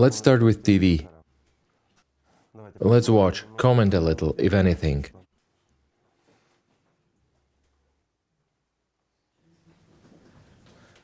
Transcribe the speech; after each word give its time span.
Let's 0.00 0.16
start 0.16 0.40
with 0.40 0.62
TV. 0.62 1.06
Let's 2.78 3.10
watch, 3.10 3.44
comment 3.58 3.92
a 3.92 4.00
little, 4.00 4.34
if 4.38 4.54
anything. 4.54 5.04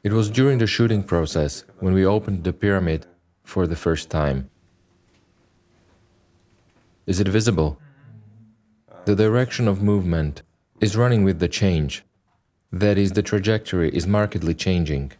It 0.02 0.14
was 0.14 0.30
during 0.30 0.56
the 0.56 0.66
shooting 0.66 1.02
process 1.02 1.64
when 1.80 1.92
we 1.92 2.06
opened 2.06 2.44
the 2.44 2.54
pyramid 2.54 3.04
for 3.44 3.66
the 3.66 3.76
first 3.76 4.08
time. 4.08 4.48
Is 7.04 7.20
it 7.20 7.28
visible? 7.28 7.78
The 9.04 9.14
direction 9.14 9.68
of 9.68 9.82
movement 9.82 10.40
is 10.80 10.96
running 10.96 11.22
with 11.22 11.38
the 11.38 11.48
change. 11.48 12.02
That 12.72 12.96
is, 12.96 13.12
the 13.12 13.22
trajectory 13.22 13.90
is 13.94 14.06
markedly 14.06 14.54
changing. 14.54 15.12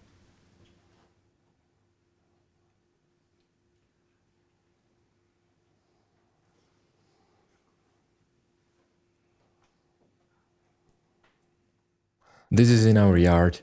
This 12.57 12.71
is 12.71 12.87
in 12.87 12.97
our 12.97 13.19
yard. 13.19 13.61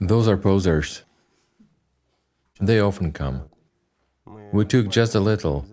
Those 0.00 0.26
are 0.26 0.36
posers. 0.36 1.04
They 2.60 2.80
often 2.80 3.12
come. 3.12 3.44
We 4.52 4.64
took 4.64 4.88
just 4.88 5.14
a 5.14 5.20
little 5.20 5.64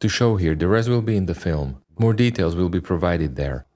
to 0.00 0.08
show 0.08 0.34
here, 0.34 0.56
the 0.56 0.66
rest 0.66 0.88
will 0.88 1.00
be 1.00 1.16
in 1.16 1.26
the 1.26 1.34
film. 1.34 1.80
More 1.98 2.12
details 2.12 2.54
will 2.54 2.68
be 2.68 2.80
provided 2.80 3.36
there. 3.36 3.66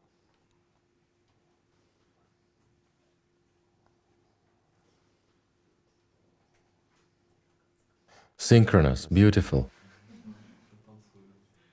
Synchronous, 8.37 9.07
beautiful. 9.07 9.71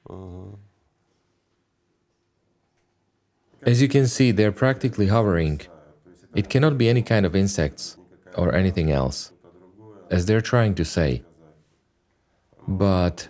Uh-huh. 0.10 0.56
As 3.64 3.82
you 3.82 3.88
can 3.88 4.08
see, 4.08 4.32
they're 4.32 4.52
practically 4.52 5.08
hovering. 5.08 5.62
It 6.36 6.50
cannot 6.50 6.78
be 6.78 6.88
any 6.88 7.02
kind 7.02 7.26
of 7.26 7.36
insects 7.36 7.98
or 8.36 8.54
anything 8.54 8.92
else, 8.92 9.34
as 10.10 10.26
they're 10.26 10.42
trying 10.42 10.76
to 10.76 10.86
say. 10.86 11.24
But 12.68 13.28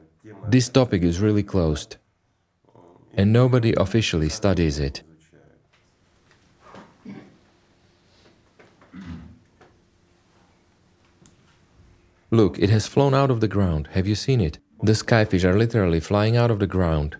this 0.47 0.69
topic 0.69 1.01
is 1.03 1.19
really 1.19 1.43
closed, 1.43 1.97
and 3.17 3.33
nobody 3.33 3.73
officially 3.77 4.29
studies 4.29 4.79
it. 4.79 5.01
Look, 12.29 12.59
it 12.59 12.69
has 12.69 12.87
flown 12.87 13.13
out 13.13 13.31
of 13.31 13.41
the 13.41 13.47
ground. 13.47 13.87
Have 13.93 14.07
you 14.07 14.13
seen 14.13 14.39
it? 14.39 14.59
The 14.83 14.91
skyfish 14.91 15.43
are 15.43 15.57
literally 15.57 15.99
flying 15.99 16.37
out 16.37 16.51
of 16.51 16.59
the 16.59 16.67
ground. 16.67 17.17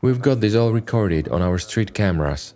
We've 0.00 0.22
got 0.22 0.40
this 0.40 0.54
all 0.54 0.72
recorded 0.72 1.28
on 1.28 1.42
our 1.42 1.58
street 1.58 1.92
cameras. 1.92 2.54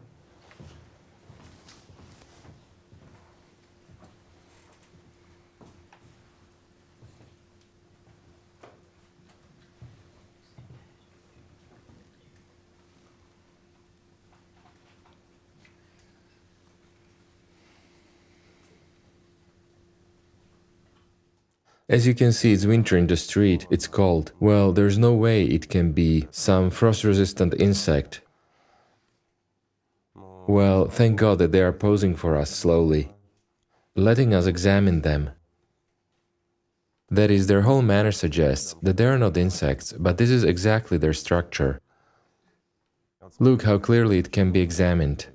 As 21.91 22.07
you 22.07 22.15
can 22.15 22.31
see, 22.31 22.53
it's 22.53 22.67
winter 22.67 22.97
in 22.97 23.09
the 23.09 23.17
street, 23.17 23.67
it's 23.69 23.89
cold. 23.89 24.31
Well, 24.39 24.71
there's 24.71 24.97
no 24.97 25.13
way 25.13 25.45
it 25.45 25.69
can 25.69 25.91
be 25.91 26.29
some 26.31 26.71
frost-resistant 26.71 27.61
insect. 27.61 28.21
Well, 30.15 30.87
thank 30.87 31.19
God 31.19 31.39
that 31.39 31.51
they 31.51 31.63
are 31.63 31.73
posing 31.73 32.15
for 32.15 32.37
us 32.37 32.51
slowly, 32.51 33.09
letting 33.97 34.33
us 34.33 34.47
examine 34.47 35.01
them. 35.01 35.31
That 37.11 37.29
is, 37.29 37.49
their 37.49 37.63
whole 37.63 37.83
manner 37.83 38.13
suggests 38.13 38.77
that 38.83 38.97
they 38.97 39.07
are 39.07 39.19
not 39.19 39.37
insects, 39.37 39.93
but 39.93 40.17
this 40.17 40.31
is 40.31 40.45
exactly 40.45 40.97
their 40.97 41.13
structure. 41.13 41.81
Look 43.41 43.65
how 43.65 43.79
clearly 43.79 44.19
it 44.19 44.31
can 44.31 44.53
be 44.53 44.61
examined. 44.61 45.27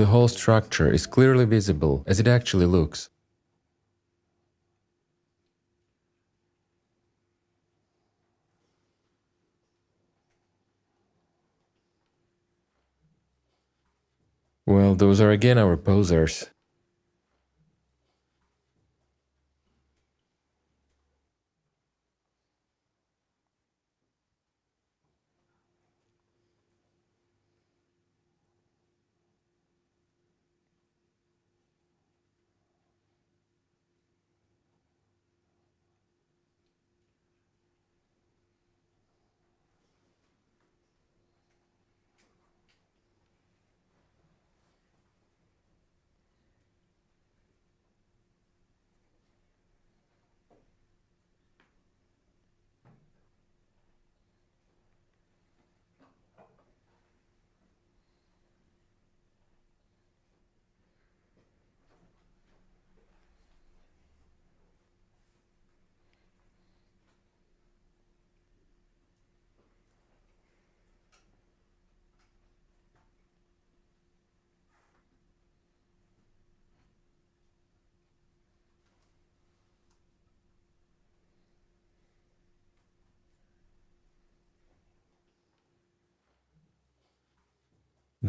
The 0.00 0.06
whole 0.06 0.28
structure 0.28 0.90
is 0.90 1.06
clearly 1.06 1.44
visible 1.44 2.04
as 2.06 2.18
it 2.18 2.26
actually 2.26 2.64
looks. 2.64 3.10
Well, 14.64 14.94
those 14.94 15.20
are 15.20 15.30
again 15.30 15.58
our 15.58 15.76
posers. 15.76 16.48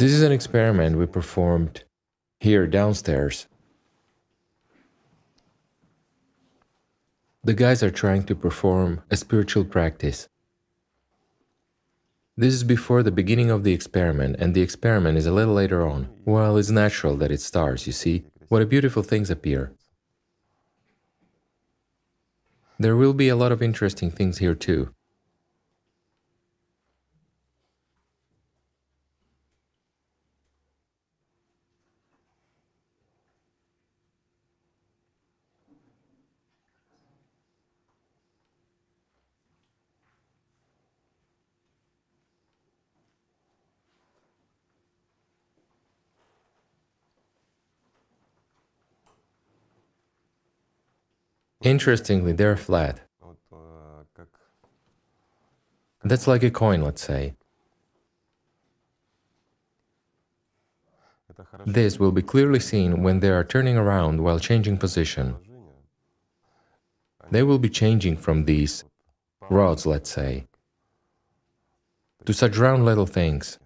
This 0.02 0.14
is 0.14 0.24
an 0.24 0.32
experiment 0.32 0.98
we 0.98 1.06
performed 1.06 1.84
here 2.40 2.66
downstairs. 2.66 3.46
The 7.44 7.54
guys 7.54 7.84
are 7.84 7.92
trying 7.92 8.24
to 8.24 8.34
perform 8.34 9.04
a 9.12 9.16
spiritual 9.16 9.64
practice. 9.64 10.28
This 12.36 12.56
is 12.56 12.64
before 12.64 13.04
the 13.04 13.12
beginning 13.12 13.52
of 13.52 13.64
the 13.64 13.74
experiment, 13.74 14.38
and 14.40 14.56
the 14.56 14.64
experiment 14.64 15.20
is 15.20 15.28
a 15.28 15.32
little 15.32 15.54
later 15.54 15.86
on. 15.86 16.10
Well, 16.26 16.58
it's 16.58 16.72
natural 16.72 17.16
that 17.18 17.32
it 17.32 17.40
starts, 17.40 17.86
you 17.86 17.94
see. 17.94 18.24
What 18.48 18.64
a 18.64 18.66
beautiful 18.66 19.04
things 19.04 19.30
appear. 19.30 19.72
There 22.80 22.96
will 22.96 23.14
be 23.14 23.30
a 23.30 23.36
lot 23.36 23.52
of 23.52 23.62
interesting 23.62 24.10
things 24.10 24.40
here 24.40 24.56
too. 24.56 24.96
Interestingly, 51.62 52.34
they're 52.34 52.58
flat. 52.58 53.02
That's 56.04 56.28
like 56.28 56.44
a 56.44 56.50
coin, 56.50 56.82
let's 56.82 57.04
say. 57.04 57.36
This 61.66 62.00
will 62.00 62.12
be 62.12 62.24
clearly 62.24 62.60
seen 62.60 63.04
when 63.04 63.20
they 63.20 63.30
are 63.30 63.44
turning 63.44 63.78
around 63.78 64.24
while 64.24 64.40
changing 64.40 64.78
position. 64.78 65.36
They 67.30 67.44
will 67.44 67.60
be 67.60 67.70
changing 67.70 68.18
from 68.18 68.46
these 68.46 68.84
rods, 69.50 69.86
let's 69.86 70.10
say, 70.10 70.48
to 72.26 72.34
such 72.34 72.58
round 72.58 72.86
little 72.86 73.06
things. 73.06 73.60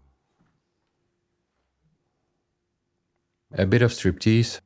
A 3.54 3.66
bit 3.66 3.82
of 3.82 3.92
striptease, 3.92 4.60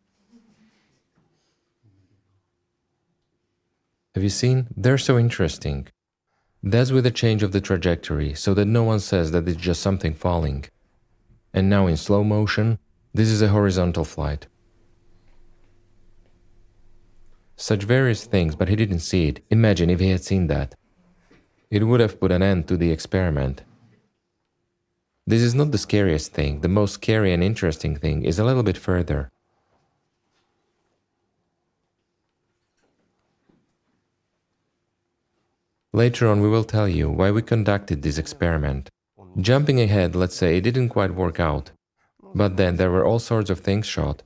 Have 4.19 4.23
you 4.25 4.29
seen? 4.29 4.67
They're 4.75 4.97
so 4.97 5.17
interesting. 5.17 5.87
That's 6.61 6.91
with 6.91 7.05
the 7.05 7.19
change 7.21 7.41
of 7.41 7.53
the 7.53 7.61
trajectory, 7.61 8.33
so 8.33 8.53
that 8.53 8.65
no 8.65 8.83
one 8.83 8.99
says 8.99 9.31
that 9.31 9.47
it's 9.47 9.55
just 9.55 9.81
something 9.81 10.13
falling. 10.13 10.65
And 11.53 11.69
now 11.69 11.87
in 11.87 11.95
slow 11.95 12.25
motion, 12.25 12.79
this 13.13 13.29
is 13.29 13.41
a 13.41 13.47
horizontal 13.47 14.03
flight. 14.03 14.47
Such 17.55 17.83
various 17.83 18.25
things, 18.25 18.57
but 18.57 18.67
he 18.67 18.75
didn't 18.75 18.99
see 18.99 19.29
it. 19.29 19.41
Imagine 19.51 19.89
if 19.89 20.01
he 20.01 20.09
had 20.09 20.25
seen 20.25 20.47
that. 20.47 20.75
It 21.71 21.85
would 21.85 22.01
have 22.01 22.19
put 22.19 22.33
an 22.33 22.43
end 22.43 22.67
to 22.67 22.75
the 22.75 22.91
experiment. 22.91 23.63
This 25.25 25.41
is 25.41 25.55
not 25.55 25.71
the 25.71 25.77
scariest 25.77 26.33
thing. 26.33 26.59
The 26.59 26.67
most 26.67 26.95
scary 26.95 27.31
and 27.31 27.41
interesting 27.41 27.95
thing 27.95 28.25
is 28.25 28.37
a 28.37 28.43
little 28.43 28.63
bit 28.63 28.77
further. 28.77 29.31
Later 35.91 36.27
on, 36.27 36.41
we 36.41 36.49
will 36.49 36.63
tell 36.63 36.87
you 36.87 37.09
why 37.09 37.31
we 37.31 37.41
conducted 37.41 38.01
this 38.01 38.17
experiment. 38.17 38.89
Jumping 39.39 39.79
ahead, 39.81 40.15
let's 40.15 40.35
say 40.35 40.57
it 40.57 40.61
didn't 40.61 40.89
quite 40.89 41.15
work 41.15 41.39
out, 41.39 41.71
but 42.35 42.57
then 42.57 42.75
there 42.75 42.91
were 42.91 43.05
all 43.05 43.19
sorts 43.19 43.49
of 43.49 43.59
things 43.59 43.87
shot 43.87 44.23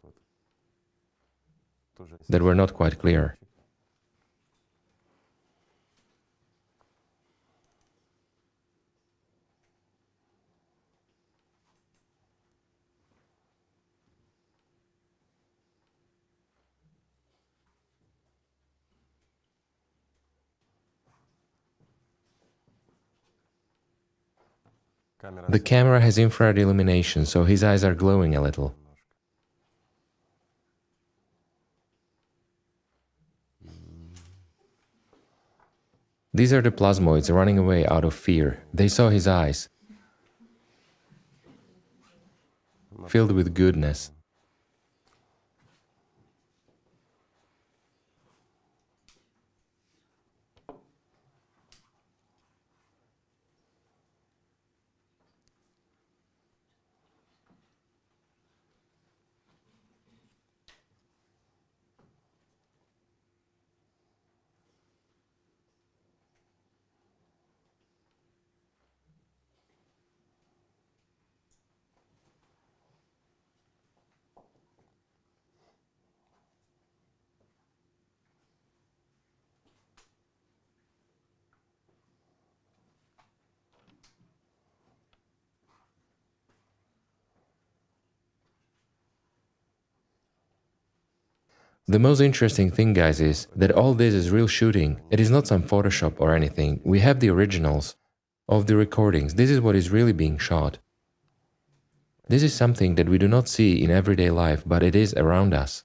that 2.28 2.42
were 2.42 2.56
not 2.56 2.74
quite 2.74 3.00
clear. 3.00 3.38
The 25.50 25.60
camera 25.60 26.00
has 26.00 26.18
infrared 26.18 26.58
illumination, 26.58 27.26
so 27.26 27.44
his 27.44 27.64
eyes 27.64 27.84
are 27.84 27.96
glowing 27.96 28.36
a 28.36 28.42
little. 28.42 28.76
These 36.34 36.54
are 36.54 36.62
the 36.62 36.72
plasmoids 36.72 37.30
running 37.34 37.60
away 37.60 37.86
out 37.86 38.04
of 38.04 38.14
fear. 38.16 38.64
They 38.74 38.88
saw 38.88 39.10
his 39.10 39.28
eyes, 39.28 39.70
filled 43.08 43.32
with 43.34 43.54
goodness. 43.54 44.13
The 91.94 92.00
most 92.00 92.22
interesting 92.22 92.72
thing, 92.72 92.94
guys, 92.94 93.22
is 93.22 93.46
that 93.56 93.72
all 93.72 93.94
this 93.94 94.16
is 94.16 94.32
real 94.32 94.48
shooting. 94.48 95.00
It 95.12 95.20
is 95.20 95.30
not 95.30 95.46
some 95.46 95.62
Photoshop 95.62 96.16
or 96.18 96.34
anything. 96.34 96.82
We 96.84 97.02
have 97.02 97.20
the 97.20 97.30
originals 97.30 97.96
of 98.50 98.66
the 98.66 98.76
recordings. 98.76 99.36
This 99.36 99.52
is 99.52 99.62
what 99.62 99.76
is 99.76 99.92
really 99.92 100.12
being 100.12 100.40
shot. 100.40 100.80
This 102.28 102.42
is 102.42 102.52
something 102.52 102.96
that 102.96 103.08
we 103.08 103.20
do 103.20 103.28
not 103.28 103.48
see 103.48 103.84
in 103.84 103.92
everyday 103.92 104.32
life, 104.32 104.64
but 104.66 104.82
it 104.82 104.96
is 104.96 105.14
around 105.14 105.54
us. 105.54 105.84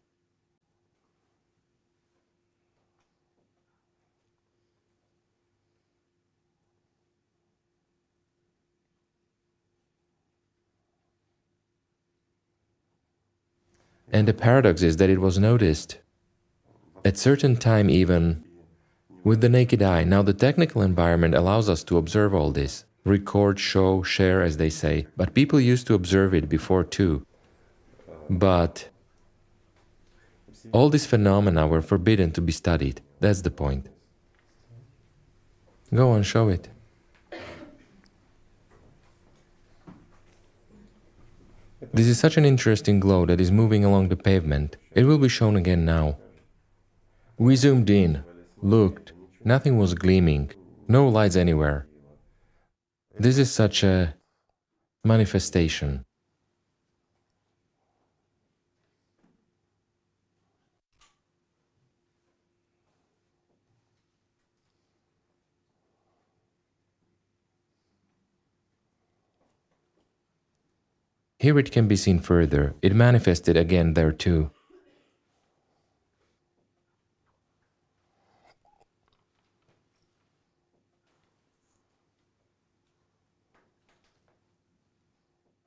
And 14.12 14.26
the 14.26 14.34
paradox 14.34 14.82
is 14.82 14.96
that 14.96 15.10
it 15.10 15.20
was 15.20 15.38
noticed 15.38 15.98
at 17.04 17.18
certain 17.18 17.56
time 17.56 17.90
even 17.90 18.44
with 19.22 19.40
the 19.40 19.48
naked 19.48 19.82
eye. 19.82 20.04
Now 20.04 20.22
the 20.22 20.32
technical 20.32 20.82
environment 20.82 21.34
allows 21.34 21.68
us 21.68 21.84
to 21.84 21.98
observe 21.98 22.34
all 22.34 22.50
this, 22.50 22.84
record, 23.04 23.60
show, 23.60 24.02
share 24.02 24.42
as 24.42 24.56
they 24.56 24.70
say, 24.70 25.06
but 25.16 25.34
people 25.34 25.60
used 25.60 25.86
to 25.88 25.94
observe 25.94 26.34
it 26.34 26.48
before 26.48 26.84
too. 26.84 27.26
But 28.30 28.88
all 30.72 30.88
these 30.90 31.06
phenomena 31.06 31.66
were 31.66 31.82
forbidden 31.82 32.30
to 32.32 32.40
be 32.40 32.52
studied. 32.52 33.00
That's 33.20 33.42
the 33.42 33.50
point. 33.50 33.88
Go 35.94 36.10
on, 36.10 36.22
show 36.22 36.48
it. 36.48 36.68
This 41.98 42.06
is 42.06 42.20
such 42.20 42.36
an 42.36 42.44
interesting 42.44 43.00
glow 43.00 43.26
that 43.26 43.40
is 43.40 43.50
moving 43.50 43.84
along 43.84 44.08
the 44.08 44.14
pavement. 44.14 44.76
It 44.92 45.02
will 45.02 45.18
be 45.18 45.28
shown 45.28 45.56
again 45.56 45.84
now. 45.84 46.16
We 47.38 47.56
zoomed 47.56 47.90
in, 47.90 48.22
looked, 48.62 49.14
nothing 49.44 49.78
was 49.78 49.94
gleaming, 49.94 50.52
no 50.86 51.08
lights 51.08 51.34
anywhere. 51.34 51.88
This 53.18 53.36
is 53.36 53.50
such 53.50 53.82
a 53.82 54.14
manifestation. 55.04 56.04
Here 71.38 71.56
it 71.56 71.70
can 71.70 71.86
be 71.86 71.94
seen 71.94 72.18
further, 72.18 72.74
it 72.82 72.94
manifested 72.94 73.56
again 73.56 73.94
there 73.94 74.10
too. 74.10 74.50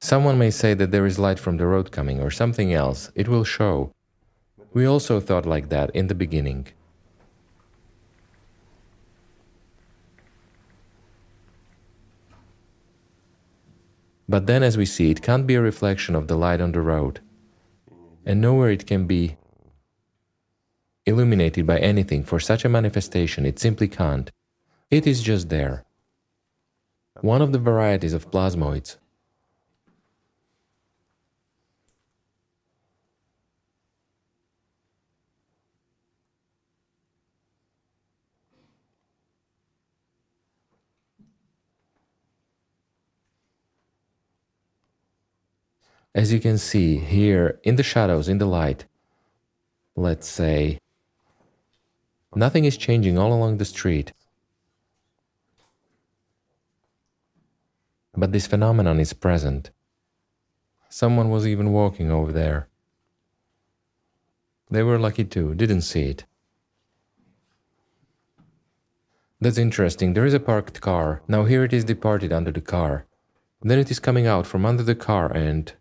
Someone 0.01 0.37
may 0.37 0.51
say 0.51 0.73
that 0.73 0.91
there 0.91 1.05
is 1.05 1.17
light 1.17 1.39
from 1.39 1.55
the 1.55 1.65
road 1.65 1.91
coming 1.91 2.19
or 2.19 2.31
something 2.31 2.73
else, 2.73 3.09
it 3.15 3.29
will 3.29 3.45
show. 3.45 3.93
We 4.73 4.85
also 4.85 5.21
thought 5.21 5.45
like 5.45 5.69
that 5.69 5.89
in 5.91 6.07
the 6.07 6.15
beginning. 6.15 6.67
But 14.31 14.47
then, 14.47 14.63
as 14.63 14.77
we 14.77 14.85
see, 14.85 15.11
it 15.11 15.21
can't 15.21 15.45
be 15.45 15.55
a 15.55 15.61
reflection 15.61 16.15
of 16.15 16.29
the 16.29 16.37
light 16.37 16.61
on 16.61 16.71
the 16.71 16.79
road, 16.79 17.19
and 18.25 18.39
nowhere 18.39 18.71
it 18.71 18.87
can 18.87 19.05
be 19.05 19.35
illuminated 21.05 21.67
by 21.67 21.79
anything. 21.79 22.23
For 22.23 22.39
such 22.39 22.63
a 22.63 22.69
manifestation, 22.69 23.45
it 23.45 23.59
simply 23.59 23.89
can't. 23.89 24.31
It 24.89 25.05
is 25.05 25.21
just 25.21 25.49
there. 25.49 25.83
One 27.19 27.41
of 27.41 27.51
the 27.51 27.59
varieties 27.59 28.13
of 28.13 28.31
plasmoids 28.31 28.95
As 46.13 46.33
you 46.33 46.39
can 46.39 46.57
see 46.57 46.97
here 46.97 47.59
in 47.63 47.77
the 47.77 47.83
shadows, 47.83 48.27
in 48.27 48.37
the 48.37 48.45
light, 48.45 48.85
let's 49.95 50.27
say, 50.27 50.79
nothing 52.35 52.65
is 52.65 52.75
changing 52.75 53.17
all 53.17 53.31
along 53.31 53.57
the 53.57 53.65
street. 53.65 54.11
But 58.13 58.33
this 58.33 58.45
phenomenon 58.45 58.99
is 58.99 59.13
present. 59.13 59.71
Someone 60.89 61.29
was 61.29 61.47
even 61.47 61.71
walking 61.71 62.11
over 62.11 62.33
there. 62.33 62.67
They 64.69 64.83
were 64.83 64.99
lucky 64.99 65.23
too, 65.23 65.55
didn't 65.55 65.81
see 65.81 66.03
it. 66.03 66.25
That's 69.39 69.57
interesting. 69.57 70.13
There 70.13 70.25
is 70.25 70.33
a 70.33 70.39
parked 70.41 70.81
car. 70.81 71.21
Now 71.27 71.45
here 71.45 71.63
it 71.63 71.71
is 71.71 71.85
departed 71.85 72.33
under 72.33 72.51
the 72.51 72.61
car. 72.61 73.05
Then 73.61 73.79
it 73.79 73.89
is 73.89 73.99
coming 73.99 74.27
out 74.27 74.45
from 74.45 74.65
under 74.65 74.83
the 74.83 74.95
car 74.95 75.31
and 75.31 75.73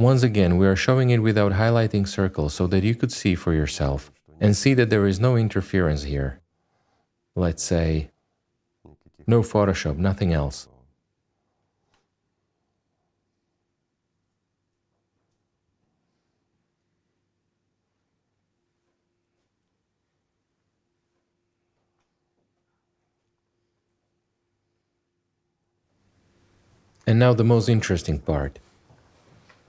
Once 0.00 0.22
again, 0.22 0.56
we 0.56 0.64
are 0.64 0.76
showing 0.76 1.10
it 1.10 1.20
without 1.20 1.50
highlighting 1.54 2.06
circles 2.06 2.54
so 2.54 2.68
that 2.68 2.84
you 2.84 2.94
could 2.94 3.10
see 3.10 3.34
for 3.34 3.52
yourself 3.52 4.12
and 4.40 4.56
see 4.56 4.72
that 4.72 4.90
there 4.90 5.08
is 5.08 5.18
no 5.18 5.36
interference 5.36 6.04
here. 6.04 6.38
Let's 7.34 7.64
say, 7.64 8.12
no 9.26 9.42
Photoshop, 9.42 9.96
nothing 9.96 10.32
else. 10.32 10.68
And 27.04 27.18
now 27.18 27.32
the 27.32 27.42
most 27.42 27.68
interesting 27.68 28.20
part. 28.20 28.60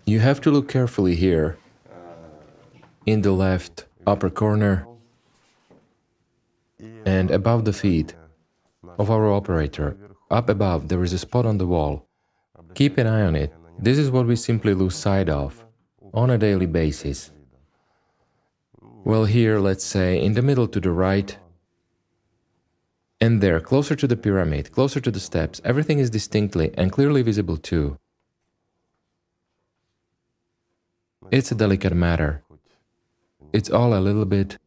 You 0.09 0.19
have 0.21 0.41
to 0.41 0.49
look 0.49 0.67
carefully 0.67 1.13
here, 1.13 1.59
in 3.05 3.21
the 3.21 3.31
left 3.31 3.85
upper 4.07 4.31
corner, 4.31 4.87
and 7.05 7.29
above 7.29 7.63
the 7.63 7.73
feet 7.73 8.15
of 8.97 9.11
our 9.11 9.31
operator, 9.31 9.95
up 10.31 10.49
above, 10.49 10.87
there 10.87 11.03
is 11.03 11.13
a 11.13 11.19
spot 11.19 11.45
on 11.45 11.59
the 11.59 11.67
wall. 11.67 12.07
Keep 12.73 12.97
an 12.97 13.05
eye 13.05 13.21
on 13.21 13.35
it. 13.35 13.53
This 13.77 13.99
is 13.99 14.09
what 14.09 14.25
we 14.25 14.35
simply 14.35 14.73
lose 14.73 14.95
sight 14.95 15.29
of 15.29 15.63
on 16.11 16.31
a 16.31 16.39
daily 16.39 16.65
basis. 16.65 17.29
Well, 18.81 19.25
here, 19.25 19.59
let's 19.59 19.85
say, 19.85 20.19
in 20.19 20.33
the 20.33 20.41
middle 20.41 20.67
to 20.69 20.79
the 20.79 20.91
right, 20.91 21.37
and 23.21 23.41
there, 23.41 23.59
closer 23.59 23.95
to 23.95 24.07
the 24.07 24.17
pyramid, 24.17 24.71
closer 24.71 24.99
to 25.01 25.11
the 25.11 25.19
steps, 25.19 25.61
everything 25.63 25.99
is 25.99 26.09
distinctly 26.09 26.71
and 26.73 26.91
clearly 26.91 27.21
visible 27.21 27.57
too. 27.57 27.99
It's 31.31 31.51
a 31.51 31.55
delicate 31.55 31.93
matter. 31.93 32.43
It's 33.53 33.69
all 33.69 33.93
a 33.93 34.01
little 34.01 34.25
bit 34.25 34.57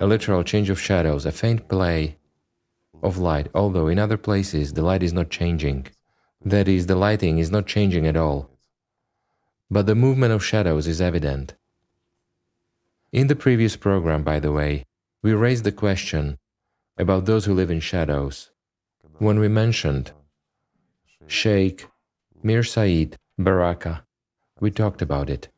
a 0.00 0.06
literal 0.06 0.44
change 0.44 0.68
of 0.68 0.78
shadows, 0.78 1.24
a 1.24 1.32
faint 1.32 1.66
play 1.66 2.18
of 3.02 3.16
light, 3.16 3.48
although 3.54 3.88
in 3.88 3.98
other 3.98 4.18
places 4.18 4.74
the 4.74 4.82
light 4.82 5.02
is 5.02 5.14
not 5.14 5.30
changing. 5.30 5.86
That 6.44 6.68
is, 6.68 6.86
the 6.86 6.94
lighting 6.94 7.38
is 7.38 7.50
not 7.50 7.66
changing 7.66 8.06
at 8.06 8.16
all. 8.16 8.50
But 9.70 9.86
the 9.86 9.94
movement 9.94 10.32
of 10.32 10.44
shadows 10.44 10.86
is 10.86 11.00
evident. 11.00 11.54
In 13.12 13.28
the 13.28 13.36
previous 13.36 13.76
program, 13.76 14.22
by 14.24 14.40
the 14.40 14.52
way, 14.52 14.84
we 15.22 15.32
raised 15.32 15.64
the 15.64 15.72
question 15.72 16.38
about 16.98 17.24
those 17.24 17.46
who 17.46 17.54
live 17.54 17.70
in 17.70 17.80
shadows. 17.80 18.50
When 19.18 19.38
we 19.38 19.48
mentioned 19.48 20.12
Sheikh 21.26 21.86
Mir 22.42 22.62
Said 22.62 23.16
Baraka. 23.38 24.04
We 24.60 24.70
talked 24.70 25.02
about 25.02 25.30
it. 25.30 25.48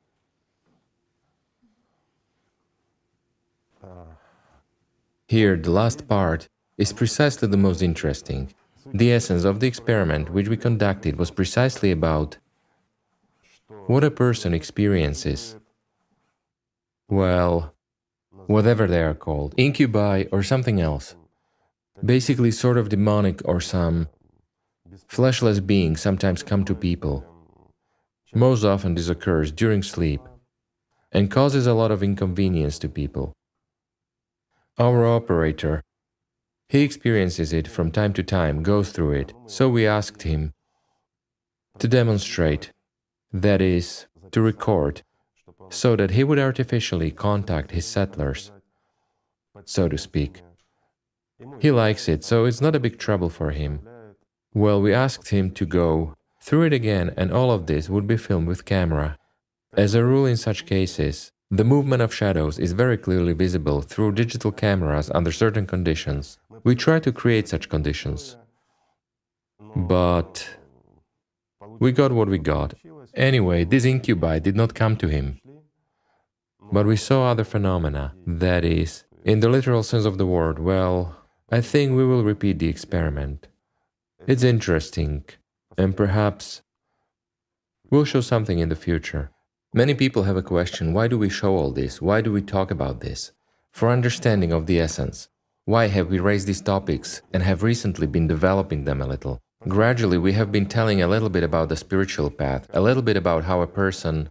Here, 5.27 5.57
the 5.57 5.71
last 5.71 6.07
part 6.07 6.49
is 6.79 6.93
precisely 6.93 7.49
the 7.49 7.57
most 7.57 7.83
interesting. 7.83 8.55
The 8.93 9.13
essence 9.13 9.45
of 9.45 9.61
the 9.61 9.67
experiment 9.67 10.31
which 10.31 10.49
we 10.49 10.57
conducted 10.57 11.17
was 11.17 11.31
precisely 11.31 11.91
about 11.91 12.37
what 13.87 14.05
a 14.05 14.11
person 14.11 14.55
experiences. 14.55 15.57
Well, 17.09 17.75
whatever 18.47 18.87
they 18.87 19.03
are 19.03 19.15
called, 19.15 19.55
incubi 19.57 20.25
or 20.31 20.43
something 20.43 20.81
else. 20.81 21.17
Basically, 22.05 22.51
sort 22.51 22.77
of 22.77 22.89
demonic 22.89 23.41
or 23.45 23.61
some 23.61 24.09
fleshless 25.09 25.61
beings 25.61 26.01
sometimes 26.01 26.43
come 26.43 26.65
to 26.65 26.75
people. 26.75 27.25
Most 28.35 28.65
often 28.65 28.97
this 28.97 29.09
occurs 29.09 29.53
during 29.53 29.83
sleep 29.83 30.21
and 31.13 31.31
causes 31.31 31.69
a 31.69 31.75
lot 31.75 31.93
of 31.93 32.03
inconvenience 32.03 32.81
to 32.81 32.89
people. 32.89 33.33
Our 34.77 35.07
operator, 35.07 35.85
he 36.69 36.81
experiences 36.83 37.53
it 37.53 37.69
from 37.69 37.93
time 37.93 38.13
to 38.15 38.25
time, 38.25 38.65
goes 38.65 38.91
through 38.91 39.13
it, 39.13 39.33
so 39.47 39.69
we 39.69 39.87
asked 39.87 40.23
him 40.23 40.53
to 41.79 41.87
demonstrate, 41.87 42.73
that 43.33 43.63
is, 43.63 44.07
to 44.33 44.41
record, 44.41 45.03
so 45.71 45.95
that 45.95 46.11
he 46.11 46.25
would 46.25 46.41
artificially 46.41 47.13
contact 47.13 47.71
his 47.71 47.87
settlers, 47.87 48.51
so 49.65 49.89
to 49.89 49.97
speak. 49.97 50.43
He 51.61 51.71
likes 51.71 52.09
it, 52.09 52.25
so 52.25 52.47
it's 52.47 52.61
not 52.61 52.75
a 52.75 52.81
big 52.81 52.99
trouble 52.99 53.31
for 53.31 53.53
him. 53.53 53.81
Well, 54.53 54.83
we 54.83 54.93
asked 54.93 55.29
him 55.29 55.53
to 55.53 55.67
go 55.67 56.15
through 56.45 56.65
it 56.65 56.73
again, 56.75 57.15
and 57.17 57.33
all 57.33 57.51
of 57.51 57.67
this 57.67 57.89
would 57.89 58.07
be 58.07 58.19
filmed 58.19 58.47
with 58.47 58.67
camera. 58.67 59.17
As 59.77 59.95
a 59.95 60.05
rule 60.05 60.27
in 60.27 60.37
such 60.37 60.67
cases, 60.67 61.33
the 61.51 61.65
movement 61.65 62.03
of 62.03 62.15
shadows 62.15 62.59
is 62.59 62.73
very 62.73 62.99
clearly 62.99 63.33
visible 63.33 63.81
through 63.81 64.13
digital 64.13 64.53
cameras 64.53 65.11
under 65.15 65.33
certain 65.33 65.67
conditions. 65.67 66.39
We 66.63 66.75
try 66.75 67.01
to 67.01 67.13
create 67.13 67.49
such 67.49 67.71
conditions. 67.71 68.37
But 69.75 70.59
we 71.79 71.93
got 71.93 72.13
what 72.13 72.29
we 72.29 72.39
got. 72.39 72.75
Anyway, 73.15 73.65
this 73.65 73.85
incubi 73.85 74.39
did 74.39 74.55
not 74.55 74.75
come 74.75 74.97
to 74.99 75.09
him. 75.09 75.41
But 76.73 76.87
we 76.87 76.97
saw 76.97 77.31
other 77.31 77.45
phenomena, 77.45 78.15
that 78.27 78.65
is, 78.65 79.05
in 79.25 79.41
the 79.41 79.49
literal 79.49 79.83
sense 79.83 80.05
of 80.05 80.19
the 80.19 80.27
word, 80.27 80.59
well, 80.59 81.17
I 81.51 81.61
think 81.61 81.93
we 81.93 82.05
will 82.05 82.23
repeat 82.23 82.59
the 82.59 82.69
experiment. 82.69 83.49
It's 84.27 84.43
interesting 84.43 85.25
and 85.77 85.97
perhaps 85.97 86.63
we'll 87.91 88.05
show 88.05 88.21
something 88.21 88.59
in 88.59 88.69
the 88.69 88.77
future. 88.77 89.31
Many 89.73 89.95
people 89.95 90.23
have 90.23 90.37
a 90.37 90.43
question 90.43 90.93
why 90.93 91.09
do 91.09 91.19
we 91.19 91.29
show 91.29 91.57
all 91.57 91.73
this? 91.73 92.01
Why 92.01 92.21
do 92.21 92.33
we 92.33 92.43
talk 92.43 92.71
about 92.71 93.01
this? 93.01 93.33
For 93.73 93.91
understanding 93.91 94.53
of 94.53 94.67
the 94.67 94.81
essence. 94.81 95.29
Why 95.65 95.89
have 95.89 96.11
we 96.11 96.19
raised 96.19 96.47
these 96.47 96.61
topics 96.61 97.23
and 97.33 97.43
have 97.43 97.63
recently 97.63 98.07
been 98.07 98.27
developing 98.27 98.85
them 98.85 99.01
a 99.01 99.07
little? 99.07 99.41
Gradually, 99.67 100.19
we 100.19 100.35
have 100.35 100.53
been 100.53 100.67
telling 100.67 101.01
a 101.01 101.09
little 101.09 101.31
bit 101.31 101.43
about 101.43 101.71
the 101.71 101.77
spiritual 101.77 102.31
path, 102.31 102.69
a 102.75 102.83
little 102.83 103.03
bit 103.03 103.17
about 103.17 103.45
how 103.45 103.63
a 103.63 103.67
person 103.67 104.31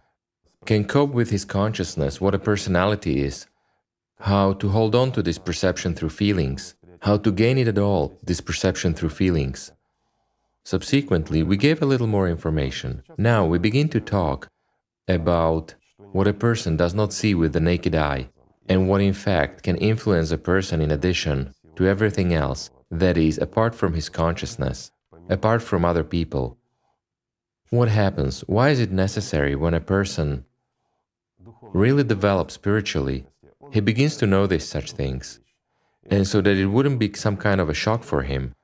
can 0.64 0.84
cope 0.84 1.10
with 1.10 1.30
his 1.30 1.44
consciousness, 1.44 2.20
what 2.20 2.34
a 2.34 2.38
personality 2.38 3.22
is, 3.22 3.46
how 4.20 4.52
to 4.54 4.68
hold 4.68 4.94
on 4.94 5.10
to 5.12 5.22
this 5.22 5.36
perception 5.38 5.94
through 5.94 6.10
feelings, 6.10 6.76
how 7.00 7.16
to 7.16 7.32
gain 7.32 7.58
it 7.58 7.68
at 7.68 7.78
all, 7.78 8.16
this 8.22 8.40
perception 8.40 8.94
through 8.94 9.10
feelings. 9.10 9.72
Subsequently, 10.64 11.42
we 11.42 11.58
gave 11.58 11.82
a 11.82 11.86
little 11.86 12.06
more 12.06 12.26
information. 12.26 13.02
Now 13.18 13.44
we 13.44 13.58
begin 13.58 13.90
to 13.90 14.00
talk 14.00 14.48
about 15.06 15.74
what 16.12 16.26
a 16.26 16.32
person 16.32 16.78
does 16.78 16.94
not 16.94 17.12
see 17.12 17.34
with 17.34 17.52
the 17.52 17.60
naked 17.60 17.94
eye, 17.94 18.30
and 18.66 18.88
what 18.88 19.02
in 19.02 19.12
fact 19.12 19.62
can 19.62 19.76
influence 19.76 20.30
a 20.30 20.38
person 20.38 20.80
in 20.80 20.90
addition 20.90 21.54
to 21.76 21.86
everything 21.86 22.32
else, 22.32 22.70
that 22.90 23.18
is, 23.18 23.36
apart 23.36 23.74
from 23.74 23.92
his 23.92 24.08
consciousness, 24.08 24.90
apart 25.28 25.60
from 25.60 25.84
other 25.84 26.04
people. 26.04 26.56
What 27.68 27.88
happens? 27.88 28.40
Why 28.46 28.70
is 28.70 28.80
it 28.80 28.90
necessary 28.90 29.54
when 29.54 29.74
a 29.74 29.80
person 29.80 30.46
really 31.74 32.04
develops 32.04 32.54
spiritually? 32.54 33.26
He 33.70 33.80
begins 33.80 34.16
to 34.18 34.26
notice 34.26 34.66
such 34.66 34.92
things, 34.92 35.40
and 36.08 36.26
so 36.26 36.40
that 36.40 36.56
it 36.56 36.66
wouldn't 36.66 37.00
be 37.00 37.12
some 37.12 37.36
kind 37.36 37.60
of 37.60 37.68
a 37.68 37.74
shock 37.74 38.02
for 38.02 38.22
him 38.22 38.54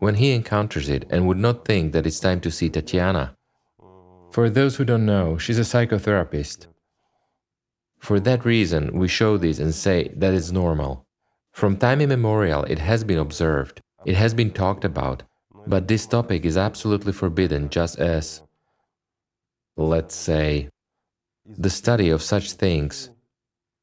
when 0.00 0.16
he 0.16 0.32
encounters 0.32 0.88
it 0.88 1.04
and 1.10 1.26
would 1.26 1.36
not 1.36 1.64
think 1.64 1.92
that 1.92 2.06
it's 2.06 2.18
time 2.18 2.40
to 2.40 2.50
see 2.50 2.68
Tatiana. 2.68 3.36
For 4.30 4.50
those 4.50 4.76
who 4.76 4.84
don't 4.84 5.06
know, 5.06 5.38
she's 5.38 5.58
a 5.58 5.62
psychotherapist. 5.62 6.66
For 7.98 8.18
that 8.20 8.44
reason, 8.44 8.98
we 8.98 9.08
show 9.08 9.36
this 9.36 9.58
and 9.58 9.74
say 9.74 10.08
that 10.16 10.32
it's 10.34 10.50
normal. 10.50 11.06
From 11.52 11.76
time 11.76 12.00
immemorial, 12.00 12.64
it 12.64 12.78
has 12.78 13.04
been 13.04 13.18
observed, 13.18 13.82
it 14.06 14.16
has 14.16 14.32
been 14.32 14.50
talked 14.50 14.84
about, 14.84 15.22
but 15.66 15.86
this 15.86 16.06
topic 16.06 16.46
is 16.46 16.56
absolutely 16.56 17.12
forbidden 17.12 17.68
just 17.68 17.98
as, 17.98 18.42
let's 19.76 20.14
say, 20.14 20.70
the 21.44 21.68
study 21.68 22.08
of 22.08 22.22
such 22.22 22.52
things. 22.52 23.10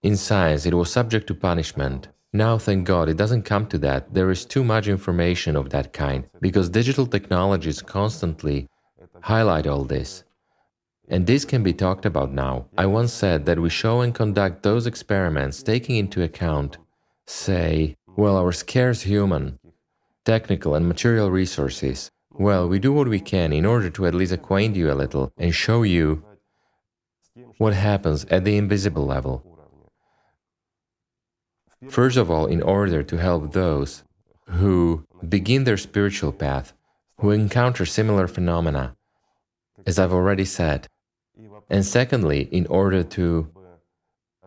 In 0.01 0.17
science, 0.17 0.65
it 0.65 0.73
was 0.73 0.91
subject 0.91 1.27
to 1.27 1.36
punishment. 1.36 2.08
Now, 2.38 2.60
thank 2.60 2.86
God, 2.86 3.10
it 3.10 3.17
doesn't 3.17 3.50
come 3.52 3.65
to 3.69 3.80
that. 3.80 4.13
There 4.13 4.30
is 4.30 4.45
too 4.45 4.63
much 4.63 4.88
information 4.88 5.56
of 5.56 5.71
that 5.71 5.91
kind, 5.91 6.30
because 6.39 6.69
digital 6.69 7.08
technologies 7.08 7.82
constantly 7.82 8.67
highlight 9.21 9.65
all 9.65 9.84
this. 9.84 10.23
And 11.10 11.26
this 11.26 11.45
can 11.45 11.63
be 11.63 11.73
talked 11.73 12.06
about 12.06 12.32
now. 12.32 12.67
I 12.78 12.86
once 12.86 13.12
said 13.12 13.47
that 13.47 13.58
we 13.58 13.71
show 13.71 14.02
and 14.02 14.13
conduct 14.13 14.62
those 14.62 14.86
experiments 14.86 15.63
taking 15.63 15.95
into 15.95 16.21
account, 16.21 16.78
say, 17.26 17.95
well, 18.15 18.38
our 18.38 18.52
scarce 18.52 19.02
human, 19.02 19.58
technical 20.23 20.76
and 20.76 20.88
material 20.88 21.32
resources. 21.32 22.12
Well, 22.30 22.69
we 22.69 22.78
do 22.78 22.93
what 22.93 23.08
we 23.08 23.19
can 23.19 23.52
in 23.52 23.65
order 23.65 23.89
to 23.89 24.06
at 24.06 24.13
least 24.13 24.32
acquaint 24.32 24.76
you 24.76 24.91
a 24.91 25.00
little 25.02 25.32
and 25.38 25.56
show 25.56 25.82
you 25.82 26.23
what 27.58 27.73
happens 27.73 28.26
at 28.26 28.43
the 28.43 28.58
invisible 28.58 29.08
level. 29.08 29.56
First 31.89 32.17
of 32.17 32.31
all, 32.31 32.47
in 32.47 32.61
order 32.61 33.03
to 33.03 33.17
help 33.17 33.53
those 33.53 34.03
who 34.49 35.05
begin 35.27 35.63
their 35.63 35.77
spiritual 35.77 36.31
path, 36.31 36.73
who 37.19 37.31
encounter 37.31 37.85
similar 37.85 38.27
phenomena, 38.27 38.95
as 39.85 39.99
I've 39.99 40.13
already 40.13 40.45
said, 40.45 40.87
and 41.69 41.85
secondly, 41.85 42.49
in 42.51 42.65
order 42.67 43.03
to 43.03 43.51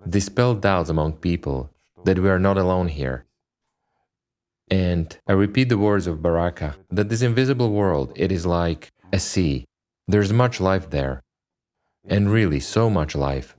dispel 0.09 0.55
doubts 0.55 0.91
among 0.91 1.13
people 1.15 1.71
that 2.05 2.19
we 2.19 2.29
are 2.29 2.39
not 2.39 2.59
alone 2.59 2.89
here. 2.89 3.27
And 4.71 5.17
I 5.27 5.33
repeat 5.33 5.69
the 5.69 5.79
words 5.79 6.07
of 6.07 6.23
Baraka 6.23 6.77
that 6.91 7.09
this 7.09 7.23
invisible 7.23 7.71
world, 7.71 8.13
it 8.17 8.33
is 8.33 8.47
like 8.47 8.91
a 9.13 9.19
sea. 9.19 9.67
There's 10.09 10.33
much 10.33 10.61
life 10.61 10.91
there, 10.91 11.23
and 12.07 12.33
really 12.33 12.61
so 12.61 12.89
much 12.91 13.15
life. 13.15 13.57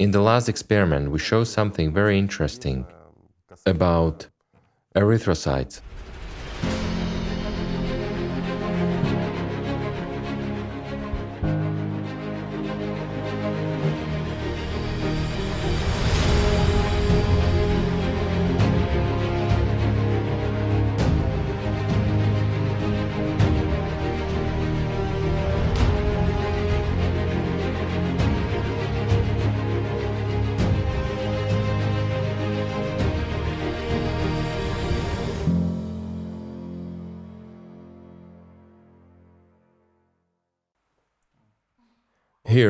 In 0.00 0.12
the 0.12 0.22
last 0.22 0.48
experiment, 0.48 1.10
we 1.10 1.18
show 1.18 1.44
something 1.44 1.92
very 1.92 2.18
interesting 2.18 2.86
about 3.66 4.28
erythrocytes. 4.96 5.82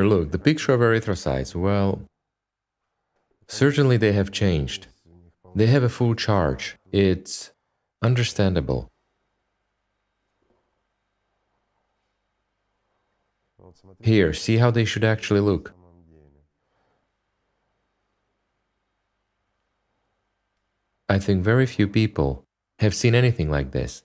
Here, 0.00 0.08
look, 0.08 0.30
the 0.30 0.38
picture 0.38 0.72
of 0.72 0.80
erythrocytes, 0.80 1.54
well, 1.54 2.00
certainly 3.48 3.98
they 3.98 4.12
have 4.12 4.30
changed. 4.32 4.86
They 5.54 5.66
have 5.66 5.82
a 5.82 5.90
full 5.90 6.14
charge. 6.14 6.78
It's 6.90 7.52
understandable. 8.00 8.90
Here, 14.02 14.32
see 14.32 14.56
how 14.56 14.70
they 14.70 14.86
should 14.86 15.04
actually 15.04 15.40
look. 15.40 15.74
I 21.10 21.18
think 21.18 21.44
very 21.44 21.66
few 21.66 21.86
people 21.86 22.46
have 22.78 22.94
seen 22.94 23.14
anything 23.14 23.50
like 23.50 23.72
this. 23.72 24.02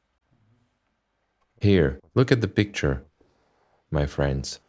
Here, 1.62 2.02
look 2.16 2.34
at 2.34 2.42
the 2.42 2.50
picture, 2.50 3.06
my 3.90 4.06
friends. 4.06 4.60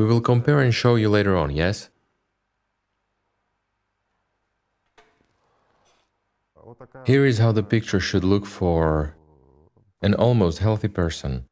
We 0.00 0.06
will 0.06 0.22
compare 0.22 0.60
and 0.60 0.72
show 0.72 0.94
you 0.94 1.10
later 1.10 1.36
on, 1.36 1.50
yes? 1.50 1.90
Here 7.04 7.26
is 7.26 7.36
how 7.36 7.52
the 7.52 7.62
picture 7.62 8.00
should 8.00 8.24
look 8.24 8.46
for 8.46 9.14
an 10.00 10.14
almost 10.14 10.60
healthy 10.60 10.88
person. 10.88 11.44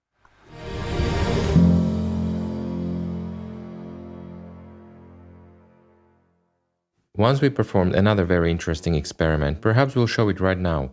Once 7.15 7.43
we 7.43 7.51
performed 7.51 7.95
another 7.95 8.25
very 8.25 8.51
interesting 8.51 8.95
experiment, 8.95 9.61
perhaps 9.61 9.95
we'll 9.95 10.07
show 10.07 10.31
it 10.31 10.41
right 10.41 10.57
now. 10.57 10.93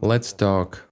Let's 0.00 0.32
talk 0.32 0.88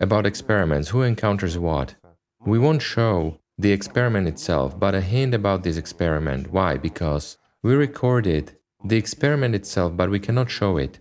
about 0.00 0.24
experiments, 0.24 0.88
who 0.88 1.02
encounters 1.02 1.58
what. 1.58 1.94
We 2.40 2.58
won't 2.58 2.80
show 2.80 3.38
the 3.58 3.72
experiment 3.72 4.28
itself, 4.28 4.78
but 4.78 4.94
a 4.94 5.00
hint 5.00 5.34
about 5.34 5.64
this 5.64 5.76
experiment. 5.76 6.52
Why? 6.52 6.76
Because 6.76 7.38
we 7.62 7.74
recorded 7.74 8.56
the 8.84 8.96
experiment 8.96 9.54
itself, 9.54 9.96
but 9.96 10.10
we 10.10 10.20
cannot 10.20 10.50
show 10.50 10.76
it. 10.76 11.00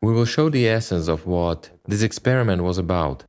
We 0.00 0.12
will 0.12 0.24
show 0.24 0.48
the 0.48 0.68
essence 0.68 1.08
of 1.08 1.26
what 1.26 1.70
this 1.86 2.02
experiment 2.02 2.62
was 2.62 2.78
about. 2.78 3.24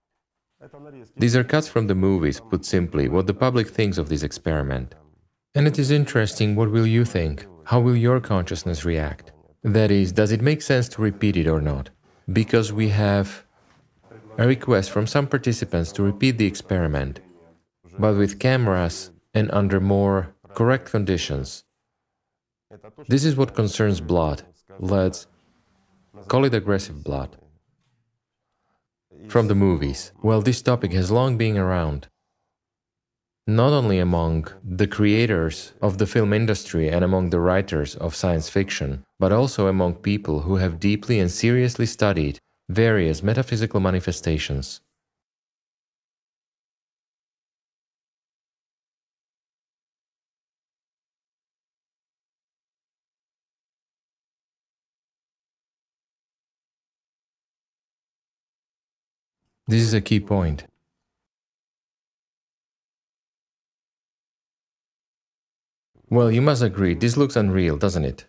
These 1.18 1.36
are 1.36 1.44
cuts 1.44 1.68
from 1.68 1.88
the 1.88 1.96
movies, 1.96 2.40
put 2.40 2.64
simply, 2.64 3.10
what 3.10 3.28
the 3.28 3.34
public 3.34 3.68
thinks 3.68 3.98
of 3.98 4.10
this 4.10 4.24
experiment. 4.24 4.96
And 5.56 5.68
it 5.68 5.78
is 5.80 5.92
interesting, 5.92 6.56
what 6.56 6.72
will 6.72 6.88
you 6.88 7.06
think? 7.06 7.46
How 7.66 7.80
will 7.80 7.96
your 7.96 8.20
consciousness 8.20 8.86
react? 8.86 9.32
That 9.64 9.92
is, 9.92 10.12
does 10.12 10.32
it 10.32 10.42
make 10.42 10.62
sense 10.62 10.88
to 10.90 11.02
repeat 11.02 11.38
it 11.38 11.48
or 11.48 11.62
not? 11.62 11.90
Because 12.32 12.72
we 12.72 12.90
have 12.90 13.46
a 14.38 14.48
request 14.48 14.92
from 14.92 15.08
some 15.08 15.28
participants 15.28 15.92
to 15.94 16.04
repeat 16.04 16.38
the 16.38 16.46
experiment 16.46 17.20
but 18.00 18.16
with 18.16 18.40
cameras 18.40 19.12
and 19.34 19.50
under 19.52 19.80
more 19.80 20.34
correct 20.54 20.92
conditions. 20.92 21.64
This 23.08 23.26
is 23.26 23.36
what 23.36 23.56
concerns 23.56 24.02
blood. 24.02 24.44
Let's 24.80 25.28
call 26.28 26.46
it 26.46 26.54
aggressive 26.54 27.04
blood. 27.04 27.38
From 29.28 29.48
the 29.48 29.56
movies. 29.56 30.12
Well, 30.22 30.42
this 30.42 30.62
topic 30.62 30.92
has 30.94 31.12
long 31.12 31.38
been 31.38 31.58
around. 31.58 32.08
Not 33.46 33.74
only 33.74 34.00
among 34.00 34.48
the 34.64 34.88
creators 34.88 35.74
of 35.82 35.98
the 35.98 36.08
film 36.08 36.34
industry 36.34 36.90
and 36.90 37.04
among 37.04 37.30
the 37.30 37.40
writers 37.40 37.96
of 37.96 38.16
science 38.16 38.50
fiction, 38.50 39.04
but 39.20 39.34
also 39.34 39.68
among 39.68 39.96
people 39.96 40.42
who 40.42 40.56
have 40.58 40.80
deeply 40.80 41.20
and 41.20 41.30
seriously 41.30 41.86
studied 41.86 42.40
various 42.70 43.22
metaphysical 43.22 43.80
manifestations. 43.80 44.82
This 59.74 59.82
is 59.82 59.96
a 59.96 60.02
key 60.02 60.20
point. 60.20 60.66
Well, 66.12 66.32
you 66.32 66.44
must 66.44 66.62
agree, 66.62 66.94
this 66.94 67.18
looks 67.18 67.36
unreal, 67.36 67.78
doesn't 67.78 68.06
it? 68.06 68.28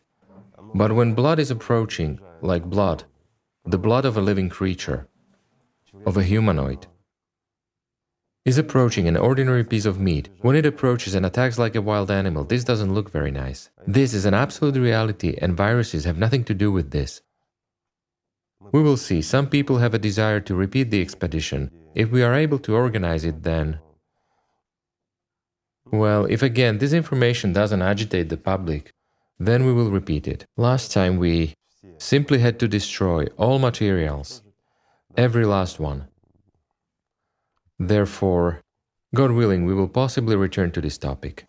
But 0.75 0.93
when 0.93 1.13
blood 1.13 1.39
is 1.39 1.51
approaching, 1.51 2.19
like 2.41 2.65
blood, 2.65 3.05
the 3.67 3.77
blood 3.77 4.07
of 4.07 4.17
a 4.17 4.23
living 4.23 4.49
creature, 4.49 5.07
of 6.07 6.17
a 6.17 6.23
humanoid, 6.23 6.87
is 8.47 8.57
approaching 8.57 9.07
an 9.07 9.19
ordinary 9.19 9.65
piece 9.65 9.85
of 9.85 10.01
meat. 10.01 10.31
When 10.41 10.57
it 10.57 10.65
approaches 10.65 11.15
and 11.15 11.27
attacks 11.27 11.59
like 11.59 11.75
a 11.75 11.83
wild 11.83 12.11
animal, 12.11 12.45
this 12.45 12.65
doesn't 12.65 12.95
look 12.95 13.11
very 13.11 13.31
nice. 13.31 13.69
This 13.87 14.15
is 14.15 14.25
an 14.25 14.33
absolute 14.33 14.77
reality, 14.77 15.37
and 15.43 15.55
viruses 15.55 16.07
have 16.07 16.17
nothing 16.17 16.45
to 16.45 16.55
do 16.55 16.73
with 16.73 16.91
this. 16.91 17.21
We 18.73 18.83
will 18.83 18.97
see. 18.97 19.23
Some 19.23 19.49
people 19.49 19.79
have 19.79 19.95
a 19.95 19.99
desire 19.99 20.41
to 20.41 20.55
repeat 20.55 20.91
the 20.91 21.01
expedition. 21.01 21.71
If 21.95 22.11
we 22.11 22.23
are 22.23 22.35
able 22.35 22.59
to 22.61 22.75
organize 22.75 23.25
it, 23.25 23.43
then. 23.43 23.79
Well, 25.85 26.25
if 26.27 26.43
again 26.43 26.79
this 26.79 26.93
information 26.93 27.53
doesn't 27.53 27.83
agitate 27.83 28.29
the 28.29 28.37
public, 28.37 28.93
then 29.39 29.65
we 29.67 29.73
will 29.73 29.91
repeat 29.91 30.27
it. 30.27 30.47
Last 30.57 30.93
time 30.93 31.19
we 31.19 31.55
simply 31.99 32.39
had 32.39 32.59
to 32.59 32.69
destroy 32.69 33.27
all 33.37 33.59
materials, 33.59 34.43
every 35.17 35.45
last 35.45 35.79
one. 35.79 36.09
Therefore, 37.79 38.63
God 39.15 39.31
willing, 39.31 39.65
we 39.65 39.75
will 39.75 39.89
possibly 39.89 40.37
return 40.37 40.71
to 40.73 40.81
this 40.81 40.99
topic. 40.99 41.47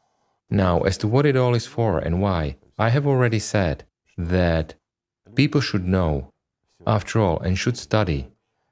Now, 0.50 0.82
as 0.82 0.98
to 1.00 1.08
what 1.08 1.26
it 1.26 1.36
all 1.36 1.56
is 1.56 1.66
for 1.66 1.98
and 1.98 2.22
why, 2.22 2.58
I 2.78 2.90
have 2.90 3.08
already 3.08 3.40
said 3.40 3.86
that 4.18 4.76
people 5.34 5.62
should 5.62 5.88
know, 5.88 6.32
after 6.86 7.20
all, 7.20 7.40
and 7.40 7.58
should 7.58 7.78
study 7.78 8.28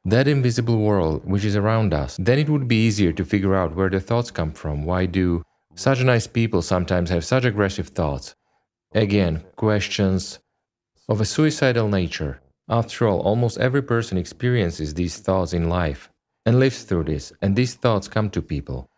that 0.06 0.28
invisible 0.28 0.80
world 0.80 1.26
which 1.26 1.46
is 1.46 1.56
around 1.56 1.94
us. 1.94 2.18
Then 2.20 2.40
it 2.40 2.50
would 2.50 2.68
be 2.68 2.86
easier 2.86 3.14
to 3.14 3.24
figure 3.24 3.56
out 3.56 3.76
where 3.76 3.90
the 3.90 4.00
thoughts 4.00 4.32
come 4.32 4.52
from. 4.52 4.86
Why 4.86 5.06
do 5.06 5.44
such 5.76 6.04
nice 6.04 6.28
people 6.28 6.62
sometimes 6.62 7.10
have 7.10 7.24
such 7.26 7.46
aggressive 7.46 7.90
thoughts? 7.90 8.36
Again, 8.94 9.44
questions 9.56 10.40
of 11.10 11.22
a 11.22 11.26
suicidal 11.26 11.88
nature. 11.88 12.42
After 12.70 13.08
all, 13.08 13.22
almost 13.22 13.58
every 13.58 13.82
person 13.82 14.18
experiences 14.18 14.94
these 14.94 15.18
thoughts 15.18 15.54
in 15.54 15.70
life 15.70 16.10
and 16.46 16.60
lives 16.60 16.84
through 16.84 17.06
this, 17.06 17.32
and 17.42 17.56
these 17.56 17.74
thoughts 17.76 18.08
come 18.08 18.30
to 18.32 18.42
people. 18.42 18.90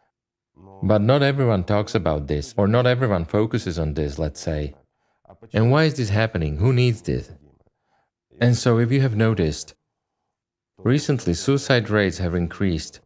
But 0.83 1.01
not 1.01 1.23
everyone 1.23 1.63
talks 1.63 1.95
about 1.95 2.27
this, 2.27 2.53
or 2.57 2.67
not 2.67 2.85
everyone 2.85 3.25
focuses 3.25 3.79
on 3.79 3.93
this, 3.93 4.19
let's 4.19 4.39
say. 4.39 4.73
And 5.53 5.71
why 5.71 5.85
is 5.85 5.95
this 5.95 6.09
happening? 6.09 6.57
Who 6.57 6.73
needs 6.73 7.01
this? 7.01 7.31
And 8.39 8.57
so, 8.57 8.79
if 8.79 8.91
you 8.91 9.01
have 9.01 9.15
noticed, 9.15 9.75
recently 10.77 11.33
suicide 11.33 11.89
rates 11.89 12.17
have 12.17 12.35
increased 12.35 12.99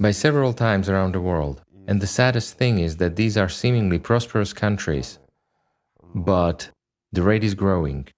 by 0.00 0.10
several 0.10 0.52
times 0.52 0.88
around 0.88 1.14
the 1.14 1.20
world. 1.20 1.62
And 1.86 2.00
the 2.00 2.06
saddest 2.06 2.58
thing 2.58 2.78
is 2.78 2.96
that 2.96 3.16
these 3.16 3.36
are 3.36 3.48
seemingly 3.48 3.98
prosperous 3.98 4.52
countries, 4.52 5.18
but 6.14 6.70
the 7.12 7.22
rate 7.22 7.44
is 7.44 7.54
growing. 7.54 8.08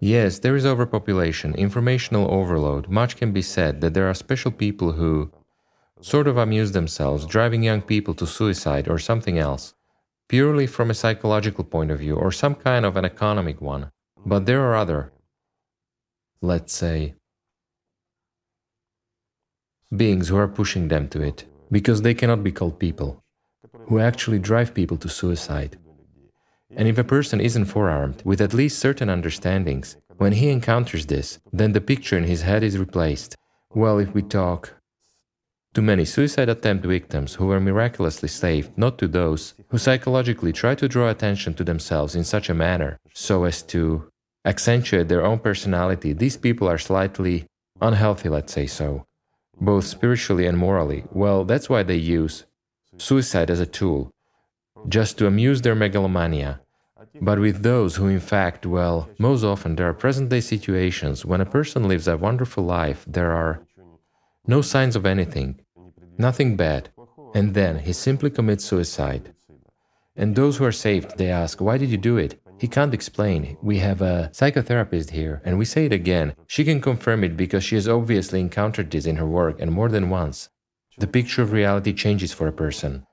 Yes, 0.00 0.38
there 0.38 0.56
is 0.56 0.66
overpopulation, 0.66 1.54
informational 1.54 2.30
overload. 2.30 2.88
Much 2.88 3.16
can 3.16 3.32
be 3.32 3.42
said 3.42 3.80
that 3.80 3.94
there 3.94 4.08
are 4.08 4.14
special 4.14 4.50
people 4.50 4.92
who 4.92 5.30
sort 6.00 6.26
of 6.26 6.36
amuse 6.36 6.72
themselves, 6.72 7.26
driving 7.26 7.62
young 7.62 7.82
people 7.82 8.14
to 8.14 8.26
suicide 8.26 8.88
or 8.88 8.98
something 8.98 9.38
else, 9.38 9.74
purely 10.28 10.66
from 10.66 10.90
a 10.90 10.94
psychological 10.94 11.64
point 11.64 11.90
of 11.90 11.98
view 12.00 12.16
or 12.16 12.32
some 12.32 12.54
kind 12.54 12.84
of 12.84 12.96
an 12.96 13.04
economic 13.04 13.60
one. 13.60 13.90
But 14.24 14.46
there 14.46 14.62
are 14.62 14.76
other, 14.76 15.12
let's 16.40 16.72
say, 16.72 17.14
beings 19.94 20.28
who 20.28 20.36
are 20.36 20.48
pushing 20.48 20.88
them 20.88 21.08
to 21.08 21.22
it, 21.22 21.44
because 21.70 22.02
they 22.02 22.14
cannot 22.14 22.42
be 22.42 22.52
called 22.52 22.78
people, 22.78 23.22
who 23.88 23.98
actually 23.98 24.38
drive 24.38 24.74
people 24.74 24.96
to 24.98 25.08
suicide. 25.08 25.76
And 26.74 26.88
if 26.88 26.98
a 26.98 27.04
person 27.04 27.40
isn't 27.40 27.66
forearmed 27.66 28.22
with 28.24 28.40
at 28.40 28.54
least 28.54 28.78
certain 28.78 29.10
understandings, 29.10 29.96
when 30.16 30.32
he 30.32 30.50
encounters 30.50 31.06
this, 31.06 31.38
then 31.52 31.72
the 31.72 31.80
picture 31.80 32.16
in 32.16 32.24
his 32.24 32.42
head 32.42 32.62
is 32.62 32.78
replaced. 32.78 33.36
Well, 33.74 33.98
if 33.98 34.14
we 34.14 34.22
talk 34.22 34.74
to 35.74 35.82
many 35.82 36.04
suicide 36.04 36.48
attempt 36.48 36.86
victims 36.86 37.34
who 37.34 37.46
were 37.46 37.60
miraculously 37.60 38.28
saved, 38.28 38.76
not 38.78 38.98
to 38.98 39.08
those 39.08 39.54
who 39.68 39.78
psychologically 39.78 40.52
try 40.52 40.74
to 40.74 40.88
draw 40.88 41.08
attention 41.08 41.54
to 41.54 41.64
themselves 41.64 42.14
in 42.14 42.24
such 42.24 42.48
a 42.48 42.54
manner 42.54 42.98
so 43.14 43.44
as 43.44 43.62
to 43.62 44.11
accentuate 44.44 45.08
their 45.08 45.24
own 45.24 45.38
personality, 45.38 46.12
these 46.12 46.36
people 46.36 46.68
are 46.68 46.78
slightly 46.78 47.46
unhealthy, 47.80 48.28
let's 48.28 48.52
say 48.52 48.66
so, 48.66 49.06
both 49.60 49.84
spiritually 49.84 50.46
and 50.46 50.58
morally. 50.58 51.04
Well, 51.12 51.44
that's 51.44 51.68
why 51.68 51.82
they 51.82 51.96
use 51.96 52.44
suicide 52.96 53.50
as 53.50 53.60
a 53.60 53.66
tool, 53.66 54.10
just 54.88 55.18
to 55.18 55.26
amuse 55.26 55.62
their 55.62 55.74
megalomania. 55.74 56.60
But 57.20 57.38
with 57.38 57.62
those 57.62 57.96
who, 57.96 58.08
in 58.08 58.20
fact, 58.20 58.64
well, 58.64 59.08
most 59.18 59.44
often 59.44 59.76
there 59.76 59.88
are 59.88 59.94
present 59.94 60.30
day 60.30 60.40
situations 60.40 61.24
when 61.24 61.40
a 61.40 61.46
person 61.46 61.86
lives 61.86 62.08
a 62.08 62.16
wonderful 62.16 62.64
life, 62.64 63.04
there 63.06 63.32
are 63.32 63.66
no 64.46 64.62
signs 64.62 64.96
of 64.96 65.06
anything, 65.06 65.60
nothing 66.18 66.56
bad, 66.56 66.88
and 67.34 67.54
then 67.54 67.78
he 67.80 67.92
simply 67.92 68.30
commits 68.30 68.64
suicide. 68.64 69.34
And 70.16 70.34
those 70.34 70.56
who 70.56 70.64
are 70.64 70.72
saved, 70.72 71.16
they 71.16 71.30
ask, 71.30 71.60
Why 71.60 71.78
did 71.78 71.90
you 71.90 71.96
do 71.96 72.16
it? 72.16 72.41
He 72.62 72.68
can't 72.68 72.94
explain. 72.94 73.56
We 73.60 73.78
have 73.78 74.00
a 74.00 74.30
psychotherapist 74.32 75.10
here, 75.10 75.42
and 75.44 75.58
we 75.58 75.64
say 75.64 75.86
it 75.86 75.92
again. 75.92 76.36
She 76.46 76.62
can 76.62 76.80
confirm 76.80 77.24
it 77.24 77.36
because 77.36 77.64
she 77.64 77.74
has 77.74 77.88
obviously 77.88 78.38
encountered 78.38 78.88
this 78.88 79.04
in 79.04 79.16
her 79.16 79.26
work 79.26 79.56
and 79.60 79.72
more 79.72 79.88
than 79.88 80.10
once. 80.10 80.48
The 80.96 81.08
picture 81.08 81.42
of 81.42 81.50
reality 81.50 81.92
changes 81.92 82.32
for 82.32 82.46
a 82.46 82.52
person. 82.52 83.04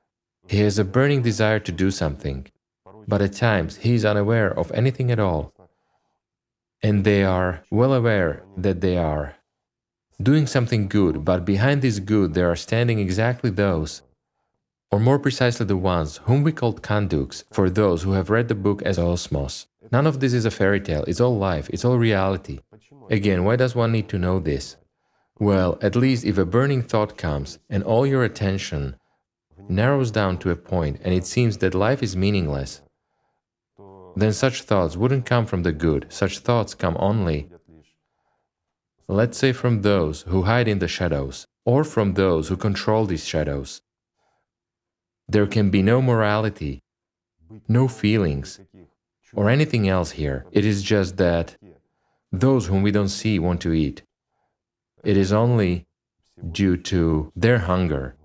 He 0.47 0.59
has 0.59 0.77
a 0.77 0.83
burning 0.83 1.23
desire 1.23 1.59
to 1.61 1.71
do 1.71 1.89
something, 1.89 2.45
but 3.07 3.23
at 3.23 3.33
times 3.33 3.77
he 3.77 3.95
is 3.95 4.05
unaware 4.05 4.51
of 4.51 4.71
anything 4.71 5.09
at 5.09 5.19
all. 5.19 5.51
And 6.83 7.03
they 7.03 7.23
are 7.23 7.63
well 7.71 7.95
aware 7.95 8.43
that 8.55 8.81
they 8.81 8.97
are 8.97 9.35
doing 10.21 10.45
something 10.45 10.87
good, 10.87 11.25
but 11.25 11.43
behind 11.43 11.81
this 11.81 11.97
good 11.97 12.35
there 12.35 12.51
are 12.51 12.55
standing 12.67 12.99
exactly 12.99 13.49
those, 13.49 14.03
or 14.91 14.99
more 14.99 15.19
precisely 15.19 15.65
the 15.65 15.77
ones 15.77 16.17
whom 16.23 16.43
we 16.43 16.51
called 16.51 16.81
Kanduk's, 16.81 17.43
for 17.51 17.69
those 17.69 18.03
who 18.03 18.13
have 18.13 18.29
read 18.29 18.47
the 18.47 18.55
book 18.55 18.81
Ezoosmos. 18.83 19.67
None 19.91 20.07
of 20.07 20.19
this 20.19 20.33
is 20.33 20.45
a 20.45 20.51
fairy 20.51 20.79
tale, 20.79 21.03
it's 21.07 21.21
all 21.21 21.37
life, 21.37 21.69
it's 21.69 21.85
all 21.85 21.97
reality. 21.97 22.59
Again, 23.09 23.43
why 23.43 23.55
does 23.55 23.75
one 23.75 23.91
need 23.91 24.09
to 24.09 24.19
know 24.19 24.39
this? 24.39 24.77
Well, 25.39 25.77
at 25.81 25.95
least 25.95 26.25
if 26.25 26.37
a 26.37 26.45
burning 26.45 26.81
thought 26.81 27.17
comes 27.17 27.59
and 27.69 27.83
all 27.83 28.05
your 28.05 28.23
attention 28.23 28.95
narrows 29.67 30.11
down 30.11 30.37
to 30.39 30.49
a 30.49 30.55
point 30.55 30.99
and 31.03 31.13
it 31.13 31.25
seems 31.25 31.57
that 31.59 31.73
life 31.73 32.03
is 32.03 32.15
meaningless, 32.15 32.81
then 34.15 34.33
such 34.33 34.63
thoughts 34.63 34.97
wouldn't 34.97 35.25
come 35.25 35.45
from 35.45 35.63
the 35.63 35.71
good. 35.71 36.07
Such 36.09 36.39
thoughts 36.39 36.73
come 36.73 36.97
only, 36.99 37.49
let's 39.07 39.37
say, 39.37 39.53
from 39.53 39.81
those 39.81 40.23
who 40.23 40.43
hide 40.43 40.67
in 40.67 40.79
the 40.79 40.87
shadows, 40.87 41.47
or 41.65 41.83
from 41.83 42.13
those 42.15 42.47
who 42.49 42.57
control 42.57 43.05
these 43.05 43.25
shadows. 43.25 43.81
There 45.29 45.47
can 45.47 45.69
be 45.69 45.81
no 45.81 46.01
morality, 46.01 46.83
no 47.67 47.87
feelings, 47.87 48.59
or 49.33 49.49
anything 49.49 49.87
else 49.87 50.11
here. 50.11 50.45
It 50.51 50.65
is 50.65 50.83
just 50.83 51.17
that 51.17 51.55
those 52.31 52.67
whom 52.67 52.81
we 52.83 52.91
don't 52.91 53.09
see 53.09 53.39
want 53.39 53.61
to 53.61 53.73
eat. 53.73 54.01
It 55.03 55.17
is 55.17 55.31
only 55.31 55.85
due 56.51 56.77
to 56.77 57.31
their 57.35 57.59
hunger 57.59 58.15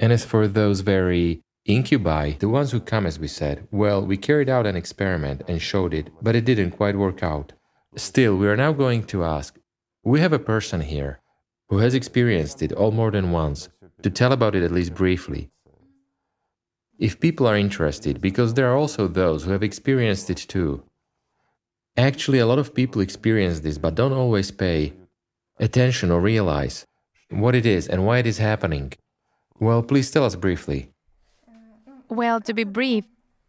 and 0.00 0.12
as 0.14 0.24
for 0.24 0.48
those 0.48 0.80
very 0.80 1.42
incubi, 1.66 2.32
the 2.38 2.48
ones 2.48 2.72
who 2.72 2.80
come, 2.80 3.04
as 3.04 3.18
we 3.18 3.28
said, 3.28 3.68
well, 3.70 4.02
we 4.02 4.16
carried 4.16 4.48
out 4.48 4.66
an 4.66 4.74
experiment 4.74 5.42
and 5.46 5.60
showed 5.60 5.92
it, 5.92 6.08
but 6.22 6.34
it 6.34 6.46
didn't 6.46 6.70
quite 6.70 6.96
work 6.96 7.22
out. 7.22 7.52
Still, 7.96 8.34
we 8.36 8.48
are 8.48 8.56
now 8.56 8.72
going 8.72 9.04
to 9.04 9.24
ask 9.24 9.58
we 10.02 10.20
have 10.20 10.32
a 10.32 10.38
person 10.38 10.80
here 10.80 11.20
who 11.68 11.78
has 11.78 11.94
experienced 11.94 12.62
it 12.62 12.72
all 12.72 12.92
more 12.92 13.10
than 13.10 13.30
once 13.30 13.68
to 14.00 14.08
tell 14.08 14.32
about 14.32 14.54
it 14.54 14.62
at 14.62 14.72
least 14.72 14.94
briefly. 14.94 15.50
If 17.00 17.18
people 17.18 17.46
are 17.46 17.56
interested, 17.56 18.20
because 18.20 18.52
there 18.52 18.70
are 18.70 18.76
also 18.76 19.08
those 19.08 19.44
who 19.44 19.52
have 19.52 19.62
experienced 19.62 20.28
it 20.28 20.36
too. 20.36 20.82
Actually, 21.96 22.38
a 22.40 22.46
lot 22.46 22.58
of 22.58 22.74
people 22.74 23.00
experience 23.00 23.60
this 23.60 23.78
but 23.78 23.94
don't 23.94 24.12
always 24.12 24.50
pay 24.50 24.92
attention 25.58 26.10
or 26.10 26.20
realize 26.20 26.84
what 27.30 27.54
it 27.54 27.64
is 27.64 27.88
and 27.88 28.04
why 28.04 28.18
it 28.18 28.26
is 28.26 28.36
happening. 28.36 28.92
Well, 29.58 29.82
please 29.82 30.10
tell 30.10 30.24
us 30.24 30.36
briefly. 30.36 30.90
Well, 32.10 32.38
to 32.42 32.52
be 32.52 32.64
brief, 32.64 33.06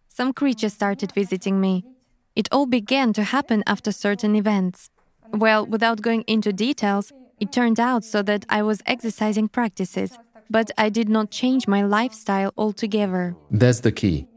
some 0.08 0.32
creatures 0.32 0.74
started 0.74 1.12
visiting 1.12 1.60
me. 1.60 1.84
It 2.38 2.48
all 2.54 2.66
began 2.66 3.12
to 3.14 3.24
happen 3.24 3.64
after 3.68 3.92
certain 3.92 4.34
events. 4.36 4.90
Well, 5.34 5.66
without 5.66 6.02
going 6.02 6.24
into 6.26 6.54
details, 6.54 7.12
it 7.42 7.52
turned 7.52 7.82
out 7.82 8.06
so 8.06 8.22
that 8.24 8.46
I 8.48 8.62
was 8.62 8.82
exercising 8.86 9.50
practices, 9.50 10.18
but 10.52 10.70
I 10.78 10.90
did 10.90 11.10
not 11.10 11.32
change 11.32 11.68
my 11.68 11.82
lifestyle 11.84 12.52
altogether. 12.58 13.36
That's 13.50 13.80
the 13.80 13.92
key. 13.92 14.28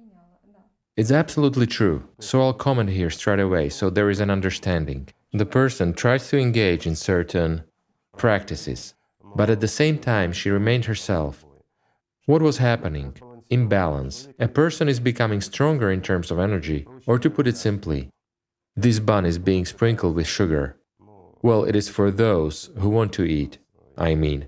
It's 0.96 1.10
absolutely 1.10 1.66
true. 1.66 2.08
So 2.20 2.40
I'll 2.40 2.52
comment 2.52 2.90
here 2.90 3.10
straight 3.10 3.40
away 3.40 3.68
so 3.68 3.90
there 3.90 4.10
is 4.10 4.20
an 4.20 4.30
understanding. 4.30 5.08
The 5.32 5.46
person 5.46 5.92
tries 5.92 6.28
to 6.28 6.38
engage 6.38 6.86
in 6.86 6.94
certain 6.94 7.64
practices, 8.16 8.94
but 9.34 9.50
at 9.50 9.60
the 9.60 9.68
same 9.80 9.98
time 9.98 10.32
she 10.32 10.50
remained 10.50 10.84
herself. 10.84 11.44
What 12.26 12.42
was 12.42 12.58
happening? 12.58 13.16
Imbalance. 13.50 14.28
A 14.38 14.46
person 14.46 14.88
is 14.88 15.00
becoming 15.00 15.40
stronger 15.40 15.90
in 15.90 16.00
terms 16.00 16.30
of 16.30 16.38
energy, 16.38 16.86
or 17.06 17.18
to 17.18 17.28
put 17.28 17.48
it 17.48 17.56
simply, 17.56 18.08
this 18.76 18.98
bun 18.98 19.26
is 19.26 19.38
being 19.38 19.64
sprinkled 19.64 20.14
with 20.14 20.26
sugar. 20.26 20.76
Well, 21.42 21.64
it 21.64 21.76
is 21.76 21.88
for 21.88 22.10
those 22.10 22.70
who 22.78 22.88
want 22.88 23.12
to 23.14 23.24
eat, 23.24 23.58
I 23.98 24.14
mean. 24.14 24.46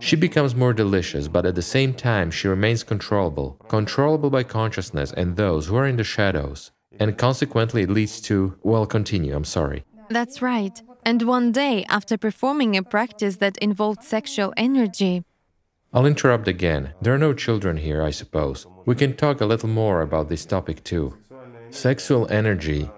She 0.00 0.16
becomes 0.16 0.54
more 0.56 0.72
delicious, 0.72 1.28
but 1.28 1.44
at 1.44 1.54
the 1.54 1.62
same 1.62 1.92
time 1.94 2.30
she 2.30 2.48
remains 2.48 2.82
controllable, 2.82 3.56
controllable 3.68 4.30
by 4.30 4.42
consciousness 4.42 5.12
and 5.12 5.36
those 5.36 5.66
who 5.66 5.76
are 5.76 5.86
in 5.86 5.96
the 5.96 6.04
shadows. 6.04 6.72
And 6.98 7.16
consequently 7.16 7.82
it 7.82 7.90
leads 7.90 8.20
to, 8.22 8.56
well, 8.62 8.86
continue, 8.86 9.36
I'm 9.36 9.44
sorry. 9.44 9.84
That's 10.08 10.42
right. 10.42 10.82
And 11.04 11.22
one 11.22 11.52
day, 11.52 11.84
after 11.88 12.18
performing 12.18 12.76
a 12.76 12.82
practice 12.82 13.36
that 13.36 13.56
involved 13.58 14.02
sexual 14.02 14.52
energy, 14.56 15.24
I'll 15.92 16.06
interrupt 16.06 16.48
again. 16.48 16.94
There 17.02 17.14
are 17.14 17.18
no 17.18 17.32
children 17.32 17.76
here, 17.76 18.02
I 18.02 18.10
suppose. 18.10 18.66
We 18.86 18.94
can 18.94 19.16
talk 19.16 19.40
a 19.40 19.46
little 19.46 19.68
more 19.68 20.02
about 20.02 20.28
this 20.28 20.46
topic 20.46 20.82
too. 20.84 21.16
Sexual 21.70 22.30
energy 22.30 22.90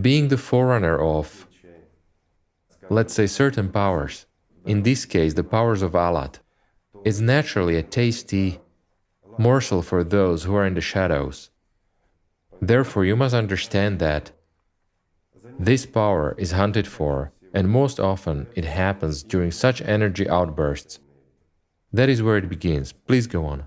being 0.00 0.28
the 0.28 0.36
forerunner 0.36 0.98
of, 1.00 1.46
let's 2.90 3.14
say, 3.14 3.26
certain 3.26 3.70
powers, 3.70 4.25
in 4.66 4.82
this 4.82 5.04
case, 5.04 5.34
the 5.34 5.44
powers 5.44 5.80
of 5.80 5.92
Alat, 5.92 6.40
is 7.04 7.20
naturally 7.20 7.76
a 7.76 7.82
tasty 7.82 8.60
morsel 9.38 9.80
for 9.80 10.02
those 10.02 10.44
who 10.44 10.54
are 10.54 10.66
in 10.66 10.74
the 10.74 10.80
shadows. 10.80 11.50
Therefore, 12.60 13.04
you 13.04 13.16
must 13.16 13.34
understand 13.34 13.98
that 14.00 14.32
this 15.58 15.86
power 15.86 16.34
is 16.36 16.52
hunted 16.52 16.86
for, 16.86 17.32
and 17.54 17.68
most 17.68 18.00
often 18.00 18.46
it 18.54 18.64
happens 18.64 19.22
during 19.22 19.50
such 19.50 19.80
energy 19.82 20.28
outbursts. 20.28 20.98
That 21.92 22.08
is 22.08 22.22
where 22.22 22.36
it 22.36 22.48
begins. 22.48 22.92
Please 22.92 23.26
go 23.26 23.46
on. 23.46 23.66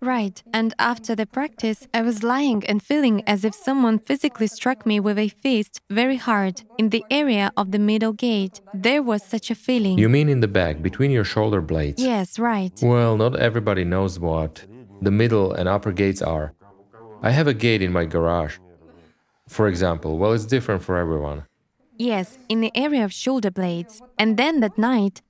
Right, 0.00 0.42
and 0.52 0.74
after 0.78 1.14
the 1.14 1.26
practice, 1.26 1.88
I 1.94 2.02
was 2.02 2.22
lying 2.22 2.62
and 2.66 2.82
feeling 2.82 3.22
as 3.26 3.44
if 3.44 3.54
someone 3.54 3.98
physically 3.98 4.46
struck 4.48 4.84
me 4.84 5.00
with 5.00 5.18
a 5.18 5.28
fist 5.28 5.80
very 5.90 6.16
hard 6.16 6.62
in 6.76 6.90
the 6.90 7.04
area 7.10 7.50
of 7.56 7.70
the 7.70 7.78
middle 7.78 8.12
gate. 8.12 8.60
There 8.74 9.02
was 9.02 9.22
such 9.22 9.50
a 9.50 9.54
feeling. 9.54 9.98
You 9.98 10.08
mean 10.10 10.28
in 10.28 10.40
the 10.40 10.48
back, 10.48 10.82
between 10.82 11.10
your 11.10 11.24
shoulder 11.24 11.62
blades? 11.62 12.02
Yes, 12.02 12.38
right. 12.38 12.72
Well, 12.82 13.16
not 13.16 13.36
everybody 13.36 13.84
knows 13.84 14.18
what 14.18 14.64
the 15.00 15.10
middle 15.10 15.52
and 15.52 15.68
upper 15.68 15.92
gates 15.92 16.22
are. 16.22 16.52
I 17.22 17.30
have 17.30 17.46
a 17.46 17.54
gate 17.54 17.80
in 17.82 17.92
my 17.92 18.04
garage. 18.04 18.58
For 19.48 19.68
example, 19.68 20.18
well, 20.18 20.32
it's 20.32 20.46
different 20.46 20.82
for 20.82 20.96
everyone. 20.98 21.46
Yes, 21.96 22.38
in 22.48 22.60
the 22.60 22.72
area 22.74 23.04
of 23.04 23.12
shoulder 23.12 23.50
blades. 23.50 24.02
And 24.18 24.36
then 24.36 24.60
that 24.60 24.76
night, 24.76 25.22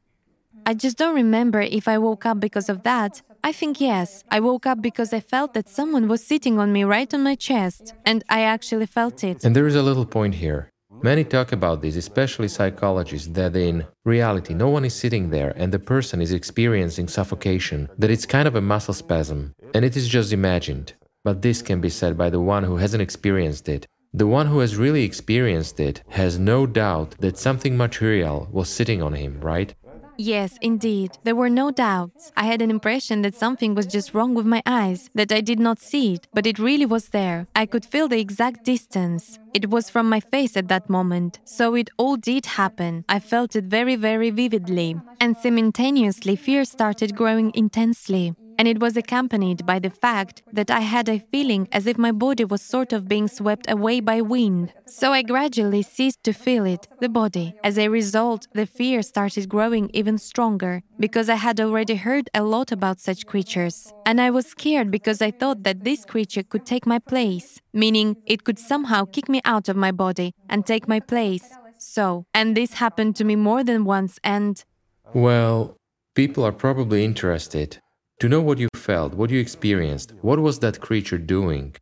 I 0.66 0.74
just 0.74 0.96
don't 0.96 1.14
remember 1.14 1.60
if 1.60 1.86
I 1.88 1.98
woke 1.98 2.26
up 2.26 2.40
because 2.40 2.68
of 2.68 2.82
that 2.82 3.22
I 3.44 3.52
think 3.52 3.78
yes. 3.78 4.24
I 4.30 4.40
woke 4.40 4.64
up 4.64 4.80
because 4.80 5.12
I 5.12 5.20
felt 5.20 5.52
that 5.52 5.68
someone 5.68 6.08
was 6.08 6.26
sitting 6.26 6.58
on 6.58 6.72
me 6.72 6.82
right 6.82 7.12
on 7.12 7.22
my 7.22 7.34
chest, 7.34 7.92
and 8.06 8.24
I 8.30 8.40
actually 8.40 8.86
felt 8.86 9.22
it. 9.22 9.44
And 9.44 9.54
there 9.54 9.66
is 9.66 9.74
a 9.74 9.82
little 9.82 10.06
point 10.06 10.36
here. 10.36 10.70
Many 11.02 11.24
talk 11.24 11.52
about 11.52 11.82
this, 11.82 11.96
especially 11.96 12.48
psychologists, 12.48 13.28
that 13.34 13.54
in 13.54 13.86
reality 14.06 14.54
no 14.54 14.70
one 14.70 14.86
is 14.86 14.94
sitting 14.94 15.28
there 15.28 15.52
and 15.56 15.70
the 15.70 15.78
person 15.78 16.22
is 16.22 16.32
experiencing 16.32 17.08
suffocation, 17.08 17.90
that 17.98 18.10
it's 18.10 18.24
kind 18.24 18.48
of 18.48 18.56
a 18.56 18.62
muscle 18.62 18.94
spasm, 18.94 19.52
and 19.74 19.84
it 19.84 19.94
is 19.94 20.08
just 20.08 20.32
imagined. 20.32 20.94
But 21.22 21.42
this 21.42 21.60
can 21.60 21.82
be 21.82 21.90
said 21.90 22.16
by 22.16 22.30
the 22.30 22.40
one 22.40 22.64
who 22.64 22.78
hasn't 22.78 23.02
experienced 23.02 23.68
it. 23.68 23.86
The 24.14 24.26
one 24.26 24.46
who 24.46 24.60
has 24.60 24.76
really 24.76 25.04
experienced 25.04 25.80
it 25.80 26.02
has 26.08 26.38
no 26.38 26.66
doubt 26.66 27.16
that 27.18 27.36
something 27.36 27.76
material 27.76 28.48
was 28.50 28.70
sitting 28.70 29.02
on 29.02 29.12
him, 29.12 29.40
right? 29.40 29.74
Yes, 30.16 30.58
indeed. 30.60 31.18
There 31.24 31.34
were 31.34 31.50
no 31.50 31.70
doubts. 31.72 32.30
I 32.36 32.44
had 32.44 32.62
an 32.62 32.70
impression 32.70 33.22
that 33.22 33.34
something 33.34 33.74
was 33.74 33.86
just 33.86 34.14
wrong 34.14 34.34
with 34.34 34.46
my 34.46 34.62
eyes, 34.64 35.10
that 35.14 35.32
I 35.32 35.40
did 35.40 35.58
not 35.58 35.80
see 35.80 36.14
it, 36.14 36.28
but 36.32 36.46
it 36.46 36.58
really 36.58 36.86
was 36.86 37.08
there. 37.08 37.46
I 37.54 37.66
could 37.66 37.84
feel 37.84 38.06
the 38.06 38.20
exact 38.20 38.64
distance. 38.64 39.38
It 39.52 39.70
was 39.70 39.90
from 39.90 40.08
my 40.08 40.20
face 40.20 40.56
at 40.56 40.68
that 40.68 40.88
moment. 40.88 41.40
So 41.44 41.74
it 41.74 41.90
all 41.98 42.16
did 42.16 42.46
happen. 42.46 43.04
I 43.08 43.18
felt 43.18 43.56
it 43.56 43.64
very, 43.64 43.96
very 43.96 44.30
vividly. 44.30 44.96
And 45.20 45.36
simultaneously, 45.36 46.36
fear 46.36 46.64
started 46.64 47.16
growing 47.16 47.50
intensely 47.54 48.34
and 48.58 48.68
it 48.68 48.80
was 48.80 48.96
accompanied 48.96 49.66
by 49.66 49.78
the 49.78 49.90
fact 49.90 50.42
that 50.52 50.70
I 50.70 50.80
had 50.80 51.08
a 51.08 51.18
feeling 51.18 51.68
as 51.72 51.86
if 51.86 51.98
my 51.98 52.12
body 52.12 52.44
was 52.44 52.62
sort 52.62 52.92
of 52.92 53.08
being 53.08 53.28
swept 53.28 53.70
away 53.70 54.00
by 54.00 54.20
wind. 54.20 54.72
So 54.86 55.12
I 55.12 55.22
gradually 55.22 55.82
ceased 55.82 56.22
to 56.24 56.32
feel 56.32 56.64
it, 56.64 56.88
the 57.00 57.08
body. 57.08 57.54
As 57.62 57.78
a 57.78 57.88
result, 57.88 58.46
the 58.54 58.66
fear 58.66 59.02
started 59.02 59.48
growing 59.48 59.90
even 59.92 60.18
stronger 60.18 60.82
because 60.98 61.28
I 61.28 61.36
had 61.36 61.60
already 61.60 61.96
heard 61.96 62.30
a 62.34 62.42
lot 62.42 62.72
about 62.72 63.00
such 63.00 63.26
creatures. 63.26 63.92
And 64.06 64.20
I 64.20 64.30
was 64.30 64.46
scared 64.46 64.90
because 64.90 65.20
I 65.20 65.30
thought 65.30 65.62
that 65.64 65.84
this 65.84 66.04
creature 66.04 66.42
could 66.42 66.66
take 66.66 66.86
my 66.86 66.98
place, 66.98 67.60
meaning 67.72 68.16
it 68.26 68.44
could 68.44 68.58
somehow 68.58 69.04
kick 69.04 69.28
me 69.28 69.40
out 69.44 69.68
of 69.68 69.76
my 69.76 69.92
body 69.92 70.32
and 70.48 70.64
take 70.64 70.88
my 70.88 71.00
place. 71.00 71.44
So, 71.78 72.24
and 72.32 72.56
this 72.56 72.74
happened 72.74 73.16
to 73.16 73.24
me 73.24 73.36
more 73.36 73.62
than 73.62 73.84
once, 73.84 74.18
and. 74.24 74.64
Well, 75.12 75.76
people 76.14 76.44
are 76.44 76.52
probably 76.52 77.04
interested 77.04 77.78
to 78.20 78.28
know 78.28 78.40
what 78.40 78.58
you 78.58 78.68
felt, 78.74 79.14
what 79.14 79.30
you 79.30 79.40
experienced, 79.40 80.12
what 80.22 80.38
was 80.38 80.58
that 80.60 80.80
creature 80.80 81.18
doing? 81.18 81.74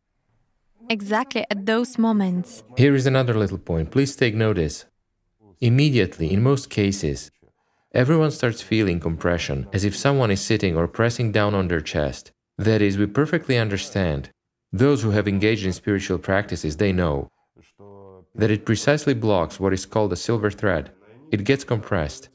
Exactly 0.89 1.45
at 1.49 1.65
those 1.65 1.97
moments. 1.97 2.63
Here 2.77 2.95
is 2.95 3.05
another 3.05 3.33
little 3.33 3.57
point. 3.57 3.91
Please 3.91 4.15
take 4.15 4.35
notice. 4.35 4.85
Immediately, 5.61 6.31
in 6.33 6.43
most 6.43 6.69
cases, 6.69 7.31
everyone 7.93 8.31
starts 8.31 8.61
feeling 8.61 8.99
compression, 8.99 9.67
as 9.71 9.85
if 9.85 9.95
someone 9.95 10.31
is 10.31 10.41
sitting 10.41 10.75
or 10.75 10.87
pressing 10.87 11.31
down 11.31 11.55
on 11.55 11.67
their 11.67 11.81
chest. 11.81 12.31
That 12.57 12.81
is, 12.81 12.97
we 12.97 13.05
perfectly 13.05 13.57
understand. 13.57 14.29
Those 14.71 15.03
who 15.03 15.11
have 15.11 15.27
engaged 15.27 15.65
in 15.65 15.73
spiritual 15.73 16.17
practices, 16.17 16.77
they 16.77 16.91
know 16.91 17.29
that 18.35 18.51
it 18.51 18.65
precisely 18.65 19.13
blocks 19.13 19.59
what 19.59 19.73
is 19.73 19.85
called 19.85 20.11
a 20.11 20.17
silver 20.17 20.49
thread. 20.49 20.91
It 21.31 21.43
gets 21.43 21.63
compressed. 21.63 22.29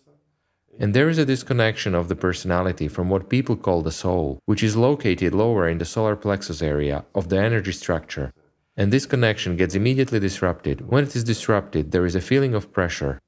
And 0.80 0.94
there 0.94 1.08
is 1.08 1.18
a 1.18 1.26
disconnection 1.26 1.94
of 1.94 2.08
the 2.08 2.14
personality 2.14 2.86
from 2.86 3.08
what 3.08 3.28
people 3.28 3.56
call 3.56 3.82
the 3.82 3.90
soul, 3.90 4.38
which 4.46 4.62
is 4.62 4.76
located 4.76 5.34
lower 5.34 5.68
in 5.68 5.78
the 5.78 5.84
solar 5.84 6.14
plexus 6.14 6.62
area 6.62 7.04
of 7.16 7.28
the 7.28 7.38
energy 7.38 7.72
structure. 7.72 8.32
And 8.76 8.92
this 8.92 9.04
connection 9.04 9.56
gets 9.56 9.74
immediately 9.74 10.20
disrupted. 10.20 10.88
When 10.88 11.02
it 11.02 11.16
is 11.16 11.24
disrupted, 11.24 11.90
there 11.90 12.06
is 12.06 12.14
a 12.14 12.20
feeling 12.20 12.54
of 12.54 12.72
pressure. 12.72 13.18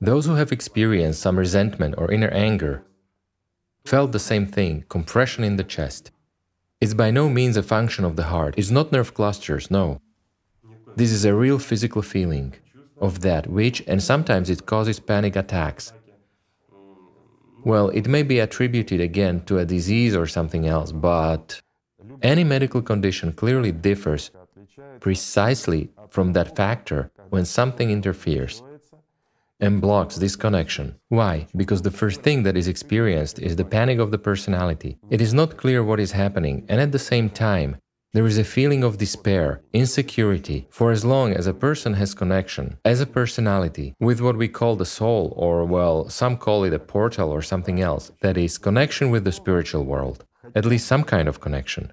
Those 0.00 0.26
who 0.26 0.34
have 0.34 0.50
experienced 0.50 1.20
some 1.20 1.38
resentment 1.38 1.94
or 1.96 2.10
inner 2.10 2.28
anger 2.28 2.84
felt 3.84 4.10
the 4.10 4.18
same 4.18 4.46
thing 4.46 4.84
compression 4.88 5.44
in 5.44 5.56
the 5.56 5.64
chest. 5.64 6.10
It's 6.80 6.92
by 6.92 7.12
no 7.12 7.28
means 7.30 7.56
a 7.56 7.62
function 7.62 8.04
of 8.04 8.16
the 8.16 8.24
heart, 8.24 8.54
it's 8.58 8.70
not 8.70 8.90
nerve 8.90 9.14
clusters, 9.14 9.70
no. 9.70 10.00
This 10.96 11.12
is 11.12 11.24
a 11.24 11.34
real 11.34 11.60
physical 11.60 12.02
feeling 12.02 12.54
of 13.00 13.20
that 13.20 13.46
which, 13.46 13.82
and 13.86 14.02
sometimes 14.02 14.50
it 14.50 14.66
causes 14.66 14.98
panic 14.98 15.36
attacks. 15.36 15.92
Well, 17.64 17.88
it 17.90 18.06
may 18.06 18.22
be 18.22 18.38
attributed 18.38 19.00
again 19.00 19.44
to 19.46 19.58
a 19.58 19.64
disease 19.64 20.14
or 20.14 20.26
something 20.26 20.66
else, 20.66 20.92
but 20.92 21.60
any 22.22 22.44
medical 22.44 22.82
condition 22.82 23.32
clearly 23.32 23.72
differs 23.72 24.30
precisely 25.00 25.90
from 26.10 26.32
that 26.32 26.56
factor 26.56 27.10
when 27.30 27.44
something 27.44 27.90
interferes 27.90 28.62
and 29.60 29.80
blocks 29.80 30.16
this 30.16 30.36
connection. 30.36 30.94
Why? 31.08 31.46
Because 31.56 31.82
the 31.82 31.90
first 31.90 32.22
thing 32.22 32.42
that 32.42 32.56
is 32.56 32.68
experienced 32.68 33.38
is 33.38 33.56
the 33.56 33.64
panic 33.64 33.98
of 33.98 34.10
the 34.10 34.18
personality. 34.18 34.98
It 35.10 35.20
is 35.20 35.32
not 35.32 35.56
clear 35.56 35.82
what 35.82 36.00
is 36.00 36.12
happening, 36.12 36.64
and 36.68 36.80
at 36.80 36.92
the 36.92 36.98
same 36.98 37.30
time, 37.30 37.76
there 38.16 38.26
is 38.26 38.38
a 38.38 38.44
feeling 38.44 38.82
of 38.82 38.96
despair, 38.96 39.60
insecurity, 39.74 40.66
for 40.70 40.90
as 40.90 41.04
long 41.04 41.34
as 41.34 41.46
a 41.46 41.52
person 41.52 41.92
has 41.92 42.14
connection, 42.14 42.78
as 42.82 43.02
a 43.02 43.06
personality, 43.06 43.94
with 44.00 44.22
what 44.22 44.38
we 44.38 44.48
call 44.48 44.74
the 44.74 44.86
soul, 44.86 45.34
or 45.36 45.66
well, 45.66 46.08
some 46.08 46.34
call 46.38 46.64
it 46.64 46.72
a 46.72 46.78
portal 46.78 47.30
or 47.30 47.42
something 47.42 47.78
else, 47.78 48.10
that 48.22 48.38
is, 48.38 48.56
connection 48.56 49.10
with 49.10 49.24
the 49.24 49.32
spiritual 49.32 49.84
world, 49.84 50.24
at 50.54 50.64
least 50.64 50.86
some 50.86 51.04
kind 51.04 51.28
of 51.28 51.42
connection. 51.42 51.92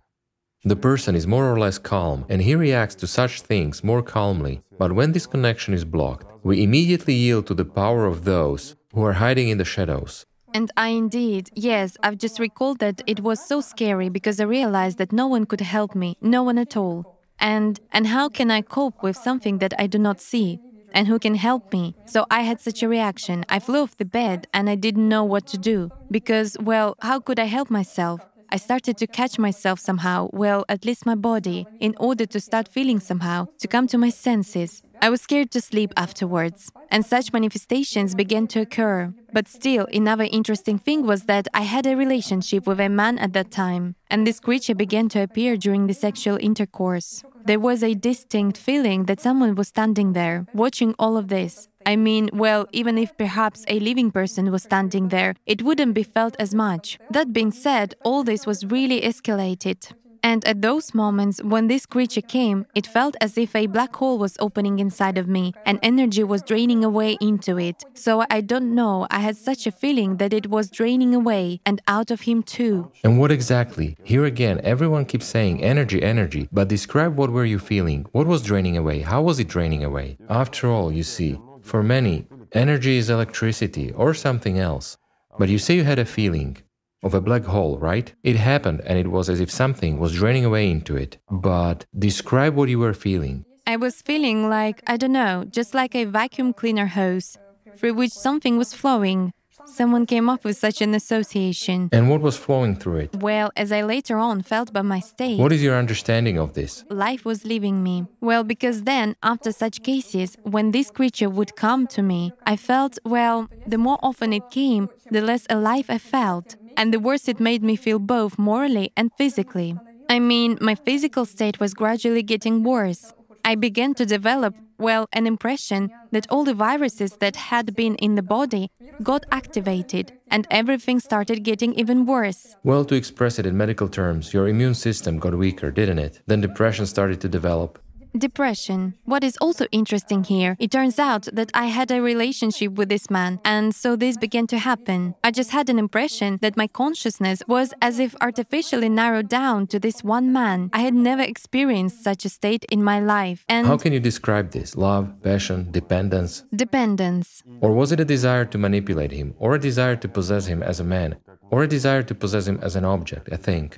The 0.64 0.78
person 0.78 1.14
is 1.14 1.28
more 1.28 1.52
or 1.52 1.60
less 1.60 1.78
calm, 1.78 2.26
and 2.30 2.42
he 2.42 2.56
reacts 2.56 2.96
to 3.02 3.06
such 3.06 3.42
things 3.42 3.84
more 3.84 4.02
calmly, 4.02 4.62
but 4.80 4.94
when 4.94 5.12
this 5.12 5.28
connection 5.28 5.74
is 5.74 5.84
blocked, 5.84 6.26
we 6.42 6.64
immediately 6.64 7.16
yield 7.16 7.48
to 7.48 7.54
the 7.54 7.66
power 7.66 8.06
of 8.06 8.24
those 8.24 8.78
who 8.94 9.04
are 9.04 9.20
hiding 9.26 9.50
in 9.50 9.58
the 9.58 9.66
shadows, 9.66 10.26
and 10.54 10.72
I 10.78 10.90
indeed, 10.90 11.50
yes, 11.56 11.98
I've 12.04 12.18
just 12.18 12.40
recalled 12.40 12.80
that 12.80 13.02
it 13.08 13.22
was 13.22 13.40
so 13.40 13.62
scary 13.62 14.10
because 14.10 14.40
I 14.40 14.46
realized 14.46 14.98
that 15.00 15.12
no 15.12 15.28
one 15.28 15.46
could 15.46 15.62
help 15.62 15.96
me, 15.96 16.18
no 16.22 16.44
one 16.44 16.58
at 16.58 16.78
all. 16.78 17.06
And 17.40 17.80
and 17.92 18.08
how 18.08 18.30
can 18.30 18.52
I 18.52 18.62
cope 18.62 19.02
with 19.04 19.18
something 19.18 19.58
that 19.58 19.74
I 19.80 19.88
do 19.88 19.98
not 19.98 20.22
see? 20.22 20.60
And 20.94 21.08
who 21.08 21.18
can 21.18 21.36
help 21.36 21.74
me? 21.74 21.96
So 22.06 22.26
I 22.30 22.42
had 22.42 22.60
such 22.62 22.84
a 22.84 22.88
reaction. 22.88 23.44
I 23.50 23.60
flew 23.60 23.82
off 23.82 23.98
the 23.98 24.06
bed 24.06 24.48
and 24.54 24.70
I 24.70 24.76
didn't 24.76 25.10
know 25.10 25.24
what 25.24 25.48
to 25.48 25.58
do. 25.58 25.90
Because, 26.12 26.56
well, 26.60 26.96
how 27.02 27.20
could 27.20 27.40
I 27.40 27.46
help 27.46 27.72
myself? 27.72 28.22
I 28.50 28.58
started 28.58 28.98
to 28.98 29.08
catch 29.08 29.40
myself 29.40 29.80
somehow, 29.80 30.30
well, 30.32 30.64
at 30.70 30.86
least 30.86 31.08
my 31.08 31.16
body, 31.16 31.66
in 31.80 31.96
order 32.00 32.28
to 32.28 32.40
start 32.40 32.68
feeling 32.68 33.00
somehow, 33.00 33.48
to 33.58 33.68
come 33.68 33.88
to 33.88 33.98
my 33.98 34.12
senses. 34.12 34.84
I 35.04 35.10
was 35.10 35.20
scared 35.20 35.52
to 35.52 35.60
sleep 35.60 35.92
afterwards, 35.98 36.72
and 36.90 37.06
such 37.06 37.34
manifestations 37.34 38.16
began 38.16 38.48
to 38.48 38.62
occur. 38.62 39.14
But 39.34 39.50
still, 39.50 39.86
another 39.92 40.30
interesting 40.32 40.80
thing 40.80 41.06
was 41.06 41.24
that 41.24 41.50
I 41.54 41.64
had 41.64 41.86
a 41.86 41.98
relationship 41.98 42.66
with 42.66 42.80
a 42.80 42.88
man 42.88 43.20
at 43.20 43.34
that 43.34 43.52
time, 43.52 43.96
and 44.10 44.26
this 44.26 44.40
creature 44.40 44.74
began 44.74 45.10
to 45.10 45.22
appear 45.22 45.58
during 45.58 45.88
the 45.88 45.94
sexual 45.94 46.38
intercourse. 46.40 47.22
There 47.44 47.60
was 47.60 47.84
a 47.84 47.96
distinct 47.96 48.58
feeling 48.58 49.04
that 49.08 49.20
someone 49.20 49.56
was 49.56 49.68
standing 49.68 50.14
there, 50.14 50.46
watching 50.54 50.96
all 50.98 51.18
of 51.18 51.28
this. 51.28 51.68
I 51.86 51.98
mean, 51.98 52.30
well, 52.32 52.66
even 52.72 52.98
if 52.98 53.18
perhaps 53.18 53.66
a 53.68 53.82
living 53.82 54.10
person 54.10 54.54
was 54.54 54.64
standing 54.64 55.10
there, 55.10 55.36
it 55.46 55.64
wouldn't 55.64 55.96
be 55.96 56.04
felt 56.04 56.38
as 56.40 56.56
much. 56.56 56.98
That 57.12 57.34
being 57.34 57.52
said, 57.52 57.96
all 58.06 58.24
this 58.24 58.46
was 58.46 58.64
really 58.68 59.02
escalated. 59.02 59.92
And 60.24 60.46
at 60.46 60.62
those 60.62 60.94
moments 60.94 61.44
when 61.44 61.68
this 61.68 61.86
creature 61.86 62.22
came, 62.22 62.66
it 62.76 62.88
felt 62.88 63.16
as 63.20 63.38
if 63.38 63.54
a 63.56 63.68
black 63.68 63.94
hole 63.96 64.18
was 64.18 64.38
opening 64.40 64.80
inside 64.80 65.18
of 65.18 65.28
me 65.28 65.54
and 65.66 65.80
energy 65.84 66.24
was 66.24 66.42
draining 66.42 66.84
away 66.84 67.18
into 67.20 67.60
it. 67.60 67.84
So 67.94 68.24
I 68.30 68.40
don't 68.40 68.74
know, 68.74 69.06
I 69.12 69.20
had 69.20 69.36
such 69.36 69.68
a 69.68 69.72
feeling 69.72 70.18
that 70.18 70.32
it 70.32 70.48
was 70.48 70.70
draining 70.70 71.14
away 71.14 71.60
and 71.66 71.82
out 71.88 72.10
of 72.10 72.22
him 72.22 72.42
too. 72.42 72.90
And 73.04 73.20
what 73.20 73.32
exactly? 73.32 73.98
Here 74.04 74.24
again, 74.24 74.62
everyone 74.64 75.06
keeps 75.06 75.26
saying 75.26 75.62
energy, 75.62 76.02
energy, 76.02 76.48
but 76.52 76.70
describe 76.70 77.18
what 77.18 77.30
were 77.30 77.46
you 77.46 77.60
feeling? 77.60 78.06
What 78.14 78.28
was 78.28 78.42
draining 78.42 78.78
away? 78.78 79.00
How 79.02 79.22
was 79.22 79.40
it 79.40 79.50
draining 79.50 79.84
away? 79.84 80.18
After 80.30 80.70
all, 80.70 80.92
you 80.92 81.04
see, 81.04 81.38
for 81.62 81.84
many, 81.84 82.28
energy 82.54 82.98
is 82.98 83.10
electricity 83.10 83.92
or 83.92 84.14
something 84.14 84.58
else. 84.58 84.98
But 85.38 85.50
you 85.50 85.58
say 85.58 85.76
you 85.76 85.84
had 85.84 86.00
a 86.00 86.06
feeling 86.06 86.58
of 87.04 87.14
a 87.14 87.22
black 87.22 87.44
hole, 87.44 87.78
right? 87.78 88.14
It 88.24 88.36
happened 88.38 88.82
and 88.86 88.98
it 88.98 89.08
was 89.08 89.30
as 89.30 89.40
if 89.40 89.52
something 89.52 90.00
was 90.00 90.14
draining 90.14 90.46
away 90.46 90.70
into 90.70 90.96
it. 90.96 91.18
But 91.30 91.86
describe 91.98 92.56
what 92.56 92.70
you 92.70 92.80
were 92.80 92.94
feeling. 92.94 93.46
I 93.68 93.78
was 93.78 94.02
feeling 94.02 94.50
like, 94.50 94.82
I 94.88 94.98
don't 94.98 95.14
know, 95.14 95.46
just 95.50 95.74
like 95.74 95.96
a 95.96 96.06
vacuum 96.06 96.54
cleaner 96.54 96.88
hose 96.88 97.38
through 97.78 97.94
which 97.94 98.12
something 98.12 98.58
was 98.58 98.74
flowing. 98.74 99.34
Someone 99.66 100.06
came 100.06 100.30
up 100.30 100.44
with 100.44 100.58
such 100.58 100.82
an 100.82 100.94
association. 100.94 101.88
And 101.94 102.10
what 102.10 102.20
was 102.20 102.36
flowing 102.36 102.76
through 102.76 102.98
it? 102.98 103.16
Well, 103.16 103.50
as 103.56 103.72
I 103.72 103.82
later 103.84 104.18
on 104.18 104.42
felt 104.42 104.74
by 104.74 104.82
my 104.82 105.00
state. 105.00 105.40
What 105.40 105.54
is 105.54 105.64
your 105.64 105.78
understanding 105.78 106.38
of 106.38 106.54
this? 106.54 106.84
Life 106.90 107.24
was 107.24 107.46
leaving 107.46 107.82
me. 107.82 108.06
Well, 108.20 108.44
because 108.44 108.84
then, 108.84 109.16
after 109.24 109.54
such 109.54 109.82
cases, 109.82 110.36
when 110.44 110.72
this 110.72 110.92
creature 110.92 111.30
would 111.30 111.56
come 111.56 111.88
to 111.88 112.02
me, 112.02 112.34
I 112.46 112.58
felt, 112.58 113.00
well, 113.06 113.48
the 113.66 113.78
more 113.78 114.00
often 114.04 114.34
it 114.34 114.52
came, 114.52 114.90
the 115.10 115.22
less 115.22 115.48
alive 115.50 115.86
I 115.88 115.98
felt 115.98 116.58
and 116.78 116.94
the 116.94 117.00
worse 117.00 117.28
it 117.28 117.40
made 117.40 117.64
me 117.64 117.76
feel 117.76 118.00
both 118.00 118.38
morally 118.38 118.92
and 118.96 119.12
physically. 119.18 119.76
I 120.10 120.20
mean, 120.20 120.58
my 120.62 120.76
physical 120.76 121.26
state 121.26 121.60
was 121.60 121.74
gradually 121.74 122.24
getting 122.24 122.64
worse. 122.64 123.14
I 123.46 123.56
began 123.56 123.94
to 123.96 124.06
develop, 124.06 124.56
well, 124.78 125.08
an 125.14 125.28
impression 125.28 125.92
that 126.12 126.28
all 126.30 126.44
the 126.44 126.54
viruses 126.54 127.18
that 127.18 127.36
had 127.36 127.76
been 127.76 127.96
in 127.96 128.16
the 128.16 128.22
body 128.22 128.70
got 129.02 129.26
activated 129.32 130.14
and 130.30 130.48
everything 130.50 131.00
started 131.00 131.44
getting 131.44 131.74
even 131.74 132.06
worse. 132.06 132.56
Well, 132.64 132.86
to 132.86 132.96
express 132.96 133.40
it 133.40 133.46
in 133.46 133.58
medical 133.58 133.90
terms, 133.90 134.34
your 134.34 134.48
immune 134.48 134.76
system 134.76 135.20
got 135.20 135.38
weaker, 135.38 135.72
didn't 135.72 136.00
it? 136.00 136.22
Then 136.28 136.42
depression 136.42 136.86
started 136.86 137.20
to 137.22 137.30
develop. 137.30 137.80
Depression. 138.18 138.94
What 139.06 139.24
is 139.24 139.38
also 139.38 139.66
interesting 139.72 140.24
here, 140.24 140.56
it 140.60 140.70
turns 140.70 141.00
out 141.00 141.28
that 141.34 141.50
I 141.56 141.66
had 141.66 141.90
a 141.90 142.00
relationship 142.00 142.74
with 142.74 142.90
this 142.90 143.10
man, 143.10 143.40
and 143.44 143.74
so 143.74 143.96
this 143.96 144.18
began 144.18 144.46
to 144.48 144.60
happen. 144.60 145.16
I 145.24 145.32
just 145.32 145.50
had 145.50 145.68
an 145.68 145.80
impression 145.80 146.38
that 146.42 146.56
my 146.56 146.68
consciousness 146.68 147.42
was 147.48 147.74
as 147.82 147.98
if 147.98 148.16
artificially 148.22 148.88
narrowed 148.88 149.30
down 149.30 149.66
to 149.68 149.80
this 149.80 150.04
one 150.04 150.32
man. 150.32 150.70
I 150.74 150.82
had 150.82 150.94
never 150.94 151.24
experienced 151.24 152.04
such 152.04 152.24
a 152.24 152.30
state 152.30 152.66
in 152.70 152.84
my 152.84 153.00
life. 153.00 153.46
And 153.50 153.66
How 153.66 153.78
can 153.78 153.94
you 153.94 154.00
describe 154.00 154.52
this? 154.52 154.76
Love, 154.76 155.12
passion, 155.24 155.72
dependence? 155.72 156.44
Dependence. 156.56 157.42
Or 157.62 157.74
was 157.74 157.92
it 157.92 158.00
a 158.00 158.06
desire 158.06 158.46
to 158.46 158.58
manipulate 158.60 159.12
him, 159.12 159.34
or 159.40 159.56
a 159.56 159.60
desire 159.60 159.96
to 159.96 160.08
possess 160.08 160.46
him 160.46 160.62
as 160.62 160.80
a 160.80 160.84
man, 160.84 161.16
or 161.50 161.64
a 161.64 161.68
desire 161.68 162.04
to 162.04 162.14
possess 162.14 162.48
him 162.48 162.60
as 162.62 162.76
an 162.76 162.86
object, 162.86 163.30
a 163.30 163.38
thing? 163.38 163.74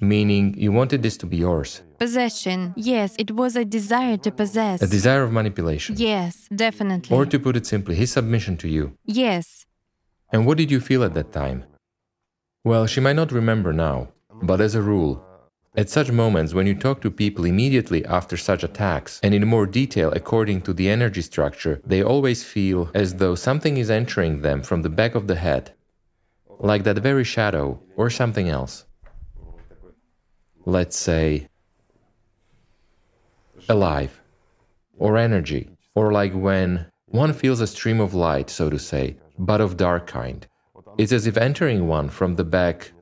Meaning, 0.00 0.54
you 0.58 0.70
wanted 0.70 1.02
this 1.02 1.16
to 1.18 1.26
be 1.26 1.38
yours. 1.38 1.80
Possession. 2.00 2.72
Yes, 2.76 3.14
it 3.18 3.30
was 3.32 3.56
a 3.56 3.64
desire 3.64 4.16
to 4.16 4.30
possess. 4.30 4.80
A 4.80 4.86
desire 4.86 5.22
of 5.22 5.32
manipulation. 5.32 5.96
Yes, 5.98 6.48
definitely. 6.54 7.14
Or 7.14 7.26
to 7.26 7.38
put 7.38 7.56
it 7.56 7.66
simply, 7.66 7.94
his 7.94 8.10
submission 8.10 8.56
to 8.56 8.68
you. 8.68 8.96
Yes. 9.04 9.66
And 10.32 10.46
what 10.46 10.56
did 10.56 10.70
you 10.70 10.80
feel 10.80 11.04
at 11.04 11.12
that 11.12 11.30
time? 11.30 11.64
Well, 12.64 12.86
she 12.86 13.00
might 13.00 13.16
not 13.16 13.32
remember 13.32 13.74
now, 13.74 14.08
but 14.42 14.62
as 14.62 14.74
a 14.74 14.80
rule, 14.80 15.22
at 15.76 15.90
such 15.90 16.10
moments 16.10 16.54
when 16.54 16.66
you 16.66 16.74
talk 16.74 17.02
to 17.02 17.10
people 17.10 17.44
immediately 17.44 18.02
after 18.06 18.36
such 18.38 18.64
attacks, 18.64 19.20
and 19.22 19.34
in 19.34 19.46
more 19.46 19.66
detail 19.66 20.10
according 20.12 20.62
to 20.62 20.72
the 20.72 20.88
energy 20.88 21.20
structure, 21.20 21.82
they 21.84 22.02
always 22.02 22.42
feel 22.42 22.90
as 22.94 23.16
though 23.16 23.34
something 23.34 23.76
is 23.76 23.90
entering 23.90 24.40
them 24.40 24.62
from 24.62 24.80
the 24.80 24.88
back 24.88 25.14
of 25.14 25.26
the 25.26 25.36
head, 25.36 25.74
like 26.58 26.84
that 26.84 26.96
very 26.98 27.24
shadow 27.24 27.78
or 27.96 28.08
something 28.08 28.48
else 28.48 28.86
let's 30.66 30.96
say, 30.96 31.48
alive 33.70 34.20
or 34.98 35.16
energy, 35.16 35.70
or 35.94 36.12
like 36.12 36.32
when 36.32 36.86
one 37.06 37.32
feels 37.32 37.60
a 37.60 37.66
stream 37.66 38.00
of 38.00 38.12
light, 38.14 38.50
so 38.50 38.68
to 38.68 38.78
say, 38.78 39.16
but 39.38 39.60
of 39.60 39.76
dark 39.76 40.06
kind. 40.06 40.46
It's 40.98 41.12
as 41.12 41.26
if 41.26 41.36
entering 41.36 41.86
one 41.86 42.10
from 42.10 42.36
the 42.36 42.44
back 42.44 42.92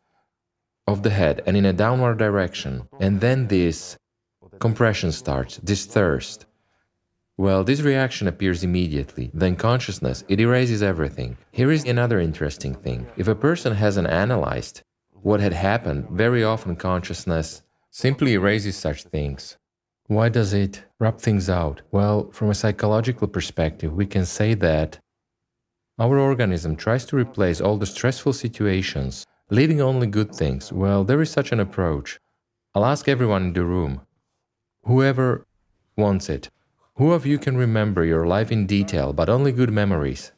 of 0.86 1.02
the 1.02 1.10
head 1.10 1.42
and 1.46 1.56
in 1.56 1.66
a 1.66 1.72
downward 1.72 2.18
direction, 2.18 2.88
and 3.00 3.20
then 3.20 3.48
this 3.48 3.96
compression 4.60 5.10
starts, 5.12 5.56
this 5.58 5.84
thirst. 5.84 6.46
Well, 7.36 7.62
this 7.62 7.82
reaction 7.82 8.26
appears 8.26 8.64
immediately. 8.64 9.30
Then 9.32 9.54
consciousness, 9.56 10.24
it 10.28 10.40
erases 10.40 10.82
everything. 10.82 11.36
Here 11.52 11.70
is 11.70 11.84
another 11.84 12.18
interesting 12.18 12.74
thing. 12.74 13.06
If 13.16 13.28
a 13.28 13.34
person 13.34 13.74
hasn't 13.74 14.08
analyzed 14.08 14.82
what 15.12 15.40
had 15.40 15.52
happened, 15.52 16.08
very 16.10 16.42
often 16.42 16.74
consciousness 16.76 17.62
simply 17.90 18.34
erases 18.34 18.76
such 18.76 19.04
things. 19.04 19.56
Why 20.08 20.30
does 20.30 20.54
it 20.54 20.84
rub 20.98 21.20
things 21.20 21.50
out? 21.50 21.82
Well, 21.92 22.30
from 22.32 22.48
a 22.48 22.54
psychological 22.54 23.28
perspective, 23.28 23.92
we 23.92 24.06
can 24.06 24.24
say 24.24 24.54
that 24.54 24.98
our 25.98 26.18
organism 26.18 26.76
tries 26.76 27.04
to 27.06 27.16
replace 27.16 27.60
all 27.60 27.76
the 27.76 27.84
stressful 27.84 28.32
situations, 28.32 29.26
leaving 29.50 29.82
only 29.82 30.06
good 30.06 30.34
things. 30.34 30.72
Well, 30.72 31.04
there 31.04 31.20
is 31.20 31.30
such 31.30 31.52
an 31.52 31.60
approach. 31.60 32.18
I'll 32.74 32.86
ask 32.86 33.06
everyone 33.06 33.48
in 33.48 33.52
the 33.52 33.64
room 33.64 34.00
whoever 34.84 35.44
wants 35.94 36.30
it, 36.30 36.48
who 36.96 37.12
of 37.12 37.26
you 37.26 37.38
can 37.38 37.58
remember 37.58 38.02
your 38.02 38.26
life 38.26 38.50
in 38.50 38.66
detail, 38.66 39.12
but 39.12 39.28
only 39.28 39.52
good 39.52 39.70
memories? 39.70 40.32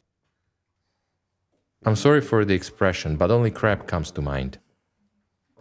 I'm 1.86 1.94
sorry 1.94 2.20
for 2.20 2.44
the 2.44 2.54
expression, 2.54 3.16
but 3.16 3.30
only 3.30 3.52
crap 3.52 3.86
comes 3.86 4.10
to 4.12 4.20
mind. 4.20 4.58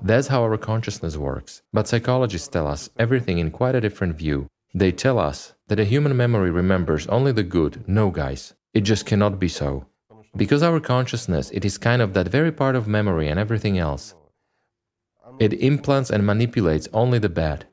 That's 0.02 0.28
how 0.28 0.44
our 0.44 0.58
consciousness 0.58 1.18
works. 1.18 1.62
But 1.74 1.88
psychologists 1.88 2.48
tell 2.48 2.68
us 2.68 2.90
everything 2.98 3.38
in 3.38 3.52
quite 3.52 3.76
a 3.76 3.82
different 3.82 4.16
view. 4.16 4.48
They 4.74 4.92
tell 4.92 5.20
us 5.20 5.54
that 5.68 5.80
a 5.80 5.84
human 5.86 6.16
memory 6.16 6.52
remembers 6.52 7.08
only 7.08 7.32
the 7.32 7.44
good. 7.44 7.84
No, 7.88 8.10
guys, 8.10 8.54
it 8.74 8.82
just 8.82 9.06
cannot 9.06 9.40
be 9.40 9.48
so. 9.50 9.86
Because 10.36 10.64
our 10.64 10.80
consciousness, 10.80 11.50
it 11.52 11.66
is 11.66 11.78
kind 11.78 12.02
of 12.02 12.14
that 12.14 12.28
very 12.28 12.52
part 12.52 12.76
of 12.76 12.88
memory 12.88 13.28
and 13.28 13.40
everything 13.40 13.78
else. 13.78 14.16
It 15.40 15.54
implants 15.54 16.12
and 16.12 16.26
manipulates 16.26 16.88
only 16.94 17.20
the 17.20 17.30
bad. 17.30 17.66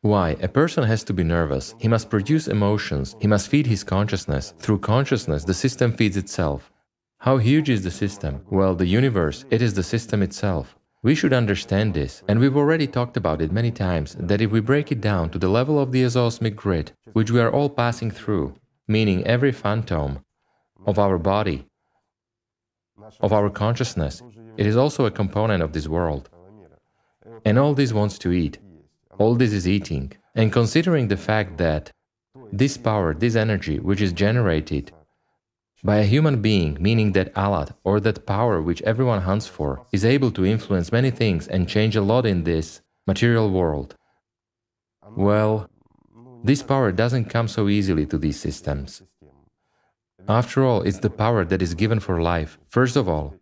Why? 0.00 0.36
A 0.42 0.48
person 0.48 0.84
has 0.84 1.04
to 1.04 1.12
be 1.12 1.24
nervous. 1.24 1.74
He 1.78 1.88
must 1.88 2.10
produce 2.10 2.48
emotions. 2.48 3.16
He 3.20 3.26
must 3.26 3.48
feed 3.48 3.66
his 3.66 3.84
consciousness. 3.84 4.54
Through 4.58 4.80
consciousness, 4.80 5.44
the 5.44 5.54
system 5.54 5.92
feeds 5.92 6.16
itself. 6.16 6.70
How 7.18 7.38
huge 7.38 7.70
is 7.70 7.84
the 7.84 7.90
system? 7.90 8.42
Well, 8.50 8.74
the 8.74 8.86
universe, 8.86 9.44
it 9.50 9.62
is 9.62 9.74
the 9.74 9.82
system 9.82 10.22
itself. 10.22 10.76
We 11.04 11.14
should 11.14 11.34
understand 11.34 11.92
this, 11.92 12.22
and 12.26 12.40
we've 12.40 12.56
already 12.56 12.86
talked 12.86 13.18
about 13.18 13.42
it 13.42 13.52
many 13.52 13.70
times, 13.70 14.16
that 14.18 14.40
if 14.40 14.50
we 14.50 14.60
break 14.60 14.90
it 14.90 15.02
down 15.02 15.28
to 15.30 15.38
the 15.38 15.50
level 15.50 15.78
of 15.78 15.92
the 15.92 16.02
ezoosmic 16.02 16.56
grid, 16.56 16.92
which 17.12 17.30
we 17.30 17.40
are 17.40 17.52
all 17.52 17.68
passing 17.68 18.10
through, 18.10 18.54
meaning 18.88 19.22
every 19.26 19.52
phantom 19.52 20.24
of 20.86 20.98
our 20.98 21.18
body, 21.18 21.66
of 23.20 23.34
our 23.34 23.50
consciousness, 23.50 24.22
it 24.56 24.64
is 24.64 24.78
also 24.78 25.04
a 25.04 25.10
component 25.10 25.62
of 25.62 25.74
this 25.74 25.88
world. 25.88 26.30
And 27.44 27.58
all 27.58 27.74
this 27.74 27.92
wants 27.92 28.16
to 28.20 28.32
eat. 28.32 28.56
All 29.18 29.34
this 29.34 29.52
is 29.52 29.68
eating. 29.68 30.12
And 30.34 30.50
considering 30.50 31.08
the 31.08 31.18
fact 31.18 31.58
that 31.58 31.92
this 32.50 32.78
power, 32.78 33.12
this 33.12 33.36
energy, 33.36 33.78
which 33.78 34.00
is 34.00 34.14
generated 34.14 34.90
by 35.84 35.96
a 35.98 36.04
human 36.04 36.40
being, 36.40 36.78
meaning 36.80 37.12
that 37.12 37.32
Allat, 37.34 37.72
or 37.84 38.00
that 38.00 38.26
power 38.26 38.62
which 38.62 38.80
everyone 38.82 39.20
hunts 39.20 39.46
for, 39.46 39.84
is 39.92 40.04
able 40.04 40.30
to 40.32 40.46
influence 40.46 40.90
many 40.90 41.10
things 41.10 41.46
and 41.46 41.68
change 41.68 41.94
a 41.94 42.00
lot 42.00 42.24
in 42.24 42.44
this 42.44 42.80
material 43.06 43.50
world. 43.50 43.94
Well, 45.14 45.68
this 46.42 46.62
power 46.62 46.90
doesn't 46.90 47.26
come 47.26 47.48
so 47.48 47.68
easily 47.68 48.06
to 48.06 48.16
these 48.16 48.40
systems. 48.40 49.02
After 50.26 50.64
all, 50.64 50.80
it's 50.82 51.00
the 51.00 51.10
power 51.10 51.44
that 51.44 51.60
is 51.60 51.74
given 51.74 52.00
for 52.00 52.22
life. 52.22 52.58
First 52.66 52.96
of 52.96 53.06
all, 53.06 53.34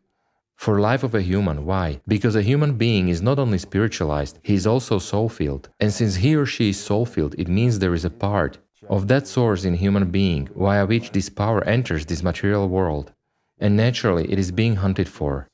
for 0.56 0.80
life 0.80 1.02
of 1.02 1.14
a 1.14 1.22
human. 1.22 1.64
Why? 1.64 2.00
Because 2.06 2.36
a 2.36 2.42
human 2.42 2.74
being 2.74 3.08
is 3.08 3.22
not 3.22 3.38
only 3.38 3.58
spiritualized, 3.58 4.38
he 4.42 4.54
is 4.54 4.66
also 4.66 4.98
soul-filled. 4.98 5.68
And 5.80 5.92
since 5.92 6.16
he 6.16 6.34
or 6.36 6.46
she 6.46 6.70
is 6.70 6.80
soul-filled, 6.80 7.36
it 7.38 7.48
means 7.48 7.78
there 7.78 7.94
is 7.94 8.04
a 8.04 8.10
part 8.10 8.58
of 8.88 9.08
that 9.08 9.26
source 9.26 9.64
in 9.64 9.74
human 9.74 10.10
being 10.10 10.48
via 10.56 10.86
which 10.86 11.12
this 11.12 11.28
power 11.28 11.62
enters 11.64 12.06
this 12.06 12.22
material 12.22 12.68
world. 12.68 13.12
And 13.58 13.76
naturally, 13.76 14.30
it 14.30 14.38
is 14.38 14.50
being 14.50 14.76
hunted 14.76 15.08
for. 15.08 15.48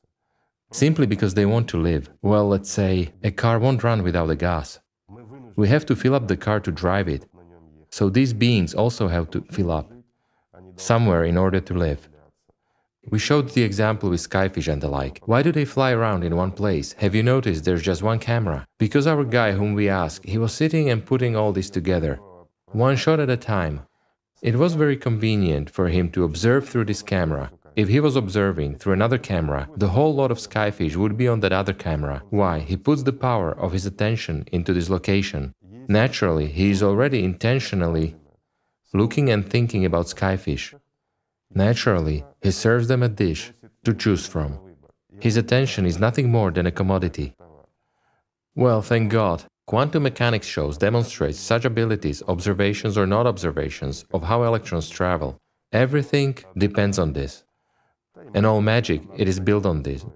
Simply 0.71 1.07
because 1.07 1.35
they 1.35 1.47
want 1.47 1.69
to 1.69 1.81
live. 1.81 2.11
Well, 2.23 2.49
let's 2.49 2.71
say 2.71 3.13
a 3.23 3.31
car 3.31 3.59
won't 3.59 3.85
run 3.85 4.03
without 4.03 4.27
the 4.27 4.37
gas. 4.37 4.79
We 5.57 5.69
have 5.69 5.87
to 5.87 5.97
fill 5.97 6.15
up 6.15 6.29
the 6.29 6.37
car 6.37 6.61
to 6.61 6.71
drive 6.71 7.09
it. 7.09 7.27
So 7.91 8.09
these 8.09 8.33
beings 8.33 8.75
also 8.75 9.09
have 9.09 9.31
to 9.31 9.41
fill 9.51 9.71
up 9.71 9.91
somewhere 10.77 11.25
in 11.25 11.37
order 11.37 11.61
to 11.61 11.75
live. 11.75 12.09
We 13.11 13.19
showed 13.19 13.49
the 13.51 13.63
example 13.63 14.11
with 14.11 14.29
skyfish 14.29 14.71
and 14.71 14.83
the 14.83 14.89
like. 14.89 15.21
Why 15.25 15.43
do 15.43 15.51
they 15.51 15.65
fly 15.65 15.93
around 15.93 16.25
in 16.25 16.37
one 16.37 16.53
place? 16.53 16.93
Have 16.99 17.15
you 17.15 17.23
noticed 17.23 17.65
there's 17.65 17.83
just 17.83 18.03
one 18.03 18.19
camera? 18.19 18.67
Because 18.79 19.07
our 19.07 19.25
guy 19.25 19.53
whom 19.53 19.73
we 19.73 19.89
asked, 19.89 20.27
he 20.27 20.37
was 20.37 20.53
sitting 20.53 20.91
and 20.91 21.05
putting 21.05 21.35
all 21.35 21.53
this 21.53 21.71
together, 21.71 22.21
one 22.73 22.97
shot 22.97 23.21
at 23.21 23.31
a 23.31 23.37
time. 23.37 23.83
It 24.43 24.57
was 24.57 24.75
very 24.75 24.97
convenient 24.97 25.71
for 25.71 25.89
him 25.89 26.11
to 26.11 26.25
observe 26.25 26.69
through 26.69 26.85
this 26.85 27.03
camera. 27.03 27.51
If 27.77 27.89
he 27.89 28.01
was 28.01 28.17
observing 28.17 28.77
through 28.77 28.95
another 28.95 29.19
camera, 29.19 29.69
the 29.77 29.89
whole 29.89 30.15
lot 30.15 30.31
of 30.31 30.39
skyfish 30.39 30.97
would 30.97 31.17
be 31.17 31.29
on 31.29 31.41
that 31.41 31.53
other 31.53 31.73
camera. 31.73 32.23
Why? 32.31 32.61
He 32.61 32.77
puts 32.77 33.03
the 33.03 33.13
power 33.13 33.53
of 33.53 33.73
his 33.73 33.87
attention 33.87 34.45
into 34.53 34.73
this 34.73 34.91
location. 34.91 35.55
Naturally, 35.89 36.47
he 36.47 36.71
is 36.71 36.83
already 36.83 37.25
intentionally 37.25 38.17
looking 38.93 39.31
and 39.31 39.49
thinking 39.49 39.85
about 39.85 40.07
skyfish. 40.07 40.75
Naturally, 41.55 42.25
he 42.43 42.51
serves 42.51 42.89
them 42.89 43.03
a 43.03 43.09
dish 43.09 43.53
to 43.85 43.95
choose 43.95 44.27
from. 44.27 44.59
His 45.21 45.37
attention 45.37 45.87
is 45.87 45.99
nothing 45.99 46.31
more 46.31 46.51
than 46.51 46.67
a 46.67 46.73
commodity. 46.73 47.35
Well, 48.55 48.83
thank 48.83 49.11
God, 49.11 49.45
quantum 49.69 50.03
mechanics 50.03 50.47
shows 50.47 50.79
demonstrates 50.79 51.39
such 51.39 51.67
abilities, 51.67 52.23
observations 52.27 52.97
or 52.97 53.07
not 53.07 53.27
observations, 53.27 54.03
of 54.15 54.23
how 54.23 54.43
electrons 54.45 54.89
travel. 54.89 55.39
Everything 55.73 56.35
depends 56.57 56.99
on 56.99 57.13
this. 57.13 57.45
And 58.33 58.47
all 58.47 58.63
magic, 58.63 59.03
it 59.19 59.29
is 59.29 59.39
built 59.39 59.67
on 59.67 59.83
this. 59.83 60.07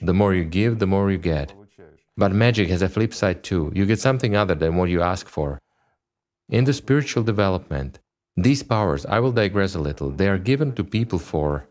The 0.00 0.12
more 0.12 0.34
you 0.34 0.42
give, 0.42 0.80
the 0.80 0.88
more 0.88 1.12
you 1.12 1.18
get. 1.18 1.54
But 2.16 2.32
magic 2.32 2.68
has 2.70 2.82
a 2.82 2.88
flip 2.88 3.14
side 3.14 3.44
too. 3.44 3.70
You 3.72 3.86
get 3.86 4.00
something 4.00 4.34
other 4.34 4.56
than 4.56 4.74
what 4.74 4.90
you 4.90 5.00
ask 5.00 5.28
for. 5.28 5.60
In 6.48 6.64
the 6.64 6.72
spiritual 6.72 7.22
development, 7.22 8.00
these 8.36 8.64
powers, 8.64 9.06
I 9.06 9.20
will 9.20 9.30
digress 9.30 9.76
a 9.76 9.84
little, 9.88 10.10
they 10.10 10.28
are 10.28 10.38
given 10.50 10.72
to 10.72 10.82
people 10.82 11.20
for 11.20 11.68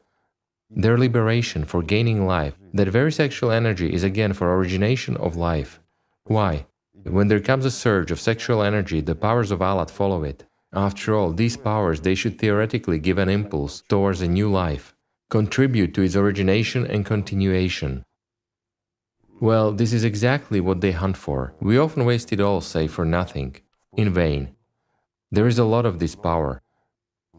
their 0.70 0.98
liberation, 0.98 1.66
for 1.66 1.84
gaining 1.84 2.26
life. 2.26 2.56
That 2.74 2.88
very 2.88 3.12
sexual 3.12 3.52
energy 3.52 3.94
is 3.94 4.06
again 4.06 4.32
for 4.32 4.56
origination 4.56 5.18
of 5.18 5.36
life. 5.36 5.82
Why? 6.24 6.68
When 7.04 7.28
there 7.28 7.40
comes 7.40 7.66
a 7.66 7.72
surge 7.72 8.12
of 8.12 8.20
sexual 8.20 8.62
energy, 8.62 9.02
the 9.02 9.16
powers 9.16 9.52
of 9.52 9.62
Allat 9.62 9.90
follow 9.90 10.24
it. 10.24 10.46
After 10.74 11.16
all, 11.16 11.32
these 11.32 11.58
powers, 11.58 12.02
they 12.02 12.16
should 12.16 12.40
theoretically 12.40 13.00
give 13.00 13.18
an 13.18 13.30
impulse 13.30 13.82
towards 13.90 14.22
a 14.22 14.28
new 14.28 14.50
life, 14.50 14.96
contribute 15.30 15.94
to 15.96 16.04
its 16.04 16.16
origination 16.16 16.86
and 16.86 17.06
continuation. 17.06 18.04
Well, 19.42 19.72
this 19.72 19.92
is 19.92 20.04
exactly 20.04 20.62
what 20.62 20.82
they 20.82 20.92
hunt 20.92 21.18
for. 21.18 21.56
We 21.60 21.78
often 21.78 22.06
waste 22.06 22.32
it 22.32 22.40
all, 22.40 22.62
say, 22.62 22.88
for 22.88 23.06
nothing, 23.06 23.56
in 23.98 24.14
vain. 24.14 24.56
There 25.32 25.48
is 25.48 25.58
a 25.58 25.66
lot 25.66 25.86
of 25.86 25.98
this 25.98 26.16
power. 26.16 26.62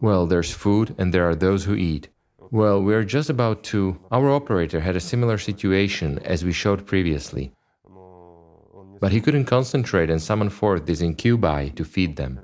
Well, 0.01 0.27
there's 0.27 0.51
food 0.51 0.93
and 0.97 1.13
there 1.13 1.29
are 1.29 1.35
those 1.35 1.63
who 1.63 1.75
eat. 1.75 2.09
Well, 2.51 2.83
we 2.83 2.93
are 2.93 3.05
just 3.05 3.29
about 3.29 3.63
to. 3.71 3.97
Our 4.11 4.29
operator 4.29 4.81
had 4.81 4.97
a 4.97 5.09
similar 5.11 5.37
situation 5.37 6.19
as 6.25 6.43
we 6.43 6.51
showed 6.51 6.85
previously. 6.85 7.53
But 9.03 9.11
he 9.11 9.19
couldn't 9.19 9.51
concentrate 9.51 10.09
and 10.09 10.21
summon 10.21 10.49
forth 10.49 10.85
these 10.85 11.01
incubi 11.01 11.67
to 11.75 11.83
feed 11.83 12.15
them. 12.15 12.39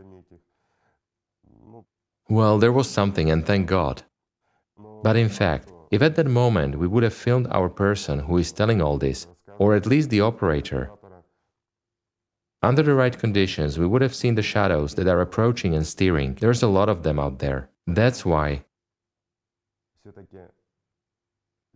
Well, 2.27 2.59
there 2.59 2.73
was 2.73 2.89
something, 2.89 3.31
and 3.31 3.45
thank 3.45 3.65
God. 3.65 4.03
But 5.01 5.15
in 5.15 5.29
fact, 5.29 5.71
if 5.89 6.01
at 6.01 6.17
that 6.17 6.27
moment 6.27 6.77
we 6.77 6.85
would 6.85 7.03
have 7.03 7.13
filmed 7.13 7.47
our 7.49 7.69
person 7.69 8.19
who 8.19 8.37
is 8.37 8.51
telling 8.51 8.81
all 8.81 8.97
this, 8.97 9.25
or 9.57 9.73
at 9.73 9.85
least 9.85 10.09
the 10.09 10.19
operator, 10.19 10.91
under 12.61 12.83
the 12.83 12.93
right 12.93 13.17
conditions, 13.17 13.79
we 13.79 13.87
would 13.87 14.01
have 14.01 14.13
seen 14.13 14.35
the 14.35 14.41
shadows 14.41 14.95
that 14.95 15.07
are 15.07 15.21
approaching 15.21 15.73
and 15.75 15.87
steering. 15.87 16.33
There's 16.41 16.61
a 16.61 16.67
lot 16.67 16.89
of 16.89 17.03
them 17.03 17.19
out 17.19 17.39
there. 17.39 17.69
That's 17.87 18.25
why 18.25 18.65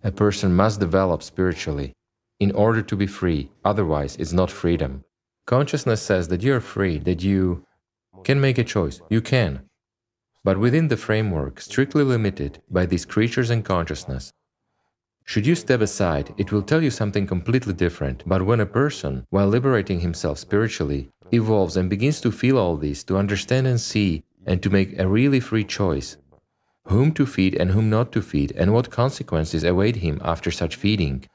a 0.03 0.11
person 0.11 0.53
must 0.53 0.81
develop 0.81 1.23
spiritually 1.23 1.95
in 2.43 2.51
order 2.51 2.81
to 2.81 2.95
be 2.95 3.07
free, 3.07 3.49
otherwise, 3.63 4.15
it's 4.17 4.33
not 4.33 4.51
freedom. 4.51 5.03
Consciousness 5.45 6.01
says 6.01 6.27
that 6.27 6.43
you're 6.43 6.61
free, 6.61 6.97
that 6.99 7.23
you 7.23 7.65
can 8.23 8.39
make 8.39 8.57
a 8.57 8.63
choice. 8.63 9.01
You 9.09 9.21
can. 9.21 9.61
But 10.43 10.59
within 10.59 10.89
the 10.89 10.97
framework 10.97 11.61
strictly 11.61 12.03
limited 12.03 12.61
by 12.69 12.85
these 12.85 13.05
creatures 13.05 13.49
and 13.49 13.63
consciousness, 13.63 14.33
should 15.25 15.47
you 15.47 15.55
step 15.55 15.79
aside, 15.79 16.33
it 16.37 16.51
will 16.51 16.61
tell 16.61 16.83
you 16.83 16.91
something 16.91 17.25
completely 17.25 17.73
different. 17.73 18.23
But 18.25 18.45
when 18.45 18.59
a 18.59 18.65
person, 18.65 19.25
while 19.29 19.47
liberating 19.47 20.01
himself 20.01 20.37
spiritually, 20.37 21.09
evolves 21.31 21.77
and 21.77 21.89
begins 21.89 22.19
to 22.21 22.31
feel 22.31 22.57
all 22.57 22.75
this, 22.75 23.05
to 23.05 23.17
understand 23.17 23.65
and 23.67 23.79
see, 23.79 24.23
and 24.45 24.61
to 24.61 24.69
make 24.69 24.99
a 24.99 25.07
really 25.07 25.39
free 25.39 25.63
choice, 25.63 26.17
whom 26.87 27.13
to 27.13 27.25
feed 27.25 27.55
and 27.55 27.71
whom 27.71 27.89
not 27.89 28.11
to 28.11 28.21
feed, 28.21 28.51
and 28.57 28.73
what 28.73 28.91
consequences 28.91 29.63
await 29.63 29.95
him 29.97 30.19
after 30.21 30.51
such 30.51 30.75
feeding. 30.75 31.25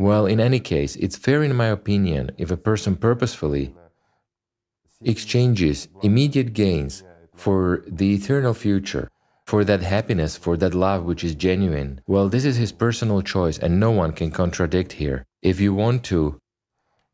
Well, 0.00 0.24
in 0.24 0.40
any 0.40 0.60
case, 0.60 0.96
it's 0.96 1.18
fair, 1.18 1.42
in 1.42 1.54
my 1.54 1.66
opinion, 1.66 2.30
if 2.38 2.50
a 2.50 2.56
person 2.56 2.96
purposefully 2.96 3.74
exchanges 5.04 5.88
immediate 6.00 6.54
gains 6.54 7.04
for 7.34 7.84
the 7.86 8.14
eternal 8.14 8.54
future 8.54 9.10
for 9.44 9.62
that 9.64 9.82
happiness, 9.82 10.38
for 10.38 10.56
that 10.56 10.72
love 10.72 11.04
which 11.04 11.22
is 11.22 11.34
genuine. 11.34 12.00
Well, 12.06 12.30
this 12.30 12.46
is 12.46 12.56
his 12.56 12.72
personal 12.72 13.20
choice, 13.20 13.58
and 13.58 13.78
no 13.78 13.90
one 13.90 14.12
can 14.12 14.30
contradict 14.30 14.92
here. 14.92 15.26
If 15.42 15.60
you 15.60 15.74
want 15.74 16.02
to 16.04 16.40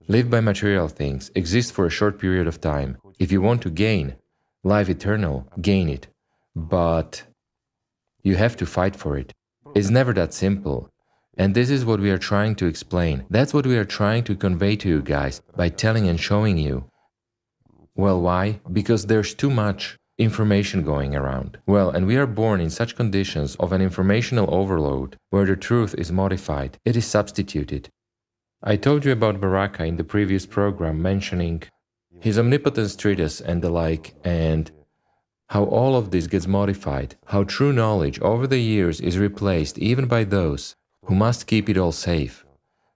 live 0.07 0.31
by 0.31 0.39
material 0.39 0.87
things, 0.87 1.33
exist 1.35 1.73
for 1.73 1.87
a 1.87 1.97
short 1.99 2.21
period 2.21 2.47
of 2.47 2.61
time, 2.61 2.99
if 3.19 3.33
you 3.33 3.43
want 3.43 3.63
to 3.63 3.71
gain 3.71 4.15
life 4.63 4.89
eternal, 4.89 5.49
gain 5.61 5.89
it. 5.89 6.07
But 6.55 7.25
you 8.23 8.37
have 8.37 8.57
to 8.59 8.65
fight 8.65 8.95
for 8.95 9.19
it. 9.19 9.33
It's 9.75 9.91
never 9.91 10.13
that 10.13 10.33
simple. 10.33 10.89
And 11.37 11.55
this 11.55 11.69
is 11.69 11.85
what 11.85 12.01
we 12.01 12.11
are 12.11 12.19
trying 12.19 12.55
to 12.57 12.67
explain. 12.67 13.27
That's 13.29 13.53
what 13.53 13.67
we 13.67 13.77
are 13.77 13.85
trying 13.85 14.25
to 14.25 14.35
convey 14.35 14.77
to 14.77 14.89
you 14.89 15.03
guys 15.03 15.43
by 15.55 15.69
telling 15.69 16.09
and 16.09 16.19
showing 16.19 16.57
you. 16.57 16.91
Well, 17.95 18.21
why? 18.21 18.61
Because 18.73 19.07
there's 19.07 19.35
too 19.35 19.51
much 19.51 19.99
information 20.19 20.83
going 20.83 21.15
around. 21.15 21.59
Well, 21.67 21.91
and 21.91 22.07
we 22.07 22.17
are 22.17 22.27
born 22.27 22.61
in 22.61 22.71
such 22.71 22.97
conditions 22.97 23.55
of 23.57 23.73
an 23.73 23.83
informational 23.83 24.53
overload 24.55 25.17
where 25.29 25.45
the 25.45 25.57
truth 25.57 25.95
is 25.99 26.11
modified, 26.11 26.79
it 26.87 26.97
is 26.97 27.07
substituted. 27.07 27.91
I 28.63 28.77
told 28.77 29.05
you 29.05 29.13
about 29.13 29.41
Baraka 29.41 29.85
in 29.85 29.97
the 29.97 30.05
previous 30.05 30.47
program, 30.47 31.03
mentioning 31.03 31.65
his 32.21 32.39
omnipotence 32.39 32.97
treatise 32.97 33.43
and 33.43 33.61
the 33.61 33.69
like, 33.69 34.15
and 34.25 34.71
how 35.49 35.65
all 35.65 35.97
of 35.97 36.11
this 36.11 36.27
gets 36.27 36.47
modified, 36.47 37.17
how 37.27 37.45
true 37.45 37.73
knowledge 37.73 38.19
over 38.21 38.47
the 38.47 38.59
years 38.59 39.01
is 39.01 39.19
replaced 39.19 39.79
even 39.79 40.07
by 40.07 40.25
those 40.25 40.75
who 41.07 41.15
must 41.15 41.47
keep 41.47 41.69
it 41.69 41.79
all 41.79 41.93
safe. 41.93 42.45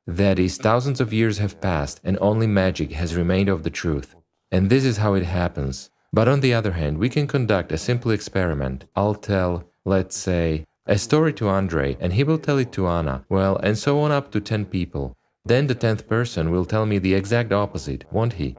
That 0.07 0.39
is, 0.39 0.59
thousands 0.59 1.01
of 1.01 1.13
years 1.13 1.39
have 1.39 1.61
passed 1.61 2.01
and 2.05 2.19
only 2.21 2.47
magic 2.47 2.93
has 2.93 3.15
remained 3.15 3.49
of 3.49 3.63
the 3.63 3.71
truth. 3.71 4.17
And 4.51 4.69
this 4.69 4.85
is 4.85 4.97
how 4.97 5.15
it 5.15 5.25
happens. 5.25 5.91
But 6.13 6.27
on 6.27 6.41
the 6.41 6.53
other 6.55 6.73
hand, 6.73 6.99
we 6.99 7.09
can 7.09 7.29
conduct 7.29 7.71
a 7.71 7.79
simple 7.79 8.11
experiment. 8.11 8.85
I'll 8.97 9.15
tell, 9.15 9.65
let's 9.85 10.17
say, 10.17 10.65
a 10.87 10.99
story 10.99 11.33
to 11.35 11.49
Andrei, 11.49 11.97
and 12.01 12.13
he 12.13 12.25
will 12.25 12.39
tell 12.39 12.59
it 12.59 12.73
to 12.73 12.89
Anna, 12.89 13.25
well, 13.29 13.57
and 13.59 13.79
so 13.79 14.01
on 14.01 14.11
up 14.11 14.33
to 14.33 14.41
10 14.41 14.65
people. 14.65 15.17
Then 15.45 15.69
the 15.69 15.75
10th 15.75 16.09
person 16.09 16.51
will 16.51 16.65
tell 16.65 16.85
me 16.85 16.99
the 16.99 17.15
exact 17.15 17.53
opposite, 17.53 18.05
won't 18.13 18.33
he? 18.35 18.57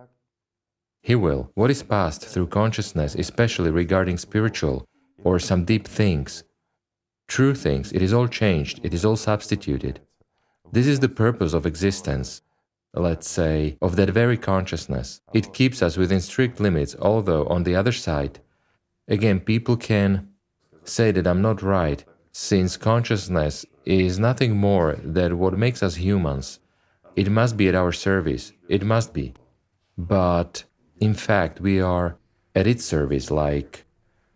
He 1.01 1.15
will. 1.15 1.51
What 1.55 1.71
is 1.71 1.83
passed 1.83 2.25
through 2.25 2.47
consciousness, 2.47 3.15
especially 3.15 3.71
regarding 3.71 4.17
spiritual 4.17 4.85
or 5.23 5.39
some 5.39 5.65
deep 5.65 5.87
things, 5.87 6.43
true 7.35 7.55
things, 7.55 7.85
it 7.97 8.01
is 8.01 8.13
all 8.13 8.27
changed, 8.41 8.75
it 8.83 8.93
is 8.93 9.03
all 9.05 9.19
substituted. 9.29 9.95
This 10.75 10.87
is 10.93 10.99
the 10.99 11.15
purpose 11.23 11.53
of 11.53 11.65
existence 11.65 12.41
let's 12.93 13.29
say, 13.29 13.77
of 13.81 13.95
that 13.95 14.09
very 14.09 14.37
consciousness. 14.37 15.21
It 15.33 15.53
keeps 15.53 15.81
us 15.81 15.97
within 15.97 16.19
strict 16.19 16.59
limits, 16.59 16.95
although 16.99 17.45
on 17.47 17.63
the 17.63 17.75
other 17.75 17.91
side, 17.91 18.39
again, 19.07 19.39
people 19.39 19.77
can 19.77 20.27
say 20.83 21.11
that 21.11 21.27
I'm 21.27 21.41
not 21.41 21.61
right, 21.61 22.03
since 22.33 22.77
consciousness 22.77 23.65
is 23.85 24.19
nothing 24.19 24.57
more 24.57 24.97
than 25.03 25.39
what 25.39 25.57
makes 25.57 25.81
us 25.83 25.95
humans. 25.95 26.59
It 27.15 27.29
must 27.29 27.57
be 27.57 27.67
at 27.67 27.75
our 27.75 27.91
service, 27.91 28.53
it 28.67 28.83
must 28.83 29.13
be. 29.13 29.33
But 29.97 30.63
in 30.99 31.13
fact, 31.13 31.61
we 31.61 31.79
are 31.81 32.17
at 32.55 32.67
its 32.67 32.83
service 32.83 33.31
like 33.31 33.85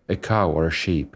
a 0.07 0.15
cow 0.15 0.49
or 0.49 0.67
a 0.67 0.71
sheep. 0.71 1.15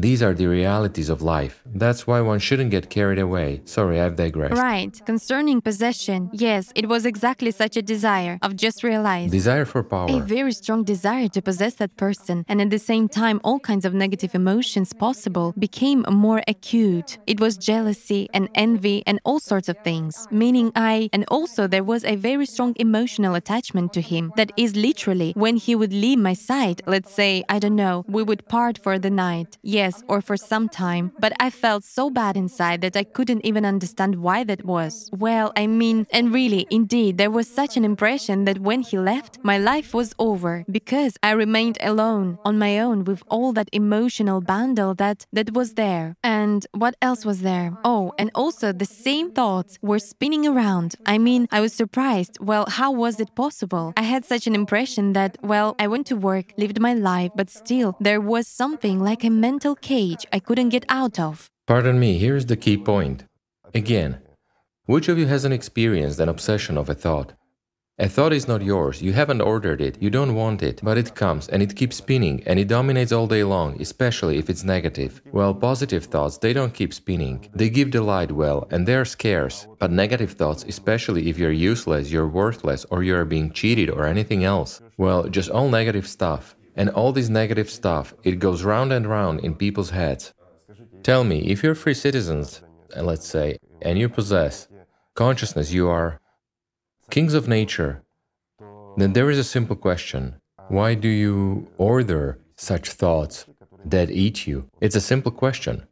These 0.00 0.22
are 0.22 0.32
the 0.32 0.46
realities 0.46 1.08
of 1.08 1.22
life. 1.22 1.60
That's 1.66 2.06
why 2.06 2.20
one 2.20 2.38
shouldn't 2.38 2.70
get 2.70 2.88
carried 2.88 3.18
away. 3.18 3.62
Sorry, 3.64 4.00
I've 4.00 4.14
digressed. 4.14 4.54
Right. 4.54 4.94
Concerning 5.04 5.60
possession, 5.60 6.30
yes, 6.32 6.70
it 6.76 6.88
was 6.88 7.04
exactly 7.04 7.50
such 7.50 7.76
a 7.76 7.82
desire. 7.82 8.38
I've 8.40 8.54
just 8.54 8.84
realized. 8.84 9.32
Desire 9.32 9.64
for 9.64 9.82
power. 9.82 10.06
A 10.08 10.20
very 10.20 10.52
strong 10.52 10.84
desire 10.84 11.26
to 11.30 11.42
possess 11.42 11.74
that 11.82 11.96
person, 11.96 12.44
and 12.46 12.60
at 12.60 12.70
the 12.70 12.78
same 12.78 13.08
time, 13.08 13.40
all 13.42 13.58
kinds 13.58 13.84
of 13.84 13.92
negative 13.92 14.36
emotions 14.36 14.92
possible 14.92 15.52
became 15.58 16.04
more 16.08 16.42
acute. 16.46 17.18
It 17.26 17.40
was 17.40 17.56
jealousy 17.56 18.28
and 18.32 18.48
envy 18.54 19.02
and 19.04 19.18
all 19.24 19.40
sorts 19.40 19.68
of 19.68 19.78
things. 19.82 20.28
Meaning, 20.30 20.70
I, 20.76 21.10
and 21.12 21.24
also 21.26 21.66
there 21.66 21.82
was 21.82 22.04
a 22.04 22.14
very 22.14 22.46
strong 22.46 22.72
emotional 22.76 23.34
attachment 23.34 23.92
to 23.94 24.00
him. 24.00 24.32
That 24.36 24.52
is 24.56 24.76
literally 24.76 25.32
when 25.34 25.56
he 25.56 25.74
would 25.74 25.92
leave 25.92 26.20
my 26.20 26.34
side, 26.34 26.82
let's 26.86 27.12
say, 27.12 27.42
I 27.48 27.58
don't 27.58 27.74
know, 27.74 28.04
we 28.06 28.22
would 28.22 28.46
part 28.46 28.78
for 28.78 28.96
the 29.00 29.10
night. 29.10 29.58
Yes 29.62 29.87
or 30.08 30.20
for 30.20 30.36
some 30.36 30.68
time, 30.68 31.12
but 31.18 31.32
I 31.40 31.50
felt 31.50 31.84
so 31.84 32.10
bad 32.10 32.36
inside 32.36 32.80
that 32.82 32.96
I 32.96 33.04
couldn't 33.04 33.44
even 33.44 33.64
understand 33.64 34.16
why 34.16 34.44
that 34.44 34.64
was. 34.64 35.10
Well, 35.12 35.52
I 35.56 35.66
mean, 35.66 36.06
and 36.10 36.32
really, 36.32 36.66
indeed, 36.70 37.18
there 37.18 37.30
was 37.30 37.48
such 37.48 37.76
an 37.76 37.84
impression 37.84 38.44
that 38.44 38.58
when 38.60 38.80
he 38.82 38.98
left, 38.98 39.38
my 39.42 39.58
life 39.58 39.94
was 39.94 40.14
over 40.18 40.64
because 40.70 41.16
I 41.22 41.32
remained 41.32 41.78
alone, 41.80 42.38
on 42.44 42.58
my 42.58 42.78
own, 42.78 43.04
with 43.04 43.22
all 43.28 43.52
that 43.52 43.68
emotional 43.72 44.40
bundle 44.40 44.94
that 44.94 45.26
that 45.32 45.52
was 45.54 45.74
there. 45.74 46.16
And 46.22 46.66
what 46.72 46.94
else 47.00 47.24
was 47.24 47.42
there? 47.42 47.76
Oh, 47.84 48.12
and 48.18 48.30
also 48.34 48.72
the 48.72 48.84
same 48.84 49.30
thoughts 49.30 49.78
were 49.82 49.98
spinning 49.98 50.46
around. 50.46 50.94
I 51.06 51.18
mean, 51.18 51.48
I 51.50 51.60
was 51.60 51.72
surprised. 51.72 52.38
Well, 52.40 52.66
how 52.68 52.90
was 52.90 53.20
it 53.20 53.34
possible? 53.34 53.92
I 53.96 54.02
had 54.02 54.24
such 54.24 54.46
an 54.46 54.54
impression 54.54 55.12
that, 55.12 55.38
well, 55.42 55.74
I 55.78 55.86
went 55.88 56.06
to 56.08 56.16
work, 56.16 56.52
lived 56.56 56.80
my 56.80 56.94
life, 56.94 57.32
but 57.34 57.50
still, 57.50 57.96
there 58.00 58.20
was 58.20 58.46
something 58.46 59.00
like 59.00 59.24
a 59.24 59.30
mental 59.30 59.74
cage 59.80 60.26
I 60.32 60.38
couldn't 60.38 60.68
get 60.70 60.84
out 60.88 61.18
of. 61.18 61.50
Pardon 61.66 61.98
me, 61.98 62.18
here's 62.18 62.46
the 62.46 62.56
key 62.56 62.76
point. 62.76 63.24
Again, 63.74 64.18
which 64.86 65.08
of 65.08 65.18
you 65.18 65.26
hasn't 65.26 65.54
experienced 65.54 66.18
an 66.18 66.28
obsession 66.28 66.78
of 66.78 66.88
a 66.88 66.94
thought? 66.94 67.34
A 68.00 68.08
thought 68.08 68.32
is 68.32 68.46
not 68.46 68.62
yours, 68.62 69.02
you 69.02 69.12
haven't 69.12 69.40
ordered 69.40 69.80
it, 69.80 70.00
you 70.00 70.08
don't 70.08 70.36
want 70.36 70.62
it, 70.62 70.80
but 70.84 70.96
it 70.96 71.16
comes 71.16 71.48
and 71.48 71.60
it 71.60 71.74
keeps 71.74 71.96
spinning 71.96 72.44
and 72.46 72.56
it 72.56 72.68
dominates 72.68 73.10
all 73.10 73.26
day 73.26 73.42
long, 73.42 73.80
especially 73.82 74.38
if 74.38 74.48
it's 74.48 74.62
negative. 74.62 75.20
Well, 75.32 75.52
positive 75.52 76.04
thoughts, 76.04 76.38
they 76.38 76.52
don't 76.52 76.72
keep 76.72 76.94
spinning. 76.94 77.50
They 77.52 77.68
give 77.68 77.90
delight 77.90 78.30
well 78.30 78.68
and 78.70 78.86
they're 78.86 79.04
scarce. 79.04 79.66
But 79.80 79.90
negative 79.90 80.32
thoughts, 80.32 80.64
especially 80.68 81.28
if 81.28 81.38
you're 81.38 81.50
useless, 81.50 82.12
you're 82.12 82.28
worthless, 82.28 82.86
or 82.88 83.02
you're 83.02 83.24
being 83.24 83.50
cheated 83.50 83.90
or 83.90 84.06
anything 84.06 84.44
else, 84.44 84.80
well, 84.96 85.24
just 85.24 85.50
all 85.50 85.68
negative 85.68 86.06
stuff. 86.06 86.54
And 86.78 86.90
all 86.90 87.12
this 87.12 87.28
negative 87.28 87.68
stuff, 87.68 88.14
it 88.22 88.38
goes 88.38 88.62
round 88.62 88.92
and 88.92 89.04
round 89.04 89.40
in 89.40 89.56
people's 89.56 89.90
heads. 89.90 90.32
Tell 91.02 91.24
me, 91.24 91.38
if 91.50 91.62
you're 91.62 91.74
free 91.74 91.92
citizens, 91.92 92.62
let's 92.96 93.26
say, 93.26 93.58
and 93.82 93.98
you 93.98 94.08
possess 94.08 94.68
consciousness, 95.14 95.72
you 95.72 95.88
are 95.88 96.20
kings 97.10 97.34
of 97.34 97.48
nature, 97.48 98.02
then 98.96 99.12
there 99.12 99.28
is 99.28 99.38
a 99.38 99.52
simple 99.56 99.74
question. 99.74 100.36
Why 100.68 100.94
do 100.94 101.08
you 101.08 101.66
order 101.78 102.38
such 102.54 102.92
thoughts 102.92 103.46
that 103.84 104.10
eat 104.10 104.46
you? 104.46 104.70
It's 104.80 104.96
a 104.96 105.00
simple 105.12 105.32
question. 105.32 105.84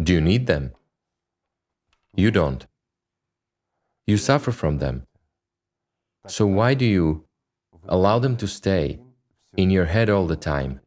Do 0.00 0.12
you 0.12 0.20
need 0.20 0.46
them? 0.46 0.70
You 2.14 2.30
don't. 2.30 2.64
You 4.06 4.16
suffer 4.18 4.52
from 4.52 4.78
them. 4.78 5.06
So 6.28 6.46
why 6.46 6.74
do 6.74 6.84
you 6.84 7.24
allow 7.88 8.20
them 8.20 8.36
to 8.36 8.46
stay 8.46 9.00
in 9.56 9.70
your 9.70 9.86
head 9.86 10.08
all 10.08 10.26
the 10.26 10.36
time. 10.36 10.80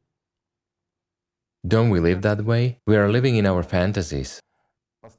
Don't 1.68 1.90
we 1.90 2.00
live 2.00 2.22
that 2.22 2.46
way? 2.46 2.80
We 2.86 2.96
are 2.96 3.10
living 3.10 3.38
in 3.38 3.46
our 3.46 3.64
fantasies, 3.64 4.40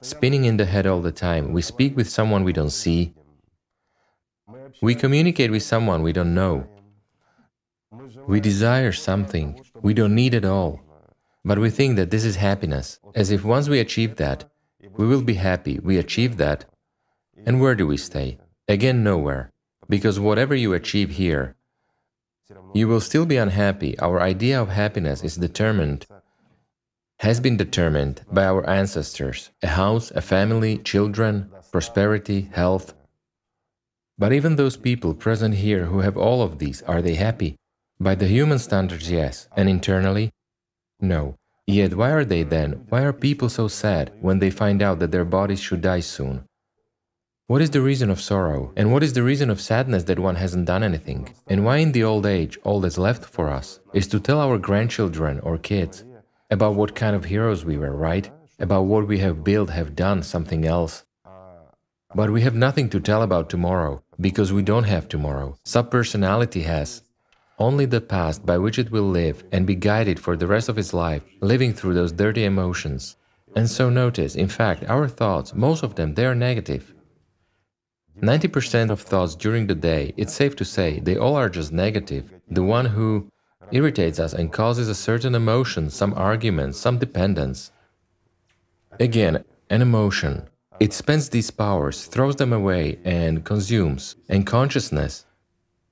spinning 0.00 0.44
in 0.44 0.56
the 0.56 0.64
head 0.64 0.86
all 0.86 1.00
the 1.00 1.12
time. 1.12 1.52
We 1.52 1.62
speak 1.62 1.96
with 1.96 2.08
someone 2.08 2.44
we 2.44 2.52
don't 2.52 2.70
see. 2.70 3.14
We 4.80 4.94
communicate 4.94 5.50
with 5.50 5.62
someone 5.62 6.02
we 6.02 6.12
don't 6.12 6.34
know. 6.34 6.68
We 8.26 8.40
desire 8.40 8.92
something 8.92 9.60
we 9.82 9.94
don't 9.94 10.14
need 10.14 10.34
at 10.34 10.44
all, 10.44 10.80
but 11.44 11.58
we 11.58 11.70
think 11.70 11.96
that 11.96 12.10
this 12.10 12.24
is 12.24 12.36
happiness, 12.36 13.00
as 13.14 13.30
if 13.30 13.44
once 13.44 13.68
we 13.68 13.80
achieve 13.80 14.16
that, 14.16 14.44
we 14.96 15.06
will 15.06 15.22
be 15.22 15.34
happy, 15.34 15.78
we 15.80 15.98
achieve 15.98 16.36
that. 16.36 16.64
And 17.44 17.60
where 17.60 17.74
do 17.74 17.86
we 17.86 17.96
stay? 17.96 18.38
Again, 18.68 19.02
nowhere. 19.02 19.50
Because 19.88 20.18
whatever 20.20 20.54
you 20.54 20.74
achieve 20.74 21.10
here, 21.10 21.55
you 22.78 22.88
will 22.88 23.00
still 23.00 23.26
be 23.26 23.36
unhappy. 23.36 23.98
Our 23.98 24.20
idea 24.20 24.60
of 24.60 24.68
happiness 24.68 25.22
is 25.22 25.36
determined, 25.36 26.06
has 27.20 27.40
been 27.40 27.56
determined 27.56 28.22
by 28.30 28.44
our 28.44 28.68
ancestors 28.68 29.50
a 29.62 29.68
house, 29.68 30.10
a 30.10 30.20
family, 30.20 30.78
children, 30.78 31.50
prosperity, 31.72 32.48
health. 32.52 32.94
But 34.18 34.32
even 34.32 34.56
those 34.56 34.76
people 34.76 35.14
present 35.14 35.54
here 35.56 35.86
who 35.86 36.00
have 36.00 36.16
all 36.16 36.42
of 36.42 36.58
these, 36.58 36.82
are 36.82 37.02
they 37.02 37.14
happy? 37.14 37.56
By 38.00 38.14
the 38.14 38.28
human 38.28 38.58
standards, 38.58 39.10
yes, 39.10 39.48
and 39.56 39.68
internally, 39.68 40.30
no. 41.00 41.36
Yet 41.66 41.94
why 41.94 42.10
are 42.10 42.24
they 42.24 42.42
then? 42.42 42.86
Why 42.88 43.02
are 43.02 43.12
people 43.12 43.48
so 43.48 43.68
sad 43.68 44.12
when 44.20 44.38
they 44.38 44.50
find 44.50 44.82
out 44.82 44.98
that 45.00 45.10
their 45.10 45.24
bodies 45.24 45.60
should 45.60 45.80
die 45.80 46.00
soon? 46.00 46.44
What 47.48 47.62
is 47.62 47.70
the 47.70 47.80
reason 47.80 48.10
of 48.10 48.20
sorrow? 48.20 48.72
And 48.76 48.92
what 48.92 49.04
is 49.04 49.12
the 49.12 49.22
reason 49.22 49.50
of 49.50 49.60
sadness 49.60 50.02
that 50.04 50.18
one 50.18 50.34
hasn't 50.34 50.66
done 50.66 50.82
anything? 50.82 51.32
And 51.46 51.64
why 51.64 51.76
in 51.76 51.92
the 51.92 52.02
old 52.02 52.26
age 52.26 52.58
all 52.64 52.80
that's 52.80 52.98
left 52.98 53.24
for 53.24 53.48
us 53.48 53.78
is 53.94 54.08
to 54.08 54.18
tell 54.18 54.40
our 54.40 54.58
grandchildren 54.58 55.38
or 55.44 55.56
kids 55.56 56.02
about 56.50 56.74
what 56.74 56.96
kind 56.96 57.14
of 57.14 57.24
heroes 57.24 57.64
we 57.64 57.76
were, 57.78 57.94
right? 57.94 58.28
About 58.58 58.86
what 58.86 59.06
we 59.06 59.20
have 59.20 59.44
built, 59.44 59.70
have 59.70 59.94
done, 59.94 60.24
something 60.24 60.66
else. 60.66 61.04
But 62.16 62.32
we 62.32 62.40
have 62.40 62.56
nothing 62.56 62.88
to 62.90 62.98
tell 62.98 63.22
about 63.22 63.48
tomorrow, 63.48 64.02
because 64.20 64.52
we 64.52 64.62
don't 64.62 64.90
have 64.94 65.08
tomorrow. 65.08 65.56
Subpersonality 65.64 66.64
has 66.64 67.02
only 67.60 67.86
the 67.86 68.00
past 68.00 68.44
by 68.44 68.58
which 68.58 68.80
it 68.80 68.90
will 68.90 69.08
live 69.08 69.44
and 69.52 69.68
be 69.68 69.76
guided 69.76 70.18
for 70.18 70.36
the 70.36 70.48
rest 70.48 70.68
of 70.68 70.78
its 70.78 70.92
life, 70.92 71.22
living 71.42 71.72
through 71.72 71.94
those 71.94 72.10
dirty 72.10 72.44
emotions. 72.44 73.16
And 73.54 73.70
so 73.70 73.88
notice, 73.88 74.34
in 74.34 74.48
fact, 74.48 74.82
our 74.88 75.06
thoughts, 75.06 75.54
most 75.54 75.84
of 75.84 75.94
them, 75.94 76.14
they 76.14 76.26
are 76.26 76.34
negative. 76.34 76.92
90% 78.20 78.90
of 78.90 79.00
thoughts 79.00 79.34
during 79.34 79.66
the 79.66 79.74
day, 79.74 80.14
it's 80.16 80.34
safe 80.34 80.56
to 80.56 80.64
say, 80.64 81.00
they 81.00 81.16
all 81.16 81.36
are 81.36 81.50
just 81.50 81.72
negative. 81.72 82.32
The 82.48 82.62
one 82.62 82.86
who 82.86 83.30
irritates 83.72 84.18
us 84.18 84.32
and 84.32 84.52
causes 84.52 84.88
a 84.88 84.94
certain 84.94 85.34
emotion, 85.34 85.90
some 85.90 86.14
argument, 86.14 86.76
some 86.76 86.98
dependence. 86.98 87.72
Again, 88.98 89.44
an 89.68 89.82
emotion. 89.82 90.48
It 90.80 90.92
spends 90.92 91.28
these 91.28 91.50
powers, 91.50 92.06
throws 92.06 92.36
them 92.36 92.52
away, 92.52 92.98
and 93.04 93.44
consumes. 93.44 94.16
And 94.28 94.46
consciousness, 94.46 95.26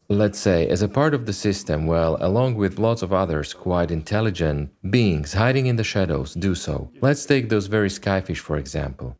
let's 0.09 0.39
say, 0.39 0.69
as 0.69 0.83
a 0.83 0.89
part 0.89 1.15
of 1.15 1.27
the 1.27 1.33
system, 1.33 1.87
well, 1.87 2.17
along 2.21 2.55
with 2.55 2.79
lots 2.79 3.03
of 3.03 3.13
others 3.13 3.53
quite 3.53 3.91
intelligent 3.91 4.71
beings 4.91 5.33
hiding 5.33 5.67
in 5.67 5.77
the 5.77 5.85
shadows, 5.85 6.35
do 6.35 6.55
so. 6.55 6.91
Let's 7.01 7.27
take 7.27 7.49
those 7.49 7.67
very 7.67 7.89
skyfish, 7.89 8.39
for 8.39 8.57
example. 8.57 9.17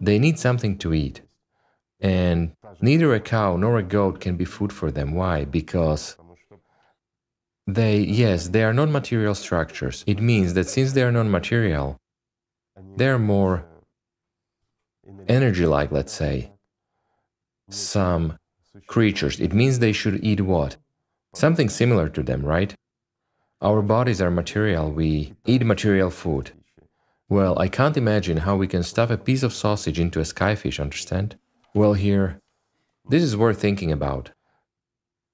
They 0.00 0.18
need 0.18 0.38
something 0.38 0.76
to 0.78 0.92
eat. 0.92 1.22
And 2.04 2.52
neither 2.82 3.14
a 3.14 3.18
cow 3.18 3.56
nor 3.56 3.78
a 3.78 3.82
goat 3.82 4.20
can 4.20 4.36
be 4.36 4.44
food 4.44 4.70
for 4.70 4.90
them. 4.90 5.14
Why? 5.14 5.46
Because 5.46 6.18
they, 7.66 8.00
yes, 8.00 8.48
they 8.48 8.62
are 8.62 8.74
non 8.74 8.92
material 8.92 9.34
structures. 9.34 10.04
It 10.06 10.20
means 10.20 10.52
that 10.52 10.68
since 10.68 10.92
they 10.92 11.02
are 11.02 11.10
non 11.10 11.30
material, 11.30 11.96
they 12.96 13.08
are 13.08 13.18
more 13.18 13.64
energy 15.28 15.64
like, 15.64 15.92
let's 15.92 16.12
say. 16.12 16.52
Some 17.70 18.36
creatures, 18.86 19.40
it 19.40 19.54
means 19.54 19.78
they 19.78 19.92
should 19.92 20.22
eat 20.22 20.42
what? 20.42 20.76
Something 21.34 21.70
similar 21.70 22.10
to 22.10 22.22
them, 22.22 22.44
right? 22.44 22.74
Our 23.62 23.80
bodies 23.80 24.20
are 24.20 24.30
material, 24.30 24.92
we 24.92 25.32
eat 25.46 25.64
material 25.64 26.10
food. 26.10 26.52
Well, 27.30 27.58
I 27.58 27.68
can't 27.68 27.96
imagine 27.96 28.36
how 28.36 28.56
we 28.56 28.66
can 28.66 28.82
stuff 28.82 29.08
a 29.08 29.16
piece 29.16 29.42
of 29.42 29.54
sausage 29.54 29.98
into 29.98 30.20
a 30.20 30.24
skyfish, 30.24 30.78
understand? 30.78 31.38
Well, 31.74 31.94
here, 31.94 32.40
this 33.08 33.24
is 33.24 33.36
worth 33.36 33.60
thinking 33.60 33.90
about. 33.90 34.30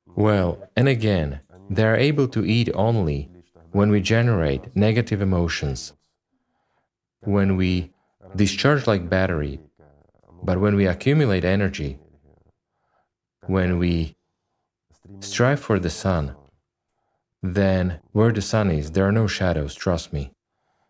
Well, 0.06 0.70
and 0.74 0.88
again, 0.88 1.40
they 1.68 1.84
are 1.84 1.96
able 1.96 2.28
to 2.28 2.46
eat 2.46 2.70
only 2.74 3.28
when 3.72 3.90
we 3.90 4.00
generate 4.00 4.74
negative 4.74 5.20
emotions, 5.20 5.92
when 7.20 7.58
we 7.58 7.92
discharge 8.36 8.86
like 8.86 9.10
battery, 9.10 9.60
but 10.42 10.58
when 10.58 10.76
we 10.76 10.86
accumulate 10.86 11.44
energy, 11.44 11.98
when 13.46 13.78
we 13.78 14.16
strive 15.20 15.60
for 15.60 15.78
the 15.78 15.90
sun, 15.90 16.34
then 17.42 18.00
where 18.12 18.32
the 18.32 18.40
sun 18.40 18.70
is, 18.70 18.92
there 18.92 19.06
are 19.06 19.12
no 19.12 19.26
shadows, 19.26 19.74
trust 19.74 20.10
me. 20.10 20.32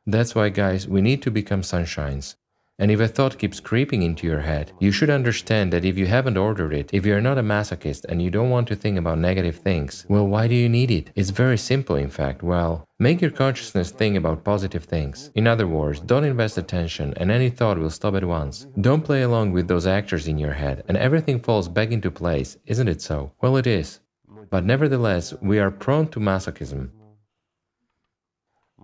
That's 0.06 0.32
why, 0.32 0.50
guys, 0.50 0.86
we 0.86 1.02
need 1.02 1.22
to 1.22 1.30
become 1.32 1.62
sunshines. 1.62 2.36
And 2.80 2.90
if 2.90 2.98
a 2.98 3.06
thought 3.06 3.36
keeps 3.36 3.60
creeping 3.60 4.02
into 4.02 4.26
your 4.26 4.40
head, 4.40 4.72
you 4.80 4.90
should 4.90 5.10
understand 5.10 5.70
that 5.70 5.84
if 5.84 5.98
you 5.98 6.06
haven't 6.06 6.38
ordered 6.38 6.72
it, 6.72 6.88
if 6.94 7.04
you're 7.04 7.20
not 7.20 7.36
a 7.36 7.42
masochist 7.42 8.06
and 8.06 8.22
you 8.22 8.30
don't 8.30 8.48
want 8.48 8.66
to 8.68 8.74
think 8.74 8.96
about 8.96 9.18
negative 9.18 9.56
things, 9.56 10.06
well, 10.08 10.26
why 10.26 10.48
do 10.48 10.54
you 10.54 10.66
need 10.66 10.90
it? 10.90 11.10
It's 11.14 11.28
very 11.28 11.58
simple, 11.58 11.96
in 11.96 12.08
fact. 12.08 12.42
Well, 12.42 12.88
make 12.98 13.20
your 13.20 13.32
consciousness 13.32 13.90
think 13.90 14.16
about 14.16 14.44
positive 14.44 14.84
things. 14.84 15.30
In 15.34 15.46
other 15.46 15.66
words, 15.66 16.00
don't 16.00 16.24
invest 16.24 16.56
attention 16.56 17.12
and 17.18 17.30
any 17.30 17.50
thought 17.50 17.78
will 17.78 17.90
stop 17.90 18.14
at 18.14 18.24
once. 18.24 18.66
Don't 18.80 19.04
play 19.04 19.20
along 19.20 19.52
with 19.52 19.68
those 19.68 19.86
actors 19.86 20.26
in 20.26 20.38
your 20.38 20.54
head 20.54 20.82
and 20.88 20.96
everything 20.96 21.38
falls 21.38 21.68
back 21.68 21.90
into 21.90 22.10
place, 22.10 22.56
isn't 22.64 22.88
it 22.88 23.02
so? 23.02 23.30
Well, 23.42 23.58
it 23.58 23.66
is. 23.66 24.00
But 24.48 24.64
nevertheless, 24.64 25.34
we 25.42 25.58
are 25.58 25.70
prone 25.70 26.08
to 26.08 26.18
masochism. 26.18 26.92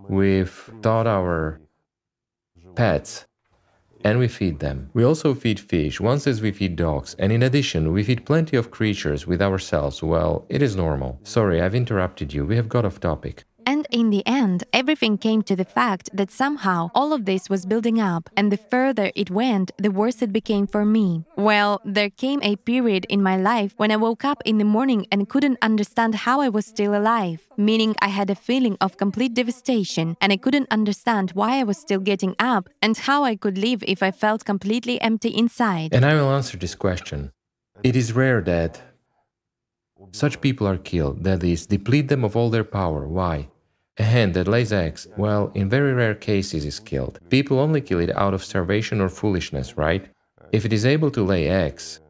We've 0.09 0.71
taught 0.83 1.07
our 1.07 1.61
pets 2.75 3.26
and 4.07 4.21
we 4.21 4.29
feed 4.29 4.61
them. 4.61 4.89
We 4.95 5.03
also 5.03 5.35
feed 5.35 5.59
fish, 5.59 6.01
once 6.01 6.29
as 6.29 6.41
we 6.41 6.53
feed 6.53 6.77
dogs, 6.77 7.17
and 7.19 7.33
in 7.33 7.43
addition, 7.43 7.93
we 7.93 8.05
feed 8.05 8.25
plenty 8.25 8.57
of 8.57 8.71
creatures 8.71 9.27
with 9.27 9.43
ourselves. 9.43 10.01
Well, 10.01 10.47
it 10.49 10.63
is 10.63 10.77
normal. 10.77 11.19
Sorry, 11.25 11.61
I've 11.61 11.75
interrupted 11.75 12.33
you. 12.33 12.47
We 12.47 12.55
have 12.55 12.69
got 12.69 12.85
off 12.85 13.01
topic. 13.01 13.43
And 13.69 13.85
in 13.91 14.11
the 14.11 14.25
end, 14.25 14.63
everything 14.73 15.19
came 15.19 15.43
to 15.43 15.57
the 15.57 15.65
fact 15.65 16.09
that 16.15 16.31
somehow 16.31 16.91
all 16.95 17.13
of 17.13 17.25
this 17.25 17.51
was 17.51 17.67
building 17.67 18.01
up, 18.01 18.31
and 18.37 18.53
the 18.53 18.57
further 18.57 19.11
it 19.17 19.29
went, 19.29 19.73
the 19.77 19.91
worse 19.91 20.23
it 20.23 20.33
became 20.33 20.69
for 20.69 20.85
me. 20.85 21.25
Well, 21.37 21.81
there 21.85 22.09
came 22.09 22.41
a 22.45 22.55
period 22.55 23.07
in 23.09 23.25
my 23.25 23.37
life 23.37 23.75
when 23.77 23.91
I 23.91 23.97
woke 23.97 24.25
up 24.25 24.41
in 24.45 24.59
the 24.59 24.65
morning 24.65 25.09
and 25.11 25.29
couldn't 25.29 25.59
understand 25.61 26.15
how 26.15 26.41
I 26.41 26.49
was 26.49 26.65
still 26.65 26.95
alive, 26.95 27.41
meaning 27.57 27.97
I 28.01 28.09
had 28.09 28.31
a 28.31 28.37
feeling 28.37 28.77
of 28.81 28.97
complete 28.97 29.35
devastation, 29.35 30.17
and 30.21 30.33
I 30.33 30.37
couldn't 30.37 30.69
understand 30.71 31.33
why 31.33 31.59
I 31.59 31.65
was 31.65 31.77
still 31.77 32.01
getting 32.01 32.37
up 32.39 32.69
and 32.81 32.97
how 32.97 33.25
I 33.25 33.35
could 33.35 33.59
live 33.59 33.83
if 33.89 34.01
I 34.01 34.13
felt 34.13 34.45
completely 34.45 35.01
empty 35.01 35.31
inside. 35.31 35.93
And 35.93 36.05
I 36.05 36.15
will 36.15 36.31
answer 36.31 36.57
this 36.57 36.77
question. 36.77 37.33
It 37.83 37.97
is 37.97 38.13
rare 38.13 38.41
that 38.43 38.81
such 40.13 40.41
people 40.41 40.69
are 40.69 40.79
killed, 40.79 41.25
that 41.25 41.43
is, 41.43 41.67
deplete 41.67 42.07
them 42.07 42.23
of 42.25 42.37
all 42.37 42.49
their 42.49 42.65
power. 42.65 43.09
Why? 43.09 43.49
A 43.99 44.03
hen 44.03 44.33
that 44.33 44.47
lays 44.47 44.75
eggs, 44.75 45.09
well, 45.17 45.51
in 45.55 45.71
very 45.71 45.95
rare 45.95 46.15
cases 46.15 46.67
is 46.67 46.79
killed. 46.79 47.19
People 47.31 47.59
only 47.59 47.81
kill 47.81 47.99
it 47.99 48.15
out 48.15 48.35
of 48.35 48.45
starvation 48.45 49.01
or 49.01 49.09
foolishness, 49.09 49.79
right? 49.79 50.07
If 50.53 50.67
it 50.67 50.73
is 50.73 50.85
able 50.85 51.11
to 51.13 51.25
lay 51.25 51.49
eggs, 51.49 52.01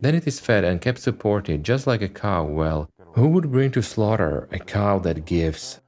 then 0.00 0.14
it 0.14 0.26
is 0.26 0.40
fed 0.40 0.64
and 0.64 0.80
kept 0.80 1.00
supported 1.00 1.64
just 1.64 1.86
like 1.86 2.00
a 2.00 2.08
cow. 2.08 2.44
Well, 2.44 2.88
who 3.14 3.28
would 3.28 3.52
bring 3.52 3.70
to 3.72 3.82
slaughter 3.82 4.48
a 4.52 4.58
cow 4.58 5.00
that 5.00 5.26
gives 5.26 5.80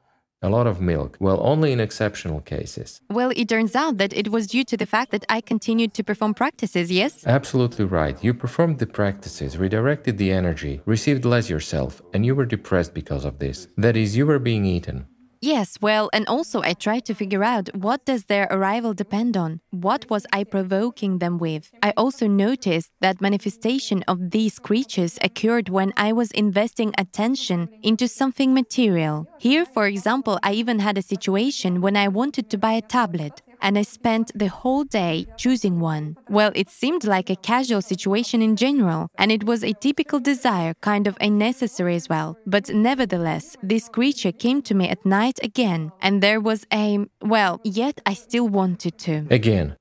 a 0.43 0.51
lot 0.51 0.66
of 0.66 0.80
milk? 0.80 1.16
Well, 1.20 1.41
only 1.43 1.72
in 1.72 1.80
exceptional 1.80 2.41
cases. 2.41 3.01
Well, 3.09 3.32
it 3.34 3.49
turns 3.49 3.74
out 3.74 3.97
that 3.97 4.12
it 4.12 4.28
was 4.28 4.47
due 4.47 4.64
to 4.64 4.76
the 4.76 4.86
fact 4.86 5.11
that 5.12 5.24
I 5.30 5.41
continued 5.41 5.95
to 5.95 6.05
perform 6.05 6.34
practices, 6.34 6.93
yes? 6.93 7.26
Absolutely 7.26 7.86
right. 7.86 8.22
You 8.22 8.34
performed 8.34 8.78
the 8.78 8.86
practices, 8.86 9.57
redirected 9.57 10.18
the 10.18 10.32
energy, 10.32 10.82
received 10.84 11.24
less 11.24 11.49
yourself, 11.49 12.03
and 12.12 12.26
you 12.26 12.34
were 12.34 12.47
depressed 12.47 12.93
because 12.93 13.24
of 13.24 13.38
this. 13.38 13.68
That 13.78 13.97
is, 13.97 14.16
you 14.16 14.26
were 14.26 14.38
being 14.38 14.66
eaten. 14.66 15.07
Yes, 15.43 15.78
well, 15.80 16.11
and 16.12 16.26
also 16.28 16.61
I 16.61 16.74
tried 16.74 17.07
to 17.07 17.14
figure 17.14 17.43
out 17.43 17.74
what 17.74 18.05
does 18.05 18.24
their 18.24 18.47
arrival 18.51 18.93
depend 18.93 19.38
on? 19.38 19.61
What 19.70 20.05
was 20.11 20.26
I 20.34 20.45
provoking 20.45 21.16
them 21.18 21.38
with? 21.38 21.70
I 21.82 21.95
also 21.97 22.26
noticed 22.26 22.91
that 23.01 23.22
manifestation 23.22 24.05
of 24.07 24.32
these 24.32 24.59
creatures 24.59 25.18
occurred 25.22 25.70
when 25.70 25.95
I 25.97 26.12
was 26.12 26.30
investing 26.32 26.93
attention 26.99 27.70
into 27.82 28.07
something 28.07 28.53
material. 28.53 29.26
Here, 29.38 29.64
for 29.64 29.86
example, 29.86 30.38
I 30.43 30.53
even 30.53 30.78
had 30.78 30.99
a 30.99 31.03
situation 31.03 31.80
when 31.80 31.97
I 31.97 32.09
wanted 32.09 32.51
to 32.51 32.59
buy 32.59 32.72
a 32.72 32.82
tablet 32.82 33.41
and 33.62 33.78
I 33.78 33.82
spent 33.82 34.30
the 34.34 34.48
whole 34.48 34.84
day 34.84 35.26
choosing 35.36 35.80
one. 35.80 36.16
Well, 36.28 36.52
it 36.54 36.68
seemed 36.68 37.04
like 37.04 37.30
a 37.30 37.36
casual 37.36 37.82
situation 37.82 38.42
in 38.42 38.56
general, 38.56 39.08
and 39.18 39.30
it 39.30 39.44
was 39.44 39.64
a 39.64 39.72
typical 39.72 40.20
desire, 40.20 40.74
kind 40.80 41.06
of 41.06 41.16
unnecessary 41.20 41.94
as 41.94 42.08
well. 42.08 42.36
But 42.46 42.68
nevertheless, 42.68 43.56
this 43.62 43.88
creature 43.88 44.32
came 44.32 44.62
to 44.62 44.74
me 44.74 44.88
at 44.88 45.04
night 45.04 45.38
again, 45.42 45.92
and 46.00 46.22
there 46.22 46.40
was 46.40 46.66
a, 46.72 46.98
well, 47.22 47.61
yet 47.64 48.00
I 48.06 48.14
still 48.14 48.48
wanted 48.48 48.98
to. 48.98 49.26
Again. 49.30 49.76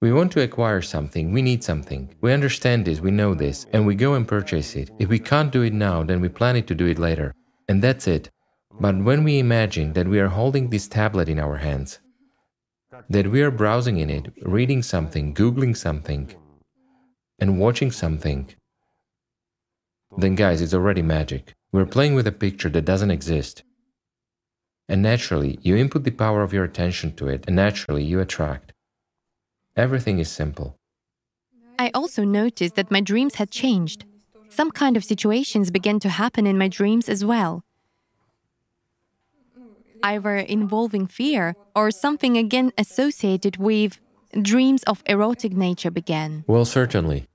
We 0.00 0.12
want 0.12 0.32
to 0.32 0.42
acquire 0.42 0.82
something, 0.82 1.32
we 1.32 1.42
need 1.42 1.62
something. 1.62 2.12
We 2.20 2.32
understand 2.32 2.84
this, 2.84 3.00
we 3.00 3.12
know 3.12 3.34
this, 3.34 3.66
and 3.72 3.86
we 3.86 3.94
go 3.94 4.14
and 4.14 4.26
purchase 4.26 4.74
it. 4.74 4.90
If 4.98 5.08
we 5.08 5.20
can't 5.20 5.52
do 5.52 5.62
it 5.62 5.72
now, 5.72 6.02
then 6.02 6.20
we 6.20 6.28
plan 6.28 6.56
it 6.56 6.66
to 6.66 6.74
do 6.74 6.86
it 6.86 6.98
later. 6.98 7.32
And 7.68 7.80
that's 7.80 8.08
it. 8.08 8.28
But 8.80 8.96
when 8.96 9.22
we 9.22 9.38
imagine 9.38 9.92
that 9.92 10.08
we 10.08 10.18
are 10.18 10.26
holding 10.28 10.68
this 10.68 10.88
tablet 10.88 11.28
in 11.28 11.38
our 11.38 11.56
hands, 11.56 12.00
that 13.10 13.30
we 13.30 13.42
are 13.42 13.50
browsing 13.50 13.98
in 13.98 14.10
it, 14.10 14.32
reading 14.42 14.82
something, 14.82 15.34
Googling 15.34 15.76
something, 15.76 16.34
and 17.38 17.58
watching 17.58 17.90
something, 17.90 18.48
then 20.16 20.34
guys, 20.34 20.60
it's 20.60 20.74
already 20.74 21.02
magic. 21.02 21.54
We're 21.72 21.86
playing 21.86 22.14
with 22.14 22.26
a 22.26 22.32
picture 22.32 22.68
that 22.68 22.84
doesn't 22.84 23.10
exist. 23.10 23.62
And 24.88 25.00
naturally, 25.00 25.58
you 25.62 25.76
input 25.76 26.04
the 26.04 26.10
power 26.10 26.42
of 26.42 26.52
your 26.52 26.64
attention 26.64 27.14
to 27.16 27.28
it, 27.28 27.44
and 27.46 27.56
naturally, 27.56 28.04
you 28.04 28.20
attract. 28.20 28.72
Everything 29.74 30.18
is 30.18 30.30
simple. 30.30 30.76
I 31.78 31.90
also 31.94 32.24
noticed 32.24 32.74
that 32.74 32.90
my 32.90 33.00
dreams 33.00 33.36
had 33.36 33.50
changed. 33.50 34.04
Some 34.50 34.70
kind 34.70 34.96
of 34.98 35.04
situations 35.04 35.70
began 35.70 35.98
to 36.00 36.10
happen 36.10 36.46
in 36.46 36.58
my 36.58 36.68
dreams 36.68 37.08
as 37.08 37.24
well 37.24 37.64
either 40.02 40.36
involving 40.36 41.06
fear 41.06 41.54
or 41.74 41.90
something 41.90 42.36
again 42.36 42.72
associated 42.78 43.56
with 43.56 44.00
dreams 44.40 44.82
of 44.84 45.02
erotic 45.06 45.52
nature 45.52 45.90
began. 45.90 46.44
Well, 46.46 46.64
certainly. 46.64 47.26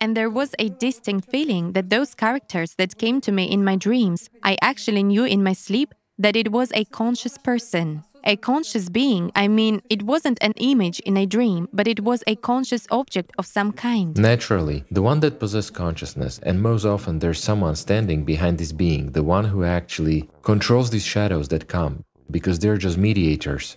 And 0.00 0.16
there 0.16 0.30
was 0.30 0.54
a 0.58 0.68
distinct 0.68 1.30
feeling 1.30 1.72
that 1.72 1.90
those 1.90 2.14
characters 2.14 2.74
that 2.76 2.98
came 2.98 3.20
to 3.22 3.32
me 3.32 3.44
in 3.44 3.64
my 3.64 3.76
dreams, 3.76 4.28
I 4.42 4.58
actually 4.60 5.02
knew 5.02 5.24
in 5.24 5.42
my 5.42 5.52
sleep 5.52 5.94
that 6.18 6.36
it 6.36 6.52
was 6.52 6.70
a 6.74 6.84
conscious 6.84 7.38
person 7.38 8.02
a 8.24 8.36
conscious 8.36 8.88
being. 8.88 9.30
I 9.34 9.48
mean, 9.48 9.82
it 9.90 10.02
wasn't 10.02 10.38
an 10.40 10.52
image 10.56 11.00
in 11.00 11.16
a 11.16 11.26
dream, 11.26 11.68
but 11.72 11.86
it 11.86 12.00
was 12.00 12.22
a 12.26 12.36
conscious 12.36 12.86
object 12.90 13.32
of 13.38 13.46
some 13.46 13.72
kind. 13.72 14.16
Naturally, 14.16 14.84
the 14.90 15.02
one 15.02 15.20
that 15.20 15.38
possesses 15.38 15.70
consciousness, 15.70 16.40
and 16.42 16.60
most 16.60 16.84
often 16.84 17.18
there's 17.18 17.42
someone 17.42 17.76
standing 17.76 18.24
behind 18.24 18.58
this 18.58 18.72
being, 18.72 19.12
the 19.12 19.22
one 19.22 19.44
who 19.44 19.64
actually 19.64 20.28
controls 20.42 20.90
these 20.90 21.04
shadows 21.04 21.48
that 21.48 21.68
come, 21.68 22.04
because 22.30 22.58
they're 22.58 22.78
just 22.78 22.98
mediators. 22.98 23.76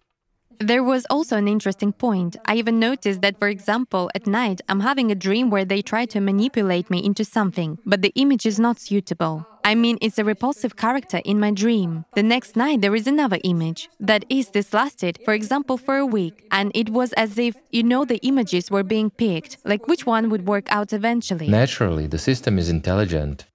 There 0.59 0.83
was 0.83 1.05
also 1.09 1.37
an 1.37 1.47
interesting 1.47 1.93
point. 1.93 2.35
I 2.45 2.55
even 2.55 2.79
noticed 2.79 3.21
that, 3.21 3.37
for 3.37 3.47
example, 3.47 4.09
at 4.15 4.25
night 4.25 4.59
I'm 4.67 4.79
having 4.79 5.11
a 5.11 5.15
dream 5.15 5.51
where 5.51 5.65
they 5.65 5.83
try 5.83 6.05
to 6.05 6.19
manipulate 6.19 6.89
me 6.89 7.03
into 7.03 7.23
something, 7.23 7.77
but 7.85 8.01
the 8.01 8.11
image 8.15 8.45
is 8.47 8.59
not 8.59 8.79
suitable. 8.79 9.45
I 9.63 9.75
mean, 9.75 9.99
it's 10.01 10.17
a 10.17 10.23
repulsive 10.23 10.75
character 10.75 11.21
in 11.25 11.39
my 11.39 11.51
dream. 11.51 12.05
The 12.15 12.23
next 12.23 12.55
night 12.55 12.81
there 12.81 12.95
is 12.95 13.05
another 13.05 13.37
image. 13.43 13.89
That 13.99 14.25
is, 14.29 14.49
this 14.49 14.73
lasted, 14.73 15.19
for 15.23 15.35
example, 15.35 15.77
for 15.77 15.97
a 15.97 16.05
week, 16.05 16.47
and 16.51 16.71
it 16.73 16.89
was 16.89 17.13
as 17.13 17.37
if, 17.37 17.55
you 17.69 17.83
know, 17.83 18.03
the 18.03 18.17
images 18.25 18.71
were 18.71 18.83
being 18.83 19.11
picked, 19.11 19.57
like 19.63 19.87
which 19.87 20.07
one 20.07 20.29
would 20.31 20.47
work 20.47 20.65
out 20.71 20.91
eventually. 20.91 21.49
Naturally, 21.49 22.07
the 22.07 22.17
system 22.17 22.57
is 22.57 22.69
intelligent. 22.69 23.45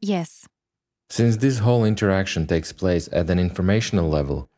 Yes. 0.00 0.46
Since 1.08 1.36
this 1.36 1.58
whole 1.58 1.84
interaction 1.84 2.46
takes 2.46 2.72
place 2.72 3.08
at 3.12 3.30
an 3.30 3.38
informational 3.38 4.08
level, 4.08 4.49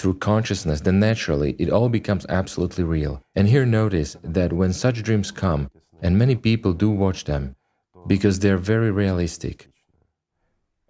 through 0.00 0.14
consciousness, 0.14 0.80
then 0.80 0.98
naturally 0.98 1.54
it 1.58 1.70
all 1.70 1.88
becomes 1.88 2.24
absolutely 2.28 2.84
real. 2.84 3.22
And 3.34 3.46
here 3.46 3.66
notice 3.66 4.16
that 4.22 4.52
when 4.52 4.72
such 4.72 5.02
dreams 5.02 5.30
come, 5.30 5.70
and 6.00 6.18
many 6.18 6.34
people 6.34 6.72
do 6.72 6.88
watch 6.90 7.24
them, 7.24 7.54
because 8.06 8.38
they're 8.38 8.56
very 8.56 8.90
realistic, 8.90 9.68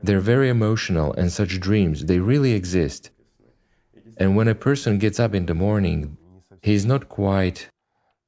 they're 0.03 0.21
very 0.21 0.49
emotional, 0.49 1.13
and 1.15 1.31
such 1.31 1.61
dreams, 1.61 2.05
they 2.05 2.21
really 2.21 2.53
exist. 2.53 3.11
And 4.17 4.37
when 4.37 4.49
a 4.49 4.55
person 4.55 4.99
gets 4.99 5.19
up 5.19 5.35
in 5.35 5.47
the 5.47 5.55
morning, 5.55 6.17
he's 6.63 6.87
not 6.87 7.09
quite 7.09 7.69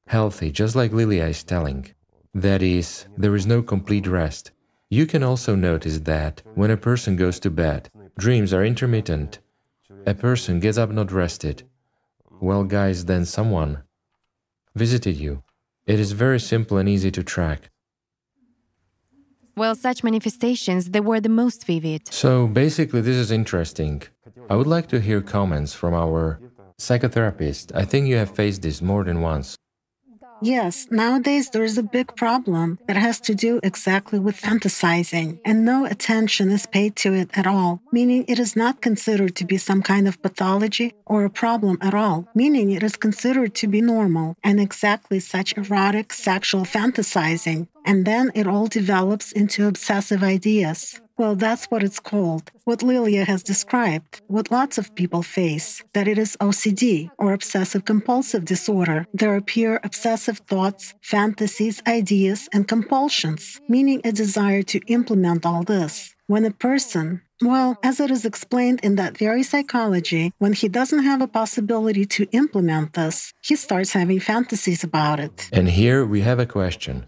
healthy, 0.08 0.50
just 0.50 0.74
like 0.74 0.92
Lilia 0.92 1.26
is 1.28 1.44
telling. 1.44 1.94
That 2.34 2.62
is, 2.62 3.06
there 3.16 3.36
is 3.36 3.46
no 3.46 3.62
complete 3.62 4.06
rest. 4.06 4.50
You 4.90 5.06
can 5.06 5.22
also 5.22 5.54
notice 5.54 6.00
that 6.00 6.42
when 6.54 6.70
a 6.70 6.76
person 6.76 7.16
goes 7.16 7.38
to 7.40 7.50
bed, 7.50 7.88
dreams 8.18 8.52
are 8.52 8.64
intermittent, 8.64 9.38
a 10.06 10.14
person 10.14 10.60
gets 10.60 10.78
up 10.78 10.90
not 10.90 11.12
rested. 11.12 11.64
Well, 12.40 12.64
guys, 12.64 13.04
then 13.04 13.24
someone 13.24 13.82
visited 14.74 15.16
you. 15.16 15.42
It 15.86 16.00
is 16.00 16.12
very 16.12 16.40
simple 16.40 16.76
and 16.78 16.88
easy 16.88 17.10
to 17.12 17.22
track. 17.22 17.70
Well, 19.54 19.74
such 19.74 20.02
manifestations, 20.02 20.90
they 20.90 21.00
were 21.00 21.20
the 21.20 21.28
most 21.28 21.66
vivid. 21.66 22.12
So 22.12 22.46
basically, 22.46 23.02
this 23.02 23.16
is 23.16 23.30
interesting. 23.30 24.02
I 24.48 24.56
would 24.56 24.66
like 24.66 24.88
to 24.88 25.00
hear 25.00 25.20
comments 25.20 25.74
from 25.74 25.92
our 25.92 26.40
psychotherapist. 26.78 27.70
I 27.74 27.84
think 27.84 28.06
you 28.06 28.16
have 28.16 28.34
faced 28.34 28.62
this 28.62 28.80
more 28.80 29.04
than 29.04 29.20
once. 29.20 29.56
Yes, 30.44 30.88
nowadays 30.90 31.50
there 31.50 31.62
is 31.62 31.78
a 31.78 31.84
big 31.84 32.16
problem 32.16 32.80
that 32.88 32.96
has 32.96 33.20
to 33.20 33.34
do 33.34 33.60
exactly 33.62 34.18
with 34.18 34.40
fantasizing, 34.40 35.38
and 35.44 35.64
no 35.64 35.84
attention 35.84 36.50
is 36.50 36.66
paid 36.66 36.96
to 36.96 37.14
it 37.14 37.30
at 37.34 37.46
all, 37.46 37.80
meaning 37.92 38.24
it 38.26 38.40
is 38.40 38.56
not 38.56 38.80
considered 38.80 39.36
to 39.36 39.44
be 39.44 39.56
some 39.56 39.82
kind 39.82 40.08
of 40.08 40.20
pathology 40.20 40.94
or 41.06 41.24
a 41.24 41.30
problem 41.30 41.78
at 41.80 41.94
all, 41.94 42.26
meaning 42.34 42.72
it 42.72 42.82
is 42.82 42.96
considered 42.96 43.54
to 43.54 43.68
be 43.68 43.80
normal 43.80 44.34
and 44.42 44.58
exactly 44.58 45.20
such 45.20 45.56
erotic 45.56 46.12
sexual 46.12 46.64
fantasizing. 46.64 47.68
And 47.84 48.04
then 48.04 48.32
it 48.34 48.48
all 48.48 48.66
develops 48.66 49.30
into 49.30 49.68
obsessive 49.68 50.24
ideas. 50.24 51.00
Well, 51.22 51.36
that's 51.36 51.66
what 51.66 51.84
it's 51.84 52.00
called. 52.00 52.50
What 52.64 52.82
Lilia 52.82 53.24
has 53.24 53.44
described, 53.44 54.20
what 54.26 54.50
lots 54.50 54.76
of 54.76 54.92
people 54.96 55.22
face, 55.22 55.80
that 55.92 56.08
it 56.08 56.18
is 56.18 56.36
OCD 56.40 57.10
or 57.16 57.32
obsessive 57.32 57.84
compulsive 57.84 58.44
disorder. 58.44 59.06
There 59.14 59.36
appear 59.36 59.78
obsessive 59.84 60.38
thoughts, 60.48 60.94
fantasies, 61.00 61.80
ideas, 61.86 62.48
and 62.52 62.66
compulsions, 62.66 63.60
meaning 63.68 64.00
a 64.04 64.10
desire 64.10 64.64
to 64.64 64.80
implement 64.88 65.46
all 65.46 65.62
this. 65.62 66.12
When 66.26 66.44
a 66.44 66.50
person, 66.50 67.22
well, 67.40 67.78
as 67.84 68.00
it 68.00 68.10
is 68.10 68.24
explained 68.24 68.80
in 68.82 68.96
that 68.96 69.16
very 69.16 69.44
psychology, 69.44 70.32
when 70.38 70.54
he 70.54 70.68
doesn't 70.68 71.04
have 71.04 71.22
a 71.22 71.28
possibility 71.28 72.04
to 72.16 72.26
implement 72.32 72.94
this, 72.94 73.32
he 73.42 73.54
starts 73.54 73.92
having 73.92 74.18
fantasies 74.18 74.82
about 74.82 75.20
it. 75.20 75.48
And 75.52 75.68
here 75.68 76.04
we 76.04 76.22
have 76.22 76.40
a 76.40 76.46
question. 76.46 77.06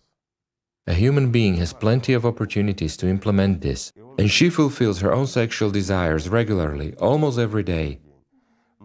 A 0.87 0.93
human 0.93 1.31
being 1.31 1.55
has 1.57 1.73
plenty 1.73 2.13
of 2.13 2.27
opportunities 2.27 2.97
to 2.99 3.09
implement 3.09 3.63
this, 3.63 3.91
and 4.19 4.31
she 4.31 4.51
fulfills 4.51 5.01
her 5.01 5.15
own 5.15 5.27
sexual 5.27 5.71
desires 5.71 6.29
regularly, 6.29 6.95
almost 6.97 7.39
every 7.39 7.63
day. 7.63 8.01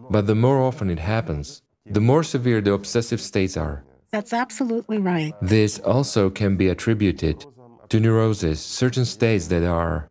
But 0.08 0.26
the 0.26 0.34
more 0.34 0.62
often 0.62 0.88
it 0.88 0.98
happens, 0.98 1.62
the 1.84 2.00
more 2.00 2.22
severe 2.22 2.62
the 2.62 2.72
obsessive 2.72 3.20
states 3.20 3.56
are. 3.56 3.84
That's 4.10 4.32
absolutely 4.32 4.96
right. 4.96 5.34
This 5.42 5.78
also 5.78 6.30
can 6.30 6.56
be 6.56 6.68
attributed 6.68 7.44
to 7.90 8.00
neurosis, 8.00 8.60
certain 8.60 9.04
states 9.04 9.48
that 9.48 9.62
are 9.62 10.10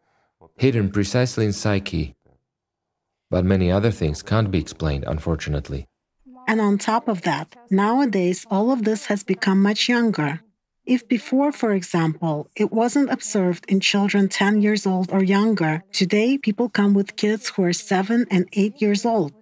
hidden 0.58 0.92
precisely 0.92 1.46
in 1.46 1.54
psyche. 1.54 2.16
But 3.32 3.46
many 3.46 3.72
other 3.72 3.92
things 3.92 4.22
can't 4.22 4.52
be 4.52 4.60
explained, 4.60 5.06
unfortunately. 5.08 5.88
And 6.48 6.62
on 6.62 6.78
top 6.78 7.08
of 7.08 7.24
that, 7.24 7.56
nowadays 7.72 8.46
all 8.52 8.72
of 8.72 8.84
this 8.84 9.06
has 9.08 9.24
become 9.24 9.62
much 9.62 9.90
younger. 9.90 10.42
If 10.90 11.08
before, 11.08 11.52
for 11.52 11.72
example, 11.74 12.50
it 12.56 12.72
wasn't 12.72 13.12
observed 13.12 13.64
in 13.68 13.80
children 13.80 14.28
10 14.28 14.64
years 14.64 14.88
old 14.88 15.12
or 15.12 15.22
younger, 15.22 15.84
today 15.92 16.36
people 16.36 16.68
come 16.68 16.96
with 16.96 17.16
kids 17.16 17.48
who 17.50 17.62
are 17.66 17.74
7 17.74 18.26
and 18.32 18.50
8 18.54 18.82
years 18.82 19.06
old. 19.06 19.34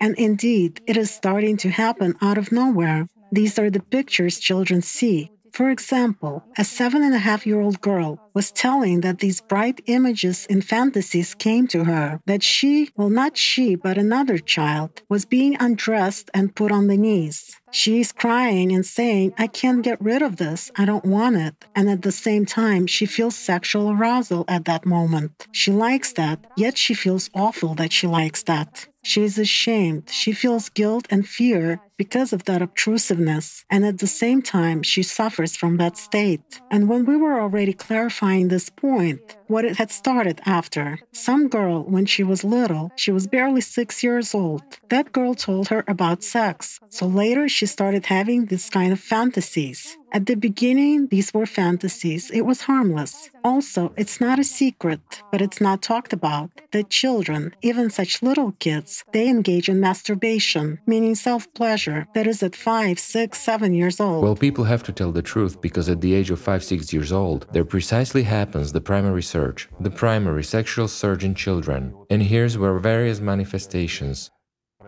And 0.00 0.18
indeed, 0.18 0.80
it 0.84 0.96
is 0.96 1.12
starting 1.12 1.58
to 1.58 1.70
happen 1.70 2.16
out 2.20 2.38
of 2.38 2.50
nowhere. 2.50 3.06
These 3.30 3.56
are 3.56 3.70
the 3.70 3.86
pictures 3.94 4.40
children 4.40 4.82
see. 4.82 5.30
For 5.52 5.70
example, 5.70 6.42
a 6.58 6.64
seven 6.64 7.04
and 7.04 7.14
a 7.14 7.18
half 7.18 7.46
year 7.46 7.60
old 7.60 7.80
girl 7.80 8.20
was 8.36 8.52
telling 8.52 9.00
that 9.00 9.20
these 9.20 9.40
bright 9.40 9.80
images 9.86 10.44
in 10.50 10.60
fantasies 10.60 11.34
came 11.34 11.66
to 11.66 11.84
her, 11.84 12.20
that 12.26 12.42
she, 12.42 12.90
well, 12.94 13.08
not 13.08 13.34
she, 13.34 13.74
but 13.74 13.96
another 13.96 14.36
child, 14.36 15.00
was 15.08 15.24
being 15.24 15.56
undressed 15.58 16.30
and 16.34 16.54
put 16.54 16.70
on 16.70 16.86
the 16.86 16.98
knees. 16.98 17.56
She's 17.72 18.12
crying 18.12 18.72
and 18.72 18.84
saying, 18.84 19.32
I 19.38 19.46
can't 19.46 19.82
get 19.82 20.00
rid 20.02 20.20
of 20.20 20.36
this. 20.36 20.70
I 20.76 20.84
don't 20.84 21.04
want 21.04 21.36
it. 21.36 21.64
And 21.74 21.88
at 21.88 22.02
the 22.02 22.12
same 22.12 22.44
time, 22.44 22.86
she 22.86 23.06
feels 23.06 23.36
sexual 23.36 23.90
arousal 23.90 24.44
at 24.48 24.66
that 24.66 24.84
moment. 24.84 25.46
She 25.52 25.72
likes 25.72 26.12
that, 26.12 26.38
yet 26.58 26.76
she 26.76 26.92
feels 26.92 27.30
awful 27.34 27.74
that 27.76 27.92
she 27.92 28.06
likes 28.06 28.42
that. 28.44 28.86
She 29.06 29.22
is 29.22 29.38
ashamed. 29.38 30.10
She 30.10 30.32
feels 30.32 30.68
guilt 30.68 31.06
and 31.10 31.28
fear 31.28 31.80
because 31.96 32.32
of 32.32 32.42
that 32.46 32.60
obtrusiveness. 32.60 33.64
And 33.70 33.86
at 33.86 33.98
the 33.98 34.08
same 34.08 34.42
time, 34.42 34.82
she 34.82 35.04
suffers 35.04 35.54
from 35.56 35.76
that 35.76 35.96
state. 35.96 36.60
And 36.72 36.88
when 36.88 37.06
we 37.06 37.16
were 37.16 37.40
already 37.40 37.72
clarifying 37.72 38.25
this 38.48 38.68
point, 38.70 39.36
what 39.46 39.64
it 39.64 39.76
had 39.76 39.90
started 39.90 40.40
after. 40.44 40.98
Some 41.12 41.48
girl, 41.48 41.82
when 41.84 42.06
she 42.06 42.22
was 42.22 42.44
little, 42.44 42.92
she 42.96 43.12
was 43.12 43.26
barely 43.26 43.60
six 43.60 44.02
years 44.02 44.34
old. 44.34 44.62
That 44.88 45.12
girl 45.12 45.34
told 45.34 45.68
her 45.68 45.84
about 45.86 46.22
sex. 46.22 46.80
So 46.88 47.06
later 47.06 47.48
she 47.48 47.66
started 47.66 48.06
having 48.06 48.46
this 48.46 48.68
kind 48.70 48.92
of 48.92 49.00
fantasies. 49.00 49.96
At 50.12 50.26
the 50.26 50.34
beginning, 50.34 51.08
these 51.08 51.34
were 51.34 51.46
fantasies. 51.46 52.30
It 52.30 52.42
was 52.42 52.62
harmless. 52.62 53.30
Also, 53.44 53.92
it's 53.96 54.20
not 54.20 54.38
a 54.38 54.44
secret, 54.44 55.00
but 55.30 55.42
it's 55.42 55.60
not 55.60 55.82
talked 55.82 56.12
about, 56.12 56.50
that 56.72 56.90
children, 56.90 57.54
even 57.62 57.90
such 57.90 58.22
little 58.22 58.52
kids, 58.58 59.04
they 59.12 59.28
engage 59.28 59.68
in 59.68 59.80
masturbation, 59.80 60.78
meaning 60.86 61.14
self 61.14 61.52
pleasure, 61.54 62.06
that 62.14 62.26
is 62.26 62.42
at 62.42 62.56
five, 62.56 62.98
six, 62.98 63.40
seven 63.40 63.74
years 63.74 64.00
old. 64.00 64.22
Well, 64.22 64.36
people 64.36 64.64
have 64.64 64.82
to 64.84 64.92
tell 64.92 65.12
the 65.12 65.22
truth 65.22 65.60
because 65.60 65.88
at 65.88 66.00
the 66.00 66.14
age 66.14 66.30
of 66.30 66.40
five, 66.40 66.62
six 66.64 66.92
years 66.92 67.12
old, 67.12 67.46
there 67.52 67.64
precisely 67.64 68.22
happens 68.22 68.72
the 68.72 68.80
primary 68.80 69.22
surge, 69.22 69.68
the 69.80 69.90
primary 69.90 70.44
sexual 70.44 70.88
surge 70.88 71.24
in 71.24 71.34
children. 71.34 71.94
And 72.10 72.22
here's 72.22 72.56
where 72.56 72.78
various 72.78 73.20
manifestations 73.20 74.30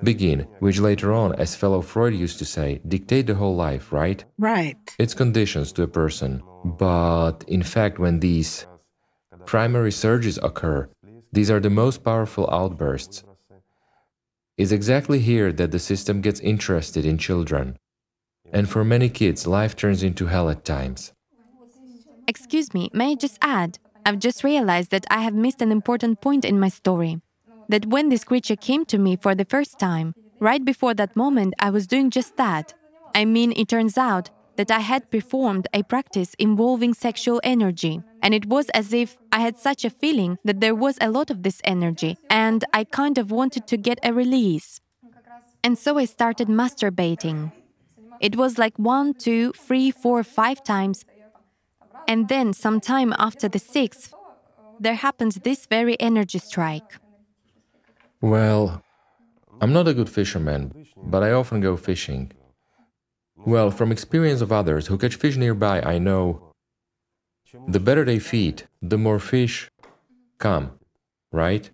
begin, 0.02 0.46
which 0.60 0.78
later 0.80 1.12
on, 1.12 1.34
as 1.34 1.54
fellow 1.54 1.80
Freud 1.80 2.14
used 2.14 2.38
to 2.38 2.44
say, 2.44 2.80
dictate 2.86 3.26
the 3.26 3.34
whole 3.34 3.56
life, 3.56 3.92
right? 3.92 4.24
Right. 4.38 4.76
It's 4.98 5.14
conditions 5.14 5.72
to 5.72 5.82
a 5.82 5.88
person. 5.88 6.42
But 6.64 7.44
in 7.48 7.62
fact, 7.62 7.98
when 7.98 8.20
these 8.20 8.66
primary 9.46 9.92
surges 9.92 10.38
occur, 10.42 10.88
these 11.32 11.50
are 11.50 11.60
the 11.60 11.70
most 11.70 12.04
powerful 12.04 12.48
outbursts. 12.50 13.24
It's 14.56 14.72
exactly 14.72 15.20
here 15.20 15.52
that 15.52 15.70
the 15.70 15.78
system 15.78 16.20
gets 16.20 16.40
interested 16.40 17.04
in 17.04 17.18
children. 17.18 17.78
And 18.52 18.68
for 18.68 18.84
many 18.84 19.08
kids, 19.08 19.46
life 19.46 19.76
turns 19.76 20.02
into 20.02 20.26
hell 20.26 20.50
at 20.50 20.64
times. 20.64 21.12
Excuse 22.26 22.74
me, 22.74 22.90
may 22.92 23.12
I 23.12 23.14
just 23.14 23.38
add? 23.40 23.78
I've 24.04 24.18
just 24.18 24.42
realized 24.42 24.90
that 24.90 25.06
I 25.10 25.20
have 25.20 25.34
missed 25.34 25.62
an 25.62 25.70
important 25.70 26.20
point 26.20 26.44
in 26.44 26.58
my 26.58 26.68
story. 26.68 27.20
That 27.68 27.86
when 27.86 28.08
this 28.08 28.24
creature 28.24 28.56
came 28.56 28.84
to 28.86 28.98
me 28.98 29.16
for 29.16 29.34
the 29.34 29.44
first 29.44 29.78
time, 29.78 30.14
right 30.40 30.64
before 30.64 30.94
that 30.94 31.16
moment, 31.16 31.54
I 31.58 31.70
was 31.70 31.86
doing 31.86 32.10
just 32.10 32.36
that. 32.36 32.74
I 33.14 33.24
mean, 33.24 33.52
it 33.56 33.68
turns 33.68 33.98
out 33.98 34.30
that 34.58 34.70
I 34.72 34.80
had 34.80 35.10
performed 35.10 35.68
a 35.72 35.84
practice 35.84 36.34
involving 36.38 36.92
sexual 36.92 37.40
energy. 37.44 38.02
And 38.22 38.34
it 38.34 38.46
was 38.46 38.68
as 38.70 38.92
if 38.92 39.16
I 39.30 39.40
had 39.40 39.56
such 39.56 39.84
a 39.84 39.90
feeling 39.90 40.36
that 40.44 40.60
there 40.60 40.74
was 40.74 40.98
a 41.00 41.10
lot 41.10 41.30
of 41.30 41.44
this 41.44 41.60
energy, 41.62 42.18
and 42.28 42.64
I 42.72 42.82
kind 42.82 43.18
of 43.18 43.30
wanted 43.30 43.68
to 43.68 43.76
get 43.76 44.00
a 44.02 44.12
release. 44.12 44.80
And 45.62 45.78
so 45.78 45.98
I 45.98 46.06
started 46.06 46.48
masturbating. 46.48 47.52
It 48.20 48.34
was 48.34 48.58
like 48.58 48.76
one, 48.78 49.14
two, 49.14 49.52
three, 49.52 49.92
four, 49.92 50.24
five 50.24 50.62
times. 50.64 51.04
And 52.08 52.28
then, 52.28 52.52
some 52.52 52.80
time 52.80 53.14
after 53.16 53.48
the 53.48 53.60
sixth, 53.60 54.12
there 54.80 54.94
happens 54.94 55.36
this 55.36 55.66
very 55.66 55.98
energy 56.00 56.38
strike. 56.38 56.98
Well, 58.20 58.82
I'm 59.60 59.72
not 59.72 59.86
a 59.86 59.94
good 59.94 60.10
fisherman, 60.10 60.86
but 60.96 61.22
I 61.22 61.32
often 61.32 61.60
go 61.60 61.76
fishing. 61.76 62.32
Well, 63.36 63.70
from 63.70 63.92
experience 63.92 64.40
of 64.40 64.50
others 64.50 64.88
who 64.88 64.98
catch 64.98 65.14
fish 65.14 65.36
nearby, 65.36 65.80
I 65.82 65.98
know 65.98 66.52
the 67.68 67.80
better 67.80 68.04
they 68.04 68.18
feed, 68.18 68.64
the 68.82 68.98
more 68.98 69.20
fish 69.20 69.70
come, 70.38 70.72
right? 71.32 71.70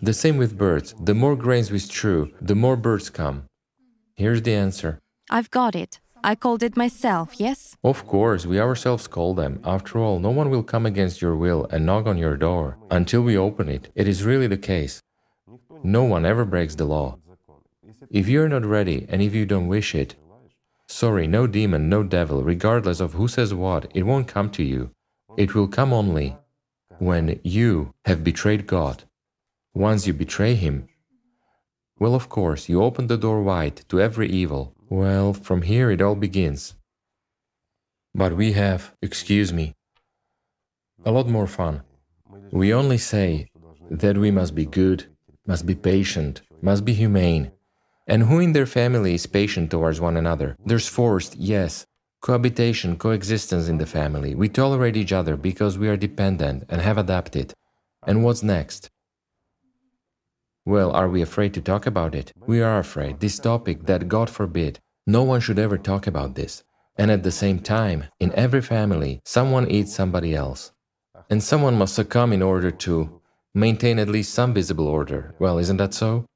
The 0.00 0.12
same 0.12 0.36
with 0.36 0.56
birds. 0.56 0.94
The 1.00 1.14
more 1.14 1.36
grains 1.36 1.70
we 1.70 1.78
strew, 1.78 2.32
the 2.40 2.54
more 2.54 2.76
birds 2.76 3.10
come. 3.10 3.44
Here's 4.14 4.42
the 4.42 4.54
answer. 4.54 5.00
I've 5.28 5.50
got 5.50 5.74
it. 5.74 6.00
I 6.24 6.34
called 6.34 6.62
it 6.62 6.76
myself, 6.76 7.38
yes? 7.38 7.76
Of 7.84 8.06
course, 8.06 8.46
we 8.46 8.58
ourselves 8.58 9.06
call 9.06 9.34
them. 9.34 9.60
After 9.64 9.98
all, 9.98 10.18
no 10.18 10.30
one 10.30 10.50
will 10.50 10.62
come 10.62 10.86
against 10.86 11.20
your 11.20 11.36
will 11.36 11.66
and 11.70 11.84
knock 11.84 12.06
on 12.06 12.16
your 12.16 12.36
door 12.36 12.78
until 12.90 13.22
we 13.22 13.36
open 13.36 13.68
it. 13.68 13.90
It 13.94 14.08
is 14.08 14.24
really 14.24 14.46
the 14.46 14.56
case. 14.56 15.00
No 15.82 16.04
one 16.04 16.24
ever 16.24 16.44
breaks 16.44 16.74
the 16.74 16.84
law. 16.84 17.18
If 18.10 18.28
you're 18.28 18.48
not 18.48 18.64
ready 18.64 19.06
and 19.08 19.22
if 19.22 19.34
you 19.34 19.46
don't 19.46 19.68
wish 19.68 19.94
it, 19.94 20.14
sorry, 20.88 21.26
no 21.26 21.46
demon, 21.46 21.88
no 21.88 22.02
devil, 22.02 22.42
regardless 22.42 23.00
of 23.00 23.14
who 23.14 23.28
says 23.28 23.52
what, 23.54 23.90
it 23.94 24.04
won't 24.04 24.28
come 24.28 24.50
to 24.50 24.62
you. 24.62 24.90
It 25.36 25.54
will 25.54 25.68
come 25.68 25.92
only 25.92 26.36
when 26.98 27.40
you 27.42 27.92
have 28.04 28.24
betrayed 28.24 28.66
God. 28.66 29.04
Once 29.74 30.06
you 30.06 30.12
betray 30.14 30.54
Him, 30.54 30.88
well, 31.98 32.14
of 32.14 32.28
course, 32.28 32.68
you 32.68 32.82
open 32.82 33.06
the 33.06 33.16
door 33.16 33.42
wide 33.42 33.76
to 33.88 34.00
every 34.00 34.28
evil. 34.28 34.74
Well, 34.90 35.32
from 35.32 35.62
here 35.62 35.90
it 35.90 36.02
all 36.02 36.14
begins. 36.14 36.74
But 38.14 38.36
we 38.36 38.52
have, 38.52 38.94
excuse 39.00 39.52
me, 39.52 39.74
a 41.04 41.10
lot 41.10 41.26
more 41.26 41.46
fun. 41.46 41.82
We 42.50 42.72
only 42.72 42.98
say 42.98 43.50
that 43.90 44.18
we 44.18 44.30
must 44.30 44.54
be 44.54 44.66
good, 44.66 45.06
must 45.46 45.66
be 45.66 45.74
patient, 45.74 46.42
must 46.60 46.84
be 46.84 46.92
humane. 46.92 47.52
And 48.06 48.24
who 48.24 48.38
in 48.40 48.52
their 48.52 48.66
family 48.66 49.14
is 49.14 49.26
patient 49.26 49.70
towards 49.70 50.00
one 50.00 50.16
another? 50.16 50.56
There's 50.64 50.88
forced, 50.88 51.36
yes, 51.36 51.86
cohabitation, 52.20 52.96
coexistence 52.96 53.68
in 53.68 53.78
the 53.78 53.86
family. 53.86 54.34
We 54.34 54.48
tolerate 54.48 54.96
each 54.96 55.12
other 55.12 55.36
because 55.36 55.78
we 55.78 55.88
are 55.88 55.96
dependent 55.96 56.64
and 56.68 56.80
have 56.80 56.98
adapted. 56.98 57.52
And 58.06 58.22
what's 58.22 58.42
next? 58.42 58.90
Well, 60.64 60.90
are 60.90 61.08
we 61.08 61.22
afraid 61.22 61.54
to 61.54 61.60
talk 61.60 61.86
about 61.86 62.14
it? 62.14 62.32
We 62.46 62.60
are 62.60 62.78
afraid. 62.78 63.20
This 63.20 63.38
topic 63.38 63.86
that, 63.86 64.08
God 64.08 64.28
forbid, 64.28 64.80
No 65.06 65.22
one 65.22 65.40
should 65.40 65.60
ever 65.60 65.78
talk 65.78 66.08
about 66.08 66.34
this. 66.34 66.64
And 66.98 67.10
at 67.10 67.22
the 67.22 67.30
same 67.30 67.60
time, 67.60 68.04
in 68.18 68.32
every 68.34 68.62
family, 68.62 69.20
someone 69.24 69.70
eats 69.70 69.94
somebody 69.94 70.34
else. 70.34 70.72
And 71.30 71.42
someone 71.42 71.76
must 71.76 71.94
succumb 71.94 72.32
in 72.32 72.42
order 72.42 72.70
to 72.70 73.20
maintain 73.56 73.98
at 73.98 74.08
least 74.08 74.34
some 74.34 74.52
visible 74.52 74.86
order. 74.86 75.34
Well, 75.38 75.58
isn't 75.58 75.78
that 75.78 75.94
so? 75.94 76.26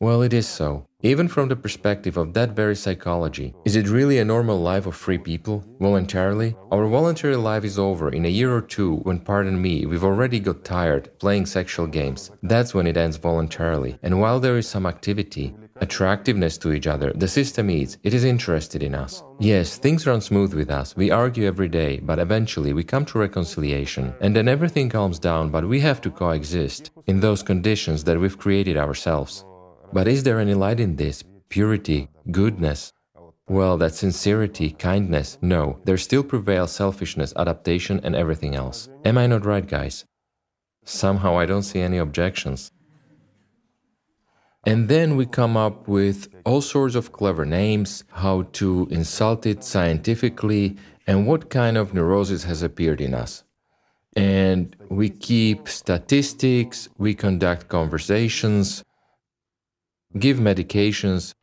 Well, 0.00 0.22
it 0.22 0.32
is 0.32 0.46
so. 0.46 0.86
Even 1.02 1.26
from 1.26 1.48
the 1.48 1.56
perspective 1.56 2.16
of 2.16 2.32
that 2.34 2.50
very 2.50 2.76
psychology, 2.76 3.52
is 3.64 3.74
it 3.74 3.88
really 3.88 4.18
a 4.18 4.24
normal 4.24 4.60
life 4.60 4.86
of 4.86 4.94
free 4.94 5.18
people, 5.18 5.64
voluntarily? 5.80 6.54
Our 6.70 6.86
voluntary 6.86 7.34
life 7.34 7.64
is 7.64 7.80
over 7.80 8.10
in 8.10 8.24
a 8.24 8.28
year 8.28 8.54
or 8.54 8.60
two 8.60 8.98
when, 8.98 9.18
pardon 9.18 9.60
me, 9.60 9.86
we've 9.86 10.04
already 10.04 10.38
got 10.38 10.64
tired 10.64 11.18
playing 11.18 11.46
sexual 11.46 11.88
games. 11.88 12.30
That's 12.44 12.74
when 12.74 12.86
it 12.86 12.96
ends 12.96 13.16
voluntarily. 13.16 13.98
And 14.04 14.20
while 14.20 14.38
there 14.38 14.56
is 14.56 14.68
some 14.68 14.86
activity, 14.86 15.56
attractiveness 15.80 16.58
to 16.58 16.72
each 16.72 16.86
other, 16.86 17.12
the 17.14 17.28
system 17.28 17.70
eats, 17.70 17.98
it 18.02 18.14
is 18.14 18.24
interested 18.24 18.82
in 18.82 18.94
us. 18.94 19.22
Yes, 19.38 19.78
things 19.78 20.06
run 20.06 20.20
smooth 20.20 20.54
with 20.54 20.70
us, 20.70 20.96
we 20.96 21.10
argue 21.10 21.46
every 21.46 21.68
day, 21.68 21.98
but 21.98 22.18
eventually 22.18 22.72
we 22.72 22.84
come 22.84 23.04
to 23.06 23.18
reconciliation. 23.18 24.14
And 24.20 24.34
then 24.34 24.48
everything 24.48 24.88
calms 24.88 25.18
down, 25.18 25.50
but 25.50 25.66
we 25.66 25.80
have 25.80 26.00
to 26.02 26.10
coexist 26.10 26.90
in 27.06 27.20
those 27.20 27.42
conditions 27.42 28.04
that 28.04 28.18
we've 28.18 28.38
created 28.38 28.76
ourselves. 28.76 29.44
But 29.92 30.08
is 30.08 30.22
there 30.22 30.40
any 30.40 30.54
light 30.54 30.80
in 30.80 30.96
this? 30.96 31.24
Purity, 31.48 32.08
goodness? 32.30 32.92
Well, 33.48 33.78
that 33.78 33.94
sincerity, 33.94 34.72
kindness, 34.72 35.38
no, 35.40 35.80
there 35.84 35.96
still 35.96 36.22
prevails 36.22 36.72
selfishness, 36.72 37.32
adaptation, 37.36 37.98
and 38.04 38.14
everything 38.14 38.54
else. 38.54 38.90
Am 39.06 39.16
I 39.16 39.26
not 39.26 39.46
right, 39.46 39.66
guys? 39.66 40.04
Somehow 40.84 41.38
I 41.38 41.46
don't 41.46 41.62
see 41.62 41.80
any 41.80 41.96
objections. 41.96 42.72
And 44.66 44.88
then 44.88 45.16
we 45.16 45.26
come 45.26 45.56
up 45.56 45.88
with 45.88 46.28
all 46.44 46.60
sorts 46.60 46.94
of 46.94 47.12
clever 47.12 47.46
names, 47.46 48.04
how 48.12 48.42
to 48.54 48.88
insult 48.90 49.46
it 49.46 49.64
scientifically, 49.64 50.76
and 51.06 51.26
what 51.26 51.48
kind 51.48 51.76
of 51.76 51.94
neurosis 51.94 52.44
has 52.44 52.62
appeared 52.62 53.00
in 53.00 53.14
us. 53.14 53.44
And 54.16 54.74
we 54.90 55.10
keep 55.10 55.68
statistics, 55.68 56.88
we 56.98 57.14
conduct 57.14 57.68
conversations, 57.68 58.82
give 60.18 60.38
medications, 60.38 61.34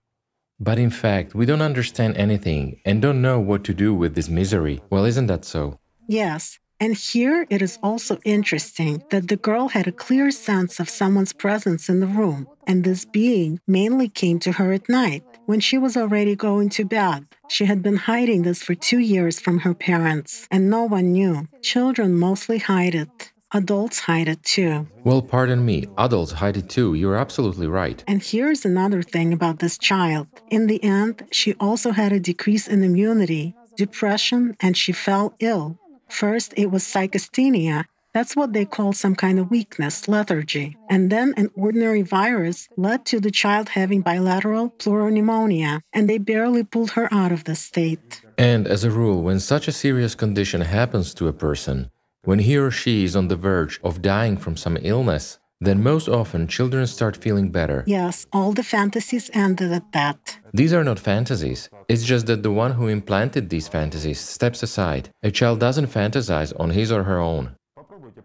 but 0.60 0.78
in 0.78 0.90
fact, 0.90 1.36
we 1.36 1.46
don't 1.46 1.62
understand 1.62 2.18
anything 2.18 2.80
and 2.86 3.02
don't 3.02 3.22
know 3.22 3.40
what 3.40 3.64
to 3.66 3.74
do 3.74 3.94
with 3.94 4.16
this 4.16 4.30
misery. 4.30 4.82
Well, 4.90 5.06
isn't 5.06 5.28
that 5.28 5.46
so? 5.46 5.80
Yes. 6.08 6.60
And 6.80 6.96
here 6.96 7.48
it 7.50 7.62
is 7.62 7.80
also 7.82 8.20
interesting 8.26 9.04
that 9.10 9.30
the 9.30 9.38
girl 9.38 9.70
had 9.70 9.88
a 9.88 9.94
clear 9.94 10.30
sense 10.32 10.80
of 10.80 10.90
someone's 10.90 11.32
presence 11.32 11.88
in 11.88 12.02
the 12.02 12.08
room, 12.08 12.48
and 12.68 12.84
this 12.84 13.06
being 13.06 13.60
mainly 13.66 14.10
came 14.10 14.40
to 14.40 14.54
her 14.54 14.74
at 14.74 14.90
night 14.90 15.24
when 15.46 15.60
she 15.60 15.78
was 15.78 15.96
already 15.96 16.36
going 16.36 16.70
to 16.70 16.84
bed. 16.84 17.26
She 17.48 17.66
had 17.66 17.82
been 17.82 17.96
hiding 17.96 18.42
this 18.42 18.62
for 18.62 18.76
two 18.76 19.00
years 19.00 19.40
from 19.40 19.60
her 19.60 19.74
parents, 19.74 20.48
and 20.52 20.70
no 20.70 20.84
one 20.84 21.14
knew. 21.14 21.48
Children 21.62 22.18
mostly 22.18 22.58
hide 22.58 22.96
it. 22.96 23.32
Adults 23.54 24.00
hide 24.00 24.28
it 24.28 24.44
too. 24.44 24.86
Well, 25.06 25.22
pardon 25.22 25.66
me, 25.66 25.86
adults 25.98 26.34
hide 26.34 26.58
it 26.58 26.68
too. 26.68 26.94
You're 26.94 27.16
absolutely 27.16 27.68
right. 27.68 28.04
And 28.06 28.22
here's 28.22 28.66
another 28.66 29.02
thing 29.02 29.32
about 29.32 29.60
this 29.60 29.78
child. 29.78 30.28
In 30.50 30.68
the 30.68 30.84
end, 30.84 31.26
she 31.32 31.54
also 31.54 31.92
had 31.92 32.12
a 32.12 32.20
decrease 32.20 32.68
in 32.68 32.84
immunity, 32.84 33.56
depression, 33.78 34.58
and 34.60 34.76
she 34.76 34.92
fell 34.92 35.36
ill. 35.40 35.80
First, 36.08 36.54
it 36.56 36.72
was 36.72 36.84
psychasthenia. 36.84 37.86
That's 38.14 38.36
what 38.36 38.54
they 38.54 38.64
call 38.64 38.94
some 38.94 39.16
kind 39.16 39.40
of 39.40 39.52
weakness, 39.52 40.08
lethargy. 40.08 40.78
And 40.90 41.12
then 41.12 41.34
an 41.36 41.50
ordinary 41.56 42.02
virus 42.02 42.70
led 42.78 43.06
to 43.08 43.20
the 43.20 43.32
child 43.32 43.70
having 43.70 44.02
bilateral 44.02 44.70
pleural 44.70 45.12
pneumonia, 45.12 45.82
and 45.92 46.10
they 46.10 46.18
barely 46.18 46.64
pulled 46.64 46.92
her 46.92 47.14
out 47.14 47.34
of 47.34 47.44
the 47.44 47.56
state. 47.56 48.22
And 48.38 48.68
as 48.68 48.86
a 48.86 48.92
rule, 48.92 49.22
when 49.22 49.42
such 49.42 49.68
a 49.68 49.74
serious 49.74 50.16
condition 50.16 50.62
happens 50.62 51.14
to 51.16 51.28
a 51.28 51.34
person, 51.34 51.92
when 52.24 52.40
he 52.40 52.58
or 52.58 52.72
she 52.72 53.04
is 53.04 53.16
on 53.16 53.28
the 53.28 53.36
verge 53.36 53.80
of 53.84 54.02
dying 54.02 54.38
from 54.38 54.56
some 54.56 54.78
illness, 54.82 55.40
then 55.62 55.82
most 55.82 56.08
often 56.08 56.48
children 56.48 56.86
start 56.88 57.18
feeling 57.18 57.52
better. 57.52 57.84
Yes, 57.88 58.26
all 58.34 58.54
the 58.54 58.64
fantasies 58.64 59.30
ended 59.34 59.72
at 59.72 59.92
that. 59.94 60.38
These 60.54 60.74
are 60.74 60.84
not 60.84 61.00
fantasies. 61.00 61.70
It's 61.88 62.04
just 62.04 62.26
that 62.28 62.44
the 62.44 62.52
one 62.52 62.72
who 62.72 62.88
implanted 62.88 63.50
these 63.50 63.68
fantasies 63.68 64.20
steps 64.20 64.64
aside. 64.64 65.10
A 65.24 65.32
child 65.32 65.60
doesn't 65.60 65.88
fantasize 65.88 66.54
on 66.60 66.70
his 66.70 66.92
or 66.92 67.04
her 67.04 67.20
own. 67.20 67.56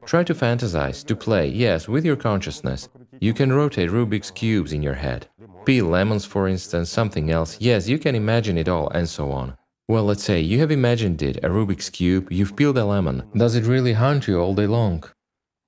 Try 0.06 0.24
to 0.24 0.34
fantasize, 0.34 1.04
to 1.06 1.14
play, 1.14 1.46
yes, 1.48 1.86
with 1.86 2.04
your 2.04 2.16
consciousness. 2.16 2.88
You 3.20 3.34
can 3.34 3.52
rotate 3.52 3.90
Rubik's 3.90 4.30
cubes 4.30 4.72
in 4.72 4.82
your 4.82 4.94
head. 4.94 5.28
Peel 5.64 5.86
lemons, 5.86 6.24
for 6.24 6.48
instance, 6.48 6.90
something 6.90 7.30
else. 7.30 7.56
Yes, 7.60 7.86
you 7.86 7.98
can 7.98 8.14
imagine 8.14 8.56
it 8.56 8.68
all, 8.68 8.88
and 8.90 9.08
so 9.08 9.30
on. 9.30 9.56
Well, 9.88 10.04
let's 10.04 10.24
say 10.24 10.40
you 10.40 10.58
have 10.60 10.70
imagined 10.70 11.20
it, 11.22 11.38
a 11.38 11.48
Rubik's 11.48 11.90
Cube, 11.90 12.30
you've 12.30 12.56
peeled 12.56 12.78
a 12.78 12.84
lemon. 12.84 13.24
Does 13.36 13.56
it 13.56 13.64
really 13.64 13.92
haunt 13.92 14.28
you 14.28 14.40
all 14.40 14.54
day 14.54 14.66
long? 14.66 15.04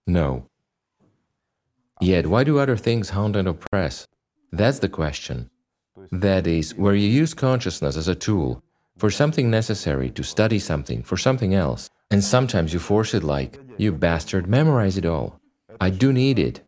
No. 0.06 0.46
Yet, 2.03 2.26
why 2.26 2.42
do 2.42 2.59
other 2.59 2.76
things 2.76 3.11
haunt 3.11 3.36
and 3.36 3.46
oppress? 3.46 4.09
That's 4.50 4.80
the 4.80 4.88
question. 4.88 5.48
That 6.11 6.48
is, 6.48 6.74
where 6.74 6.96
you 6.96 7.09
use 7.09 7.32
consciousness 7.32 7.96
as 7.96 8.09
a 8.09 8.16
tool 8.16 8.61
for 8.98 9.09
something 9.09 9.48
necessary 9.48 10.11
to 10.11 10.24
study 10.24 10.59
something, 10.59 11.05
for 11.05 11.16
something 11.16 11.55
else, 11.55 11.88
and 12.11 12.22
sometimes 12.22 12.72
you 12.72 12.80
force 12.80 13.14
it 13.14 13.22
like, 13.22 13.61
you 13.78 13.92
bastard, 13.92 14.48
memorize 14.48 14.98
it 14.98 15.07
all. 15.07 15.38
I 15.80 15.90
do 15.90 16.12
need 16.12 16.40
it. 16.40 16.61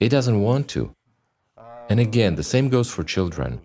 It 0.00 0.08
doesn't 0.08 0.42
want 0.42 0.66
to. 0.70 0.92
And 1.88 2.00
again, 2.00 2.34
the 2.34 2.42
same 2.42 2.68
goes 2.68 2.90
for 2.90 3.04
children. 3.04 3.60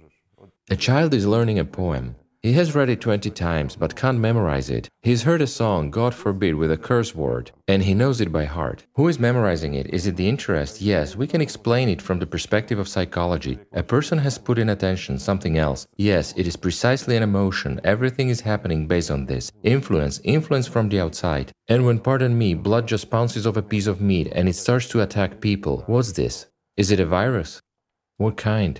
A 0.70 0.76
child 0.76 1.16
is 1.16 1.26
learning 1.26 1.58
a 1.58 1.66
poem. 1.66 2.16
He 2.46 2.54
has 2.54 2.76
read 2.76 2.92
it 2.92 3.02
20 3.02 3.32
times 3.32 3.76
but 3.76 3.96
can't 3.96 4.20
memorize 4.20 4.70
it. 4.70 4.88
He's 5.02 5.24
heard 5.24 5.42
a 5.42 5.48
song, 5.48 5.90
God 5.90 6.14
forbid, 6.14 6.54
with 6.54 6.72
a 6.72 6.78
curse 6.78 7.16
word, 7.16 7.50
and 7.68 7.82
he 7.82 7.96
knows 7.96 8.22
it 8.22 8.32
by 8.32 8.46
heart. 8.46 8.86
Who 8.94 9.08
is 9.08 9.20
memorizing 9.20 9.74
it? 9.74 9.92
Is 9.92 10.06
it 10.06 10.16
the 10.16 10.30
interest? 10.30 10.80
Yes, 10.80 11.16
we 11.16 11.26
can 11.26 11.42
explain 11.42 11.90
it 11.90 12.04
from 12.04 12.20
the 12.20 12.28
perspective 12.28 12.78
of 12.78 12.88
psychology. 12.88 13.58
A 13.74 13.82
person 13.82 14.20
has 14.20 14.38
put 14.38 14.60
in 14.60 14.70
attention 14.70 15.18
something 15.18 15.58
else. 15.58 15.88
Yes, 15.98 16.36
it 16.38 16.46
is 16.46 16.56
precisely 16.56 17.18
an 17.18 17.24
emotion. 17.24 17.82
Everything 17.84 18.30
is 18.30 18.42
happening 18.42 18.86
based 18.86 19.10
on 19.10 19.26
this. 19.26 19.52
Influence, 19.64 20.22
influence 20.24 20.68
from 20.68 20.90
the 20.90 21.00
outside. 21.00 21.52
And 21.68 21.84
when, 21.84 21.98
pardon 21.98 22.38
me, 22.38 22.54
blood 22.54 22.88
just 22.88 23.10
bounces 23.10 23.48
off 23.48 23.58
a 23.58 23.64
piece 23.64 23.88
of 23.88 24.02
meat 24.02 24.32
and 24.34 24.48
it 24.48 24.56
starts 24.56 24.88
to 24.90 25.02
attack 25.02 25.42
people, 25.42 25.84
what's 25.88 26.12
this? 26.12 26.46
Is 26.78 26.92
it 26.92 27.00
a 27.00 27.08
virus? 27.08 27.60
What 28.18 28.38
kind 28.38 28.80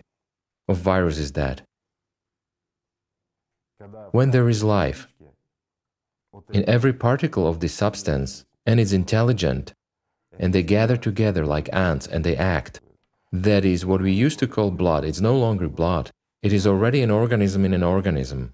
of 0.68 0.78
virus 0.78 1.18
is 1.18 1.32
that? 1.32 1.65
When 4.12 4.32
there 4.32 4.48
is 4.50 4.64
life 4.64 5.08
in 6.52 6.68
every 6.68 6.94
particle 6.94 7.48
of 7.48 7.60
this 7.60 7.74
substance 7.74 8.46
and 8.66 8.80
is 8.80 8.94
intelligent, 8.94 9.74
and 10.40 10.54
they 10.54 10.64
gather 10.64 10.98
together 10.98 11.46
like 11.46 11.74
ants 11.74 12.08
and 12.08 12.24
they 12.24 12.38
act, 12.38 12.80
that 13.32 13.66
is 13.66 13.86
what 13.86 14.02
we 14.02 14.12
used 14.12 14.40
to 14.40 14.48
call 14.48 14.72
blood. 14.72 15.04
It's 15.04 15.22
no 15.22 15.38
longer 15.38 15.68
blood. 15.68 16.12
It 16.42 16.54
is 16.54 16.66
already 16.66 17.02
an 17.02 17.12
organism 17.12 17.66
in 17.66 17.74
an 17.74 17.84
organism, 17.84 18.54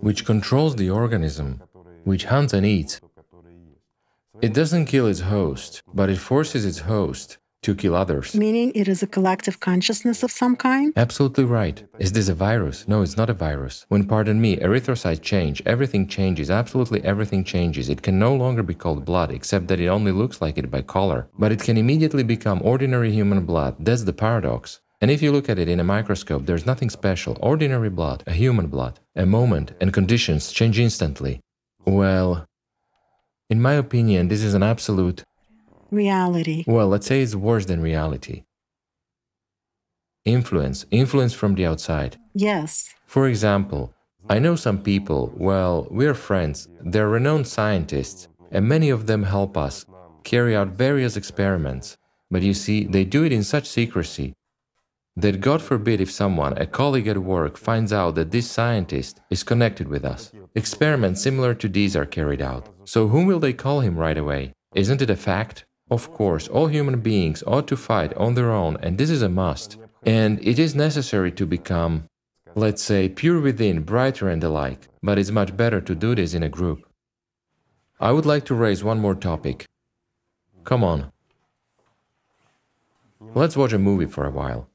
which 0.00 0.24
controls 0.24 0.76
the 0.76 0.90
organism, 0.90 1.62
which 2.04 2.24
hunts 2.24 2.52
and 2.52 2.64
eats. 2.64 3.00
It 4.40 4.54
doesn't 4.54 4.86
kill 4.86 5.06
its 5.06 5.20
host, 5.20 5.82
but 5.92 6.08
it 6.10 6.18
forces 6.18 6.64
its 6.64 6.80
host 6.80 7.38
to 7.62 7.74
kill 7.74 7.94
others. 7.94 8.34
Meaning 8.34 8.72
it 8.74 8.88
is 8.88 9.02
a 9.02 9.06
collective 9.06 9.60
consciousness 9.60 10.22
of 10.22 10.30
some 10.30 10.56
kind? 10.56 10.92
Absolutely 10.96 11.44
right. 11.44 11.82
Is 11.98 12.12
this 12.12 12.28
a 12.28 12.34
virus? 12.34 12.86
No, 12.88 13.02
it's 13.02 13.16
not 13.16 13.30
a 13.30 13.34
virus. 13.34 13.86
When, 13.88 14.04
pardon 14.04 14.40
me, 14.40 14.56
erythrocytes 14.56 15.22
change, 15.22 15.62
everything 15.64 16.06
changes, 16.06 16.50
absolutely 16.50 17.02
everything 17.04 17.44
changes. 17.44 17.88
It 17.88 18.02
can 18.02 18.18
no 18.18 18.34
longer 18.34 18.62
be 18.62 18.74
called 18.74 19.04
blood, 19.04 19.30
except 19.30 19.68
that 19.68 19.80
it 19.80 19.88
only 19.88 20.12
looks 20.12 20.40
like 20.40 20.58
it 20.58 20.70
by 20.70 20.82
color. 20.82 21.28
But 21.38 21.52
it 21.52 21.60
can 21.60 21.76
immediately 21.76 22.24
become 22.24 22.60
ordinary 22.62 23.12
human 23.12 23.46
blood. 23.46 23.76
That's 23.78 24.04
the 24.04 24.12
paradox. 24.12 24.80
And 25.00 25.10
if 25.10 25.20
you 25.20 25.32
look 25.32 25.48
at 25.48 25.58
it 25.58 25.68
in 25.68 25.80
a 25.80 25.84
microscope, 25.84 26.46
there's 26.46 26.66
nothing 26.66 26.88
special. 26.88 27.36
Ordinary 27.40 27.90
blood, 27.90 28.22
a 28.26 28.32
human 28.32 28.68
blood. 28.68 29.00
A 29.16 29.26
moment 29.26 29.72
and 29.80 29.92
conditions 29.92 30.52
change 30.52 30.78
instantly. 30.78 31.40
Well, 31.84 32.46
in 33.50 33.60
my 33.60 33.72
opinion, 33.74 34.28
this 34.28 34.42
is 34.42 34.54
an 34.54 34.62
absolute 34.62 35.24
reality. 35.92 36.64
Well, 36.66 36.88
let's 36.88 37.06
say 37.06 37.22
it's 37.22 37.34
worse 37.34 37.66
than 37.66 37.80
reality. 37.80 38.44
Influence, 40.24 40.86
influence 40.90 41.34
from 41.34 41.54
the 41.54 41.66
outside. 41.66 42.16
Yes. 42.34 42.94
For 43.06 43.28
example, 43.28 43.94
I 44.28 44.38
know 44.38 44.56
some 44.56 44.82
people, 44.82 45.32
well, 45.36 45.86
we're 45.90 46.14
friends, 46.14 46.68
they're 46.80 47.08
renowned 47.08 47.46
scientists, 47.46 48.28
and 48.50 48.66
many 48.66 48.88
of 48.90 49.06
them 49.06 49.24
help 49.24 49.56
us 49.56 49.84
carry 50.24 50.54
out 50.56 50.68
various 50.68 51.16
experiments. 51.16 51.96
But 52.30 52.42
you 52.42 52.54
see, 52.54 52.84
they 52.84 53.04
do 53.04 53.24
it 53.24 53.32
in 53.32 53.42
such 53.42 53.68
secrecy 53.68 54.32
that 55.16 55.40
God 55.40 55.60
forbid 55.60 56.00
if 56.00 56.10
someone, 56.10 56.56
a 56.56 56.66
colleague 56.66 57.08
at 57.08 57.18
work, 57.18 57.58
finds 57.58 57.92
out 57.92 58.14
that 58.14 58.30
this 58.30 58.50
scientist 58.50 59.20
is 59.28 59.42
connected 59.42 59.88
with 59.88 60.04
us. 60.04 60.32
Experiments 60.54 61.20
similar 61.22 61.52
to 61.54 61.68
these 61.68 61.96
are 61.96 62.06
carried 62.06 62.40
out. 62.40 62.68
So 62.84 63.08
whom 63.08 63.26
will 63.26 63.40
they 63.40 63.52
call 63.52 63.80
him 63.80 63.98
right 63.98 64.16
away? 64.16 64.52
Isn't 64.74 65.02
it 65.02 65.10
a 65.10 65.16
fact? 65.16 65.66
Of 65.96 66.02
course, 66.12 66.48
all 66.48 66.68
human 66.68 67.00
beings 67.00 67.44
ought 67.46 67.68
to 67.68 67.76
fight 67.76 68.12
on 68.16 68.34
their 68.34 68.50
own, 68.50 68.76
and 68.82 68.96
this 68.96 69.10
is 69.10 69.22
a 69.22 69.28
must. 69.28 69.76
And 70.20 70.32
it 70.42 70.58
is 70.58 70.74
necessary 70.74 71.30
to 71.32 71.46
become 71.46 71.92
let's 72.54 72.82
say, 72.82 73.08
pure 73.08 73.40
within, 73.40 73.82
brighter 73.82 74.28
and 74.28 74.42
the 74.42 74.48
like, 74.48 74.88
but 75.02 75.18
it's 75.18 75.30
much 75.30 75.56
better 75.56 75.80
to 75.80 75.94
do 75.94 76.14
this 76.14 76.34
in 76.34 76.42
a 76.42 76.48
group. 76.48 76.86
I 78.00 78.12
would 78.12 78.26
like 78.26 78.44
to 78.46 78.54
raise 78.54 78.84
one 78.84 79.00
more 79.00 79.14
topic. 79.14 79.66
Come 80.64 80.84
on. 80.84 81.12
Let's 83.20 83.56
watch 83.56 83.72
a 83.72 83.78
movie 83.78 84.06
for 84.06 84.26
a 84.26 84.30
while. 84.30 84.68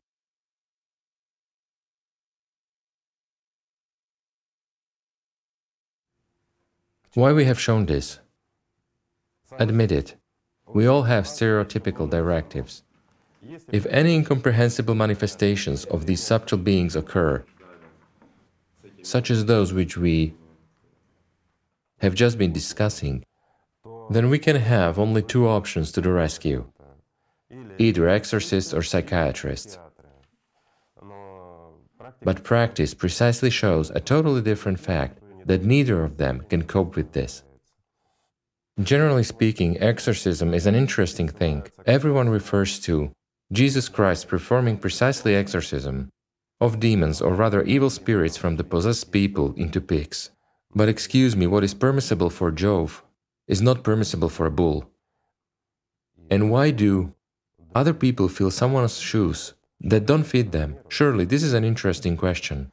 Why 7.13 7.34
we 7.34 7.45
have 7.45 7.59
shown 7.59 7.86
this? 7.86 8.20
Admit 9.59 9.91
it. 9.91 10.15
We 10.68 10.86
all 10.86 11.03
have 11.03 11.26
stereotypical 11.26 12.09
directives. 12.09 12.84
If 13.72 13.86
any 13.88 14.15
incomprehensible 14.15 14.95
manifestations 14.95 15.86
of 15.86 16.05
these 16.05 16.22
subtle 16.22 16.57
beings 16.57 16.95
occur, 16.95 17.45
such 19.01 19.32
as 19.32 19.45
those 19.45 19.74
which 19.74 19.97
we 19.97 20.34
have 21.99 22.13
just 22.13 22.38
been 22.38 22.51
discussing, 22.51 23.24
then 24.09 24.30
we 24.30 24.39
can 24.39 24.57
have 24.57 24.99
only 24.99 25.22
two 25.22 25.47
options 25.47 25.91
to 25.93 26.01
the 26.01 26.11
rescue 26.11 26.65
either 27.80 28.09
exorcist 28.09 28.74
or 28.74 28.82
psychiatrist. 28.82 29.80
But 32.24 32.43
practice 32.43 32.93
precisely 32.93 33.49
shows 33.49 33.91
a 33.91 33.99
totally 33.99 34.41
different 34.41 34.80
fact 34.80 35.20
that 35.45 35.63
neither 35.63 36.03
of 36.03 36.18
them 36.18 36.43
can 36.49 36.63
cope 36.63 36.95
with 36.95 37.13
this. 37.13 37.43
Generally 38.80 39.23
speaking, 39.23 39.80
exorcism 39.80 40.53
is 40.53 40.67
an 40.67 40.75
interesting 40.75 41.28
thing. 41.28 41.63
Everyone 41.88 42.30
refers 42.30 42.80
to 42.82 43.11
Jesus 43.51 43.89
Christ 43.89 44.28
performing 44.28 44.78
precisely 44.78 45.36
exorcism 45.36 46.09
of 46.61 46.80
demons 46.80 47.19
or 47.19 47.34
rather 47.34 47.63
evil 47.63 47.89
spirits 47.89 48.38
from 48.38 48.55
the 48.55 48.63
possessed 48.63 49.11
people 49.11 49.53
into 49.57 49.82
pigs. 49.82 50.30
But 50.75 50.89
excuse 50.89 51.36
me, 51.36 51.47
what 51.47 51.63
is 51.63 51.73
permissible 51.73 52.30
for 52.30 52.51
Jove 52.51 53.03
is 53.47 53.63
not 53.63 53.84
permissible 53.84 54.30
for 54.30 54.45
a 54.45 54.51
bull. 54.51 54.91
And 56.30 56.51
why 56.51 56.69
do 56.69 57.15
other 57.73 57.93
people 57.93 58.28
feel 58.28 58.51
someone's 58.51 58.99
shoes 58.99 59.53
that 59.82 60.05
don't 60.05 60.23
fit 60.23 60.51
them? 60.51 60.78
Surely 60.88 61.25
this 61.25 61.41
is 61.41 61.53
an 61.53 61.63
interesting 61.63 62.15
question. 62.15 62.71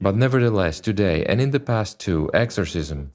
But 0.00 0.16
nevertheless, 0.16 0.80
today 0.80 1.24
and 1.26 1.40
in 1.40 1.50
the 1.50 1.60
past 1.60 2.00
too, 2.00 2.30
exorcism, 2.32 3.12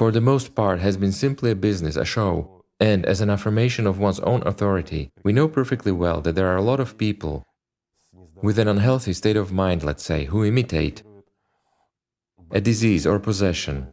for 0.00 0.10
the 0.10 0.28
most 0.32 0.54
part, 0.54 0.80
has 0.80 0.96
been 0.96 1.12
simply 1.12 1.50
a 1.50 1.54
business, 1.54 1.94
a 1.94 2.06
show, 2.06 2.64
and 2.80 3.04
as 3.04 3.20
an 3.20 3.28
affirmation 3.28 3.86
of 3.86 3.98
one's 3.98 4.18
own 4.20 4.42
authority. 4.46 5.10
We 5.22 5.34
know 5.34 5.46
perfectly 5.46 5.92
well 5.92 6.22
that 6.22 6.34
there 6.34 6.46
are 6.46 6.56
a 6.56 6.68
lot 6.70 6.80
of 6.80 6.96
people 6.96 7.44
with 8.40 8.58
an 8.58 8.66
unhealthy 8.66 9.12
state 9.12 9.36
of 9.36 9.52
mind, 9.52 9.82
let's 9.82 10.02
say, 10.02 10.24
who 10.24 10.42
imitate 10.42 11.02
a 12.50 12.62
disease 12.62 13.06
or 13.06 13.18
possession. 13.18 13.92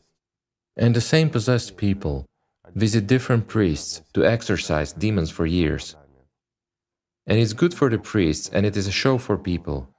And 0.78 0.96
the 0.96 1.02
same 1.02 1.30
possessed 1.30 1.76
people 1.76 2.26
visit 2.74 3.06
different 3.06 3.50
priests 3.50 4.02
to 4.14 4.24
exorcise 4.24 4.94
demons 4.94 5.30
for 5.30 5.46
years. 5.46 5.98
And 7.26 7.38
it's 7.38 7.52
good 7.52 7.74
for 7.74 7.90
the 7.90 8.00
priests 8.00 8.48
and 8.54 8.66
it 8.66 8.78
is 8.78 8.88
a 8.88 9.00
show 9.04 9.18
for 9.18 9.38
people. 9.38 9.94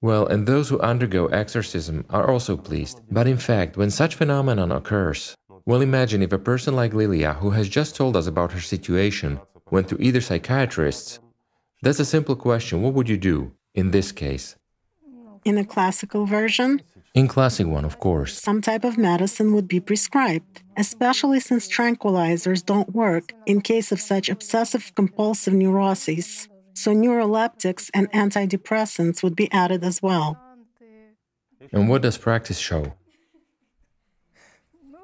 Well, 0.00 0.26
and 0.26 0.46
those 0.46 0.70
who 0.70 0.80
undergo 0.80 1.26
exorcism 1.26 2.06
are 2.08 2.30
also 2.30 2.56
pleased. 2.56 3.02
But 3.10 3.26
in 3.26 3.36
fact, 3.36 3.76
when 3.76 3.90
such 3.90 4.14
phenomenon 4.14 4.72
occurs, 4.72 5.36
well, 5.70 5.82
imagine 5.82 6.20
if 6.20 6.32
a 6.32 6.38
person 6.38 6.74
like 6.74 6.94
Lilia, 6.94 7.34
who 7.34 7.50
has 7.50 7.68
just 7.68 7.94
told 7.94 8.16
us 8.16 8.26
about 8.26 8.50
her 8.50 8.60
situation, 8.60 9.38
went 9.70 9.88
to 9.88 10.02
either 10.02 10.20
psychiatrists. 10.20 11.20
That's 11.80 12.00
a 12.00 12.04
simple 12.04 12.34
question. 12.34 12.82
What 12.82 12.94
would 12.94 13.08
you 13.08 13.16
do 13.16 13.52
in 13.72 13.92
this 13.92 14.10
case? 14.10 14.56
In 15.44 15.56
a 15.58 15.64
classical 15.64 16.26
version, 16.26 16.82
in 17.14 17.28
classic 17.28 17.68
one, 17.68 17.84
of 17.84 18.00
course. 18.00 18.36
Some 18.42 18.60
type 18.60 18.82
of 18.82 18.98
medicine 18.98 19.54
would 19.54 19.68
be 19.68 19.78
prescribed, 19.78 20.60
especially 20.76 21.38
since 21.38 21.68
tranquilizers 21.68 22.66
don't 22.66 22.92
work 22.92 23.32
in 23.46 23.60
case 23.60 23.92
of 23.92 24.00
such 24.00 24.28
obsessive 24.28 24.92
compulsive 24.96 25.54
neuroses. 25.54 26.48
So 26.74 26.92
neuroleptics 26.92 27.90
and 27.94 28.10
antidepressants 28.10 29.22
would 29.22 29.36
be 29.36 29.48
added 29.52 29.84
as 29.84 30.02
well. 30.02 30.36
And 31.70 31.88
what 31.88 32.02
does 32.02 32.18
practice 32.18 32.58
show? 32.58 32.92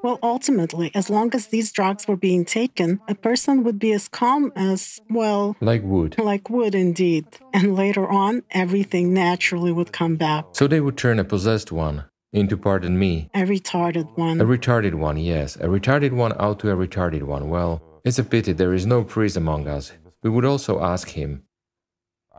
Well, 0.03 0.18
ultimately, 0.22 0.90
as 0.94 1.11
long 1.11 1.34
as 1.34 1.49
these 1.49 1.72
drugs 1.72 2.07
were 2.07 2.16
being 2.16 2.44
taken, 2.44 3.01
a 3.09 3.14
person 3.14 3.64
would 3.64 3.78
be 3.78 3.92
as 3.92 4.09
calm 4.09 4.53
as, 4.55 5.01
well, 5.11 5.57
like 5.61 5.82
wood. 5.82 6.16
Like 6.18 6.49
wood, 6.51 6.74
indeed. 6.74 7.26
And 7.53 7.74
later 7.74 8.09
on, 8.09 8.42
everything 8.51 9.12
naturally 9.12 9.72
would 9.72 9.92
come 9.92 10.16
back. 10.16 10.44
So 10.53 10.66
they 10.66 10.80
would 10.80 10.97
turn 10.97 11.18
a 11.18 11.24
possessed 11.24 11.72
one 11.72 12.05
into, 12.32 12.57
pardon 12.57 12.99
me, 12.99 13.30
a 13.34 13.40
retarded 13.40 14.16
one. 14.16 14.40
A 14.40 14.44
retarded 14.44 14.94
one, 14.94 15.16
yes. 15.16 15.57
A 15.57 15.66
retarded 15.66 16.12
one 16.12 16.34
out 16.38 16.61
to 16.61 16.70
a 16.70 16.76
retarded 16.76 17.22
one. 17.22 17.49
Well, 17.49 17.82
it's 18.05 18.18
a 18.18 18.24
pity 18.24 18.53
there 18.53 18.74
is 18.74 18.86
no 18.86 19.03
priest 19.03 19.36
among 19.36 19.66
us. 19.66 19.92
We 20.22 20.30
would 20.30 20.44
also 20.44 20.80
ask 20.82 21.09
him, 21.09 21.44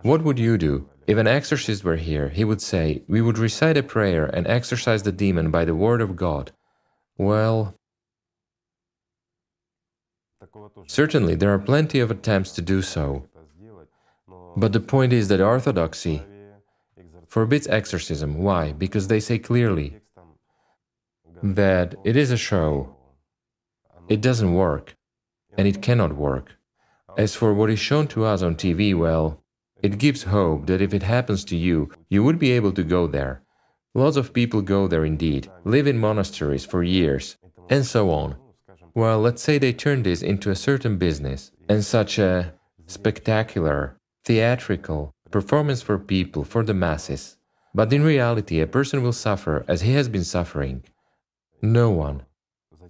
What 0.03 0.23
would 0.23 0.39
you 0.39 0.57
do? 0.57 0.89
If 1.07 1.17
an 1.17 1.27
exorcist 1.27 1.83
were 1.83 1.95
here, 1.95 2.29
he 2.29 2.43
would 2.43 2.61
say, 2.61 3.03
We 3.07 3.21
would 3.21 3.37
recite 3.37 3.77
a 3.77 3.83
prayer 3.83 4.25
and 4.25 4.45
exorcise 4.45 5.03
the 5.03 5.11
demon 5.11 5.51
by 5.51 5.65
the 5.65 5.75
word 5.75 6.01
of 6.01 6.15
God. 6.15 6.51
Well, 7.17 7.73
certainly 10.87 11.35
there 11.35 11.53
are 11.53 11.59
plenty 11.59 11.99
of 11.99 12.11
attempts 12.11 12.51
to 12.53 12.61
do 12.61 12.81
so. 12.81 13.27
But 14.55 14.73
the 14.73 14.79
point 14.79 15.13
is 15.13 15.27
that 15.27 15.41
orthodoxy 15.41 16.23
forbids 17.27 17.67
exorcism. 17.67 18.37
Why? 18.37 18.71
Because 18.71 19.07
they 19.07 19.19
say 19.19 19.37
clearly 19.39 19.99
that 21.43 21.95
it 22.03 22.15
is 22.15 22.31
a 22.31 22.37
show, 22.37 22.95
it 24.07 24.21
doesn't 24.21 24.53
work, 24.53 24.95
and 25.57 25.67
it 25.67 25.81
cannot 25.81 26.15
work. 26.15 26.55
As 27.17 27.35
for 27.35 27.53
what 27.53 27.69
is 27.69 27.79
shown 27.79 28.07
to 28.09 28.25
us 28.25 28.41
on 28.41 28.55
TV, 28.55 28.95
well, 28.95 29.43
it 29.81 29.97
gives 29.97 30.23
hope 30.23 30.65
that 30.67 30.81
if 30.81 30.93
it 30.93 31.03
happens 31.03 31.43
to 31.45 31.55
you, 31.55 31.91
you 32.09 32.23
would 32.23 32.39
be 32.39 32.51
able 32.51 32.71
to 32.73 32.83
go 32.83 33.07
there. 33.07 33.41
Lots 33.97 34.15
of 34.15 34.31
people 34.31 34.61
go 34.61 34.87
there 34.87 35.05
indeed, 35.05 35.49
live 35.63 35.87
in 35.87 35.97
monasteries 35.97 36.63
for 36.63 36.83
years, 36.83 37.35
and 37.67 37.83
so 37.83 38.11
on. 38.11 38.35
Well, 38.93 39.19
let's 39.19 39.41
say 39.41 39.57
they 39.57 39.73
turn 39.73 40.03
this 40.03 40.21
into 40.21 40.51
a 40.51 40.55
certain 40.55 40.99
business, 40.99 41.51
and 41.67 41.83
such 41.83 42.19
a 42.19 42.53
spectacular, 42.85 43.97
theatrical 44.23 45.15
performance 45.31 45.81
for 45.81 45.97
people, 45.97 46.43
for 46.43 46.63
the 46.63 46.75
masses. 46.75 47.37
But 47.73 47.91
in 47.91 48.03
reality, 48.03 48.59
a 48.59 48.67
person 48.67 49.01
will 49.01 49.13
suffer 49.13 49.65
as 49.67 49.81
he 49.81 49.93
has 49.93 50.07
been 50.07 50.23
suffering. 50.23 50.83
No 51.63 51.89
one 51.89 52.21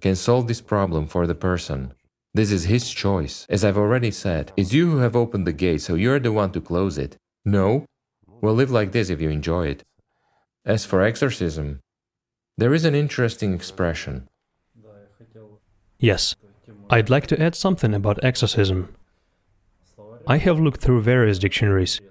can 0.02 0.14
solve 0.14 0.46
this 0.46 0.60
problem 0.60 1.06
for 1.06 1.26
the 1.26 1.34
person. 1.34 1.94
This 2.34 2.52
is 2.52 2.64
his 2.64 2.90
choice. 2.90 3.46
As 3.48 3.64
I've 3.64 3.78
already 3.78 4.10
said, 4.10 4.52
it's 4.58 4.74
you 4.74 4.90
who 4.90 4.98
have 4.98 5.16
opened 5.16 5.46
the 5.46 5.54
gate, 5.54 5.80
so 5.80 5.94
you're 5.94 6.20
the 6.20 6.32
one 6.32 6.52
to 6.52 6.60
close 6.60 6.98
it. 6.98 7.16
No? 7.46 7.86
Well, 8.42 8.52
live 8.52 8.70
like 8.70 8.92
this 8.92 9.08
if 9.08 9.22
you 9.22 9.30
enjoy 9.30 9.68
it. 9.68 9.84
As 10.68 10.84
for 10.84 11.00
exorcism, 11.00 11.80
there 12.58 12.74
is 12.74 12.84
an 12.84 12.94
interesting 12.94 13.54
expression. 13.54 14.28
Yes, 15.98 16.36
I'd 16.90 17.08
like 17.08 17.26
to 17.28 17.42
add 17.42 17.54
something 17.54 17.94
about 17.94 18.22
exorcism. 18.22 18.94
I 20.26 20.36
have 20.36 20.60
looked 20.60 20.82
through 20.82 21.00
various 21.00 21.38
dictionaries, 21.38 22.02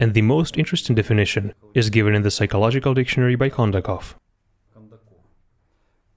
and 0.00 0.12
the 0.12 0.22
most 0.22 0.58
interesting 0.58 0.96
definition 0.96 1.54
is 1.72 1.88
given 1.88 2.16
in 2.16 2.22
the 2.22 2.32
Psychological 2.32 2.94
Dictionary 2.94 3.36
by 3.36 3.48
Kondakov. 3.48 4.16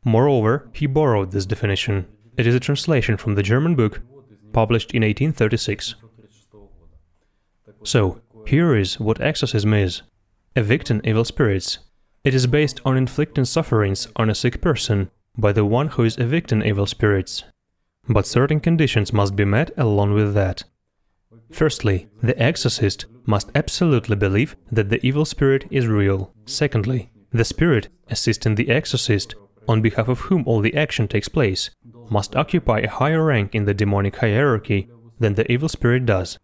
Moreover, 0.03 0.67
he 0.73 0.87
borrowed 0.87 1.31
this 1.31 1.45
definition. 1.45 2.07
It 2.37 2.47
is 2.47 2.55
a 2.55 2.59
translation 2.59 3.17
from 3.17 3.35
the 3.35 3.43
German 3.43 3.75
book 3.75 4.01
published 4.51 4.95
in 4.95 5.03
1836. 5.03 5.93
So, 7.83 8.19
here 8.47 8.75
is 8.75 8.99
what 8.99 9.21
exorcism 9.21 9.75
is 9.75 10.01
evicting 10.55 11.01
evil 11.03 11.25
spirits. 11.25 11.79
It 12.23 12.33
is 12.33 12.47
based 12.47 12.79
on 12.85 12.97
inflicting 12.97 13.45
sufferings 13.45 14.07
on 14.15 14.29
a 14.29 14.35
sick 14.35 14.61
person 14.61 15.09
by 15.37 15.51
the 15.51 15.65
one 15.65 15.89
who 15.89 16.03
is 16.03 16.17
evicting 16.17 16.63
evil 16.63 16.85
spirits. 16.85 17.43
But 18.07 18.27
certain 18.27 18.59
conditions 18.59 19.13
must 19.13 19.35
be 19.35 19.45
met 19.45 19.71
along 19.77 20.13
with 20.13 20.33
that. 20.33 20.63
Firstly, 21.51 22.07
the 22.21 22.39
exorcist 22.41 23.05
must 23.25 23.49
absolutely 23.55 24.15
believe 24.15 24.55
that 24.71 24.89
the 24.89 25.05
evil 25.05 25.25
spirit 25.25 25.65
is 25.71 25.87
real. 25.87 26.33
Secondly, 26.45 27.11
the 27.31 27.45
spirit 27.45 27.89
assisting 28.09 28.55
the 28.55 28.69
exorcist, 28.69 29.35
on 29.67 29.81
behalf 29.81 30.07
of 30.07 30.19
whom 30.21 30.43
all 30.45 30.59
the 30.59 30.75
action 30.75 31.07
takes 31.07 31.29
place, 31.29 31.69
must 32.09 32.35
occupy 32.35 32.79
a 32.79 32.89
higher 32.89 33.23
rank 33.23 33.55
in 33.55 33.65
the 33.65 33.73
demonic 33.73 34.17
hierarchy 34.17 34.89
than 35.19 35.35
the 35.35 35.49
evil 35.51 35.69
spirit 35.69 36.05
does. 36.05 36.37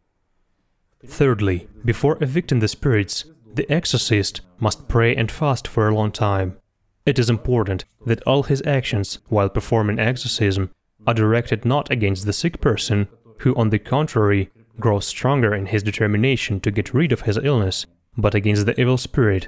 Thirdly, 1.05 1.67
before 1.85 2.17
evicting 2.21 2.59
the 2.59 2.67
spirits, 2.67 3.25
the 3.53 3.69
exorcist 3.71 4.41
must 4.59 4.87
pray 4.87 5.15
and 5.15 5.31
fast 5.31 5.67
for 5.67 5.87
a 5.87 5.95
long 5.95 6.11
time. 6.11 6.57
It 7.05 7.17
is 7.17 7.29
important 7.29 7.85
that 8.05 8.21
all 8.23 8.43
his 8.43 8.61
actions 8.65 9.19
while 9.29 9.49
performing 9.49 9.99
exorcism 9.99 10.69
are 11.07 11.13
directed 11.13 11.65
not 11.65 11.89
against 11.89 12.25
the 12.25 12.33
sick 12.33 12.61
person, 12.61 13.07
who, 13.39 13.55
on 13.55 13.69
the 13.69 13.79
contrary, 13.79 14.51
grows 14.79 15.07
stronger 15.07 15.53
in 15.55 15.67
his 15.67 15.83
determination 15.83 16.59
to 16.61 16.71
get 16.71 16.93
rid 16.93 17.11
of 17.11 17.21
his 17.21 17.37
illness, 17.37 17.85
but 18.17 18.35
against 18.35 18.65
the 18.65 18.79
evil 18.79 18.97
spirit 18.97 19.47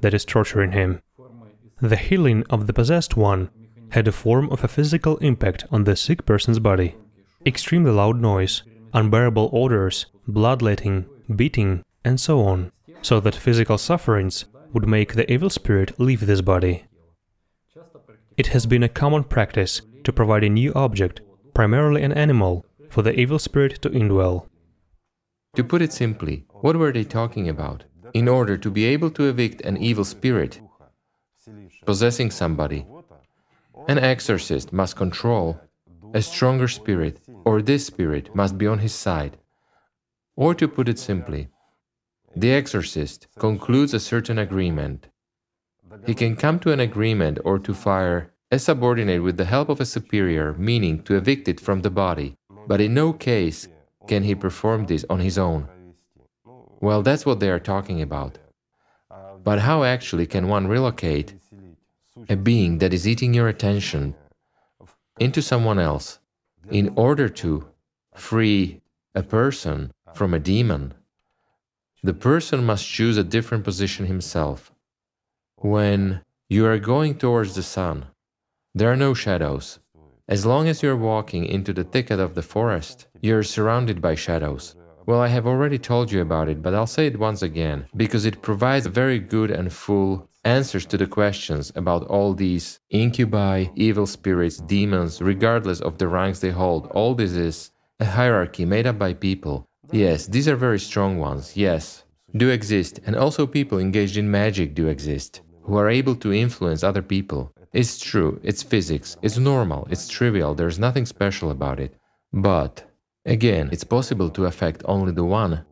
that 0.00 0.14
is 0.14 0.24
torturing 0.24 0.72
him. 0.72 1.02
The 1.80 1.96
healing 1.96 2.44
of 2.50 2.66
the 2.66 2.72
possessed 2.72 3.16
one 3.16 3.50
had 3.90 4.08
a 4.08 4.12
form 4.12 4.48
of 4.50 4.64
a 4.64 4.68
physical 4.68 5.16
impact 5.18 5.64
on 5.70 5.84
the 5.84 5.96
sick 5.96 6.24
person's 6.24 6.58
body. 6.58 6.94
Extremely 7.44 7.90
loud 7.90 8.20
noise, 8.20 8.62
unbearable 8.94 9.50
odors, 9.52 10.06
bloodletting, 10.26 11.06
beating, 11.34 11.82
and 12.04 12.20
so 12.20 12.40
on, 12.40 12.72
so 13.02 13.20
that 13.20 13.34
physical 13.34 13.78
sufferings 13.78 14.46
would 14.72 14.88
make 14.88 15.14
the 15.14 15.30
evil 15.30 15.50
spirit 15.50 16.00
leave 16.00 16.26
this 16.26 16.40
body. 16.40 16.84
It 18.36 18.48
has 18.48 18.66
been 18.66 18.82
a 18.82 18.88
common 18.88 19.24
practice 19.24 19.82
to 20.04 20.12
provide 20.12 20.44
a 20.44 20.48
new 20.48 20.72
object, 20.74 21.20
primarily 21.54 22.02
an 22.02 22.12
animal, 22.12 22.64
for 22.88 23.02
the 23.02 23.18
evil 23.18 23.38
spirit 23.38 23.82
to 23.82 23.90
indwell. 23.90 24.46
To 25.56 25.64
put 25.64 25.82
it 25.82 25.92
simply, 25.92 26.44
what 26.62 26.76
were 26.76 26.92
they 26.92 27.04
talking 27.04 27.48
about? 27.48 27.84
In 28.14 28.28
order 28.28 28.56
to 28.56 28.70
be 28.70 28.84
able 28.86 29.10
to 29.10 29.24
evict 29.24 29.60
an 29.62 29.76
evil 29.76 30.04
spirit 30.04 30.60
possessing 31.84 32.30
somebody, 32.30 32.86
an 33.88 33.98
exorcist 33.98 34.72
must 34.72 34.96
control 34.96 35.60
a 36.14 36.22
stronger 36.22 36.68
spirit, 36.68 37.18
or 37.44 37.62
this 37.62 37.86
spirit 37.86 38.34
must 38.34 38.58
be 38.58 38.66
on 38.66 38.78
his 38.78 38.94
side. 38.94 39.38
Or 40.36 40.54
to 40.54 40.68
put 40.68 40.88
it 40.88 40.98
simply, 40.98 41.48
the 42.34 42.52
exorcist 42.52 43.28
concludes 43.38 43.94
a 43.94 44.00
certain 44.00 44.38
agreement. 44.38 45.08
He 46.06 46.14
can 46.14 46.36
come 46.36 46.58
to 46.60 46.72
an 46.72 46.80
agreement 46.80 47.38
or 47.44 47.58
to 47.58 47.74
fire 47.74 48.32
a 48.50 48.58
subordinate 48.58 49.22
with 49.22 49.36
the 49.36 49.44
help 49.44 49.68
of 49.68 49.80
a 49.80 49.86
superior, 49.86 50.54
meaning 50.54 51.02
to 51.04 51.16
evict 51.16 51.48
it 51.48 51.60
from 51.60 51.82
the 51.82 51.90
body, 51.90 52.36
but 52.66 52.80
in 52.80 52.94
no 52.94 53.12
case 53.12 53.68
can 54.06 54.22
he 54.22 54.34
perform 54.34 54.86
this 54.86 55.04
on 55.08 55.20
his 55.20 55.38
own. 55.38 55.68
Well, 56.80 57.02
that's 57.02 57.24
what 57.24 57.40
they 57.40 57.50
are 57.50 57.60
talking 57.60 58.02
about. 58.02 58.38
But 59.44 59.60
how 59.60 59.84
actually 59.84 60.26
can 60.26 60.48
one 60.48 60.66
relocate 60.66 61.34
a 62.28 62.36
being 62.36 62.78
that 62.78 62.92
is 62.92 63.06
eating 63.06 63.34
your 63.34 63.48
attention 63.48 64.14
into 65.18 65.42
someone 65.42 65.78
else 65.78 66.18
in 66.70 66.92
order 66.96 67.28
to 67.28 67.66
free 68.14 68.80
a 69.14 69.22
person 69.22 69.92
from 70.14 70.34
a 70.34 70.38
demon? 70.38 70.94
The 72.04 72.14
person 72.14 72.66
must 72.66 72.84
choose 72.84 73.16
a 73.16 73.22
different 73.22 73.62
position 73.62 74.06
himself. 74.06 74.72
When 75.58 76.22
you 76.48 76.66
are 76.66 76.80
going 76.80 77.16
towards 77.16 77.54
the 77.54 77.62
sun, 77.62 78.06
there 78.74 78.90
are 78.90 78.96
no 78.96 79.14
shadows. 79.14 79.78
As 80.28 80.44
long 80.44 80.66
as 80.66 80.82
you're 80.82 80.96
walking 80.96 81.44
into 81.44 81.72
the 81.72 81.84
thicket 81.84 82.18
of 82.18 82.34
the 82.34 82.42
forest, 82.42 83.06
you're 83.20 83.44
surrounded 83.44 84.02
by 84.02 84.16
shadows. 84.16 84.74
Well, 85.06 85.20
I 85.20 85.28
have 85.28 85.46
already 85.46 85.78
told 85.78 86.10
you 86.10 86.22
about 86.22 86.48
it, 86.48 86.60
but 86.60 86.74
I'll 86.74 86.88
say 86.88 87.06
it 87.06 87.20
once 87.20 87.42
again, 87.42 87.86
because 87.96 88.24
it 88.24 88.42
provides 88.42 88.86
very 88.86 89.20
good 89.20 89.52
and 89.52 89.72
full 89.72 90.28
answers 90.44 90.86
to 90.86 90.96
the 90.96 91.06
questions 91.06 91.70
about 91.76 92.08
all 92.08 92.34
these 92.34 92.80
incubi, 92.90 93.66
evil 93.76 94.08
spirits, 94.08 94.56
demons, 94.56 95.22
regardless 95.22 95.80
of 95.80 95.98
the 95.98 96.08
ranks 96.08 96.40
they 96.40 96.50
hold. 96.50 96.88
All 96.88 97.14
this 97.14 97.32
is 97.32 97.70
a 98.00 98.04
hierarchy 98.04 98.64
made 98.64 98.88
up 98.88 98.98
by 98.98 99.14
people 99.14 99.68
Yes, 99.92 100.26
these 100.26 100.48
are 100.48 100.56
very 100.56 100.78
strong 100.78 101.18
ones, 101.18 101.54
yes, 101.54 102.04
do 102.34 102.48
exist, 102.48 103.00
and 103.04 103.14
also 103.14 103.46
people 103.46 103.78
engaged 103.78 104.16
in 104.16 104.30
magic 104.30 104.74
do 104.74 104.88
exist, 104.88 105.42
who 105.64 105.76
are 105.76 105.90
able 105.90 106.16
to 106.16 106.32
influence 106.32 106.82
other 106.82 107.02
people. 107.02 107.52
It's 107.74 107.98
true, 108.00 108.40
it's 108.42 108.62
physics, 108.62 109.18
it's 109.20 109.36
normal, 109.36 109.86
it's 109.90 110.08
trivial, 110.08 110.54
there's 110.54 110.78
nothing 110.78 111.04
special 111.04 111.50
about 111.50 111.78
it. 111.78 111.94
But, 112.32 112.90
again, 113.26 113.68
it's 113.70 113.84
possible 113.84 114.30
to 114.30 114.46
affect 114.46 114.82
only 114.86 115.12
the 115.12 115.24
one 115.24 115.66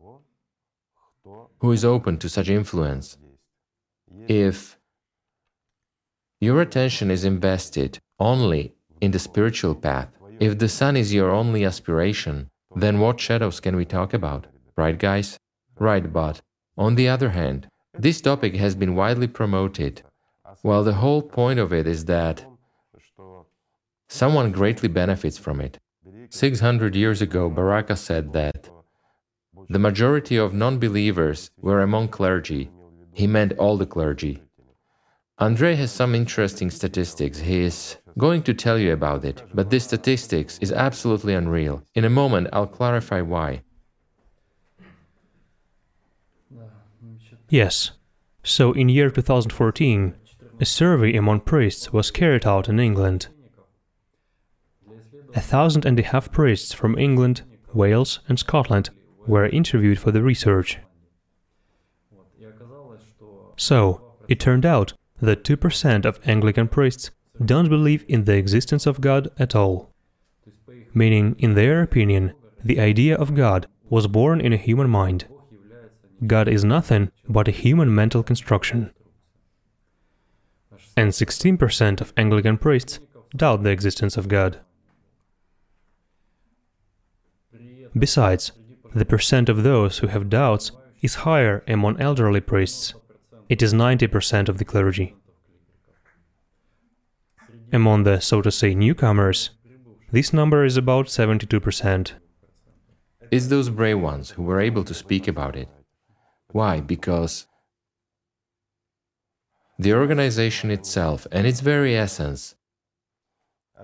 who 1.59 1.71
is 1.71 1.83
open 1.83 2.19
to 2.19 2.29
such 2.29 2.49
influence. 2.49 3.17
If 4.27 4.77
your 6.39 6.61
attention 6.61 7.09
is 7.09 7.25
invested 7.25 7.97
only 8.19 8.75
in 9.01 9.09
the 9.09 9.19
spiritual 9.19 9.73
path, 9.73 10.09
if 10.39 10.59
the 10.59 10.69
sun 10.69 10.95
is 10.95 11.11
your 11.11 11.31
only 11.31 11.65
aspiration, 11.65 12.50
then 12.75 12.99
what 12.99 13.19
shadows 13.19 13.59
can 13.59 13.75
we 13.75 13.85
talk 13.85 14.13
about? 14.13 14.47
Right, 14.77 14.97
guys? 14.97 15.37
Right, 15.79 16.11
but 16.11 16.41
on 16.77 16.95
the 16.95 17.09
other 17.09 17.29
hand, 17.29 17.67
this 17.97 18.21
topic 18.21 18.55
has 18.55 18.75
been 18.75 18.95
widely 18.95 19.27
promoted. 19.27 20.01
Well, 20.63 20.83
the 20.83 20.93
whole 20.93 21.21
point 21.21 21.59
of 21.59 21.73
it 21.73 21.87
is 21.87 22.05
that 22.05 22.45
someone 24.07 24.51
greatly 24.51 24.89
benefits 24.89 25.37
from 25.37 25.59
it. 25.59 25.79
600 26.29 26.95
years 26.95 27.21
ago, 27.21 27.49
Baraka 27.49 27.95
said 27.95 28.33
that 28.33 28.69
the 29.69 29.79
majority 29.79 30.37
of 30.37 30.53
non 30.53 30.79
believers 30.79 31.51
were 31.57 31.81
among 31.81 32.07
clergy. 32.09 32.69
He 33.13 33.27
meant 33.27 33.53
all 33.57 33.77
the 33.77 33.85
clergy. 33.85 34.41
Andrei 35.41 35.73
has 35.73 35.91
some 35.91 36.13
interesting 36.13 36.69
statistics. 36.69 37.39
He 37.39 37.61
is 37.61 37.97
going 38.15 38.43
to 38.43 38.53
tell 38.53 38.77
you 38.77 38.93
about 38.93 39.25
it, 39.25 39.41
but 39.55 39.71
this 39.71 39.83
statistics 39.83 40.59
is 40.61 40.71
absolutely 40.71 41.33
unreal. 41.33 41.83
In 41.95 42.05
a 42.05 42.11
moment, 42.11 42.49
I'll 42.53 42.67
clarify 42.67 43.21
why. 43.21 43.63
Yes. 47.49 47.89
So 48.43 48.71
in 48.73 48.87
year 48.87 49.09
2014, 49.09 50.15
a 50.59 50.65
survey 50.65 51.15
among 51.15 51.39
priests 51.39 51.91
was 51.91 52.11
carried 52.11 52.45
out 52.45 52.69
in 52.69 52.79
England. 52.79 53.29
A 55.33 55.41
thousand 55.41 55.85
and 55.85 55.99
a 55.99 56.03
half 56.03 56.31
priests 56.31 56.71
from 56.71 56.99
England, 56.99 57.41
Wales, 57.73 58.19
and 58.27 58.37
Scotland 58.37 58.91
were 59.25 59.47
interviewed 59.47 59.97
for 59.97 60.11
the 60.11 60.21
research. 60.21 60.77
So, 63.57 64.01
it 64.27 64.39
turned 64.39 64.65
out 64.65 64.93
that 65.21 65.43
2% 65.43 66.05
of 66.05 66.19
Anglican 66.25 66.67
priests 66.67 67.11
don't 67.43 67.69
believe 67.69 68.03
in 68.07 68.25
the 68.25 68.35
existence 68.35 68.85
of 68.85 69.01
God 69.01 69.29
at 69.37 69.55
all. 69.55 69.93
Meaning, 70.93 71.35
in 71.39 71.53
their 71.55 71.81
opinion, 71.81 72.33
the 72.63 72.79
idea 72.79 73.15
of 73.15 73.35
God 73.35 73.67
was 73.89 74.07
born 74.07 74.41
in 74.41 74.53
a 74.53 74.57
human 74.57 74.89
mind. 74.89 75.25
God 76.27 76.47
is 76.47 76.63
nothing 76.63 77.11
but 77.27 77.47
a 77.47 77.51
human 77.51 77.93
mental 77.93 78.23
construction. 78.23 78.91
And 80.95 81.11
16% 81.11 82.01
of 82.01 82.13
Anglican 82.17 82.57
priests 82.57 82.99
doubt 83.35 83.63
the 83.63 83.69
existence 83.69 84.17
of 84.17 84.27
God. 84.27 84.59
Besides, 87.97 88.51
the 88.93 89.05
percent 89.05 89.49
of 89.49 89.63
those 89.63 89.99
who 89.99 90.07
have 90.07 90.29
doubts 90.29 90.71
is 91.01 91.25
higher 91.25 91.63
among 91.67 91.99
elderly 91.99 92.41
priests. 92.41 92.93
It 93.51 93.61
is 93.61 93.73
90% 93.73 94.47
of 94.47 94.59
the 94.59 94.63
clergy. 94.63 95.13
Among 97.73 98.03
the, 98.03 98.21
so 98.21 98.41
to 98.41 98.49
say, 98.49 98.73
newcomers, 98.73 99.49
this 100.09 100.31
number 100.31 100.63
is 100.63 100.77
about 100.77 101.07
72%. 101.07 102.13
It's 103.29 103.47
those 103.47 103.69
brave 103.69 103.99
ones 103.99 104.29
who 104.29 104.43
were 104.43 104.61
able 104.61 104.85
to 104.85 104.93
speak 104.93 105.27
about 105.27 105.57
it. 105.57 105.67
Why? 106.53 106.79
Because 106.79 107.47
the 109.77 109.95
organization 109.95 110.71
itself 110.71 111.27
and 111.29 111.45
its 111.45 111.59
very 111.59 111.97
essence 111.97 112.55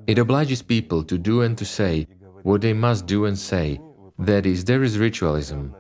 it 0.06 0.18
obliges 0.18 0.62
people 0.62 1.04
to 1.04 1.18
do 1.18 1.42
and 1.42 1.58
to 1.58 1.66
say 1.66 2.08
what 2.44 2.62
they 2.62 2.72
must 2.72 3.06
do 3.06 3.26
and 3.26 3.38
say. 3.38 3.82
That 4.18 4.46
is, 4.46 4.64
there 4.64 4.84
is 4.84 4.98
ritualism, 4.98 5.76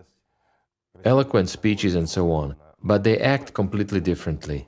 eloquent 1.06 1.48
speeches, 1.48 1.96
and 1.96 2.10
so 2.10 2.34
on, 2.34 2.58
but 2.88 3.04
they 3.04 3.18
act 3.20 3.54
completely 3.54 4.00
differently. 4.00 4.68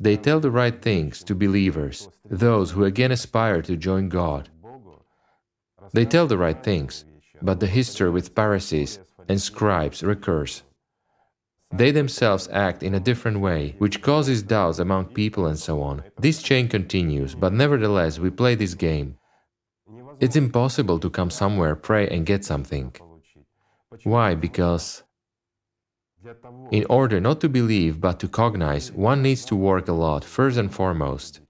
They 0.00 0.16
tell 0.16 0.40
the 0.40 0.50
right 0.50 0.80
things 0.80 1.22
to 1.24 1.34
believers, 1.34 2.08
those 2.28 2.70
who 2.70 2.84
again 2.84 3.12
aspire 3.12 3.60
to 3.62 3.76
join 3.76 4.08
God. 4.08 4.48
They 5.92 6.06
tell 6.06 6.26
the 6.26 6.38
right 6.38 6.60
things, 6.64 7.04
but 7.42 7.60
the 7.60 7.66
history 7.66 8.10
with 8.10 8.34
Pharisees 8.34 8.98
and 9.28 9.40
scribes 9.40 10.02
recurs. 10.02 10.62
They 11.74 11.90
themselves 11.90 12.48
act 12.52 12.82
in 12.82 12.94
a 12.94 13.06
different 13.08 13.40
way, 13.40 13.74
which 13.78 14.02
causes 14.02 14.42
doubts 14.42 14.78
among 14.78 15.14
people 15.20 15.46
and 15.46 15.58
so 15.58 15.82
on. 15.82 16.02
This 16.18 16.42
chain 16.42 16.68
continues, 16.68 17.34
but 17.34 17.52
nevertheless 17.52 18.18
we 18.18 18.30
play 18.30 18.54
this 18.54 18.74
game. 18.74 19.16
It's 20.20 20.36
impossible 20.36 20.98
to 21.00 21.10
come 21.10 21.30
somewhere, 21.30 21.76
pray 21.76 22.08
and 22.08 22.24
get 22.24 22.44
something. 22.44 22.94
Why? 24.04 24.34
Because 24.34 25.02
in 26.70 26.86
order 26.88 27.20
not 27.20 27.40
to 27.40 27.48
believe 27.48 28.00
but 28.00 28.20
to 28.20 28.28
cognize, 28.28 28.92
one 28.92 29.22
needs 29.22 29.44
to 29.46 29.56
work 29.56 29.88
a 29.88 29.92
lot, 29.92 30.24
first 30.24 30.56
and 30.58 30.72
foremost. 30.72 31.40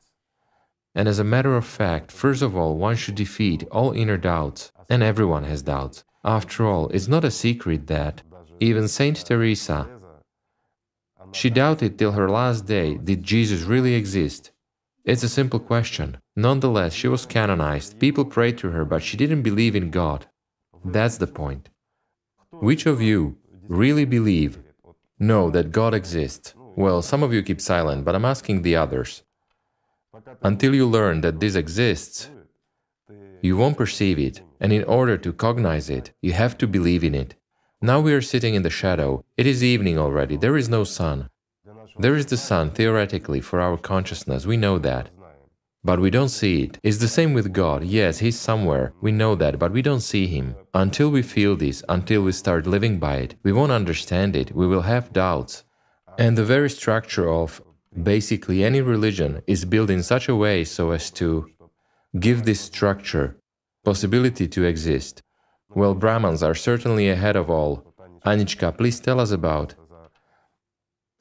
And 0.95 1.09
as 1.09 1.19
a 1.19 1.25
matter 1.25 1.57
of 1.57 1.65
fact, 1.65 2.13
first 2.13 2.43
of 2.43 2.57
all, 2.57 2.77
one 2.77 2.97
should 2.97 3.15
defeat 3.15 3.65
all 3.71 3.93
inner 3.93 4.19
doubts, 4.19 4.73
and 4.91 5.03
everyone 5.03 5.45
has 5.45 5.63
doubts. 5.63 6.05
After 6.25 6.67
all, 6.67 6.89
it's 6.89 7.09
not 7.09 7.25
a 7.25 7.31
secret 7.31 7.87
that 7.87 8.23
even 8.61 8.89
Saint 8.89 9.25
Teresa, 9.25 9.89
she 11.33 11.51
doubted 11.51 11.99
till 11.99 12.13
her 12.13 12.29
last 12.29 12.67
day 12.67 12.97
did 12.97 13.23
Jesus 13.23 13.63
really 13.63 13.95
exist. 13.95 14.51
It's 15.05 15.23
a 15.23 15.29
simple 15.29 15.59
question. 15.59 16.19
Nonetheless, 16.37 16.93
she 16.93 17.09
was 17.09 17.27
canonized, 17.27 17.99
people 17.99 18.25
prayed 18.25 18.59
to 18.59 18.71
her, 18.71 18.85
but 18.85 19.03
she 19.03 19.17
didn't 19.17 19.43
believe 19.43 19.75
in 19.75 19.91
God. 19.91 20.27
That's 20.85 21.17
the 21.17 21.27
point. 21.27 21.71
Which 22.51 22.87
of 22.87 23.01
you 23.01 23.39
really 23.67 24.05
believe 24.05 24.62
know 25.23 25.51
that 25.51 25.73
God 25.73 25.95
exists. 25.95 26.55
Well, 26.77 27.01
some 27.01 27.23
of 27.23 27.33
you 27.33 27.43
keep 27.43 27.61
silent, 27.61 28.05
but 28.05 28.15
I'm 28.15 28.25
asking 28.25 28.63
the 28.63 28.77
others. 28.77 29.23
Until 30.43 30.75
you 30.75 30.87
learn 30.87 31.21
that 31.23 31.41
this 31.41 31.55
exists, 31.55 32.31
you 33.41 33.57
won't 33.57 33.77
perceive 33.77 34.19
it, 34.19 34.43
and 34.61 34.73
in 34.73 34.85
order 34.85 35.17
to 35.17 35.33
cognize 35.33 35.89
it, 35.89 36.13
you 36.21 36.33
have 36.33 36.59
to 36.59 36.67
believe 36.67 37.03
in 37.03 37.15
it. 37.15 37.35
Now 37.81 38.01
we 38.01 38.13
are 38.13 38.23
sitting 38.23 38.55
in 38.55 38.63
the 38.63 38.71
shadow. 38.71 39.25
It 39.37 39.47
is 39.47 39.65
evening 39.65 39.99
already, 39.99 40.37
there 40.37 40.57
is 40.57 40.69
no 40.69 40.85
sun. 40.85 41.29
There 41.99 42.17
is 42.17 42.27
the 42.27 42.37
sun, 42.37 42.71
theoretically, 42.71 43.41
for 43.41 43.61
our 43.61 43.77
consciousness, 43.77 44.47
we 44.47 44.57
know 44.57 44.79
that. 44.79 45.11
But 45.85 45.99
we 45.99 46.11
don't 46.11 46.29
see 46.29 46.63
it. 46.63 46.79
It's 46.85 46.99
the 46.99 47.09
same 47.09 47.33
with 47.35 47.53
God. 47.53 47.83
Yes, 47.83 48.19
He's 48.19 48.39
somewhere. 48.39 48.93
We 49.01 49.11
know 49.11 49.35
that, 49.35 49.59
but 49.59 49.73
we 49.73 49.83
don't 49.83 50.01
see 50.01 50.29
Him. 50.29 50.55
Until 50.75 51.11
we 51.11 51.23
feel 51.23 51.57
this, 51.57 51.83
until 51.89 52.23
we 52.23 52.33
start 52.33 52.69
living 52.69 53.01
by 53.01 53.17
it, 53.17 53.35
we 53.43 53.53
won't 53.53 53.73
understand 53.73 54.37
it. 54.37 54.55
We 54.55 54.69
will 54.69 54.83
have 54.83 55.13
doubts. 55.13 55.65
And 56.19 56.39
the 56.39 56.45
very 56.45 56.71
structure 56.71 57.29
of 57.29 57.61
basically 58.01 58.63
any 58.63 58.81
religion 58.81 59.43
is 59.47 59.65
built 59.65 59.91
in 59.91 60.03
such 60.03 60.29
a 60.29 60.37
way 60.37 60.63
so 60.65 60.93
as 60.93 61.11
to 61.13 61.51
give 62.21 62.45
this 62.45 62.61
structure 62.61 63.37
possibility 63.85 64.47
to 64.47 64.65
exist. 64.65 65.23
Well, 65.75 65.95
Brahmins 65.95 66.43
are 66.43 66.55
certainly 66.55 67.09
ahead 67.09 67.35
of 67.35 67.51
all. 67.51 67.93
Anichka, 68.25 68.77
please 68.77 69.01
tell 69.01 69.19
us 69.19 69.33
about 69.33 69.75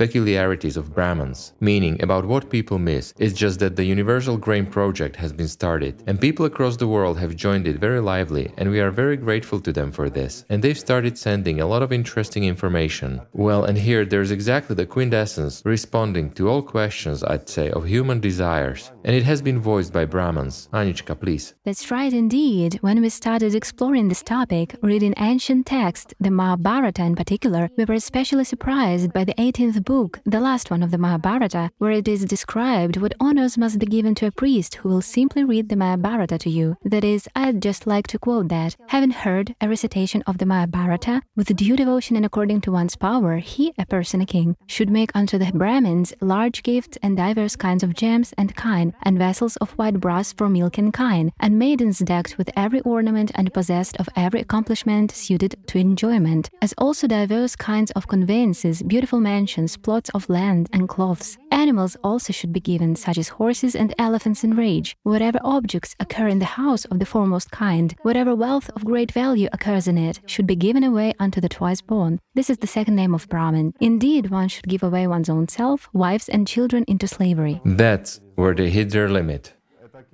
peculiarities 0.02 0.78
of 0.78 0.96
Brahmins, 0.96 1.54
meaning 1.60 2.02
about 2.02 2.26
what 2.26 2.50
people 2.50 2.80
miss. 2.80 3.14
It's 3.20 3.38
just 3.44 3.60
that 3.60 3.76
the 3.76 3.84
Universal 3.84 4.38
Grain 4.38 4.66
Project 4.66 5.16
has 5.18 5.32
been 5.32 5.48
started, 5.48 5.94
and 6.08 6.20
people 6.20 6.48
across 6.48 6.76
the 6.76 6.88
world 6.96 7.20
have 7.20 7.36
joined 7.36 7.68
it 7.68 7.78
very 7.88 8.02
lively, 8.02 8.52
and 8.58 8.72
we 8.72 8.80
are 8.80 8.90
very 9.04 9.16
grateful 9.16 9.60
to 9.62 9.72
them 9.72 9.92
for 9.92 10.10
this. 10.10 10.44
And 10.50 10.64
they've 10.64 10.86
started 10.88 11.20
sending 11.20 11.62
a 11.62 11.68
lot 11.68 11.84
of 11.84 11.94
interesting 11.94 12.46
information. 12.46 13.22
Well, 13.34 13.66
and 13.66 13.78
here 13.78 14.04
there's 14.04 14.32
exactly 14.32 14.76
the 14.76 14.88
quintessence 14.88 15.62
responding 15.66 16.32
to 16.32 16.50
all 16.50 16.64
questions, 16.64 17.24
I'd 17.24 17.48
say, 17.48 17.70
of 17.70 17.86
human 17.86 18.20
desires. 18.20 18.92
And 19.04 19.16
it 19.16 19.26
has 19.32 19.40
been 19.44 19.60
voiced 19.60 19.94
by 19.94 20.06
Brahmins. 20.06 20.68
Anichka, 20.74 21.14
please. 21.24 21.54
That's 21.64 21.92
right 21.92 22.14
indeed. 22.24 22.80
When 22.82 23.02
we 23.04 23.10
started 23.10 23.54
exploring 23.54 24.08
this 24.08 24.24
topic, 24.24 24.76
reading 24.82 25.14
ancient 25.20 25.68
texts, 25.68 26.16
the 26.20 26.32
Mahabharata 26.32 27.04
in 27.04 27.16
particular, 27.16 27.70
we 27.78 27.86
were 27.86 28.02
especially 28.06 28.46
surprised 28.46 29.14
by 29.14 29.26
the 29.26 29.36
18th 29.36 29.86
book 29.86 29.91
book, 29.92 30.22
the 30.24 30.40
last 30.40 30.72
one 30.72 30.82
of 30.82 30.90
the 30.90 30.98
Mahabharata, 30.98 31.70
where 31.78 31.92
it 31.92 32.08
is 32.08 32.24
described 32.24 32.96
what 32.96 33.14
honors 33.20 33.58
must 33.58 33.78
be 33.78 33.86
given 33.86 34.16
to 34.16 34.28
a 34.28 34.32
priest 34.32 34.76
who 34.76 34.88
will 34.88 35.02
simply 35.02 35.44
read 35.44 35.68
the 35.68 35.76
Mahabharata 35.76 36.38
to 36.38 36.50
you. 36.50 36.78
That 36.86 37.04
is, 37.04 37.28
I'd 37.36 37.62
just 37.62 37.86
like 37.86 38.08
to 38.08 38.18
quote 38.18 38.48
that. 38.48 38.78
Having 38.88 39.12
heard 39.12 39.54
a 39.60 39.68
recitation 39.68 40.22
of 40.26 40.38
the 40.38 40.46
Mahabharata, 40.46 41.24
with 41.36 41.54
due 41.58 41.76
devotion 41.76 42.16
and 42.16 42.26
according 42.26 42.62
to 42.62 42.72
one's 42.72 42.96
power, 42.96 43.40
he, 43.40 43.74
a 43.78 43.86
person 43.86 44.22
a 44.22 44.26
king, 44.26 44.56
should 44.66 44.90
make 44.90 45.12
unto 45.14 45.38
the 45.38 45.52
Brahmins 45.52 46.14
large 46.22 46.64
gifts 46.64 46.98
and 47.04 47.18
diverse 47.18 47.58
kinds 47.58 47.84
of 47.84 47.94
gems 47.94 48.34
and 48.38 48.56
kine, 48.56 48.94
and 49.04 49.18
vessels 49.18 49.58
of 49.58 49.72
white 49.72 50.00
brass 50.00 50.32
for 50.32 50.48
milk 50.48 50.78
and 50.78 50.94
kine, 50.94 51.34
and 51.42 51.60
maidens 51.60 52.00
decked 52.00 52.38
with 52.38 52.50
every 52.56 52.80
ornament 52.82 53.30
and 53.36 53.54
possessed 53.54 53.98
of 53.98 54.08
every 54.16 54.40
accomplishment 54.40 55.12
suited 55.12 55.54
to 55.68 55.80
enjoyment, 55.80 56.50
as 56.62 56.74
also 56.78 57.08
diverse 57.08 57.58
kinds 57.58 57.92
of 57.92 58.08
conveyances, 58.08 58.82
beautiful 58.84 59.20
mansions, 59.20 59.81
plots 59.82 60.10
of 60.12 60.30
land 60.30 60.70
and 60.74 60.88
cloths. 60.88 61.38
Animals 61.52 61.98
also 62.04 62.32
should 62.34 62.54
be 62.54 62.60
given, 62.60 62.96
such 62.96 63.18
as 63.18 63.30
horses 63.30 63.76
and 63.76 63.94
elephants 63.98 64.44
in 64.44 64.56
rage. 64.56 64.96
Whatever 65.04 65.40
objects 65.44 65.96
occur 66.00 66.28
in 66.28 66.40
the 66.40 66.54
house 66.62 66.86
of 66.86 67.00
the 67.00 67.06
foremost 67.06 67.52
kind, 67.52 67.96
whatever 68.02 68.36
wealth 68.36 68.70
of 68.76 68.86
great 68.86 69.12
value 69.12 69.50
occurs 69.54 69.88
in 69.88 69.98
it, 69.98 70.20
should 70.26 70.48
be 70.48 70.56
given 70.56 70.84
away 70.84 71.14
unto 71.20 71.42
the 71.42 71.50
twice 71.50 71.82
born. 71.82 72.20
This 72.34 72.50
is 72.50 72.58
the 72.58 72.68
second 72.68 72.96
name 72.96 73.14
of 73.14 73.28
Brahmin. 73.30 73.74
Indeed, 73.80 74.30
one 74.30 74.48
should 74.48 74.68
give 74.68 74.84
away 74.84 75.08
one's 75.08 75.30
own 75.30 75.48
self, 75.48 75.90
wives, 75.94 76.30
and 76.30 76.48
children 76.48 76.86
into 76.88 77.08
slavery. 77.08 77.62
That's 77.66 78.20
where 78.36 78.54
they 78.54 78.70
hit 78.70 78.92
their 78.92 79.10
limit. 79.10 79.54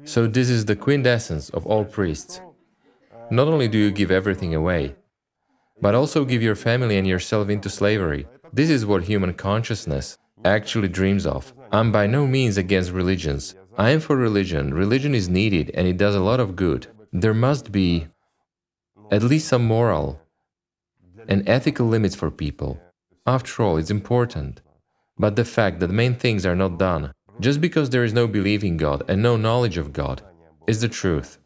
So, 0.04 0.28
this 0.28 0.50
is 0.50 0.66
the 0.66 0.76
quintessence 0.76 1.50
of 1.50 1.66
all 1.66 1.84
priests. 1.84 2.42
Not 3.30 3.48
only 3.48 3.68
do 3.68 3.78
you 3.78 3.92
give 3.92 4.12
everything 4.12 4.56
away, 4.56 4.96
but 5.82 5.96
also 5.96 6.26
give 6.26 6.42
your 6.42 6.56
family 6.56 6.98
and 6.98 7.08
yourself 7.08 7.50
into 7.50 7.70
slavery. 7.70 8.26
This 8.58 8.72
is 8.72 8.88
what 8.88 9.04
human 9.04 9.36
consciousness 9.36 10.18
actually 10.44 10.88
dreams 10.88 11.28
of. 11.28 11.54
I'm 11.72 11.92
by 11.92 12.08
no 12.08 12.26
means 12.26 12.58
against 12.58 12.90
religions. 12.92 13.54
I 13.78 13.92
am 13.92 14.00
for 14.00 14.16
religion. 14.16 14.74
Religion 14.74 15.14
is 15.14 15.30
needed 15.30 15.70
and 15.76 15.88
it 15.88 15.98
does 15.98 16.16
a 16.16 16.26
lot 16.30 16.40
of 16.40 16.56
good. 16.56 16.88
There 17.14 17.36
must 17.36 17.72
be 17.72 18.08
at 19.12 19.22
least 19.22 19.48
some 19.48 19.64
moral 19.64 20.20
and 21.28 21.48
ethical 21.48 21.86
limits 21.86 22.16
for 22.16 22.32
people. 22.32 22.80
After 23.28 23.62
all, 23.62 23.78
it's 23.78 23.92
important. 23.92 24.62
But 25.20 25.36
the 25.36 25.46
fact 25.46 25.80
that 25.80 25.92
main 25.92 26.16
things 26.16 26.44
are 26.44 26.56
not 26.56 26.80
done, 26.80 27.12
just 27.40 27.62
because 27.62 27.92
there 27.92 28.04
is 28.04 28.12
no 28.12 28.26
belief 28.26 28.64
in 28.64 28.78
God 28.78 29.04
and 29.08 29.22
no 29.22 29.38
knowledge 29.38 29.78
of 29.78 29.94
God, 29.94 30.24
is 30.66 30.82
the 30.82 30.90
truth. 30.90 31.38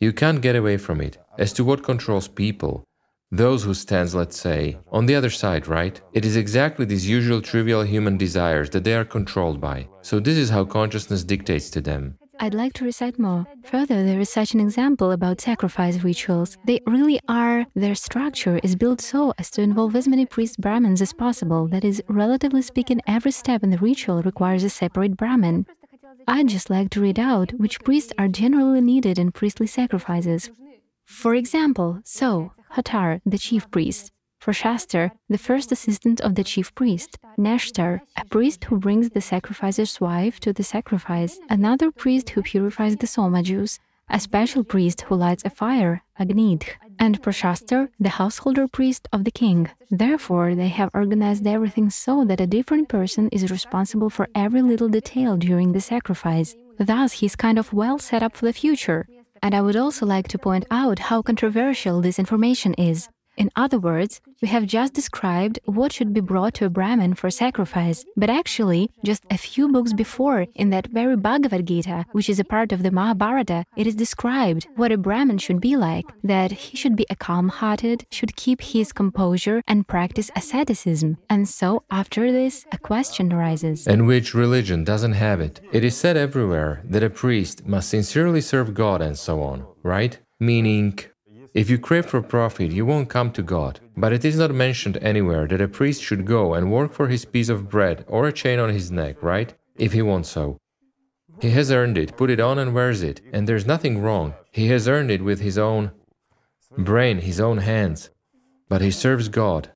You 0.00 0.12
can't 0.12 0.42
get 0.42 0.56
away 0.56 0.76
from 0.76 1.00
it. 1.00 1.18
As 1.38 1.52
to 1.52 1.62
what 1.62 1.84
controls 1.84 2.26
people, 2.26 2.82
those 3.32 3.62
who 3.62 3.74
stands, 3.74 4.14
let's 4.14 4.38
say, 4.38 4.76
on 4.90 5.06
the 5.06 5.14
other 5.14 5.30
side, 5.30 5.68
right? 5.68 6.00
It 6.12 6.24
is 6.24 6.36
exactly 6.36 6.84
these 6.84 7.08
usual 7.08 7.40
trivial 7.40 7.82
human 7.82 8.16
desires 8.16 8.70
that 8.70 8.84
they 8.84 8.94
are 8.94 9.04
controlled 9.04 9.60
by. 9.60 9.88
So 10.02 10.18
this 10.18 10.36
is 10.36 10.50
how 10.50 10.64
consciousness 10.64 11.22
dictates 11.22 11.70
to 11.70 11.80
them. 11.80 12.18
I'd 12.42 12.54
like 12.54 12.72
to 12.74 12.86
recite 12.86 13.18
more. 13.18 13.46
Further, 13.64 14.02
there 14.02 14.18
is 14.18 14.30
such 14.30 14.54
an 14.54 14.60
example 14.60 15.12
about 15.12 15.42
sacrifice 15.42 16.02
rituals. 16.02 16.56
They 16.64 16.80
really 16.86 17.20
are, 17.28 17.66
their 17.74 17.94
structure 17.94 18.58
is 18.62 18.74
built 18.74 19.02
so 19.02 19.34
as 19.38 19.50
to 19.50 19.62
involve 19.62 19.94
as 19.94 20.08
many 20.08 20.24
priest 20.24 20.58
Brahmins 20.58 21.02
as 21.02 21.12
possible. 21.12 21.68
That 21.68 21.84
is, 21.84 22.02
relatively 22.08 22.62
speaking, 22.62 23.00
every 23.06 23.30
step 23.30 23.62
in 23.62 23.70
the 23.70 23.78
ritual 23.78 24.22
requires 24.22 24.64
a 24.64 24.70
separate 24.70 25.18
Brahmin. 25.18 25.66
I'd 26.26 26.48
just 26.48 26.70
like 26.70 26.90
to 26.90 27.00
read 27.00 27.18
out 27.18 27.52
which 27.52 27.80
priests 27.80 28.12
are 28.18 28.28
generally 28.28 28.80
needed 28.80 29.18
in 29.18 29.32
priestly 29.32 29.66
sacrifices. 29.66 30.50
For 31.04 31.34
example, 31.34 32.00
so, 32.04 32.52
Hotar, 32.74 33.20
the 33.26 33.38
chief 33.38 33.70
priest, 33.70 34.12
Prashastar, 34.40 35.10
the 35.28 35.38
first 35.38 35.70
assistant 35.70 36.20
of 36.20 36.34
the 36.34 36.44
chief 36.44 36.74
priest, 36.74 37.18
Neshtar, 37.38 38.00
a 38.16 38.24
priest 38.24 38.64
who 38.64 38.78
brings 38.78 39.10
the 39.10 39.20
sacrificer's 39.20 40.00
wife 40.00 40.40
to 40.40 40.52
the 40.52 40.62
sacrifice, 40.62 41.38
another 41.50 41.90
priest 41.90 42.30
who 42.30 42.42
purifies 42.42 42.96
the 42.96 43.06
soma 43.06 43.42
juice, 43.42 43.78
a 44.08 44.18
special 44.18 44.64
priest 44.64 45.02
who 45.02 45.14
lights 45.14 45.44
a 45.44 45.50
fire, 45.50 46.02
Agnidh, 46.18 46.64
and 46.98 47.20
Prashastar, 47.22 47.88
the 47.98 48.08
householder 48.08 48.66
priest 48.66 49.08
of 49.12 49.24
the 49.24 49.30
king. 49.30 49.68
Therefore, 49.90 50.54
they 50.54 50.68
have 50.68 50.90
organized 50.94 51.46
everything 51.46 51.90
so 51.90 52.24
that 52.24 52.40
a 52.40 52.46
different 52.46 52.88
person 52.88 53.28
is 53.30 53.50
responsible 53.50 54.10
for 54.10 54.28
every 54.34 54.62
little 54.62 54.88
detail 54.88 55.36
during 55.36 55.72
the 55.72 55.80
sacrifice. 55.80 56.56
Thus, 56.78 57.12
he's 57.12 57.36
kind 57.36 57.58
of 57.58 57.72
well 57.72 57.98
set 57.98 58.22
up 58.22 58.36
for 58.36 58.46
the 58.46 58.52
future. 58.52 59.06
And 59.42 59.54
I 59.54 59.60
would 59.62 59.76
also 59.76 60.04
like 60.06 60.28
to 60.28 60.38
point 60.38 60.66
out 60.70 60.98
how 60.98 61.22
controversial 61.22 62.00
this 62.00 62.18
information 62.18 62.74
is. 62.74 63.08
In 63.36 63.50
other 63.56 63.78
words, 63.78 64.20
we 64.42 64.48
have 64.48 64.66
just 64.66 64.94
described 64.94 65.58
what 65.66 65.92
should 65.92 66.14
be 66.14 66.20
brought 66.20 66.54
to 66.54 66.64
a 66.64 66.70
Brahmin 66.70 67.14
for 67.14 67.30
sacrifice, 67.30 68.04
but 68.16 68.30
actually, 68.30 68.90
just 69.04 69.22
a 69.30 69.36
few 69.36 69.68
books 69.68 69.92
before, 69.92 70.46
in 70.54 70.70
that 70.70 70.86
very 70.88 71.16
Bhagavad 71.16 71.66
Gita, 71.66 72.06
which 72.12 72.30
is 72.30 72.40
a 72.40 72.44
part 72.44 72.72
of 72.72 72.82
the 72.82 72.90
Mahabharata, 72.90 73.64
it 73.76 73.86
is 73.86 73.94
described 73.94 74.66
what 74.76 74.92
a 74.92 74.96
Brahmin 74.96 75.38
should 75.38 75.60
be 75.60 75.76
like 75.76 76.06
that 76.24 76.52
he 76.52 76.76
should 76.76 76.96
be 76.96 77.06
a 77.10 77.16
calm 77.16 77.48
hearted, 77.48 78.06
should 78.10 78.36
keep 78.36 78.62
his 78.62 78.92
composure, 78.92 79.62
and 79.68 79.86
practice 79.86 80.30
asceticism. 80.34 81.18
And 81.28 81.48
so, 81.48 81.82
after 81.90 82.32
this, 82.32 82.64
a 82.72 82.78
question 82.78 83.32
arises. 83.32 83.86
And 83.86 84.06
which 84.06 84.34
religion 84.34 84.84
doesn't 84.84 85.12
have 85.12 85.40
it? 85.40 85.60
It 85.72 85.84
is 85.84 85.96
said 85.96 86.16
everywhere 86.16 86.82
that 86.84 87.02
a 87.02 87.10
priest 87.10 87.66
must 87.66 87.90
sincerely 87.90 88.40
serve 88.40 88.74
God 88.74 89.02
and 89.02 89.18
so 89.18 89.42
on, 89.42 89.66
right? 89.82 90.18
Meaning, 90.38 90.98
if 91.52 91.68
you 91.68 91.78
crave 91.78 92.06
for 92.06 92.22
profit, 92.22 92.70
you 92.70 92.86
won't 92.86 93.08
come 93.08 93.32
to 93.32 93.42
God. 93.42 93.80
But 93.96 94.12
it 94.12 94.24
is 94.24 94.38
not 94.38 94.54
mentioned 94.54 94.98
anywhere 94.98 95.46
that 95.48 95.60
a 95.60 95.68
priest 95.68 96.02
should 96.02 96.24
go 96.24 96.54
and 96.54 96.70
work 96.70 96.92
for 96.92 97.08
his 97.08 97.24
piece 97.24 97.48
of 97.48 97.68
bread 97.68 98.04
or 98.06 98.28
a 98.28 98.32
chain 98.32 98.58
on 98.58 98.70
his 98.70 98.90
neck, 98.90 99.22
right? 99.22 99.52
If 99.76 99.92
he 99.92 100.02
wants 100.02 100.30
so. 100.30 100.58
He 101.40 101.50
has 101.50 101.72
earned 101.72 101.98
it, 101.98 102.16
put 102.16 102.30
it 102.30 102.38
on 102.38 102.58
and 102.58 102.74
wears 102.74 103.02
it, 103.02 103.20
and 103.32 103.48
there's 103.48 103.66
nothing 103.66 104.00
wrong. 104.00 104.34
He 104.52 104.68
has 104.68 104.86
earned 104.86 105.10
it 105.10 105.22
with 105.22 105.40
his 105.40 105.58
own 105.58 105.90
brain, 106.76 107.18
his 107.18 107.40
own 107.40 107.58
hands. 107.58 108.10
But 108.68 108.82
he 108.82 108.90
serves 108.90 109.28
God 109.28 109.70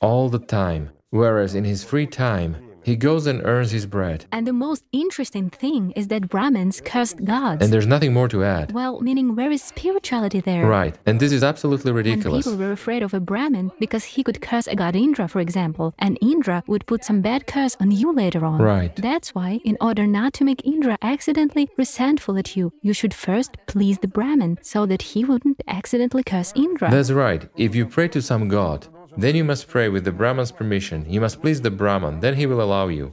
all 0.00 0.28
the 0.28 0.38
time, 0.38 0.90
whereas 1.10 1.54
in 1.54 1.64
his 1.64 1.84
free 1.84 2.06
time, 2.06 2.56
he 2.88 2.96
goes 2.96 3.26
and 3.26 3.44
earns 3.44 3.70
his 3.70 3.86
bread. 3.86 4.24
And 4.32 4.46
the 4.46 4.52
most 4.52 4.84
interesting 4.92 5.50
thing 5.50 5.92
is 5.92 6.08
that 6.08 6.28
Brahmins 6.28 6.80
cursed 6.80 7.24
gods. 7.24 7.62
And 7.62 7.72
there's 7.72 7.86
nothing 7.86 8.12
more 8.12 8.28
to 8.28 8.42
add. 8.42 8.72
Well, 8.72 9.00
meaning 9.00 9.36
where 9.36 9.50
is 9.50 9.62
spirituality 9.62 10.40
there? 10.40 10.66
Right. 10.66 10.96
And 11.06 11.20
this 11.20 11.32
is 11.32 11.44
absolutely 11.44 11.92
ridiculous. 11.92 12.46
And 12.46 12.54
people 12.56 12.66
were 12.66 12.72
afraid 12.72 13.02
of 13.02 13.14
a 13.14 13.20
Brahmin 13.20 13.70
because 13.78 14.04
he 14.04 14.24
could 14.24 14.40
curse 14.40 14.66
a 14.66 14.74
god 14.74 14.96
Indra, 14.96 15.28
for 15.28 15.40
example, 15.40 15.94
and 15.98 16.18
Indra 16.20 16.64
would 16.66 16.86
put 16.86 17.04
some 17.04 17.20
bad 17.20 17.46
curse 17.46 17.76
on 17.78 17.90
you 17.90 18.12
later 18.12 18.44
on. 18.44 18.60
Right. 18.60 18.94
That's 18.96 19.34
why, 19.34 19.60
in 19.64 19.76
order 19.80 20.06
not 20.06 20.32
to 20.34 20.44
make 20.44 20.64
Indra 20.64 20.96
accidentally 21.02 21.68
resentful 21.76 22.36
at 22.38 22.56
you, 22.56 22.72
you 22.82 22.92
should 22.92 23.14
first 23.14 23.56
please 23.66 23.98
the 23.98 24.08
Brahmin 24.08 24.58
so 24.62 24.86
that 24.86 25.02
he 25.02 25.24
wouldn't 25.24 25.60
accidentally 25.68 26.24
curse 26.24 26.52
Indra. 26.56 26.90
That's 26.90 27.10
right. 27.10 27.48
If 27.56 27.74
you 27.74 27.86
pray 27.86 28.08
to 28.08 28.22
some 28.22 28.48
god, 28.48 28.88
Then 29.16 29.34
you 29.34 29.44
must 29.44 29.68
pray 29.68 29.88
with 29.88 30.04
the 30.04 30.12
Brahman's 30.12 30.52
permission. 30.52 31.04
You 31.08 31.20
must 31.20 31.40
please 31.40 31.60
the 31.60 31.70
Brahman, 31.70 32.20
then 32.20 32.34
he 32.34 32.46
will 32.46 32.60
allow 32.60 32.88
you. 32.88 33.12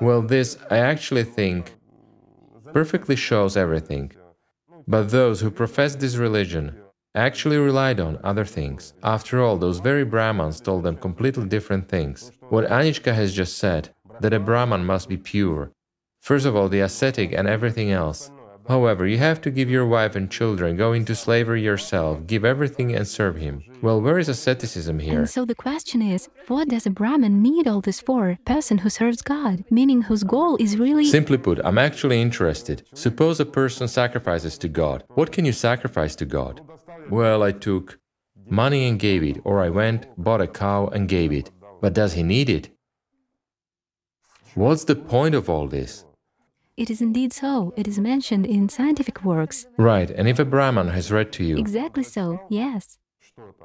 Well, 0.00 0.22
this, 0.22 0.58
I 0.70 0.78
actually 0.78 1.24
think, 1.24 1.74
perfectly 2.72 3.16
shows 3.16 3.56
everything. 3.56 4.12
But 4.86 5.10
those 5.10 5.40
who 5.40 5.50
profess 5.50 5.94
this 5.94 6.16
religion 6.16 6.76
actually 7.14 7.56
relied 7.56 8.00
on 8.00 8.20
other 8.22 8.44
things. 8.44 8.94
After 9.02 9.42
all, 9.42 9.56
those 9.56 9.80
very 9.80 10.04
Brahmans 10.04 10.62
told 10.62 10.84
them 10.84 10.96
completely 10.96 11.46
different 11.46 11.88
things. 11.88 12.30
What 12.48 12.68
Anichka 12.68 13.14
has 13.14 13.34
just 13.34 13.58
said, 13.58 13.90
that 14.20 14.32
a 14.32 14.40
Brahman 14.40 14.84
must 14.84 15.08
be 15.08 15.16
pure. 15.16 15.72
First 16.20 16.46
of 16.46 16.54
all, 16.56 16.68
the 16.68 16.80
ascetic 16.80 17.32
and 17.32 17.48
everything 17.48 17.90
else. 17.90 18.30
However, 18.68 19.06
you 19.06 19.16
have 19.16 19.40
to 19.40 19.50
give 19.50 19.70
your 19.70 19.86
wife 19.86 20.14
and 20.14 20.30
children, 20.30 20.76
go 20.76 20.92
into 20.92 21.14
slavery 21.14 21.62
yourself, 21.62 22.26
give 22.26 22.44
everything 22.44 22.94
and 22.94 23.08
serve 23.08 23.36
him. 23.36 23.64
Well, 23.80 23.98
where 23.98 24.18
is 24.18 24.28
asceticism 24.28 24.98
here? 24.98 25.20
And 25.20 25.30
so 25.30 25.46
the 25.46 25.54
question 25.54 26.02
is, 26.02 26.28
what 26.48 26.68
does 26.68 26.84
a 26.84 26.90
Brahmin 26.90 27.42
need 27.42 27.66
all 27.66 27.80
this 27.80 27.98
for? 27.98 28.38
Person 28.44 28.78
who 28.78 28.90
serves 28.90 29.22
God, 29.22 29.64
meaning 29.70 30.02
whose 30.02 30.22
goal 30.22 30.58
is 30.60 30.76
really. 30.76 31.06
Simply 31.06 31.38
put, 31.38 31.58
I'm 31.64 31.78
actually 31.78 32.20
interested. 32.20 32.86
Suppose 32.92 33.40
a 33.40 33.46
person 33.46 33.88
sacrifices 33.88 34.58
to 34.58 34.68
God. 34.68 35.02
What 35.14 35.32
can 35.32 35.46
you 35.46 35.52
sacrifice 35.52 36.14
to 36.16 36.26
God? 36.26 36.60
Well, 37.08 37.42
I 37.42 37.52
took 37.52 37.98
money 38.50 38.86
and 38.86 38.98
gave 38.98 39.22
it, 39.22 39.40
or 39.44 39.62
I 39.62 39.70
went, 39.70 40.06
bought 40.18 40.42
a 40.42 40.46
cow 40.46 40.88
and 40.88 41.08
gave 41.08 41.32
it. 41.32 41.50
But 41.80 41.94
does 41.94 42.12
he 42.12 42.22
need 42.22 42.50
it? 42.50 42.68
What's 44.54 44.84
the 44.84 44.96
point 44.96 45.34
of 45.34 45.48
all 45.48 45.68
this? 45.68 46.04
It 46.78 46.90
is 46.90 47.00
indeed 47.00 47.32
so. 47.32 47.74
It 47.76 47.88
is 47.88 47.98
mentioned 47.98 48.46
in 48.46 48.68
scientific 48.68 49.24
works. 49.24 49.66
Right, 49.76 50.08
and 50.10 50.28
if 50.28 50.38
a 50.38 50.44
Brahman 50.44 50.86
has 50.90 51.10
read 51.10 51.32
to 51.32 51.42
you 51.42 51.56
Exactly 51.58 52.04
so, 52.04 52.40
yes. 52.48 52.98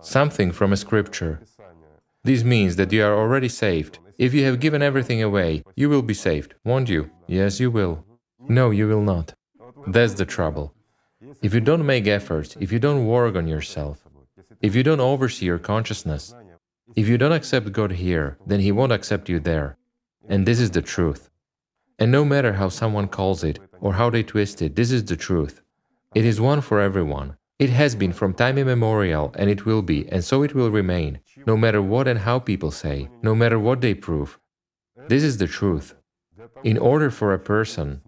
something 0.02 0.52
from 0.52 0.74
a 0.74 0.78
scripture, 0.78 1.40
this 2.24 2.44
means 2.44 2.76
that 2.78 2.92
you 2.92 3.06
are 3.06 3.16
already 3.16 3.50
saved. 3.50 4.00
If 4.18 4.34
you 4.34 4.44
have 4.46 4.60
given 4.60 4.82
everything 4.82 5.22
away, 5.22 5.64
you 5.76 5.90
will 5.90 6.02
be 6.02 6.16
saved, 6.16 6.56
won't 6.66 6.90
you? 6.90 7.12
Yes, 7.28 7.60
you 7.60 7.70
will. 7.70 8.04
No, 8.50 8.72
you 8.72 8.88
will 8.88 9.04
not. 9.04 9.36
That's 9.86 10.16
the 10.16 10.26
trouble. 10.26 10.74
If 11.44 11.54
you 11.54 11.60
don't 11.60 11.86
make 11.86 12.08
efforts, 12.08 12.58
if 12.60 12.72
you 12.72 12.80
don't 12.80 13.06
work 13.06 13.36
on 13.36 13.48
yourself, 13.48 13.98
if 14.60 14.76
you 14.76 14.82
don't 14.82 15.08
oversee 15.12 15.46
your 15.46 15.60
consciousness, 15.60 16.34
if 16.96 17.08
you 17.08 17.20
don't 17.20 17.38
accept 17.40 17.74
God 17.74 17.92
here, 17.92 18.38
then 18.48 18.60
He 18.60 18.72
won't 18.72 18.92
accept 18.92 19.30
you 19.30 19.40
there. 19.40 19.78
And 20.28 20.48
this 20.48 20.60
is 20.60 20.72
the 20.72 20.82
truth. 20.82 21.30
And 22.04 22.12
no 22.12 22.26
matter 22.26 22.52
how 22.52 22.68
someone 22.68 23.08
calls 23.08 23.46
it 23.46 23.60
or 23.80 23.94
how 23.94 24.10
they 24.10 24.24
twist 24.24 24.62
it, 24.62 24.76
this 24.76 24.92
is 24.92 25.06
the 25.06 25.16
truth. 25.16 25.62
It 26.14 26.26
is 26.26 26.42
one 26.42 26.60
for 26.60 26.82
everyone. 26.82 27.38
It 27.60 27.70
has 27.70 27.96
been 27.96 28.12
from 28.12 28.34
time 28.34 28.58
immemorial, 28.58 29.34
and 29.40 29.50
it 29.50 29.66
will 29.66 29.82
be, 29.82 30.10
and 30.10 30.22
so 30.22 30.44
it 30.44 30.54
will 30.54 30.70
remain, 30.70 31.22
no 31.48 31.56
matter 31.56 31.82
what 31.82 32.10
and 32.10 32.20
how 32.20 32.40
people 32.40 32.72
say, 32.72 33.08
no 33.22 33.34
matter 33.34 33.58
what 33.58 33.80
they 33.80 33.94
prove. 33.94 34.38
This 35.08 35.24
is 35.24 35.38
the 35.38 35.48
truth. 35.48 35.96
In 36.66 36.78
order 36.78 37.10
for 37.10 37.34
a 37.34 37.40
person 37.40 38.02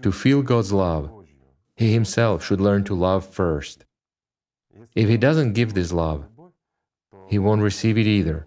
to 0.00 0.10
feel 0.10 0.40
God's 0.40 0.72
love, 0.72 1.10
he 1.76 1.92
himself 1.92 2.42
should 2.42 2.62
learn 2.62 2.84
to 2.84 2.94
love 2.94 3.26
first. 3.26 3.84
If 4.94 5.10
he 5.10 5.18
doesn't 5.18 5.52
give 5.52 5.74
this 5.74 5.92
love, 5.92 6.24
he 7.28 7.38
won't 7.38 7.60
receive 7.60 7.98
it 7.98 8.06
either. 8.06 8.46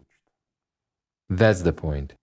That's 1.30 1.62
the 1.62 1.74
point. 1.74 2.16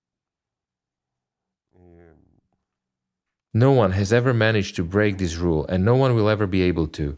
No 3.57 3.71
one 3.71 3.93
has 3.93 4.13
ever 4.13 4.35
managed 4.35 4.75
to 4.77 4.83
break 4.83 5.19
this 5.19 5.37
rule, 5.37 5.65
and 5.69 5.85
no 5.85 5.95
one 5.95 6.17
will 6.17 6.29
ever 6.29 6.47
be 6.47 6.63
able 6.63 6.89
to. 6.89 7.17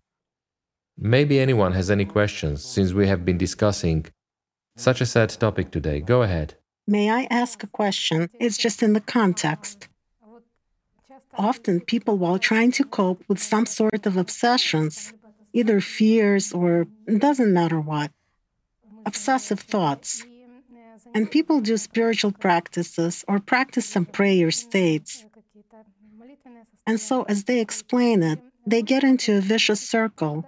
Maybe 0.98 1.40
anyone 1.40 1.72
has 1.72 1.90
any 1.90 2.04
questions 2.04 2.62
since 2.62 2.92
we 2.92 3.06
have 3.06 3.24
been 3.24 3.38
discussing 3.38 4.06
such 4.76 5.00
a 5.00 5.06
sad 5.06 5.30
topic 5.30 5.70
today. 5.70 6.00
Go 6.00 6.22
ahead. 6.22 6.56
May 6.86 7.10
I 7.10 7.26
ask 7.30 7.62
a 7.62 7.66
question? 7.66 8.28
It's 8.38 8.58
just 8.58 8.82
in 8.82 8.92
the 8.92 9.00
context. 9.00 9.88
Often, 11.38 11.80
people, 11.80 12.16
while 12.16 12.38
trying 12.38 12.72
to 12.72 12.84
cope 12.84 13.22
with 13.28 13.38
some 13.38 13.66
sort 13.66 14.06
of 14.06 14.16
obsessions, 14.16 15.12
either 15.52 15.80
fears 15.80 16.52
or 16.52 16.86
doesn't 17.06 17.52
matter 17.52 17.80
what, 17.80 18.10
obsessive 19.04 19.60
thoughts, 19.60 20.24
and 21.14 21.30
people 21.30 21.60
do 21.60 21.76
spiritual 21.76 22.32
practices 22.32 23.24
or 23.28 23.38
practice 23.38 23.86
some 23.86 24.06
prayer 24.06 24.50
states. 24.50 25.25
And 26.86 27.00
so, 27.00 27.24
as 27.24 27.44
they 27.44 27.60
explain 27.60 28.22
it, 28.22 28.38
they 28.66 28.82
get 28.82 29.04
into 29.04 29.36
a 29.36 29.40
vicious 29.40 29.80
circle, 29.80 30.44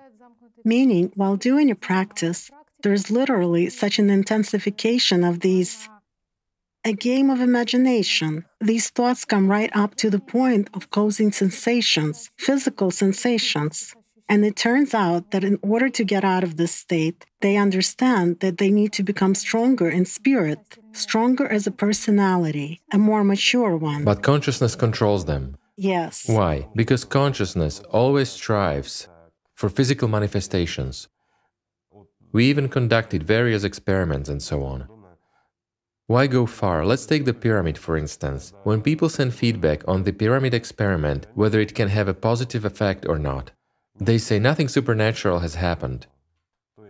meaning, 0.65 1.13
while 1.15 1.37
doing 1.37 1.71
a 1.71 1.75
practice, 1.75 2.51
there's 2.83 3.11
literally 3.11 3.71
such 3.71 3.99
an 3.99 4.11
intensification 4.11 5.25
of 5.25 5.41
these. 5.41 5.89
A 6.85 6.93
game 6.93 7.29
of 7.29 7.41
imagination. 7.41 8.45
These 8.61 8.91
thoughts 8.91 9.25
come 9.25 9.51
right 9.51 9.71
up 9.75 9.97
to 9.97 10.11
the 10.11 10.21
point 10.21 10.71
of 10.75 10.91
causing 10.91 11.33
sensations, 11.33 12.31
physical 12.39 12.91
sensations. 12.93 13.95
And 14.29 14.45
it 14.45 14.57
turns 14.57 14.95
out 14.95 15.31
that 15.33 15.43
in 15.43 15.59
order 15.63 15.89
to 15.89 16.05
get 16.05 16.23
out 16.23 16.45
of 16.45 16.57
this 16.57 16.73
state, 16.73 17.25
they 17.41 17.57
understand 17.57 18.41
that 18.41 18.59
they 18.59 18.71
need 18.71 18.93
to 18.93 19.03
become 19.03 19.35
stronger 19.35 19.89
in 19.89 20.05
spirit, 20.05 20.61
stronger 20.93 21.49
as 21.49 21.67
a 21.67 21.73
personality, 21.73 22.81
a 22.93 22.99
more 22.99 23.25
mature 23.25 23.77
one. 23.77 24.05
But 24.05 24.23
consciousness 24.23 24.75
controls 24.77 25.25
them. 25.25 25.57
Yes. 25.79 26.29
Why? 26.29 26.69
Because 26.75 27.05
consciousness 27.05 27.81
always 27.91 28.29
strives 28.29 29.09
for 29.55 29.69
physical 29.69 30.09
manifestations. 30.09 31.09
We 32.33 32.45
even 32.47 32.69
conducted 32.69 33.23
various 33.23 33.65
experiments 33.65 34.29
and 34.29 34.43
so 34.43 34.63
on. 34.63 34.89
Why 36.07 36.27
go 36.27 36.47
far? 36.47 36.85
Let's 36.85 37.07
take 37.07 37.25
the 37.25 37.35
pyramid 37.35 37.79
for 37.79 37.97
instance. 37.97 38.53
When 38.65 38.83
people 38.83 39.09
send 39.09 39.35
feedback 39.35 39.87
on 39.87 40.05
the 40.05 40.13
pyramid 40.13 40.55
experiment, 40.55 41.27
whether 41.35 41.61
it 41.61 41.75
can 41.75 41.89
have 41.89 42.09
a 42.09 42.15
positive 42.15 42.65
effect 42.65 43.07
or 43.07 43.19
not, 43.19 43.51
they 44.01 44.19
say 44.19 44.39
nothing 44.39 44.69
supernatural 44.69 45.41
has 45.41 45.55
happened. 45.55 46.07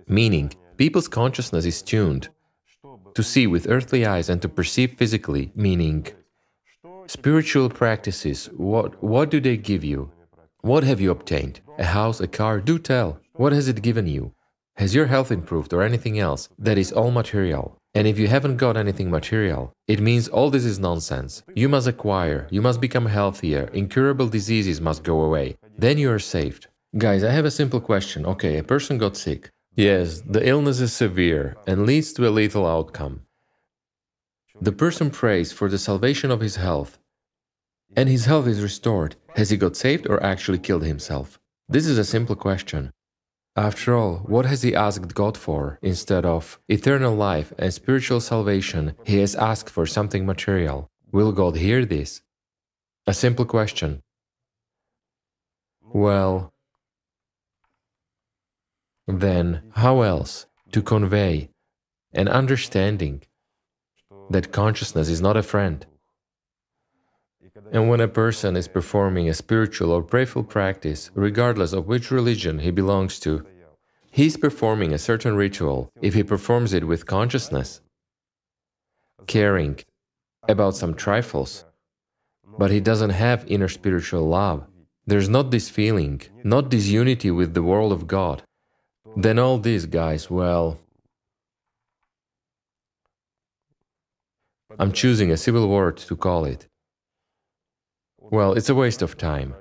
Meaning, 0.06 0.52
people's 0.76 1.08
consciousness 1.08 1.64
is 1.64 1.82
tuned 1.82 2.28
to 3.14 3.22
see 3.22 3.46
with 3.46 3.68
earthly 3.68 4.06
eyes 4.06 4.28
and 4.28 4.40
to 4.42 4.48
perceive 4.48 4.92
physically, 4.92 5.50
meaning, 5.54 6.06
spiritual 7.08 7.70
practices, 7.70 8.50
what, 8.56 9.02
what 9.02 9.30
do 9.30 9.40
they 9.40 9.56
give 9.56 9.82
you? 9.82 10.10
What 10.60 10.84
have 10.84 11.00
you 11.00 11.10
obtained? 11.10 11.60
A 11.78 11.84
house, 11.84 12.20
a 12.20 12.28
car? 12.28 12.60
Do 12.60 12.78
tell. 12.78 13.18
What 13.32 13.52
has 13.52 13.68
it 13.68 13.82
given 13.82 14.06
you? 14.06 14.32
Has 14.76 14.94
your 14.94 15.06
health 15.06 15.32
improved 15.32 15.72
or 15.72 15.82
anything 15.82 16.18
else? 16.18 16.48
That 16.58 16.78
is 16.78 16.92
all 16.92 17.10
material. 17.10 17.76
And 17.94 18.06
if 18.06 18.18
you 18.18 18.28
haven't 18.28 18.58
got 18.58 18.76
anything 18.76 19.10
material, 19.10 19.72
it 19.86 20.00
means 20.00 20.28
all 20.28 20.50
this 20.50 20.64
is 20.64 20.78
nonsense. 20.78 21.42
You 21.54 21.68
must 21.68 21.88
acquire, 21.88 22.46
you 22.50 22.60
must 22.60 22.80
become 22.80 23.06
healthier, 23.06 23.70
incurable 23.72 24.28
diseases 24.28 24.80
must 24.80 25.02
go 25.02 25.22
away. 25.22 25.56
Then 25.76 25.98
you 25.98 26.10
are 26.12 26.18
saved. 26.18 26.68
Guys, 26.96 27.24
I 27.24 27.30
have 27.30 27.44
a 27.44 27.50
simple 27.50 27.80
question. 27.80 28.26
Okay, 28.26 28.58
a 28.58 28.64
person 28.64 28.98
got 28.98 29.16
sick. 29.16 29.50
Yes, 29.74 30.20
the 30.20 30.46
illness 30.46 30.80
is 30.80 30.92
severe 30.92 31.56
and 31.66 31.86
leads 31.86 32.12
to 32.14 32.28
a 32.28 32.30
lethal 32.30 32.66
outcome. 32.66 33.22
The 34.60 34.72
person 34.72 35.10
prays 35.10 35.52
for 35.52 35.68
the 35.68 35.78
salvation 35.78 36.32
of 36.32 36.40
his 36.40 36.56
health, 36.56 36.98
and 37.96 38.08
his 38.08 38.24
health 38.24 38.48
is 38.48 38.60
restored. 38.60 39.14
Has 39.36 39.50
he 39.50 39.56
got 39.56 39.76
saved 39.76 40.08
or 40.08 40.22
actually 40.22 40.58
killed 40.58 40.84
himself? 40.84 41.38
This 41.68 41.86
is 41.86 41.96
a 41.96 42.04
simple 42.04 42.34
question. 42.34 42.92
After 43.54 43.94
all, 43.94 44.16
what 44.26 44.46
has 44.46 44.62
he 44.62 44.74
asked 44.74 45.14
God 45.14 45.36
for? 45.36 45.78
Instead 45.82 46.24
of 46.24 46.60
eternal 46.68 47.14
life 47.14 47.52
and 47.58 47.72
spiritual 47.72 48.20
salvation, 48.20 48.94
he 49.04 49.18
has 49.18 49.36
asked 49.36 49.70
for 49.70 49.86
something 49.86 50.26
material. 50.26 50.88
Will 51.12 51.32
God 51.32 51.56
hear 51.56 51.84
this? 51.84 52.22
A 53.06 53.14
simple 53.14 53.44
question. 53.44 54.02
Well, 55.82 56.52
then 59.06 59.62
how 59.74 60.02
else 60.02 60.46
to 60.72 60.82
convey 60.82 61.50
an 62.12 62.28
understanding 62.28 63.22
that 64.30 64.52
consciousness 64.52 65.08
is 65.08 65.20
not 65.20 65.36
a 65.36 65.42
friend? 65.42 65.86
And 67.72 67.88
when 67.88 68.00
a 68.00 68.08
person 68.08 68.56
is 68.56 68.68
performing 68.68 69.28
a 69.28 69.34
spiritual 69.34 69.90
or 69.90 70.02
prayerful 70.02 70.44
practice, 70.44 71.10
regardless 71.14 71.72
of 71.72 71.86
which 71.86 72.10
religion 72.10 72.60
he 72.60 72.70
belongs 72.70 73.18
to, 73.20 73.44
he 74.10 74.26
is 74.26 74.36
performing 74.36 74.92
a 74.92 74.98
certain 74.98 75.34
ritual 75.36 75.90
if 76.00 76.14
he 76.14 76.22
performs 76.22 76.72
it 76.72 76.84
with 76.86 77.06
consciousness, 77.06 77.80
caring 79.26 79.78
about 80.48 80.76
some 80.76 80.94
trifles, 80.94 81.64
but 82.58 82.70
he 82.70 82.80
doesn't 82.80 83.10
have 83.10 83.44
inner 83.46 83.68
spiritual 83.68 84.26
love. 84.26 84.66
There's 85.06 85.28
not 85.28 85.50
this 85.50 85.68
feeling, 85.68 86.22
not 86.42 86.70
this 86.70 86.86
unity 86.86 87.30
with 87.30 87.54
the 87.54 87.62
world 87.62 87.92
of 87.92 88.06
God. 88.06 88.42
Then 89.16 89.38
all 89.38 89.58
these 89.58 89.86
guys, 89.86 90.30
well, 90.30 90.78
I'm 94.78 94.92
choosing 94.92 95.30
a 95.30 95.36
civil 95.36 95.68
word 95.68 95.96
to 96.08 96.16
call 96.16 96.44
it. 96.44 96.68
Well, 98.18 98.52
it's 98.52 98.68
a 98.68 98.74
waste 98.74 99.02
of 99.02 99.16
time. 99.16 99.54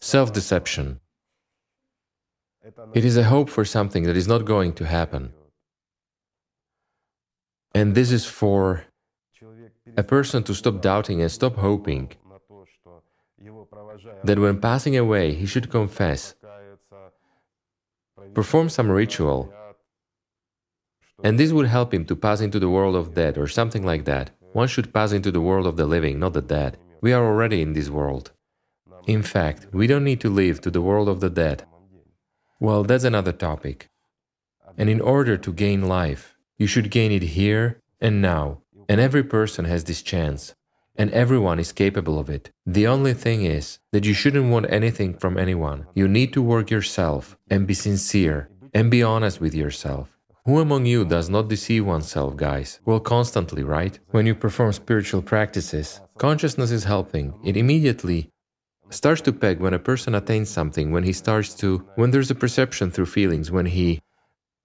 Self 0.00 0.32
deception. 0.32 1.00
It 2.94 3.04
is 3.04 3.16
a 3.16 3.24
hope 3.24 3.48
for 3.48 3.64
something 3.64 4.04
that 4.04 4.16
is 4.16 4.28
not 4.28 4.44
going 4.44 4.72
to 4.74 4.84
happen. 4.86 5.32
And 7.74 7.94
this 7.94 8.10
is 8.10 8.24
for 8.24 8.84
a 9.96 10.02
person 10.02 10.42
to 10.44 10.54
stop 10.54 10.80
doubting 10.80 11.20
and 11.20 11.30
stop 11.30 11.56
hoping 11.56 12.12
that 14.24 14.38
when 14.38 14.60
passing 14.60 14.96
away 14.96 15.34
he 15.34 15.46
should 15.46 15.70
confess, 15.70 16.34
perform 18.34 18.68
some 18.68 18.90
ritual, 18.90 19.52
and 21.26 21.40
this 21.40 21.50
would 21.50 21.66
help 21.66 21.92
him 21.92 22.04
to 22.04 22.14
pass 22.14 22.40
into 22.40 22.60
the 22.60 22.68
world 22.68 22.94
of 22.94 23.12
dead 23.12 23.36
or 23.36 23.48
something 23.48 23.84
like 23.84 24.04
that. 24.04 24.30
One 24.52 24.68
should 24.68 24.94
pass 24.94 25.10
into 25.10 25.32
the 25.32 25.40
world 25.40 25.66
of 25.66 25.76
the 25.76 25.84
living, 25.84 26.20
not 26.20 26.34
the 26.34 26.40
dead. 26.40 26.78
We 27.00 27.12
are 27.12 27.26
already 27.26 27.62
in 27.62 27.72
this 27.72 27.90
world. 27.90 28.30
In 29.08 29.24
fact, 29.24 29.66
we 29.72 29.88
don't 29.88 30.04
need 30.04 30.20
to 30.20 30.30
live 30.30 30.60
to 30.60 30.70
the 30.70 30.80
world 30.80 31.08
of 31.08 31.18
the 31.18 31.28
dead. 31.28 31.64
Well, 32.60 32.84
that's 32.84 33.02
another 33.02 33.32
topic. 33.32 33.90
And 34.78 34.88
in 34.88 35.00
order 35.00 35.36
to 35.36 35.52
gain 35.52 35.88
life, 35.88 36.36
you 36.58 36.68
should 36.68 36.92
gain 36.92 37.10
it 37.10 37.34
here 37.40 37.82
and 38.00 38.22
now. 38.22 38.62
And 38.88 39.00
every 39.00 39.24
person 39.24 39.64
has 39.64 39.82
this 39.82 40.02
chance. 40.02 40.54
And 40.94 41.10
everyone 41.10 41.58
is 41.58 41.72
capable 41.72 42.20
of 42.20 42.30
it. 42.30 42.52
The 42.64 42.86
only 42.86 43.14
thing 43.14 43.44
is 43.44 43.80
that 43.90 44.04
you 44.04 44.14
shouldn't 44.14 44.52
want 44.52 44.70
anything 44.70 45.14
from 45.14 45.36
anyone. 45.36 45.88
You 45.92 46.06
need 46.06 46.32
to 46.34 46.40
work 46.40 46.70
yourself 46.70 47.36
and 47.50 47.66
be 47.66 47.74
sincere 47.74 48.48
and 48.72 48.92
be 48.92 49.02
honest 49.02 49.40
with 49.40 49.56
yourself. 49.56 50.15
Who 50.46 50.60
among 50.60 50.86
you 50.86 51.04
does 51.04 51.28
not 51.28 51.48
deceive 51.48 51.84
oneself, 51.84 52.36
guys? 52.36 52.78
Well, 52.84 53.00
constantly, 53.00 53.64
right? 53.64 53.98
When 54.12 54.26
you 54.26 54.34
perform 54.36 54.72
spiritual 54.72 55.20
practices, 55.20 56.00
consciousness 56.18 56.70
is 56.70 56.84
helping. 56.84 57.34
It 57.44 57.56
immediately 57.56 58.30
starts 58.90 59.20
to 59.22 59.32
peg 59.32 59.58
when 59.58 59.74
a 59.74 59.80
person 59.80 60.14
attains 60.14 60.48
something, 60.48 60.92
when 60.92 61.02
he 61.02 61.12
starts 61.12 61.52
to, 61.56 61.84
when 61.96 62.12
there's 62.12 62.30
a 62.30 62.36
perception 62.36 62.92
through 62.92 63.06
feelings, 63.06 63.50
when 63.50 63.66
he 63.66 64.00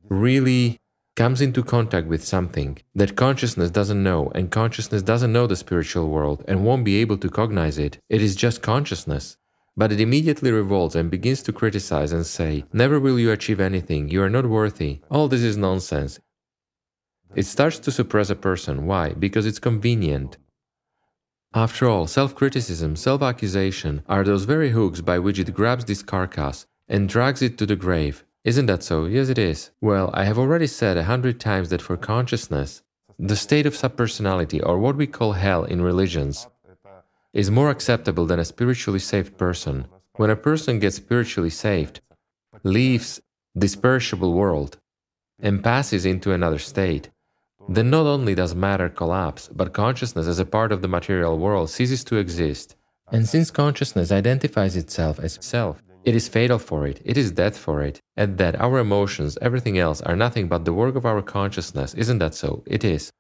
really 0.08 0.78
comes 1.16 1.41
into 1.41 1.64
contact 1.64 2.06
with 2.06 2.24
something 2.24 2.78
that 2.94 3.16
consciousness 3.16 3.72
doesn't 3.72 4.03
know, 4.03 4.32
and 4.36 4.52
consciousness 4.52 5.02
doesn't 5.02 5.34
know 5.34 5.48
the 5.48 5.56
spiritual 5.56 6.10
world 6.10 6.45
and 6.48 6.64
won't 6.64 6.86
be 6.86 6.98
able 6.98 7.18
to 7.18 7.28
cognize 7.28 7.80
it, 7.80 7.98
it 8.08 8.22
is 8.22 8.36
just 8.36 8.62
consciousness. 8.62 9.36
But 9.77 9.91
it 9.91 10.02
immediately 10.02 10.52
revolts 10.52 10.95
and 10.95 11.10
begins 11.10 11.41
to 11.43 11.53
criticize 11.53 12.11
and 12.11 12.26
say, 12.26 12.65
Never 12.73 12.99
will 12.99 13.18
you 13.18 13.31
achieve 13.31 13.60
anything, 13.60 14.10
you 14.10 14.22
are 14.22 14.30
not 14.30 14.45
worthy, 14.45 14.99
all 15.10 15.27
this 15.27 15.41
is 15.41 15.57
nonsense. 15.57 16.19
It 17.35 17.45
starts 17.45 17.80
to 17.80 17.91
suppress 17.91 18.30
a 18.30 18.35
person. 18.35 18.85
Why? 18.85 19.14
Because 19.14 19.45
it's 19.45 19.60
convenient. 19.60 20.38
After 21.53 21.88
all, 21.88 22.07
self 22.07 22.35
criticism, 22.35 22.95
self 22.95 23.22
accusation 23.22 24.03
are 24.07 24.23
those 24.23 24.43
very 24.43 24.72
hooks 24.72 25.02
by 25.02 25.19
which 25.19 25.39
it 25.39 25.53
grabs 25.53 25.85
this 25.85 26.03
carcass 26.03 26.65
and 26.89 27.07
drags 27.07 27.41
it 27.41 27.57
to 27.57 27.65
the 27.65 27.76
grave. 27.76 28.26
Isn't 28.43 28.65
that 28.65 28.84
so? 28.84 29.06
Yes, 29.06 29.30
it 29.30 29.38
is. 29.38 29.72
Well, 29.81 30.10
I 30.14 30.23
have 30.26 30.39
already 30.39 30.68
said 30.68 30.98
a 30.98 31.03
hundred 31.03 31.39
times 31.39 31.69
that 31.69 31.81
for 31.81 31.95
consciousness, 31.95 32.81
the 33.19 33.35
state 33.35 33.65
of 33.65 33.76
subpersonality, 33.76 34.61
or 34.65 34.80
what 34.80 34.95
we 34.95 35.07
call 35.07 35.34
hell 35.34 35.64
in 35.64 35.81
religions, 35.81 36.48
is 37.34 37.49
more 37.52 37.70
acceptable 37.70 38.26
than 38.26 38.40
a 38.40 38.45
spiritually 38.45 38.99
saved 38.99 39.38
person. 39.38 39.86
When 40.16 40.30
a 40.30 40.36
person 40.36 40.80
gets 40.80 40.98
spiritually 40.98 41.49
saved, 41.49 42.02
leaves 42.64 43.22
this 43.56 43.76
perishable 43.76 44.34
world, 44.34 44.78
and 45.40 45.64
passes 45.64 46.06
into 46.06 46.32
another 46.32 46.60
state, 46.60 47.10
then 47.68 47.90
not 47.90 48.06
only 48.06 48.36
does 48.36 48.56
matter 48.56 48.90
collapse, 48.90 49.49
but 49.49 49.74
consciousness 49.74 50.28
as 50.28 50.40
a 50.40 50.45
part 50.45 50.72
of 50.72 50.82
the 50.82 50.88
material 50.88 51.38
world 51.38 51.70
ceases 51.70 52.03
to 52.03 52.18
exist. 52.18 52.76
And 53.12 53.28
since 53.28 53.52
consciousness 53.52 54.12
identifies 54.12 54.76
itself 54.76 55.20
as 55.20 55.38
self, 55.41 55.82
it 56.03 56.16
is 56.16 56.28
fatal 56.28 56.60
for 56.60 56.88
it, 56.88 57.02
it 57.06 57.18
is 57.18 57.32
death 57.32 57.58
for 57.58 57.82
it, 57.82 57.99
and 58.16 58.38
that 58.38 58.60
our 58.60 58.80
emotions, 58.80 59.38
everything 59.41 59.78
else, 59.78 60.02
are 60.02 60.16
nothing 60.16 60.48
but 60.48 60.66
the 60.66 60.74
work 60.74 60.95
of 60.95 61.06
our 61.06 61.22
consciousness. 61.22 61.94
Isn't 61.94 62.20
that 62.20 62.34
so? 62.34 62.64
It 62.66 62.84
is. 62.84 63.12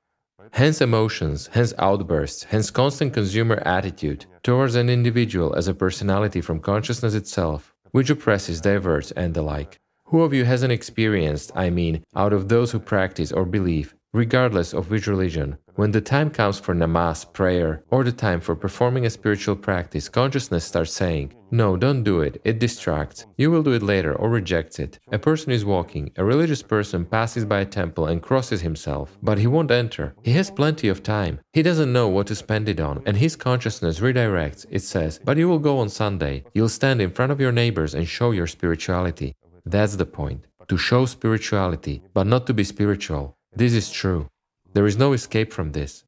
Hence 0.53 0.81
emotions, 0.81 1.49
hence 1.53 1.73
outbursts, 1.79 2.43
hence 2.43 2.69
constant 2.69 3.13
consumer 3.13 3.63
attitude 3.65 4.25
towards 4.43 4.75
an 4.75 4.89
individual 4.89 5.55
as 5.55 5.69
a 5.69 5.73
personality 5.73 6.41
from 6.41 6.59
consciousness 6.59 7.13
itself, 7.13 7.73
which 7.91 8.09
oppresses, 8.09 8.59
diverts, 8.59 9.11
and 9.11 9.33
the 9.33 9.41
like. 9.41 9.79
Who 10.07 10.23
of 10.23 10.33
you 10.33 10.43
hasn't 10.43 10.73
experienced, 10.73 11.53
I 11.55 11.69
mean, 11.69 12.03
out 12.17 12.33
of 12.33 12.49
those 12.49 12.71
who 12.71 12.79
practice 12.79 13.31
or 13.31 13.45
believe, 13.45 13.95
regardless 14.11 14.73
of 14.73 14.91
which 14.91 15.07
religion. 15.07 15.57
When 15.75 15.91
the 15.91 16.01
time 16.01 16.29
comes 16.29 16.59
for 16.59 16.75
namaz, 16.75 17.31
prayer, 17.31 17.83
or 17.91 18.03
the 18.03 18.11
time 18.11 18.41
for 18.41 18.55
performing 18.55 19.05
a 19.05 19.09
spiritual 19.09 19.55
practice, 19.55 20.09
consciousness 20.09 20.65
starts 20.65 20.91
saying, 20.91 21.33
No, 21.49 21.77
don't 21.77 22.03
do 22.03 22.19
it, 22.21 22.41
it 22.43 22.59
distracts. 22.59 23.25
You 23.37 23.51
will 23.51 23.63
do 23.63 23.71
it 23.71 23.81
later 23.81 24.13
or 24.13 24.29
rejects 24.29 24.79
it. 24.79 24.99
A 25.11 25.17
person 25.17 25.51
is 25.51 25.63
walking, 25.63 26.11
a 26.17 26.25
religious 26.25 26.61
person 26.61 27.05
passes 27.05 27.45
by 27.45 27.61
a 27.61 27.65
temple 27.65 28.07
and 28.07 28.21
crosses 28.21 28.61
himself, 28.61 29.17
but 29.23 29.37
he 29.37 29.47
won't 29.47 29.71
enter. 29.71 30.13
He 30.23 30.33
has 30.33 30.51
plenty 30.51 30.89
of 30.89 31.03
time. 31.03 31.39
He 31.53 31.63
doesn't 31.63 31.93
know 31.93 32.09
what 32.09 32.27
to 32.27 32.35
spend 32.35 32.67
it 32.67 32.81
on, 32.81 33.01
and 33.05 33.15
his 33.15 33.37
consciousness 33.37 34.01
redirects. 34.01 34.65
It 34.69 34.81
says, 34.81 35.19
But 35.23 35.37
you 35.37 35.47
will 35.47 35.59
go 35.59 35.79
on 35.79 35.89
Sunday. 35.89 36.43
You'll 36.53 36.69
stand 36.69 37.01
in 37.01 37.11
front 37.11 37.31
of 37.31 37.39
your 37.39 37.53
neighbors 37.53 37.95
and 37.95 38.07
show 38.07 38.31
your 38.31 38.47
spirituality. 38.47 39.35
That's 39.65 39.95
the 39.95 40.05
point. 40.05 40.47
To 40.67 40.77
show 40.77 41.05
spirituality, 41.05 42.01
but 42.13 42.27
not 42.27 42.45
to 42.47 42.53
be 42.53 42.63
spiritual. 42.63 43.37
This 43.55 43.73
is 43.73 43.91
true. 43.91 44.27
There 44.73 44.87
is 44.87 44.97
no 44.97 45.13
escape 45.13 45.51
from 45.51 45.71
this. 45.71 46.03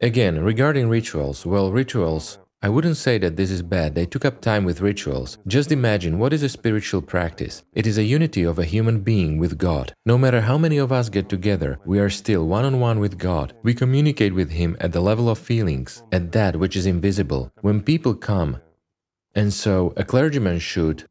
Again, 0.00 0.40
regarding 0.40 0.88
rituals, 0.88 1.46
well, 1.46 1.72
rituals, 1.72 2.38
I 2.60 2.68
wouldn't 2.68 2.96
say 2.96 3.18
that 3.18 3.36
this 3.36 3.50
is 3.50 3.62
bad, 3.62 3.94
they 3.94 4.04
took 4.04 4.24
up 4.24 4.40
time 4.40 4.64
with 4.64 4.80
rituals. 4.80 5.38
Just 5.46 5.72
imagine 5.72 6.18
what 6.18 6.32
is 6.32 6.42
a 6.42 6.48
spiritual 6.48 7.00
practice? 7.00 7.62
It 7.72 7.86
is 7.86 7.96
a 7.96 8.02
unity 8.02 8.42
of 8.42 8.58
a 8.58 8.64
human 8.64 9.00
being 9.00 9.38
with 9.38 9.56
God. 9.56 9.94
No 10.04 10.18
matter 10.18 10.40
how 10.40 10.58
many 10.58 10.76
of 10.76 10.92
us 10.92 11.08
get 11.08 11.28
together, 11.28 11.78
we 11.86 11.98
are 11.98 12.10
still 12.10 12.46
one 12.46 12.64
on 12.64 12.80
one 12.80 12.98
with 12.98 13.16
God. 13.16 13.54
We 13.62 13.72
communicate 13.74 14.34
with 14.34 14.50
Him 14.50 14.76
at 14.80 14.92
the 14.92 15.00
level 15.00 15.30
of 15.30 15.38
feelings, 15.38 16.02
at 16.12 16.32
that 16.32 16.56
which 16.56 16.76
is 16.76 16.84
invisible. 16.84 17.50
When 17.62 17.80
people 17.80 18.14
come, 18.14 18.60
and 19.34 19.52
so 19.52 19.94
a 19.96 20.04
clergyman 20.04 20.58
should 20.58 21.04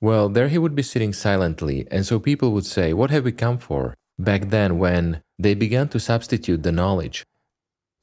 well, 0.00 0.28
there 0.28 0.48
he 0.48 0.58
would 0.58 0.74
be 0.74 0.82
sitting 0.82 1.14
silently, 1.14 1.86
and 1.90 2.04
so 2.04 2.18
people 2.18 2.52
would 2.52 2.66
say, 2.66 2.92
What 2.92 3.10
have 3.10 3.24
we 3.24 3.32
come 3.32 3.56
for? 3.56 3.94
Back 4.18 4.50
then, 4.50 4.78
when 4.78 5.22
they 5.38 5.54
began 5.54 5.88
to 5.88 6.00
substitute 6.00 6.62
the 6.62 6.72
knowledge 6.72 7.26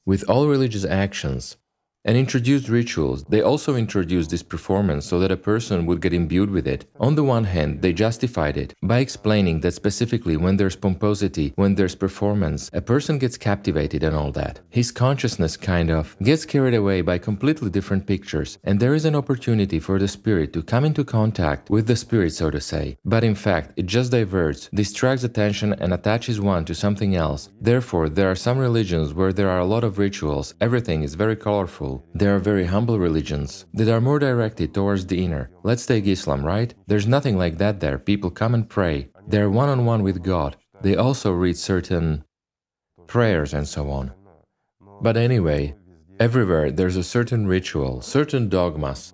with 0.05 0.27
all 0.29 0.47
religious 0.47 0.85
actions, 0.85 1.57
and 2.03 2.17
introduced 2.17 2.67
rituals. 2.67 3.23
They 3.25 3.41
also 3.41 3.75
introduced 3.75 4.31
this 4.31 4.43
performance 4.43 5.05
so 5.05 5.19
that 5.19 5.31
a 5.31 5.37
person 5.37 5.85
would 5.85 6.01
get 6.01 6.13
imbued 6.13 6.49
with 6.49 6.67
it. 6.67 6.85
On 6.99 7.15
the 7.15 7.23
one 7.23 7.43
hand, 7.43 7.81
they 7.81 7.93
justified 7.93 8.57
it 8.57 8.73
by 8.81 8.99
explaining 8.99 9.61
that 9.61 9.73
specifically 9.73 10.37
when 10.37 10.57
there's 10.57 10.75
pomposity, 10.75 11.53
when 11.55 11.75
there's 11.75 11.95
performance, 11.95 12.69
a 12.73 12.81
person 12.81 13.19
gets 13.19 13.37
captivated 13.37 14.03
and 14.03 14.15
all 14.15 14.31
that. 14.31 14.59
His 14.69 14.91
consciousness 14.91 15.57
kind 15.57 15.91
of 15.91 16.15
gets 16.23 16.45
carried 16.45 16.73
away 16.73 17.01
by 17.01 17.17
completely 17.17 17.69
different 17.69 18.07
pictures, 18.07 18.57
and 18.63 18.79
there 18.79 18.95
is 18.95 19.05
an 19.05 19.15
opportunity 19.15 19.79
for 19.79 19.99
the 19.99 20.07
spirit 20.07 20.53
to 20.53 20.63
come 20.63 20.85
into 20.85 21.03
contact 21.03 21.69
with 21.69 21.87
the 21.87 21.95
spirit, 21.95 22.33
so 22.33 22.49
to 22.49 22.61
say. 22.61 22.97
But 23.05 23.23
in 23.23 23.35
fact, 23.35 23.73
it 23.75 23.85
just 23.85 24.11
diverts, 24.11 24.69
distracts 24.73 25.23
attention, 25.23 25.73
and 25.73 25.93
attaches 25.93 26.39
one 26.39 26.65
to 26.65 26.75
something 26.75 27.15
else. 27.15 27.49
Therefore, 27.59 28.09
there 28.09 28.29
are 28.31 28.35
some 28.35 28.57
religions 28.57 29.13
where 29.13 29.33
there 29.33 29.49
are 29.49 29.59
a 29.59 29.65
lot 29.65 29.83
of 29.83 29.97
rituals, 29.97 30.53
everything 30.59 31.03
is 31.03 31.15
very 31.15 31.35
colorful 31.35 31.90
there 32.13 32.35
are 32.35 32.49
very 32.51 32.65
humble 32.65 32.99
religions 32.99 33.65
that 33.73 33.89
are 33.93 34.01
more 34.07 34.19
directed 34.19 34.73
towards 34.73 35.05
the 35.05 35.23
inner. 35.25 35.49
Let's 35.63 35.85
take 35.85 36.05
Islam, 36.07 36.41
right? 36.45 36.73
There's 36.87 37.13
nothing 37.15 37.37
like 37.37 37.57
that 37.57 37.79
there. 37.79 37.97
People 37.97 38.31
come 38.41 38.53
and 38.53 38.69
pray. 38.77 39.09
They're 39.27 39.49
one 39.61 39.69
on 39.69 39.85
one 39.85 40.03
with 40.03 40.23
God. 40.23 40.57
They 40.81 40.95
also 40.95 41.31
read 41.31 41.57
certain 41.57 42.23
prayers 43.07 43.53
and 43.53 43.67
so 43.67 43.89
on. 43.99 44.13
But 45.01 45.17
anyway, 45.17 45.75
everywhere 46.19 46.71
there's 46.71 46.97
a 46.97 47.11
certain 47.15 47.47
ritual, 47.47 48.01
certain 48.01 48.49
dogmas, 48.49 49.13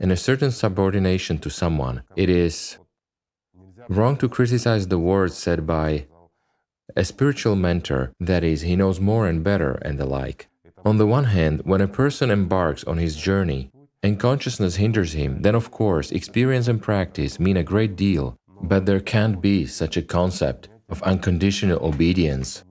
and 0.00 0.10
a 0.12 0.16
certain 0.28 0.50
subordination 0.50 1.38
to 1.38 1.50
someone. 1.50 2.02
It 2.16 2.28
is 2.28 2.78
wrong 3.88 4.16
to 4.18 4.28
criticize 4.28 4.88
the 4.88 4.98
words 4.98 5.36
said 5.36 5.66
by 5.66 6.06
a 6.96 7.04
spiritual 7.04 7.56
mentor, 7.56 8.12
that 8.20 8.44
is, 8.44 8.62
he 8.62 8.76
knows 8.76 9.00
more 9.00 9.26
and 9.26 9.42
better 9.42 9.72
and 9.86 9.98
the 9.98 10.04
like. 10.04 10.48
On 10.84 10.98
the 10.98 11.06
one 11.06 11.24
hand, 11.24 11.60
when 11.64 11.80
a 11.80 11.86
person 11.86 12.28
embarks 12.30 12.82
on 12.84 12.98
his 12.98 13.16
journey 13.16 13.70
and 14.02 14.18
consciousness 14.18 14.74
hinders 14.74 15.12
him, 15.12 15.42
then 15.42 15.54
of 15.54 15.70
course 15.70 16.10
experience 16.10 16.66
and 16.66 16.82
practice 16.82 17.38
mean 17.38 17.56
a 17.56 17.62
great 17.62 17.94
deal, 17.94 18.36
but 18.62 18.84
there 18.84 18.98
can't 18.98 19.40
be 19.40 19.64
such 19.64 19.96
a 19.96 20.02
concept 20.02 20.68
of 20.88 21.00
unconditional 21.04 21.84
obedience. 21.86 22.64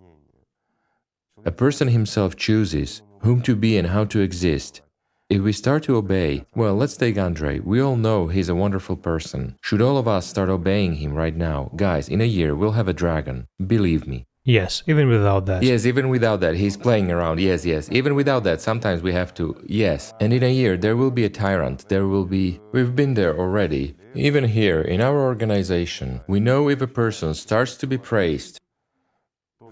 A 1.46 1.52
person 1.52 1.88
himself 1.88 2.36
chooses 2.36 3.02
whom 3.22 3.42
to 3.44 3.56
be 3.56 3.78
and 3.78 3.88
how 3.88 4.04
to 4.06 4.20
exist. 4.20 4.82
If 5.30 5.42
we 5.42 5.54
start 5.54 5.84
to 5.84 5.96
obey, 5.96 6.46
well, 6.54 6.76
let's 6.76 6.98
take 6.98 7.18
Andre. 7.18 7.60
We 7.60 7.80
all 7.80 7.96
know 7.96 8.28
he's 8.28 8.50
a 8.50 8.56
wonderful 8.56 8.98
person. 8.98 9.56
Should 9.62 9.82
all 9.82 9.98
of 9.98 10.10
us 10.10 10.28
start 10.28 10.50
obeying 10.50 10.96
him 10.96 11.14
right 11.14 11.36
now, 11.36 11.72
guys, 11.78 12.10
in 12.10 12.20
a 12.20 12.26
year 12.26 12.56
we'll 12.56 12.74
have 12.74 12.90
a 12.90 12.94
dragon. 12.94 13.48
Believe 13.66 14.06
me. 14.06 14.26
Yes, 14.52 14.84
even 14.86 15.08
without 15.08 15.46
that. 15.46 15.64
Yes, 15.64 15.86
even 15.86 16.10
without 16.10 16.42
that, 16.42 16.56
he's 16.56 16.76
playing 16.76 17.10
around. 17.10 17.40
Yes, 17.40 17.66
yes. 17.66 17.88
Even 17.90 18.16
without 18.16 18.44
that, 18.44 18.60
sometimes 18.60 19.02
we 19.02 19.14
have 19.14 19.34
to. 19.36 19.46
Yes. 19.66 20.14
And 20.20 20.34
in 20.34 20.44
a 20.44 20.54
year, 20.62 20.76
there 20.76 20.98
will 20.98 21.10
be 21.10 21.24
a 21.24 21.30
tyrant. 21.30 21.88
There 21.88 22.06
will 22.06 22.26
be. 22.26 22.60
We've 22.74 22.94
been 22.94 23.14
there 23.14 23.34
already. 23.40 23.96
Even 24.14 24.44
here, 24.44 24.82
in 24.82 25.00
our 25.00 25.22
organization, 25.22 26.20
we 26.28 26.42
know 26.42 26.68
if 26.68 26.82
a 26.82 26.96
person 27.02 27.34
starts 27.34 27.78
to 27.78 27.88
be 27.88 27.98
praised, 27.98 28.60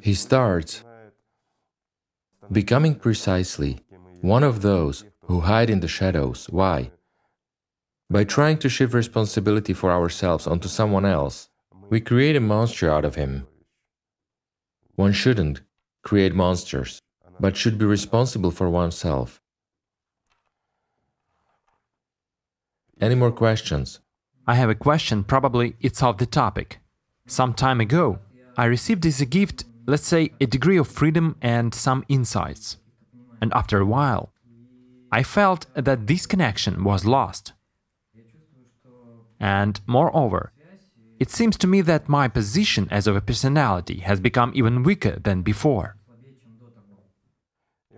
he 0.01 0.13
starts 0.13 0.85
becoming 2.49 2.95
precisely 2.95 3.81
one 4.21 4.45
of 4.45 4.61
those 4.61 5.03
who 5.27 5.41
hide 5.41 5.69
in 5.69 5.81
the 5.81 5.89
shadows. 5.89 6.47
Why? 6.49 6.91
By 8.09 8.23
trying 8.23 8.59
to 8.59 8.69
shift 8.69 8.93
responsibility 8.93 9.73
for 9.73 9.91
ourselves 9.91 10.47
onto 10.47 10.69
someone 10.69 11.05
else, 11.05 11.49
we 11.89 11.99
create 11.99 12.37
a 12.37 12.47
monster 12.53 12.89
out 12.89 13.03
of 13.03 13.15
him. 13.15 13.45
One 14.99 15.13
shouldn't 15.13 15.61
create 16.03 16.35
monsters, 16.35 17.01
but 17.39 17.55
should 17.55 17.77
be 17.77 17.85
responsible 17.85 18.51
for 18.51 18.69
oneself. 18.69 19.39
Any 22.99 23.15
more 23.15 23.31
questions? 23.31 24.01
I 24.45 24.55
have 24.55 24.69
a 24.69 24.75
question, 24.75 25.23
probably 25.23 25.77
it's 25.79 26.03
off 26.03 26.17
the 26.17 26.25
topic. 26.25 26.79
Some 27.27 27.53
time 27.53 27.79
ago, 27.79 28.19
I 28.57 28.65
received 28.65 29.05
as 29.05 29.21
a 29.21 29.25
gift, 29.25 29.63
let's 29.87 30.05
say, 30.05 30.31
a 30.41 30.45
degree 30.45 30.75
of 30.75 30.89
freedom 30.89 31.37
and 31.41 31.73
some 31.73 32.03
insights. 32.09 32.75
And 33.41 33.53
after 33.53 33.79
a 33.79 33.85
while, 33.85 34.33
I 35.13 35.23
felt 35.23 35.67
that 35.75 36.07
this 36.07 36.25
connection 36.25 36.83
was 36.83 37.05
lost. 37.05 37.53
And 39.39 39.79
moreover, 39.87 40.51
it 41.19 41.29
seems 41.29 41.57
to 41.57 41.67
me 41.67 41.81
that 41.81 42.07
my 42.07 42.27
position 42.27 42.87
as 42.89 43.05
of 43.05 43.15
a 43.15 43.21
personality 43.21 43.99
has 43.99 44.19
become 44.19 44.51
even 44.55 44.83
weaker 44.83 45.19
than 45.19 45.41
before. 45.41 45.97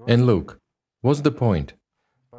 And 0.08 0.26
look, 0.26 0.60
what's 1.02 1.22
the 1.22 1.32
point? 1.32 1.74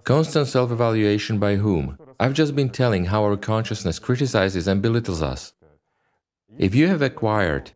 Constant 0.05 0.49
self 0.49 0.73
evaluation 0.73 1.39
by 1.39 1.57
whom? 1.57 1.97
I've 2.19 2.35
just 2.35 2.57
been 2.57 2.71
telling 2.71 3.07
how 3.07 3.23
our 3.23 3.37
consciousness 3.37 4.01
criticizes 4.01 4.67
and 4.67 4.83
belittles 4.83 5.23
us. 5.23 5.53
If 6.59 6.75
you 6.75 6.89
have 6.89 7.03
acquired 7.03 7.73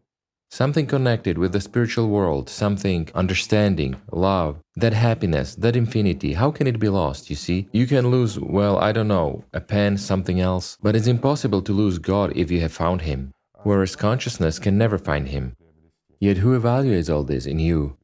something 0.51 0.87
connected 0.87 1.39
with 1.39 1.53
the 1.53 1.61
spiritual 1.61 2.09
world, 2.09 2.49
something 2.49 3.09
understanding, 3.15 3.97
love, 4.13 4.59
that 4.77 4.93
happiness, 4.93 5.55
that 5.57 5.77
infinity, 5.77 6.35
how 6.35 6.51
can 6.51 6.67
it 6.67 6.79
be 6.79 6.89
lost? 6.89 7.29
You 7.31 7.37
see, 7.37 7.69
you 7.73 7.87
can 7.87 8.09
lose, 8.09 8.39
well, 8.39 8.79
I 8.79 8.93
don't 8.93 9.09
know, 9.09 9.45
a 9.53 9.61
pen, 9.61 9.99
something 9.99 10.41
else, 10.41 10.77
but 10.83 10.97
it's 10.97 11.07
impossible 11.07 11.63
to 11.63 11.73
lose 11.73 11.99
God 11.99 12.33
if 12.37 12.51
you 12.51 12.61
have 12.61 12.73
found 12.73 13.03
Him, 13.03 13.33
whereas 13.63 13.97
consciousness 13.97 14.59
can 14.59 14.79
never 14.79 14.99
find 14.99 15.29
Him. 15.29 15.57
Yet 16.19 16.39
who 16.39 16.59
evaluates 16.59 17.13
all 17.13 17.25
this 17.25 17.47
in 17.47 17.59
you? 17.59 17.97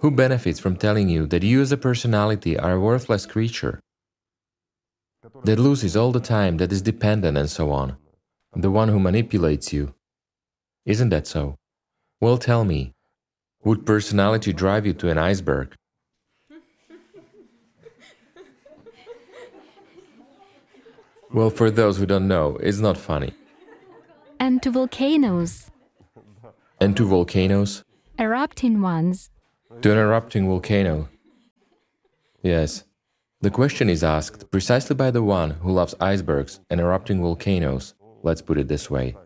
Who 0.00 0.10
benefits 0.10 0.60
from 0.60 0.76
telling 0.76 1.08
you 1.08 1.26
that 1.26 1.42
you 1.42 1.60
as 1.60 1.72
a 1.72 1.76
personality 1.76 2.58
are 2.58 2.74
a 2.74 2.80
worthless 2.80 3.26
creature? 3.26 3.80
That 5.44 5.58
loses 5.58 5.96
all 5.96 6.12
the 6.12 6.20
time, 6.20 6.58
that 6.58 6.70
is 6.70 6.82
dependent, 6.82 7.36
and 7.36 7.50
so 7.50 7.72
on. 7.72 7.96
The 8.54 8.70
one 8.70 8.88
who 8.88 9.00
manipulates 9.00 9.72
you. 9.72 9.95
Isn't 10.86 11.08
that 11.08 11.26
so? 11.26 11.56
Well, 12.20 12.38
tell 12.38 12.64
me, 12.64 12.92
would 13.64 13.84
personality 13.84 14.52
drive 14.52 14.86
you 14.86 14.92
to 14.94 15.10
an 15.10 15.18
iceberg? 15.18 15.74
well, 21.32 21.50
for 21.50 21.72
those 21.72 21.98
who 21.98 22.06
don't 22.06 22.28
know, 22.28 22.56
it's 22.62 22.78
not 22.78 22.96
funny. 22.96 23.34
And 24.38 24.62
to 24.62 24.70
volcanoes. 24.70 25.70
And 26.80 26.96
to 26.96 27.04
volcanoes? 27.04 27.82
Erupting 28.16 28.80
ones. 28.80 29.30
To 29.82 29.90
an 29.90 29.98
erupting 29.98 30.46
volcano. 30.46 31.08
Yes. 32.42 32.84
The 33.40 33.50
question 33.50 33.90
is 33.90 34.04
asked 34.04 34.50
precisely 34.52 34.94
by 34.94 35.10
the 35.10 35.22
one 35.22 35.50
who 35.50 35.72
loves 35.72 35.96
icebergs 36.00 36.60
and 36.70 36.80
erupting 36.80 37.20
volcanoes, 37.20 37.94
let's 38.22 38.40
put 38.40 38.56
it 38.56 38.68
this 38.68 38.88
way. 38.88 39.16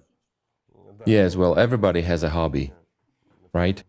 Yes, 1.07 1.35
well, 1.37 1.59
everybody 1.59 2.03
has 2.03 2.23
a 2.23 2.31
hobby, 2.31 2.73
right? 3.55 3.83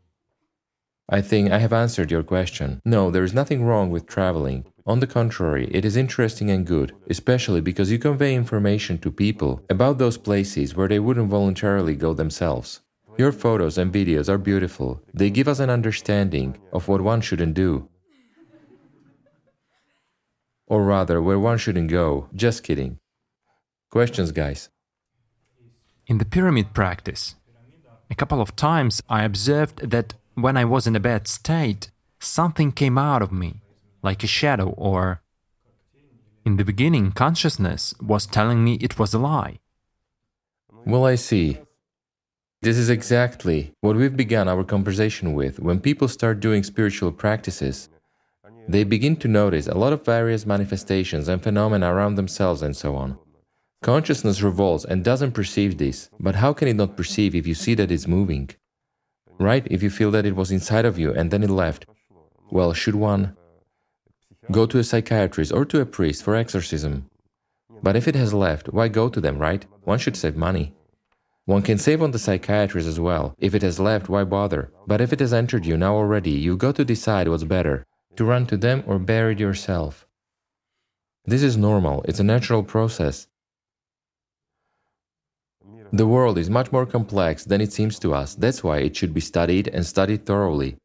I 1.09 1.21
think 1.21 1.51
I 1.51 1.59
have 1.59 1.73
answered 1.73 2.09
your 2.09 2.23
question. 2.23 2.81
No, 2.85 3.11
there 3.11 3.23
is 3.23 3.33
nothing 3.33 3.65
wrong 3.65 3.89
with 3.89 4.07
traveling. 4.07 4.65
On 4.85 5.01
the 5.01 5.07
contrary, 5.07 5.69
it 5.71 5.83
is 5.83 5.97
interesting 5.97 6.49
and 6.49 6.65
good, 6.65 6.95
especially 7.09 7.59
because 7.59 7.91
you 7.91 7.99
convey 7.99 8.33
information 8.33 8.97
to 8.99 9.11
people 9.11 9.61
about 9.69 9.97
those 9.97 10.17
places 10.17 10.73
where 10.73 10.87
they 10.87 10.99
wouldn't 10.99 11.29
voluntarily 11.29 11.95
go 11.95 12.13
themselves. 12.13 12.79
Your 13.17 13.33
photos 13.33 13.77
and 13.77 13.93
videos 13.93 14.29
are 14.29 14.37
beautiful. 14.37 15.03
They 15.13 15.29
give 15.29 15.49
us 15.49 15.59
an 15.59 15.69
understanding 15.69 16.57
of 16.71 16.87
what 16.87 17.01
one 17.01 17.19
shouldn't 17.19 17.55
do. 17.55 17.89
Or 20.65 20.85
rather, 20.85 21.21
where 21.21 21.37
one 21.37 21.57
shouldn't 21.57 21.91
go. 21.91 22.29
Just 22.33 22.63
kidding. 22.63 22.99
Questions, 23.89 24.31
guys? 24.31 24.69
In 26.11 26.17
the 26.17 26.25
pyramid 26.25 26.73
practice, 26.73 27.35
a 28.09 28.15
couple 28.15 28.41
of 28.41 28.53
times 28.57 29.01
I 29.07 29.23
observed 29.23 29.91
that 29.91 30.13
when 30.33 30.57
I 30.57 30.65
was 30.65 30.85
in 30.85 30.93
a 30.93 30.99
bad 30.99 31.25
state, 31.25 31.89
something 32.19 32.73
came 32.73 32.97
out 32.97 33.21
of 33.21 33.31
me, 33.31 33.61
like 34.03 34.21
a 34.21 34.27
shadow, 34.27 34.71
or 34.71 35.21
in 36.43 36.57
the 36.57 36.65
beginning, 36.65 37.13
consciousness 37.13 37.93
was 38.01 38.25
telling 38.25 38.61
me 38.61 38.73
it 38.81 38.99
was 38.99 39.13
a 39.13 39.19
lie. 39.19 39.59
Well, 40.85 41.05
I 41.05 41.15
see. 41.15 41.59
This 42.61 42.77
is 42.77 42.89
exactly 42.89 43.71
what 43.79 43.95
we've 43.95 44.17
begun 44.17 44.49
our 44.49 44.65
conversation 44.65 45.31
with. 45.31 45.61
When 45.61 45.79
people 45.79 46.09
start 46.09 46.41
doing 46.41 46.63
spiritual 46.63 47.13
practices, 47.13 47.87
they 48.67 48.83
begin 48.83 49.15
to 49.15 49.29
notice 49.29 49.67
a 49.67 49.77
lot 49.77 49.93
of 49.93 50.03
various 50.03 50.45
manifestations 50.45 51.29
and 51.29 51.41
phenomena 51.41 51.95
around 51.95 52.15
themselves 52.15 52.61
and 52.61 52.75
so 52.75 52.97
on. 52.97 53.17
Consciousness 53.81 54.41
revolves 54.41 54.85
and 54.85 55.03
doesn't 55.03 55.31
perceive 55.31 55.77
this, 55.77 56.09
but 56.19 56.35
how 56.35 56.53
can 56.53 56.67
it 56.67 56.75
not 56.75 56.97
perceive 56.97 57.33
if 57.35 57.47
you 57.47 57.55
see 57.55 57.73
that 57.75 57.91
it's 57.91 58.07
moving? 58.07 58.49
right? 59.41 59.67
If 59.69 59.81
you 59.83 59.89
feel 59.89 60.11
that 60.11 60.25
it 60.25 60.35
was 60.35 60.51
inside 60.51 60.85
of 60.85 60.99
you 60.99 61.11
and 61.13 61.31
then 61.31 61.43
it 61.43 61.49
left, 61.49 61.85
well, 62.51 62.73
should 62.73 62.95
one 62.95 63.35
go 64.51 64.65
to 64.65 64.79
a 64.79 64.83
psychiatrist 64.83 65.51
or 65.51 65.65
to 65.65 65.81
a 65.81 65.85
priest 65.85 66.23
for 66.23 66.35
exorcism? 66.35 67.09
But 67.83 67.95
if 67.95 68.07
it 68.07 68.15
has 68.15 68.33
left, 68.33 68.71
why 68.71 68.87
go 68.87 69.09
to 69.09 69.19
them, 69.19 69.39
right? 69.39 69.65
One 69.83 69.97
should 69.97 70.15
save 70.15 70.35
money. 70.35 70.73
One 71.45 71.63
can 71.63 71.79
save 71.79 72.01
on 72.01 72.11
the 72.11 72.19
psychiatrist 72.19 72.87
as 72.87 72.99
well. 72.99 73.33
If 73.39 73.55
it 73.55 73.63
has 73.63 73.79
left, 73.79 74.09
why 74.09 74.23
bother? 74.23 74.71
But 74.85 75.01
if 75.01 75.11
it 75.11 75.19
has 75.19 75.33
entered 75.33 75.65
you 75.65 75.75
now 75.75 75.95
already, 75.95 76.31
you've 76.31 76.59
got 76.59 76.75
to 76.75 76.85
decide 76.85 77.27
what's 77.27 77.43
better 77.43 77.85
to 78.15 78.25
run 78.25 78.45
to 78.47 78.57
them 78.57 78.83
or 78.85 78.99
bury 78.99 79.33
it 79.33 79.39
yourself. 79.39 80.05
This 81.25 81.41
is 81.41 81.57
normal, 81.57 82.03
it's 82.07 82.19
a 82.19 82.23
natural 82.23 82.63
process. 82.63 83.27
The 85.93 86.07
world 86.07 86.37
is 86.37 86.49
much 86.49 86.71
more 86.71 86.85
complex 86.85 87.43
than 87.43 87.59
it 87.59 87.73
seems 87.73 87.99
to 87.99 88.13
us. 88.13 88.33
That's 88.33 88.63
why 88.63 88.77
it 88.77 88.95
should 88.95 89.13
be 89.13 89.19
studied 89.19 89.67
and 89.67 89.85
studied 89.85 90.25
thoroughly. 90.25 90.77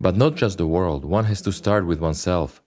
But 0.00 0.16
not 0.16 0.36
just 0.36 0.58
the 0.58 0.66
world, 0.66 1.04
one 1.04 1.24
has 1.24 1.42
to 1.42 1.50
start 1.50 1.86
with 1.86 1.98
oneself. 1.98 2.62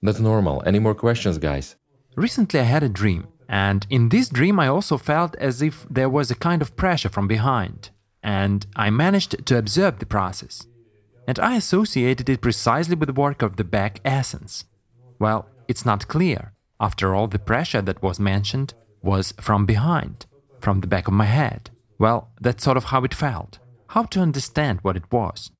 That's 0.00 0.20
normal. 0.20 0.62
Any 0.64 0.78
more 0.78 0.94
questions, 0.94 1.36
guys? 1.36 1.76
Recently, 2.16 2.60
I 2.60 2.62
had 2.62 2.82
a 2.82 2.88
dream, 2.88 3.28
and 3.46 3.86
in 3.90 4.08
this 4.08 4.30
dream, 4.30 4.58
I 4.58 4.68
also 4.68 4.96
felt 4.96 5.36
as 5.36 5.60
if 5.60 5.86
there 5.90 6.08
was 6.08 6.30
a 6.30 6.34
kind 6.34 6.62
of 6.62 6.76
pressure 6.76 7.10
from 7.10 7.28
behind, 7.28 7.90
and 8.22 8.66
I 8.74 8.88
managed 8.88 9.44
to 9.44 9.58
observe 9.58 9.98
the 9.98 10.06
process. 10.06 10.66
And 11.26 11.38
I 11.38 11.56
associated 11.56 12.26
it 12.30 12.40
precisely 12.40 12.96
with 12.96 13.08
the 13.08 13.20
work 13.20 13.42
of 13.42 13.56
the 13.56 13.64
back 13.64 14.00
essence. 14.02 14.64
Well, 15.18 15.46
it's 15.68 15.84
not 15.84 16.08
clear. 16.08 16.54
After 16.80 17.14
all, 17.14 17.28
the 17.28 17.38
pressure 17.38 17.82
that 17.82 18.02
was 18.02 18.18
mentioned 18.18 18.72
was 19.02 19.34
from 19.40 19.66
behind 19.66 20.24
from 20.60 20.80
the 20.80 20.86
back 20.86 21.08
of 21.08 21.14
my 21.14 21.24
head. 21.24 21.70
Well, 21.98 22.30
that's 22.40 22.64
sort 22.64 22.76
of 22.76 22.84
how 22.84 23.04
it 23.04 23.14
felt. 23.14 23.58
How 23.88 24.04
to 24.04 24.20
understand 24.20 24.80
what 24.82 24.96
it 24.96 25.10
was. 25.10 25.50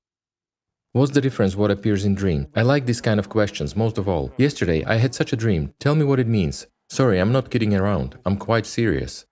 What's 0.93 1.13
the 1.13 1.21
difference 1.21 1.55
what 1.57 1.71
appears 1.71 2.05
in 2.05 2.15
dream? 2.15 2.49
I 2.57 2.63
like 2.63 2.87
these 2.87 3.01
kind 3.01 3.21
of 3.21 3.29
questions 3.29 3.77
most 3.77 3.99
of 3.99 4.09
all. 4.09 4.33
Yesterday 4.37 4.85
I 4.85 4.97
had 4.97 5.15
such 5.15 5.33
a 5.33 5.37
dream. 5.37 5.75
Tell 5.79 5.95
me 5.95 6.05
what 6.05 6.21
it 6.21 6.27
means. 6.27 6.67
Sorry, 6.91 7.19
I'm 7.19 7.33
not 7.33 7.51
kidding 7.51 7.75
around. 7.75 8.19
I'm 8.25 8.37
quite 8.37 8.67
serious. 8.67 9.27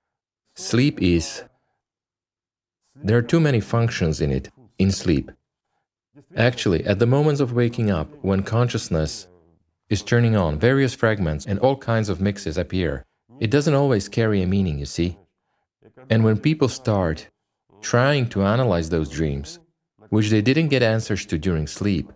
Sleep 0.55 1.01
is 1.03 1.45
There 2.95 3.19
are 3.19 3.23
too 3.23 3.41
many 3.41 3.61
functions 3.61 4.21
in 4.21 4.31
it, 4.31 4.51
in 4.79 4.91
sleep. 4.91 5.31
Actually, 6.37 6.85
at 6.85 6.99
the 6.99 7.07
moments 7.07 7.41
of 7.41 7.53
waking 7.53 7.91
up, 7.91 8.09
when 8.23 8.43
consciousness 8.43 9.27
is 9.89 10.03
turning 10.03 10.37
on, 10.37 10.59
various 10.59 10.95
fragments 10.95 11.47
and 11.47 11.59
all 11.59 11.77
kinds 11.77 12.09
of 12.09 12.21
mixes 12.21 12.59
appear. 12.59 13.05
It 13.39 13.51
doesn't 13.51 13.75
always 13.75 14.09
carry 14.09 14.43
a 14.43 14.47
meaning, 14.47 14.79
you 14.79 14.87
see. 14.87 15.19
And 16.11 16.25
when 16.25 16.39
people 16.39 16.69
start 16.69 17.29
trying 17.81 18.29
to 18.29 18.43
analyze 18.43 18.89
those 18.89 19.09
dreams, 19.09 19.59
which 20.11 20.31
they 20.31 20.43
didn't 20.43 20.69
get 20.69 20.83
answers 20.83 21.27
to 21.27 21.39
during 21.39 21.67
sleep, 21.67 22.13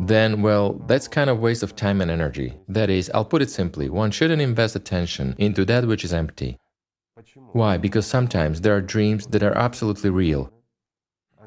then, 0.00 0.42
well, 0.42 0.74
that's 0.86 1.08
kind 1.08 1.30
of 1.30 1.38
waste 1.38 1.62
of 1.62 1.74
time 1.74 2.00
and 2.00 2.10
energy. 2.10 2.54
That 2.68 2.90
is, 2.90 3.10
I'll 3.14 3.24
put 3.24 3.42
it 3.42 3.50
simply, 3.50 3.88
one 3.88 4.10
shouldn't 4.10 4.42
invest 4.42 4.76
attention 4.76 5.34
into 5.38 5.64
that 5.66 5.86
which 5.86 6.04
is 6.04 6.12
empty. 6.12 6.58
Why? 7.52 7.78
Because 7.78 8.06
sometimes 8.06 8.60
there 8.60 8.76
are 8.76 8.82
dreams 8.82 9.26
that 9.28 9.42
are 9.42 9.56
absolutely 9.56 10.10
real. 10.10 10.52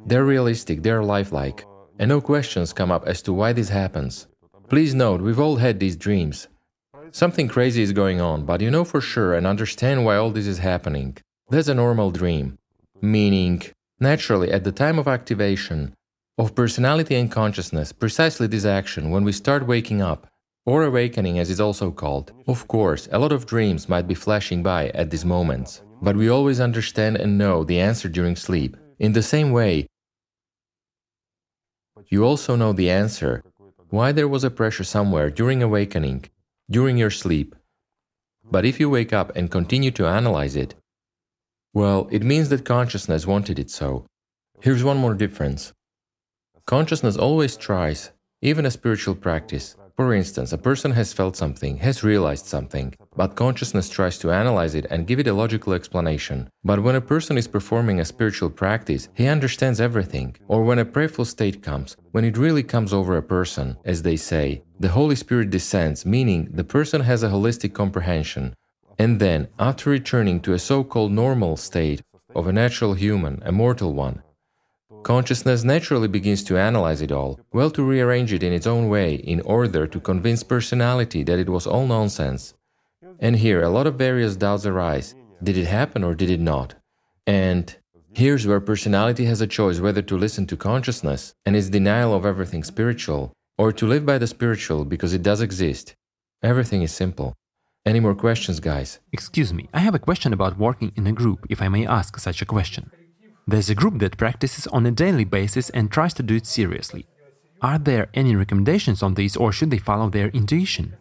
They're 0.06 0.26
realistic, 0.26 0.82
they're 0.82 1.04
lifelike, 1.04 1.66
and 2.00 2.10
no 2.10 2.22
questions 2.22 2.74
come 2.74 2.92
up 2.92 3.06
as 3.06 3.22
to 3.24 3.34
why 3.34 3.54
this 3.54 3.70
happens. 3.70 4.28
Please 4.70 4.96
note, 4.96 5.22
we've 5.22 5.40
all 5.40 5.58
had 5.58 5.80
these 5.80 5.96
dreams. 5.96 6.48
Something 7.12 7.48
crazy 7.48 7.82
is 7.82 7.92
going 7.92 8.22
on, 8.22 8.46
but 8.46 8.62
you 8.62 8.72
know 8.72 8.86
for 8.86 9.02
sure 9.02 9.34
and 9.36 9.46
understand 9.46 10.06
why 10.06 10.16
all 10.16 10.32
this 10.32 10.48
is 10.48 10.60
happening. 10.60 11.18
That's 11.50 11.68
a 11.68 11.74
normal 11.74 12.12
dream. 12.12 12.60
Meaning, 13.02 13.64
naturally, 14.00 14.52
at 14.52 14.64
the 14.64 14.72
time 14.72 15.00
of 15.00 15.08
activation 15.08 15.96
of 16.38 16.54
personality 16.54 17.16
and 17.16 17.32
consciousness, 17.32 17.92
precisely 17.92 18.48
this 18.48 18.66
action, 18.66 19.10
when 19.10 19.24
we 19.24 19.32
start 19.32 19.66
waking 19.66 20.02
up, 20.02 20.28
or 20.66 20.84
awakening 20.84 21.40
as 21.40 21.50
it's 21.50 21.60
also 21.60 21.90
called. 21.90 22.32
Of 22.48 22.68
course, 22.68 23.10
a 23.12 23.18
lot 23.18 23.32
of 23.32 23.48
dreams 23.48 23.90
might 23.90 24.08
be 24.08 24.14
flashing 24.14 24.62
by 24.62 24.90
at 24.90 25.10
these 25.10 25.26
moments, 25.26 25.82
but 26.02 26.16
we 26.16 26.30
always 26.30 26.60
understand 26.60 27.18
and 27.18 27.38
know 27.40 27.64
the 27.64 27.80
answer 27.80 28.08
during 28.08 28.36
sleep. 28.36 28.78
In 29.00 29.14
the 29.14 29.24
same 29.24 29.52
way, 29.52 29.88
you 32.10 32.24
also 32.24 32.56
know 32.56 32.74
the 32.74 32.92
answer 32.92 33.44
why 33.90 34.12
there 34.12 34.28
was 34.28 34.44
a 34.44 34.52
pressure 34.52 34.84
somewhere 34.84 35.32
during 35.32 35.64
awakening, 35.64 36.26
during 36.70 36.98
your 36.98 37.10
sleep. 37.10 37.56
But 38.52 38.66
if 38.66 38.80
you 38.80 38.88
wake 38.90 39.14
up 39.14 39.36
and 39.36 39.50
continue 39.50 39.92
to 39.92 40.06
analyze 40.06 40.56
it, 40.56 40.76
well, 41.74 42.08
it 42.12 42.24
means 42.24 42.50
that 42.50 42.66
consciousness 42.66 43.28
wanted 43.28 43.60
it 43.60 43.70
so. 43.70 44.06
Here's 44.62 44.84
one 44.84 44.98
more 44.98 45.14
difference. 45.14 45.74
Consciousness 46.66 47.18
always 47.18 47.58
tries, 47.58 48.12
even 48.42 48.66
a 48.66 48.72
spiritual 48.72 49.16
practice, 49.16 49.76
for 50.00 50.14
instance, 50.14 50.54
a 50.54 50.58
person 50.58 50.92
has 50.92 51.12
felt 51.12 51.36
something, 51.36 51.76
has 51.80 52.06
realized 52.06 52.46
something, 52.46 52.94
but 53.18 53.36
consciousness 53.36 53.90
tries 53.90 54.18
to 54.20 54.32
analyze 54.32 54.74
it 54.74 54.86
and 54.90 55.06
give 55.06 55.20
it 55.20 55.28
a 55.28 55.34
logical 55.34 55.74
explanation. 55.74 56.48
But 56.64 56.82
when 56.82 56.96
a 56.96 57.02
person 57.02 57.38
is 57.38 57.50
performing 57.50 58.00
a 58.00 58.06
spiritual 58.06 58.50
practice, 58.50 59.10
he 59.14 59.28
understands 59.28 59.82
everything. 59.82 60.38
Or 60.48 60.64
when 60.64 60.80
a 60.80 60.86
prayerful 60.86 61.26
state 61.26 61.62
comes, 61.62 61.98
when 62.12 62.24
it 62.24 62.38
really 62.38 62.64
comes 62.64 62.94
over 62.94 63.18
a 63.18 63.22
person, 63.22 63.76
as 63.84 64.04
they 64.04 64.16
say, 64.16 64.64
the 64.80 64.88
Holy 64.88 65.18
Spirit 65.18 65.50
descends, 65.50 66.06
meaning 66.06 66.48
the 66.50 66.64
person 66.64 67.02
has 67.02 67.22
a 67.22 67.28
holistic 67.28 67.74
comprehension. 67.74 68.54
And 69.00 69.20
then, 69.20 69.48
after 69.58 69.90
returning 69.90 70.42
to 70.42 70.54
a 70.54 70.60
so 70.60 70.84
called 70.84 71.12
normal 71.12 71.58
state 71.58 72.04
of 72.36 72.46
a 72.46 72.54
natural 72.54 72.94
human, 72.94 73.42
a 73.44 73.52
mortal 73.52 73.94
one, 73.94 74.22
Consciousness 75.04 75.64
naturally 75.64 76.10
begins 76.10 76.44
to 76.44 76.58
analyze 76.58 77.02
it 77.02 77.12
all, 77.12 77.40
well 77.54 77.72
to 77.72 77.84
rearrange 77.84 78.34
it 78.34 78.44
in 78.44 78.52
its 78.52 78.68
own 78.68 78.90
way 78.90 79.16
in 79.16 79.40
order 79.42 79.88
to 79.88 80.00
convince 80.00 80.44
personality 80.44 81.24
that 81.24 81.40
it 81.40 81.50
was 81.50 81.66
all 81.66 81.88
nonsense. 81.88 82.54
And 83.20 83.38
here 83.38 83.64
a 83.64 83.70
lot 83.70 83.88
of 83.88 83.96
various 83.96 84.36
doubts 84.36 84.66
arise. 84.66 85.16
Did 85.42 85.58
it 85.58 85.68
happen 85.68 86.04
or 86.04 86.16
did 86.16 86.30
it 86.30 86.42
not? 86.42 86.76
And 87.26 87.74
here's 88.14 88.46
where 88.46 88.60
personality 88.60 89.26
has 89.26 89.40
a 89.40 89.48
choice 89.48 89.80
whether 89.80 90.02
to 90.02 90.18
listen 90.18 90.46
to 90.48 90.58
consciousness 90.58 91.34
and 91.46 91.56
its 91.56 91.70
denial 91.70 92.14
of 92.14 92.26
everything 92.26 92.64
spiritual, 92.64 93.32
or 93.58 93.72
to 93.72 93.88
live 93.88 94.06
by 94.06 94.18
the 94.18 94.28
spiritual 94.28 94.84
because 94.84 95.14
it 95.14 95.24
does 95.24 95.42
exist. 95.42 95.96
Everything 96.44 96.82
is 96.82 96.92
simple. 96.92 97.36
Any 97.86 98.00
more 98.00 98.16
questions, 98.16 98.60
guys? 98.60 99.00
Excuse 99.12 99.54
me, 99.54 99.70
I 99.74 99.80
have 99.80 99.96
a 99.96 100.00
question 100.00 100.34
about 100.34 100.58
working 100.58 100.92
in 100.96 101.08
a 101.08 101.14
group, 101.14 101.46
if 101.50 101.62
I 101.62 101.70
may 101.70 101.88
ask 101.88 102.20
such 102.20 102.42
a 102.42 102.46
question. 102.46 102.92
There's 103.48 103.70
a 103.70 103.76
group 103.76 104.00
that 104.00 104.18
practices 104.18 104.68
on 104.68 104.86
a 104.86 104.92
daily 104.92 105.24
basis 105.24 105.70
and 105.70 105.90
tries 105.90 106.14
to 106.16 106.24
do 106.24 106.36
it 106.36 106.46
seriously. 106.46 107.08
Are 107.62 107.80
there 107.80 108.10
any 108.14 108.36
recommendations 108.36 109.02
on 109.02 109.14
this 109.16 109.36
or 109.36 109.52
should 109.52 109.72
they 109.72 109.78
follow 109.78 110.10
their 110.10 110.30
intuition? 110.30 110.98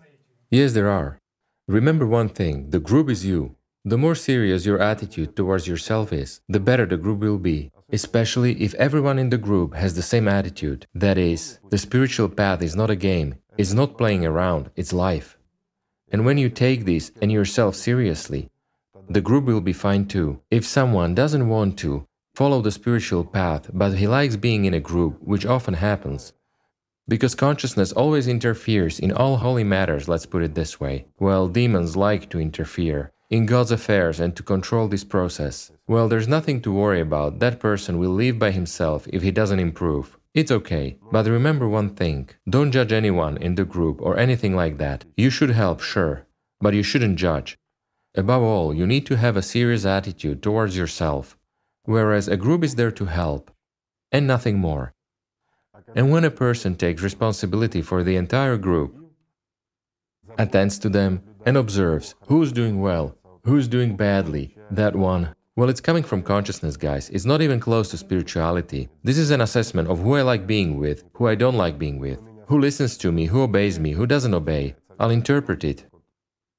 Yes, 0.50 0.72
there 0.72 0.88
are. 0.88 1.18
Remember 1.66 2.06
one 2.06 2.28
thing 2.28 2.70
the 2.70 2.80
group 2.80 3.10
is 3.10 3.26
you. 3.26 3.56
The 3.84 3.98
more 3.98 4.14
serious 4.14 4.66
your 4.66 4.80
attitude 4.80 5.36
towards 5.36 5.68
yourself 5.68 6.12
is, 6.12 6.40
the 6.48 6.60
better 6.60 6.86
the 6.86 6.96
group 6.96 7.20
will 7.20 7.38
be, 7.38 7.70
especially 7.92 8.60
if 8.62 8.74
everyone 8.74 9.18
in 9.18 9.30
the 9.30 9.38
group 9.38 9.74
has 9.74 9.94
the 9.94 10.02
same 10.02 10.28
attitude. 10.28 10.86
That 10.94 11.16
is, 11.16 11.58
the 11.70 11.78
spiritual 11.78 12.28
path 12.28 12.60
is 12.62 12.76
not 12.76 12.90
a 12.90 12.96
game, 12.96 13.36
it's 13.56 13.72
not 13.72 13.96
playing 13.98 14.26
around, 14.26 14.70
it's 14.76 14.92
life. 14.92 15.37
And 16.10 16.24
when 16.24 16.38
you 16.38 16.48
take 16.48 16.84
this 16.84 17.12
and 17.20 17.30
yourself 17.30 17.74
seriously, 17.74 18.50
the 19.08 19.20
group 19.20 19.44
will 19.44 19.60
be 19.60 19.72
fine 19.72 20.06
too. 20.06 20.40
If 20.50 20.66
someone 20.66 21.14
doesn't 21.14 21.48
want 21.48 21.78
to, 21.78 22.06
follow 22.34 22.60
the 22.60 22.70
spiritual 22.70 23.24
path, 23.24 23.70
but 23.72 23.94
he 23.94 24.06
likes 24.06 24.36
being 24.36 24.64
in 24.64 24.74
a 24.74 24.80
group, 24.80 25.20
which 25.22 25.46
often 25.46 25.74
happens. 25.74 26.32
Because 27.08 27.34
consciousness 27.34 27.90
always 27.92 28.28
interferes 28.28 28.98
in 28.98 29.12
all 29.12 29.38
holy 29.38 29.64
matters, 29.64 30.08
let's 30.08 30.26
put 30.26 30.42
it 30.42 30.54
this 30.54 30.78
way. 30.78 31.06
Well, 31.18 31.48
demons 31.48 31.96
like 31.96 32.28
to 32.30 32.38
interfere 32.38 33.12
in 33.30 33.46
God's 33.46 33.70
affairs 33.70 34.20
and 34.20 34.36
to 34.36 34.42
control 34.42 34.88
this 34.88 35.04
process. 35.04 35.70
Well, 35.86 36.08
there's 36.08 36.28
nothing 36.28 36.60
to 36.62 36.72
worry 36.72 37.00
about. 37.00 37.38
That 37.38 37.60
person 37.60 37.98
will 37.98 38.10
live 38.10 38.38
by 38.38 38.50
himself 38.50 39.08
if 39.10 39.22
he 39.22 39.30
doesn't 39.30 39.58
improve. 39.58 40.17
It's 40.38 40.52
okay. 40.60 40.86
But 41.14 41.26
remember 41.26 41.66
one 41.68 41.90
thing 42.00 42.20
don't 42.54 42.74
judge 42.76 42.92
anyone 42.92 43.36
in 43.46 43.54
the 43.56 43.64
group 43.74 43.96
or 44.06 44.12
anything 44.16 44.54
like 44.62 44.76
that. 44.78 45.04
You 45.22 45.30
should 45.30 45.52
help, 45.62 45.78
sure, 45.80 46.26
but 46.60 46.74
you 46.78 46.84
shouldn't 46.84 47.18
judge. 47.26 47.58
Above 48.22 48.42
all, 48.42 48.68
you 48.78 48.86
need 48.86 49.04
to 49.06 49.16
have 49.24 49.36
a 49.36 49.48
serious 49.54 49.84
attitude 49.96 50.38
towards 50.42 50.76
yourself 50.76 51.38
whereas 51.88 52.28
a 52.28 52.36
group 52.36 52.62
is 52.62 52.74
there 52.74 52.90
to 52.90 53.06
help 53.06 53.50
and 54.12 54.26
nothing 54.26 54.58
more. 54.58 54.92
And 55.96 56.10
when 56.12 56.24
a 56.24 56.30
person 56.30 56.76
takes 56.76 57.02
responsibility 57.02 57.80
for 57.80 58.02
the 58.02 58.16
entire 58.16 58.58
group, 58.58 58.94
attends 60.36 60.78
to 60.80 60.90
them, 60.90 61.22
and 61.46 61.56
observes 61.56 62.14
who's 62.26 62.52
doing 62.52 62.82
well, 62.82 63.16
who's 63.44 63.68
doing 63.68 63.96
badly, 63.96 64.54
that 64.70 64.94
one, 64.94 65.34
well, 65.58 65.68
it's 65.68 65.80
coming 65.80 66.04
from 66.04 66.22
consciousness, 66.22 66.76
guys. 66.76 67.10
It's 67.10 67.24
not 67.24 67.42
even 67.42 67.58
close 67.58 67.90
to 67.90 67.96
spirituality. 67.96 68.88
This 69.02 69.18
is 69.18 69.32
an 69.32 69.40
assessment 69.40 69.88
of 69.88 69.98
who 69.98 70.14
I 70.14 70.22
like 70.22 70.46
being 70.46 70.78
with, 70.78 71.02
who 71.14 71.26
I 71.26 71.34
don't 71.34 71.56
like 71.56 71.80
being 71.80 71.98
with, 71.98 72.22
who 72.46 72.60
listens 72.60 72.96
to 72.98 73.10
me, 73.10 73.26
who 73.26 73.42
obeys 73.42 73.80
me, 73.80 73.90
who 73.90 74.06
doesn't 74.06 74.34
obey. 74.34 74.76
I'll 75.00 75.10
interpret 75.10 75.64
it 75.64 75.84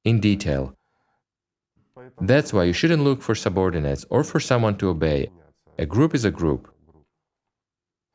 in 0.04 0.20
detail. 0.20 0.76
That's 2.20 2.52
why 2.52 2.66
you 2.66 2.74
shouldn't 2.74 3.06
look 3.06 3.22
for 3.22 3.36
subordinates 3.36 4.06
or 4.10 4.26
for 4.26 4.42
someone 4.42 4.76
to 4.80 4.90
obey. 4.90 5.32
A 5.78 5.86
group 5.86 6.14
is 6.14 6.26
a 6.26 6.38
group. 6.42 6.70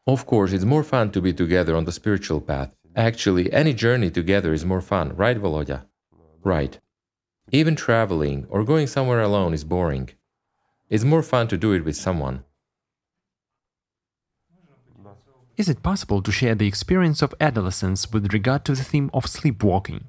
Of 0.06 0.26
course, 0.26 0.52
it's 0.52 0.66
more 0.66 0.84
fun 0.84 1.12
to 1.12 1.22
be 1.22 1.32
together 1.32 1.74
on 1.74 1.86
the 1.86 1.92
spiritual 1.92 2.42
path. 2.42 2.74
Actually, 2.94 3.50
any 3.54 3.72
journey 3.72 4.10
together 4.10 4.52
is 4.52 4.66
more 4.66 4.82
fun, 4.82 5.16
right, 5.16 5.40
Volodya? 5.40 5.86
Right. 6.42 6.78
Even 7.52 7.74
traveling 7.74 8.44
or 8.50 8.64
going 8.64 8.86
somewhere 8.86 9.22
alone 9.22 9.54
is 9.54 9.64
boring. 9.64 10.10
It's 10.88 11.04
more 11.04 11.22
fun 11.22 11.48
to 11.48 11.56
do 11.56 11.72
it 11.72 11.84
with 11.84 11.96
someone. 11.96 12.44
Is 15.56 15.68
it 15.68 15.82
possible 15.82 16.20
to 16.22 16.32
share 16.32 16.54
the 16.54 16.66
experience 16.66 17.22
of 17.22 17.34
adolescence 17.40 18.12
with 18.12 18.32
regard 18.32 18.64
to 18.64 18.74
the 18.74 18.84
theme 18.84 19.10
of 19.14 19.26
sleepwalking? 19.26 20.08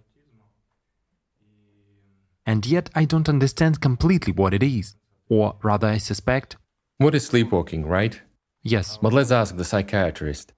and 2.46 2.66
yet 2.66 2.90
I 2.94 3.06
don't 3.06 3.28
understand 3.28 3.82
completely 3.82 4.32
what 4.32 4.54
it 4.54 4.64
is. 4.64 4.96
Or 5.28 5.56
rather, 5.64 5.88
I 5.88 5.98
suspect. 5.98 6.58
What 6.98 7.16
is 7.16 7.26
sleepwalking, 7.26 7.86
right? 7.86 8.22
Yes. 8.62 8.98
But 9.02 9.14
let's 9.14 9.32
ask 9.32 9.58
the 9.58 9.66
psychiatrist. 9.66 10.54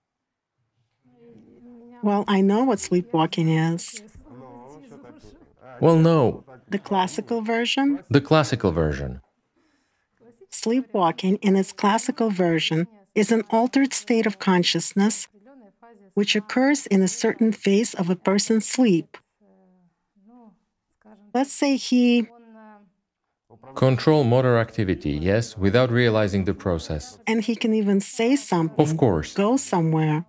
Well, 2.03 2.25
I 2.27 2.41
know 2.41 2.63
what 2.63 2.79
sleepwalking 2.79 3.49
is. 3.49 4.03
Well, 5.79 5.97
no. 5.97 6.43
The 6.69 6.79
classical 6.79 7.41
version? 7.41 8.03
The 8.09 8.21
classical 8.21 8.71
version. 8.71 9.21
Sleepwalking, 10.49 11.37
in 11.37 11.55
its 11.55 11.71
classical 11.71 12.29
version, 12.29 12.87
is 13.15 13.31
an 13.31 13.43
altered 13.49 13.93
state 13.93 14.25
of 14.25 14.39
consciousness 14.39 15.27
which 16.13 16.35
occurs 16.35 16.87
in 16.87 17.01
a 17.01 17.07
certain 17.07 17.51
phase 17.51 17.93
of 17.93 18.09
a 18.09 18.15
person's 18.15 18.67
sleep. 18.67 19.17
Let's 21.33 21.53
say 21.53 21.75
he 21.75 22.27
control 23.75 24.23
motor 24.23 24.57
activity 24.57 25.11
yes 25.11 25.57
without 25.57 25.91
realizing 25.91 26.45
the 26.45 26.53
process. 26.53 27.19
And 27.27 27.43
he 27.43 27.55
can 27.55 27.73
even 27.73 28.01
say 28.01 28.35
something 28.35 28.83
of 28.83 28.97
course. 28.97 29.33
go 29.33 29.57
somewhere 29.57 30.25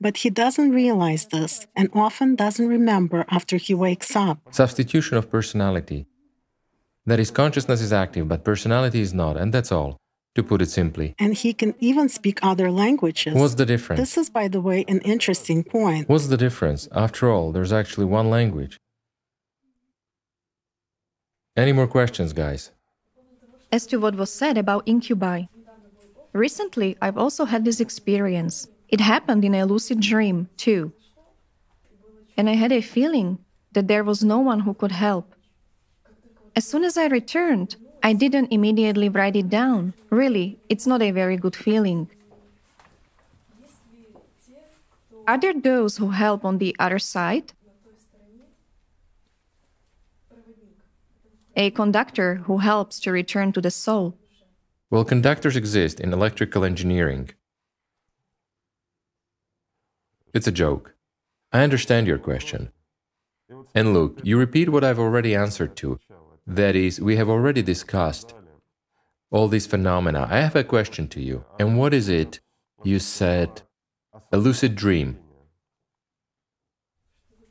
but 0.00 0.16
he 0.18 0.30
doesn't 0.30 0.70
realize 0.70 1.26
this 1.26 1.66
and 1.76 1.90
often 1.92 2.34
doesn't 2.34 2.66
remember 2.66 3.24
after 3.28 3.56
he 3.56 3.74
wakes 3.74 4.16
up. 4.16 4.38
Substitution 4.50 5.18
of 5.18 5.30
personality 5.30 6.06
that 7.06 7.20
is 7.20 7.30
consciousness 7.30 7.80
is 7.80 7.92
active 7.92 8.28
but 8.28 8.44
personality 8.44 9.00
is 9.00 9.12
not 9.12 9.36
and 9.36 9.52
that's 9.52 9.72
all 9.72 10.00
to 10.34 10.42
put 10.42 10.62
it 10.62 10.70
simply. 10.70 11.14
And 11.18 11.34
he 11.34 11.52
can 11.52 11.74
even 11.80 12.08
speak 12.08 12.38
other 12.42 12.70
languages. 12.70 13.34
What's 13.34 13.54
the 13.54 13.66
difference? 13.66 14.00
This 14.00 14.16
is, 14.16 14.30
by 14.30 14.48
the 14.48 14.60
way, 14.60 14.84
an 14.86 15.00
interesting 15.00 15.64
point. 15.64 16.08
What's 16.08 16.28
the 16.28 16.36
difference? 16.36 16.88
After 16.92 17.30
all, 17.30 17.52
there's 17.52 17.72
actually 17.72 18.06
one 18.06 18.30
language. 18.30 18.78
Any 21.56 21.72
more 21.72 21.88
questions, 21.88 22.32
guys? 22.32 22.70
As 23.72 23.86
to 23.86 23.98
what 23.98 24.14
was 24.14 24.32
said 24.32 24.56
about 24.56 24.84
incubi, 24.86 25.44
recently 26.32 26.96
I've 27.02 27.18
also 27.18 27.44
had 27.44 27.64
this 27.64 27.80
experience. 27.80 28.68
It 28.88 29.00
happened 29.00 29.44
in 29.44 29.54
a 29.54 29.66
lucid 29.66 30.00
dream, 30.00 30.48
too. 30.56 30.92
And 32.36 32.48
I 32.48 32.54
had 32.54 32.72
a 32.72 32.80
feeling 32.80 33.38
that 33.72 33.88
there 33.88 34.04
was 34.04 34.24
no 34.24 34.38
one 34.38 34.60
who 34.60 34.74
could 34.74 34.92
help. 34.92 35.34
As 36.56 36.66
soon 36.66 36.84
as 36.84 36.96
I 36.96 37.06
returned, 37.06 37.76
I 38.02 38.12
didn't 38.12 38.52
immediately 38.52 39.08
write 39.08 39.36
it 39.36 39.48
down. 39.48 39.94
Really, 40.10 40.58
it's 40.68 40.86
not 40.86 41.02
a 41.02 41.10
very 41.10 41.36
good 41.36 41.54
feeling. 41.54 42.08
Are 45.28 45.38
there 45.38 45.54
those 45.54 45.96
who 45.96 46.10
help 46.10 46.44
on 46.44 46.58
the 46.58 46.74
other 46.78 46.98
side? 46.98 47.52
A 51.56 51.70
conductor 51.70 52.36
who 52.36 52.58
helps 52.58 52.98
to 53.00 53.12
return 53.12 53.52
to 53.52 53.60
the 53.60 53.70
soul. 53.70 54.16
Well, 54.90 55.04
conductors 55.04 55.56
exist 55.56 56.00
in 56.00 56.12
electrical 56.12 56.64
engineering. 56.64 57.30
It's 60.32 60.46
a 60.46 60.52
joke. 60.52 60.94
I 61.52 61.62
understand 61.62 62.06
your 62.06 62.18
question. 62.18 62.70
And 63.74 63.94
look, 63.94 64.20
you 64.22 64.38
repeat 64.38 64.68
what 64.70 64.84
I've 64.84 64.98
already 64.98 65.34
answered 65.34 65.76
to. 65.76 65.98
That 66.50 66.74
is, 66.74 67.00
we 67.00 67.14
have 67.14 67.28
already 67.28 67.62
discussed 67.62 68.34
all 69.30 69.46
these 69.46 69.68
phenomena. 69.68 70.26
I 70.28 70.40
have 70.40 70.56
a 70.56 70.64
question 70.64 71.06
to 71.10 71.20
you. 71.20 71.44
And 71.60 71.78
what 71.78 71.94
is 71.94 72.08
it? 72.08 72.40
You 72.82 72.98
said 72.98 73.62
a 74.32 74.36
lucid 74.36 74.74
dream. 74.74 75.16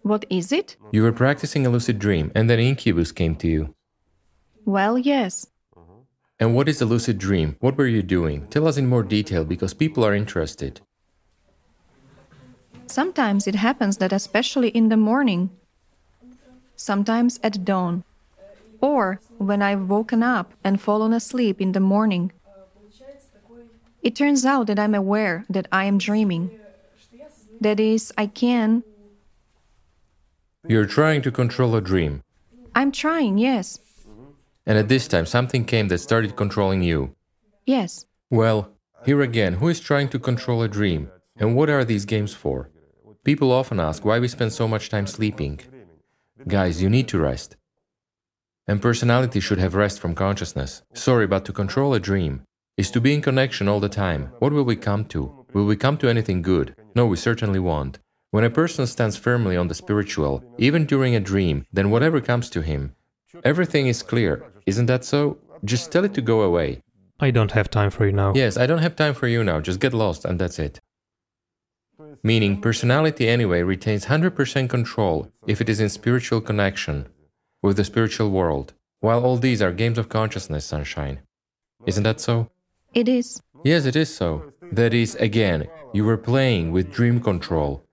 What 0.02 0.26
is 0.30 0.52
it? 0.52 0.76
You 0.92 1.04
were 1.04 1.14
practicing 1.14 1.66
a 1.66 1.70
lucid 1.70 1.98
dream, 1.98 2.30
and 2.36 2.50
then 2.50 2.60
incubus 2.60 3.14
came 3.14 3.38
to 3.38 3.48
you. 3.48 3.74
Well, 4.66 4.98
yes. 4.98 5.48
And 6.38 6.54
what 6.54 6.68
is 6.68 6.82
a 6.82 6.86
lucid 6.86 7.18
dream? 7.18 7.56
What 7.62 7.78
were 7.78 7.88
you 7.88 8.04
doing? 8.04 8.48
Tell 8.48 8.68
us 8.68 8.76
in 8.76 8.88
more 8.88 9.04
detail 9.04 9.46
because 9.46 9.74
people 9.74 10.06
are 10.06 10.14
interested. 10.14 10.82
Sometimes 12.88 13.48
it 13.48 13.56
happens 13.56 13.96
that, 13.98 14.12
especially 14.12 14.70
in 14.70 14.90
the 14.90 14.98
morning, 14.98 15.52
sometimes 16.76 17.40
at 17.44 17.64
dawn, 17.64 18.04
or 18.82 19.20
when 19.38 19.62
I've 19.62 19.90
woken 19.90 20.24
up 20.24 20.54
and 20.64 20.82
fallen 20.82 21.14
asleep 21.14 21.62
in 21.62 21.72
the 21.74 21.80
morning, 21.80 22.32
it 24.02 24.16
turns 24.16 24.46
out 24.46 24.68
that 24.68 24.80
I'm 24.80 24.96
aware 24.96 25.46
that 25.50 25.68
I 25.72 25.86
am 25.86 25.98
dreaming. 25.98 26.52
That 27.62 27.80
is, 27.80 28.14
I 28.18 28.28
can. 28.28 28.84
You're 30.68 30.86
trying 30.86 31.22
to 31.24 31.32
control 31.32 31.76
a 31.76 31.82
dream. 31.82 32.24
I'm 32.76 32.92
trying, 32.92 33.38
yes. 33.38 33.80
And 34.66 34.78
at 34.78 34.88
this 34.88 35.08
time, 35.08 35.26
something 35.26 35.66
came 35.66 35.88
that 35.90 35.98
started 35.98 36.36
controlling 36.36 36.82
you. 36.84 37.16
Yes. 37.66 38.06
Well, 38.30 38.70
here 39.06 39.22
again, 39.22 39.54
who 39.56 39.68
is 39.68 39.80
trying 39.80 40.10
to 40.10 40.20
control 40.20 40.62
a 40.62 40.68
dream? 40.68 41.10
And 41.38 41.56
what 41.56 41.70
are 41.70 41.84
these 41.84 42.06
games 42.06 42.34
for? 42.34 42.70
People 43.24 43.52
often 43.52 43.80
ask 43.80 44.06
why 44.06 44.20
we 44.20 44.28
spend 44.28 44.54
so 44.54 44.68
much 44.68 44.90
time 44.90 45.08
sleeping. 45.08 45.60
Guys, 46.48 46.82
you 46.82 46.90
need 46.90 47.08
to 47.10 47.20
rest. 47.20 47.56
And 48.70 48.80
personality 48.80 49.40
should 49.40 49.58
have 49.58 49.74
rest 49.74 50.00
from 50.00 50.14
consciousness. 50.14 50.84
Sorry, 50.94 51.26
but 51.26 51.44
to 51.46 51.52
control 51.52 51.96
a 51.96 52.00
dream 52.00 52.44
is 52.78 52.92
to 52.92 53.02
be 53.02 53.16
in 53.16 53.22
connection 53.24 53.68
all 53.68 53.80
the 53.80 53.90
time. 53.90 54.32
What 54.38 54.54
will 54.54 54.64
we 54.64 54.76
come 54.76 55.06
to? 55.06 55.44
Will 55.54 55.66
we 55.66 55.76
come 55.76 55.98
to 55.98 56.08
anything 56.08 56.44
good? 56.44 56.76
No, 56.94 57.08
we 57.08 57.18
certainly 57.18 57.58
won't. 57.58 57.98
When 58.30 58.44
a 58.44 58.50
person 58.52 58.86
stands 58.86 59.18
firmly 59.18 59.58
on 59.58 59.70
the 59.70 59.74
spiritual, 59.74 60.44
even 60.60 60.86
during 60.86 61.16
a 61.16 61.20
dream, 61.20 61.66
then 61.74 61.90
whatever 61.90 62.22
comes 62.22 62.48
to 62.52 62.62
him, 62.62 62.94
everything 63.44 63.88
is 63.88 64.04
clear. 64.04 64.46
Isn't 64.68 64.86
that 64.86 65.04
so? 65.04 65.40
Just 65.66 65.92
tell 65.92 66.06
it 66.06 66.14
to 66.14 66.22
go 66.22 66.42
away. 66.42 66.84
I 67.20 67.32
don't 67.32 67.54
have 67.54 67.72
time 67.72 67.90
for 67.90 68.06
you 68.06 68.12
now. 68.12 68.34
Yes, 68.36 68.56
I 68.56 68.68
don't 68.68 68.86
have 68.86 68.96
time 68.96 69.16
for 69.16 69.28
you 69.28 69.44
now. 69.44 69.62
Just 69.62 69.80
get 69.80 69.96
lost 69.96 70.26
and 70.26 70.38
that's 70.38 70.60
it. 70.60 70.80
Meaning, 72.22 72.62
personality 72.62 73.28
anyway 73.28 73.64
retains 73.64 74.06
100% 74.06 74.70
control 74.70 75.32
if 75.48 75.60
it 75.60 75.70
is 75.70 75.80
in 75.80 75.90
spiritual 75.90 76.40
connection 76.40 77.08
with 77.62 77.78
the 77.78 77.84
spiritual 77.84 78.32
world, 78.32 78.74
while 79.00 79.24
all 79.26 79.38
these 79.38 79.62
are 79.62 79.72
games 79.72 79.98
of 79.98 80.10
consciousness, 80.10 80.66
sunshine. 80.66 81.20
Isn't 81.86 82.04
that 82.04 82.20
so? 82.20 82.50
It 82.94 83.08
is. 83.08 83.42
Yes, 83.64 83.86
it 83.86 83.96
is 83.96 84.14
so. 84.14 84.54
That 84.72 84.94
is, 84.94 85.16
again, 85.16 85.68
you 85.94 86.06
were 86.06 86.18
playing 86.18 86.72
with 86.72 86.92
dream 86.92 87.20
control 87.20 87.84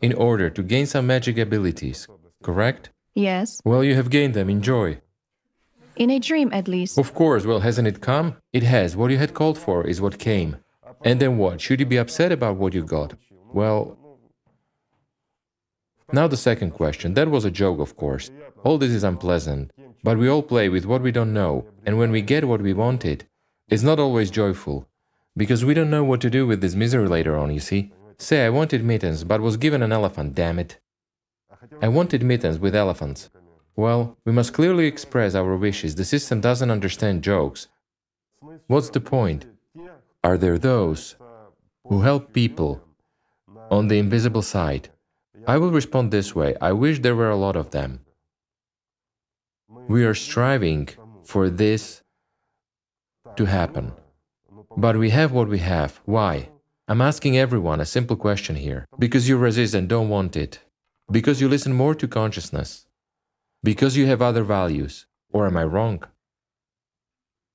in 0.00 0.12
order 0.12 0.50
to 0.50 0.62
gain 0.62 0.86
some 0.86 1.06
magic 1.06 1.38
abilities, 1.38 2.06
correct? 2.42 2.90
Yes. 3.14 3.60
Well, 3.64 3.82
you 3.82 3.94
have 3.94 4.10
gained 4.10 4.34
them, 4.34 4.48
enjoy. 4.48 5.00
In 5.96 6.10
a 6.10 6.20
dream, 6.20 6.50
at 6.52 6.68
least. 6.68 6.98
Of 6.98 7.14
course, 7.14 7.44
well, 7.44 7.60
hasn't 7.60 7.88
it 7.88 8.00
come? 8.00 8.36
It 8.52 8.62
has. 8.62 8.96
What 8.96 9.10
you 9.10 9.18
had 9.18 9.34
called 9.34 9.58
for 9.58 9.84
is 9.84 10.00
what 10.00 10.18
came. 10.18 10.56
And 11.04 11.20
then 11.20 11.38
what? 11.38 11.60
Should 11.60 11.80
you 11.80 11.86
be 11.86 11.96
upset 11.96 12.30
about 12.30 12.56
what 12.56 12.74
you 12.74 12.84
got? 12.84 13.14
Well, 13.52 13.98
now 16.12 16.26
the 16.26 16.36
second 16.36 16.70
question. 16.72 17.14
That 17.14 17.30
was 17.30 17.44
a 17.44 17.50
joke, 17.50 17.80
of 17.80 17.96
course. 17.96 18.30
All 18.64 18.78
this 18.78 18.92
is 18.92 19.04
unpleasant. 19.04 19.72
But 20.02 20.18
we 20.18 20.28
all 20.28 20.42
play 20.42 20.68
with 20.68 20.86
what 20.86 21.02
we 21.02 21.10
don't 21.10 21.32
know, 21.32 21.66
and 21.84 21.98
when 21.98 22.10
we 22.10 22.22
get 22.22 22.46
what 22.46 22.62
we 22.62 22.72
wanted, 22.72 23.26
it's 23.68 23.82
not 23.82 23.98
always 23.98 24.30
joyful. 24.30 24.86
Because 25.36 25.64
we 25.64 25.74
don't 25.74 25.90
know 25.90 26.04
what 26.04 26.20
to 26.22 26.30
do 26.30 26.46
with 26.46 26.60
this 26.60 26.74
misery 26.74 27.08
later 27.08 27.36
on, 27.36 27.52
you 27.52 27.60
see. 27.60 27.92
Say, 28.18 28.44
I 28.44 28.50
wanted 28.50 28.84
mittens, 28.84 29.24
but 29.24 29.40
was 29.40 29.56
given 29.56 29.82
an 29.82 29.92
elephant, 29.92 30.34
damn 30.34 30.58
it. 30.58 30.78
I 31.82 31.88
wanted 31.88 32.22
mittens 32.22 32.58
with 32.58 32.74
elephants. 32.74 33.30
Well, 33.76 34.16
we 34.24 34.32
must 34.32 34.54
clearly 34.54 34.86
express 34.86 35.34
our 35.34 35.56
wishes. 35.56 35.94
The 35.94 36.04
system 36.04 36.40
doesn't 36.40 36.70
understand 36.70 37.22
jokes. 37.22 37.68
What's 38.66 38.90
the 38.90 39.00
point? 39.00 39.46
Are 40.24 40.36
there 40.36 40.58
those 40.58 41.16
who 41.84 42.00
help 42.00 42.32
people 42.32 42.82
on 43.70 43.88
the 43.88 43.98
invisible 43.98 44.42
side? 44.42 44.88
I 45.48 45.56
will 45.56 45.70
respond 45.70 46.10
this 46.10 46.34
way 46.34 46.54
I 46.60 46.72
wish 46.72 47.00
there 47.00 47.16
were 47.16 47.30
a 47.30 47.42
lot 47.46 47.56
of 47.56 47.70
them. 47.70 48.00
We 49.88 50.04
are 50.04 50.14
striving 50.14 50.90
for 51.24 51.48
this 51.48 52.02
to 53.36 53.46
happen. 53.46 53.92
But 54.76 54.98
we 54.98 55.08
have 55.08 55.32
what 55.32 55.48
we 55.48 55.60
have. 55.60 56.02
Why? 56.04 56.50
I'm 56.86 57.00
asking 57.00 57.38
everyone 57.38 57.80
a 57.80 57.86
simple 57.86 58.16
question 58.16 58.56
here. 58.56 58.86
Because 58.98 59.26
you 59.26 59.38
resist 59.38 59.72
and 59.72 59.88
don't 59.88 60.10
want 60.10 60.36
it. 60.36 60.60
Because 61.10 61.40
you 61.40 61.48
listen 61.48 61.72
more 61.72 61.94
to 61.94 62.06
consciousness. 62.06 62.86
Because 63.62 63.96
you 63.96 64.04
have 64.04 64.20
other 64.20 64.44
values. 64.44 65.06
Or 65.32 65.46
am 65.46 65.56
I 65.56 65.64
wrong? 65.64 66.04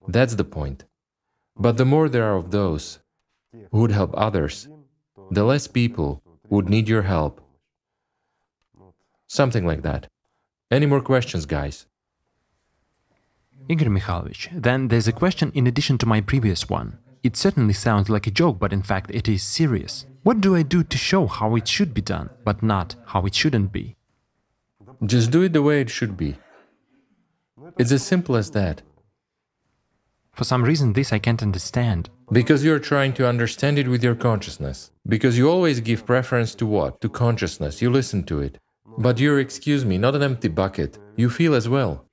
That's 0.07 0.33
the 0.33 0.51
point. 0.57 0.85
But 1.55 1.77
the 1.77 1.85
more 1.85 2.09
there 2.09 2.23
are 2.23 2.37
of 2.37 2.49
those 2.49 2.97
who 3.71 3.81
would 3.81 3.91
help 3.91 4.15
others, 4.17 4.67
the 5.29 5.43
less 5.43 5.67
people 5.67 6.23
would 6.49 6.69
need 6.69 6.89
your 6.89 7.03
help 7.03 7.42
Something 9.33 9.65
like 9.65 9.81
that. 9.81 10.05
Any 10.69 10.85
more 10.85 11.01
questions, 11.01 11.47
guys? 11.47 11.87
Igor 13.67 13.89
Mikhailovich, 13.89 14.49
then 14.53 14.89
there's 14.89 15.07
a 15.07 15.19
question 15.23 15.51
in 15.55 15.65
addition 15.65 15.97
to 15.97 16.05
my 16.05 16.21
previous 16.21 16.69
one. 16.69 16.99
It 17.23 17.35
certainly 17.35 17.73
sounds 17.73 18.09
like 18.11 18.27
a 18.27 18.37
joke, 18.41 18.59
but 18.59 18.71
in 18.71 18.83
fact 18.83 19.09
it 19.09 19.27
is 19.27 19.41
serious. 19.41 20.05
What 20.21 20.39
do 20.39 20.55
I 20.55 20.61
do 20.61 20.83
to 20.83 20.97
show 20.99 21.25
how 21.25 21.55
it 21.55 21.67
should 21.67 21.95
be 21.95 22.01
done, 22.15 22.29
but 22.45 22.61
not 22.61 22.95
how 23.07 23.25
it 23.25 23.33
shouldn't 23.33 23.71
be? 23.71 23.95
Just 25.03 25.31
do 25.31 25.41
it 25.41 25.53
the 25.53 25.63
way 25.63 25.81
it 25.81 25.89
should 25.89 26.15
be. 26.15 26.35
It's 27.79 27.91
as 27.91 28.05
simple 28.05 28.35
as 28.35 28.51
that. 28.51 28.83
For 30.33 30.43
some 30.43 30.63
reason, 30.63 30.93
this 30.93 31.11
I 31.11 31.17
can't 31.17 31.41
understand. 31.41 32.11
Because 32.31 32.63
you're 32.63 32.87
trying 32.91 33.13
to 33.13 33.27
understand 33.27 33.79
it 33.79 33.87
with 33.87 34.03
your 34.03 34.15
consciousness. 34.15 34.91
Because 35.07 35.39
you 35.39 35.49
always 35.49 35.79
give 35.79 36.05
preference 36.05 36.53
to 36.55 36.67
what? 36.67 37.01
To 37.01 37.09
consciousness. 37.09 37.81
You 37.81 37.89
listen 37.89 38.23
to 38.25 38.39
it. 38.39 38.59
But 38.97 39.19
you're, 39.19 39.39
excuse 39.39 39.85
me, 39.85 39.97
not 39.97 40.15
an 40.15 40.23
empty 40.23 40.47
bucket. 40.47 40.99
You 41.15 41.29
feel 41.29 41.55
as 41.55 41.67
well. 41.67 42.05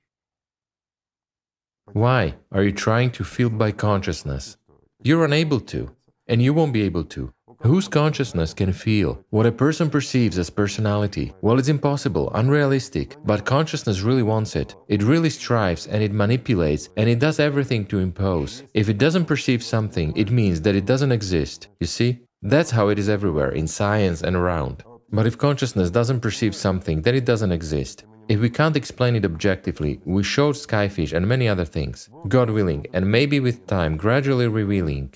Why 1.93 2.35
are 2.51 2.63
you 2.63 2.71
trying 2.71 3.11
to 3.11 3.23
feel 3.23 3.49
by 3.49 3.71
consciousness? 3.71 4.57
You're 5.03 5.25
unable 5.25 5.59
to, 5.61 5.95
and 6.27 6.41
you 6.41 6.53
won't 6.53 6.73
be 6.73 6.83
able 6.83 7.03
to. 7.05 7.33
Whose 7.61 7.87
consciousness 7.87 8.55
can 8.55 8.73
feel 8.73 9.23
what 9.29 9.45
a 9.45 9.51
person 9.51 9.89
perceives 9.89 10.39
as 10.39 10.49
personality? 10.49 11.31
Well, 11.41 11.59
it's 11.59 11.67
impossible, 11.67 12.31
unrealistic, 12.33 13.17
but 13.23 13.45
consciousness 13.45 14.01
really 14.01 14.23
wants 14.23 14.55
it. 14.55 14.75
It 14.87 15.03
really 15.03 15.29
strives 15.29 15.85
and 15.85 16.01
it 16.01 16.11
manipulates 16.11 16.89
and 16.97 17.07
it 17.07 17.19
does 17.19 17.39
everything 17.39 17.85
to 17.87 17.99
impose. 17.99 18.63
If 18.73 18.89
it 18.89 18.97
doesn't 18.97 19.25
perceive 19.25 19.63
something, 19.63 20.11
it 20.15 20.31
means 20.31 20.61
that 20.61 20.75
it 20.75 20.87
doesn't 20.87 21.11
exist. 21.11 21.67
You 21.79 21.85
see? 21.85 22.21
That's 22.41 22.71
how 22.71 22.87
it 22.87 22.97
is 22.97 23.09
everywhere, 23.09 23.51
in 23.51 23.67
science 23.67 24.23
and 24.23 24.35
around. 24.35 24.83
But 25.11 25.27
if 25.27 25.37
consciousness 25.37 25.89
doesn't 25.89 26.21
perceive 26.21 26.55
something, 26.55 27.01
then 27.01 27.15
it 27.15 27.25
doesn't 27.25 27.51
exist. 27.51 28.05
If 28.29 28.39
we 28.39 28.49
can't 28.49 28.77
explain 28.77 29.15
it 29.15 29.25
objectively, 29.25 29.99
we 30.05 30.23
showed 30.23 30.55
skyfish 30.55 31.11
and 31.11 31.27
many 31.27 31.49
other 31.49 31.65
things, 31.65 32.09
God 32.27 32.49
willing, 32.49 32.85
and 32.93 33.11
maybe 33.11 33.39
with 33.39 33.67
time 33.67 33.97
gradually 33.97 34.47
revealing, 34.47 35.13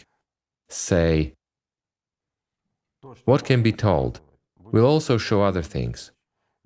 say, 0.68 1.34
what 3.24 3.46
can 3.46 3.62
be 3.64 3.72
told. 3.72 4.20
We'll 4.60 4.86
also 4.86 5.18
show 5.18 5.44
other 5.44 5.62
things. 5.62 6.12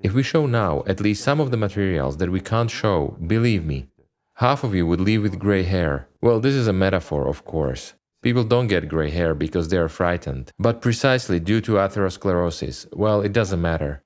If 0.01 0.13
we 0.13 0.23
show 0.23 0.45
now 0.47 0.83
at 0.87 1.01
least 1.01 1.23
some 1.23 1.39
of 1.39 1.51
the 1.51 1.57
materials 1.57 2.17
that 2.17 2.31
we 2.31 2.39
can't 2.39 2.71
show, 2.71 3.17
believe 3.27 3.65
me, 3.65 3.89
half 4.35 4.63
of 4.63 4.73
you 4.73 4.87
would 4.87 5.01
leave 5.01 5.21
with 5.21 5.37
gray 5.37 5.63
hair. 5.63 6.07
Well, 6.21 6.39
this 6.39 6.55
is 6.55 6.67
a 6.67 6.73
metaphor, 6.73 7.27
of 7.27 7.43
course. 7.45 7.93
People 8.21 8.43
don't 8.43 8.67
get 8.67 8.89
gray 8.89 9.09
hair 9.09 9.33
because 9.33 9.69
they 9.69 9.77
are 9.77 9.87
frightened, 9.87 10.51
but 10.59 10.81
precisely 10.81 11.39
due 11.39 11.61
to 11.61 11.73
atherosclerosis. 11.73 12.85
Well, 12.93 13.21
it 13.21 13.31
doesn't 13.31 13.61
matter. 13.61 14.03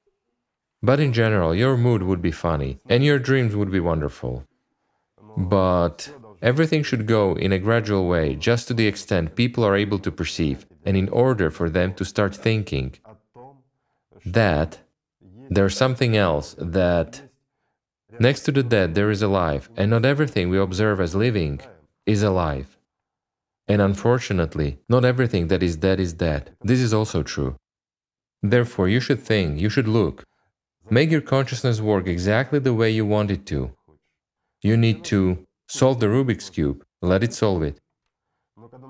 But 0.83 0.99
in 0.99 1.13
general, 1.13 1.55
your 1.55 1.77
mood 1.77 2.03
would 2.03 2.21
be 2.21 2.31
funny 2.31 2.79
and 2.87 3.03
your 3.03 3.17
dreams 3.17 3.55
would 3.55 3.71
be 3.71 3.79
wonderful. 3.79 4.45
But 5.35 6.13
everything 6.43 6.83
should 6.83 7.07
go 7.07 7.35
in 7.35 7.51
a 7.51 7.57
gradual 7.57 8.07
way, 8.07 8.35
just 8.35 8.67
to 8.67 8.73
the 8.75 8.85
extent 8.85 9.35
people 9.35 9.63
are 9.63 9.75
able 9.75 9.97
to 9.99 10.11
perceive, 10.11 10.67
and 10.85 10.95
in 10.95 11.09
order 11.09 11.49
for 11.49 11.69
them 11.69 11.93
to 11.95 12.05
start 12.05 12.35
thinking 12.35 12.93
that 14.25 14.79
there's 15.49 15.75
something 15.75 16.15
else 16.15 16.55
that 16.59 17.21
next 18.19 18.41
to 18.43 18.51
the 18.51 18.61
dead 18.61 18.93
there 18.93 19.09
is 19.09 19.23
alive, 19.23 19.69
and 19.75 19.89
not 19.89 20.05
everything 20.05 20.49
we 20.49 20.59
observe 20.59 20.99
as 21.01 21.15
living 21.15 21.61
is 22.05 22.21
alive. 22.21 22.77
And 23.67 23.81
unfortunately, 23.81 24.79
not 24.89 25.05
everything 25.05 25.47
that 25.47 25.63
is 25.63 25.77
dead 25.77 25.99
is 25.99 26.13
dead. 26.13 26.51
This 26.61 26.79
is 26.79 26.93
also 26.93 27.23
true. 27.23 27.55
Therefore, 28.41 28.89
you 28.89 28.99
should 28.99 29.21
think, 29.21 29.59
you 29.59 29.69
should 29.69 29.87
look. 29.87 30.23
Make 30.89 31.11
your 31.11 31.21
consciousness 31.21 31.79
work 31.79 32.07
exactly 32.07 32.59
the 32.59 32.73
way 32.73 32.89
you 32.91 33.05
want 33.05 33.31
it 33.31 33.45
to. 33.47 33.71
You 34.61 34.75
need 34.75 35.05
to 35.05 35.45
solve 35.69 36.01
the 36.01 36.07
Rubik's 36.07 36.49
Cube, 36.49 36.83
let 37.01 37.23
it 37.23 37.33
solve 37.33 37.63
it. 37.63 37.79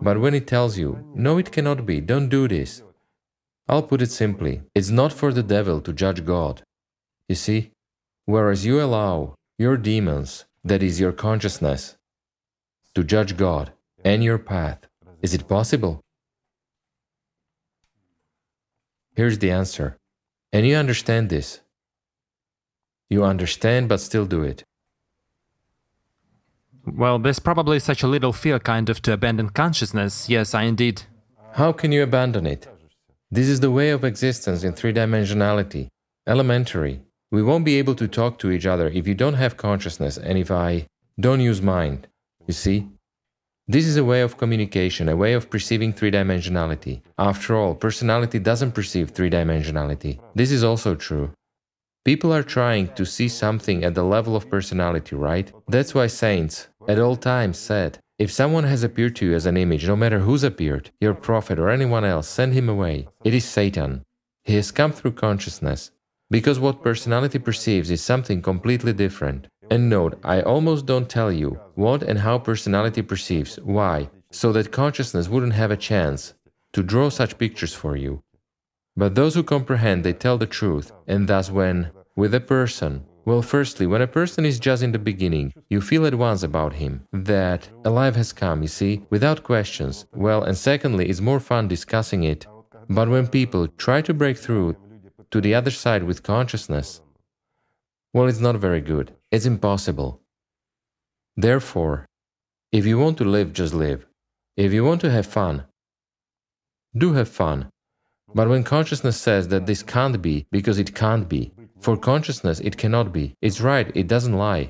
But 0.01 0.19
when 0.19 0.33
it 0.33 0.47
tells 0.47 0.77
you, 0.77 1.11
no, 1.13 1.37
it 1.37 1.51
cannot 1.51 1.85
be, 1.85 2.01
don't 2.01 2.29
do 2.29 2.47
this, 2.47 2.81
I'll 3.67 3.83
put 3.83 4.01
it 4.01 4.11
simply 4.11 4.63
it's 4.73 4.89
not 4.89 5.13
for 5.13 5.31
the 5.31 5.43
devil 5.43 5.81
to 5.81 5.93
judge 5.93 6.25
God. 6.25 6.63
You 7.29 7.35
see? 7.35 7.71
Whereas 8.25 8.65
you 8.65 8.81
allow 8.81 9.35
your 9.57 9.77
demons, 9.77 10.45
that 10.63 10.81
is 10.81 10.99
your 10.99 11.11
consciousness, 11.11 11.95
to 12.95 13.03
judge 13.03 13.37
God 13.37 13.71
and 14.03 14.23
your 14.23 14.37
path, 14.37 14.79
is 15.21 15.33
it 15.33 15.47
possible? 15.47 16.01
Here's 19.15 19.39
the 19.39 19.51
answer. 19.51 19.97
And 20.51 20.67
you 20.67 20.75
understand 20.75 21.29
this. 21.29 21.61
You 23.09 23.23
understand, 23.23 23.89
but 23.89 23.99
still 23.99 24.25
do 24.25 24.43
it. 24.43 24.63
Well, 26.85 27.17
there's 27.19 27.39
probably 27.39 27.79
such 27.79 28.03
a 28.03 28.07
little 28.07 28.33
fear 28.33 28.59
kind 28.59 28.89
of 28.89 29.01
to 29.03 29.13
abandon 29.13 29.49
consciousness. 29.49 30.29
Yes, 30.29 30.53
I 30.53 30.63
indeed. 30.63 31.03
How 31.53 31.71
can 31.71 31.91
you 31.91 32.03
abandon 32.03 32.45
it? 32.45 32.67
This 33.31 33.47
is 33.47 33.61
the 33.61 33.71
way 33.71 33.89
of 33.91 34.03
existence 34.03 34.63
in 34.63 34.73
three 34.73 34.93
dimensionality. 34.93 35.87
Elementary. 36.27 37.01
We 37.31 37.41
won't 37.41 37.65
be 37.65 37.77
able 37.77 37.95
to 37.95 38.07
talk 38.07 38.37
to 38.39 38.51
each 38.51 38.65
other 38.65 38.89
if 38.89 39.07
you 39.07 39.15
don't 39.15 39.35
have 39.35 39.57
consciousness 39.57 40.17
and 40.17 40.37
if 40.37 40.51
I 40.51 40.87
don't 41.19 41.39
use 41.39 41.61
mind. 41.61 42.07
You 42.47 42.53
see? 42.53 42.89
This 43.73 43.87
is 43.87 43.97
a 43.97 44.03
way 44.03 44.21
of 44.21 44.37
communication, 44.37 45.09
a 45.09 45.15
way 45.15 45.33
of 45.33 45.49
perceiving 45.49 45.93
three 45.93 46.11
dimensionality. 46.11 47.01
After 47.17 47.55
all, 47.55 47.73
personality 47.73 48.37
doesn't 48.37 48.73
perceive 48.73 49.09
three 49.09 49.31
dimensionality. 49.31 50.19
This 50.35 50.51
is 50.51 50.63
also 50.63 50.93
true. 50.93 51.31
People 52.05 52.31
are 52.31 52.43
trying 52.43 52.89
to 52.89 53.03
see 53.03 53.27
something 53.27 53.83
at 53.83 53.95
the 53.95 54.03
level 54.03 54.35
of 54.35 54.47
personality, 54.47 55.15
right? 55.15 55.51
That's 55.67 55.95
why 55.95 56.05
saints, 56.05 56.67
at 56.87 56.99
all 56.99 57.15
times, 57.15 57.57
said 57.57 57.97
if 58.19 58.31
someone 58.31 58.65
has 58.65 58.83
appeared 58.83 59.15
to 59.15 59.25
you 59.25 59.33
as 59.33 59.47
an 59.47 59.57
image, 59.57 59.87
no 59.87 59.95
matter 59.95 60.19
who's 60.19 60.43
appeared, 60.43 60.91
your 61.01 61.15
prophet 61.15 61.57
or 61.57 61.71
anyone 61.71 62.05
else, 62.05 62.29
send 62.29 62.53
him 62.53 62.69
away. 62.69 63.07
It 63.23 63.33
is 63.33 63.43
Satan. 63.43 64.03
He 64.43 64.53
has 64.53 64.69
come 64.69 64.91
through 64.91 65.13
consciousness. 65.13 65.89
Because 66.29 66.59
what 66.59 66.83
personality 66.83 67.39
perceives 67.39 67.89
is 67.89 68.03
something 68.03 68.43
completely 68.43 68.93
different. 68.93 69.47
And 69.69 69.89
note, 69.89 70.19
I 70.23 70.41
almost 70.41 70.85
don't 70.85 71.09
tell 71.09 71.31
you 71.31 71.59
what 71.75 72.03
and 72.03 72.19
how 72.19 72.37
personality 72.39 73.01
perceives. 73.01 73.57
Why? 73.63 74.09
So 74.31 74.51
that 74.53 74.71
consciousness 74.71 75.29
wouldn't 75.29 75.53
have 75.53 75.71
a 75.71 75.77
chance 75.77 76.33
to 76.73 76.83
draw 76.83 77.09
such 77.09 77.37
pictures 77.37 77.73
for 77.73 77.95
you. 77.95 78.23
But 78.95 79.15
those 79.15 79.35
who 79.35 79.43
comprehend, 79.43 80.03
they 80.03 80.13
tell 80.13 80.37
the 80.37 80.45
truth, 80.45 80.91
and 81.07 81.27
thus 81.27 81.49
when, 81.49 81.91
with 82.15 82.33
a 82.33 82.39
person, 82.39 83.05
well, 83.25 83.41
firstly, 83.41 83.87
when 83.87 84.01
a 84.01 84.07
person 84.07 84.45
is 84.45 84.59
just 84.59 84.83
in 84.83 84.91
the 84.91 84.99
beginning, 84.99 85.53
you 85.69 85.79
feel 85.79 86.05
at 86.05 86.15
once 86.15 86.43
about 86.43 86.73
him 86.73 87.07
that 87.13 87.69
a 87.85 87.89
life 87.89 88.15
has 88.15 88.33
come, 88.33 88.61
you 88.61 88.67
see, 88.67 89.01
without 89.09 89.43
questions. 89.43 90.05
Well, 90.13 90.43
and 90.43 90.57
secondly, 90.57 91.07
it's 91.07 91.21
more 91.21 91.39
fun 91.39 91.69
discussing 91.69 92.23
it. 92.23 92.45
But 92.89 93.07
when 93.07 93.27
people 93.27 93.67
try 93.69 94.01
to 94.01 94.13
break 94.13 94.37
through 94.37 94.75
to 95.31 95.39
the 95.39 95.55
other 95.55 95.71
side 95.71 96.03
with 96.03 96.21
consciousness, 96.21 97.01
well, 98.13 98.27
it's 98.27 98.41
not 98.41 98.57
very 98.57 98.81
good. 98.81 99.15
It's 99.33 99.47
impossible. 99.47 100.21
Therefore, 101.35 102.05
if 102.71 102.85
you 102.85 102.99
want 102.99 103.17
to 103.17 103.23
live, 103.25 103.51
just 103.51 103.73
live. 103.73 104.05
If 104.55 104.71
you 104.71 104.83
want 104.85 105.01
to 105.01 105.09
have 105.09 105.25
fun, 105.25 105.63
do 106.95 107.13
have 107.13 107.29
fun. 107.29 107.69
But 108.35 108.47
when 108.47 108.63
consciousness 108.63 109.17
says 109.19 109.47
that 109.47 109.65
this 109.65 109.81
can't 109.81 110.21
be 110.21 110.45
because 110.51 110.77
it 110.77 110.93
can't 110.93 111.27
be, 111.27 111.51
for 111.79 111.97
consciousness 111.97 112.59
it 112.59 112.77
cannot 112.77 113.11
be, 113.11 113.33
it's 113.41 113.59
right, 113.59 113.89
it 113.95 114.07
doesn't 114.07 114.37
lie. 114.37 114.69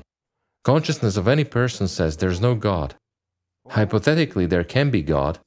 Consciousness 0.64 1.18
of 1.18 1.28
any 1.28 1.44
person 1.44 1.86
says 1.86 2.16
there's 2.16 2.40
no 2.40 2.54
God. 2.54 2.94
Hypothetically, 3.68 4.46
there 4.46 4.64
can 4.64 4.88
be 4.88 5.02
God, 5.02 5.40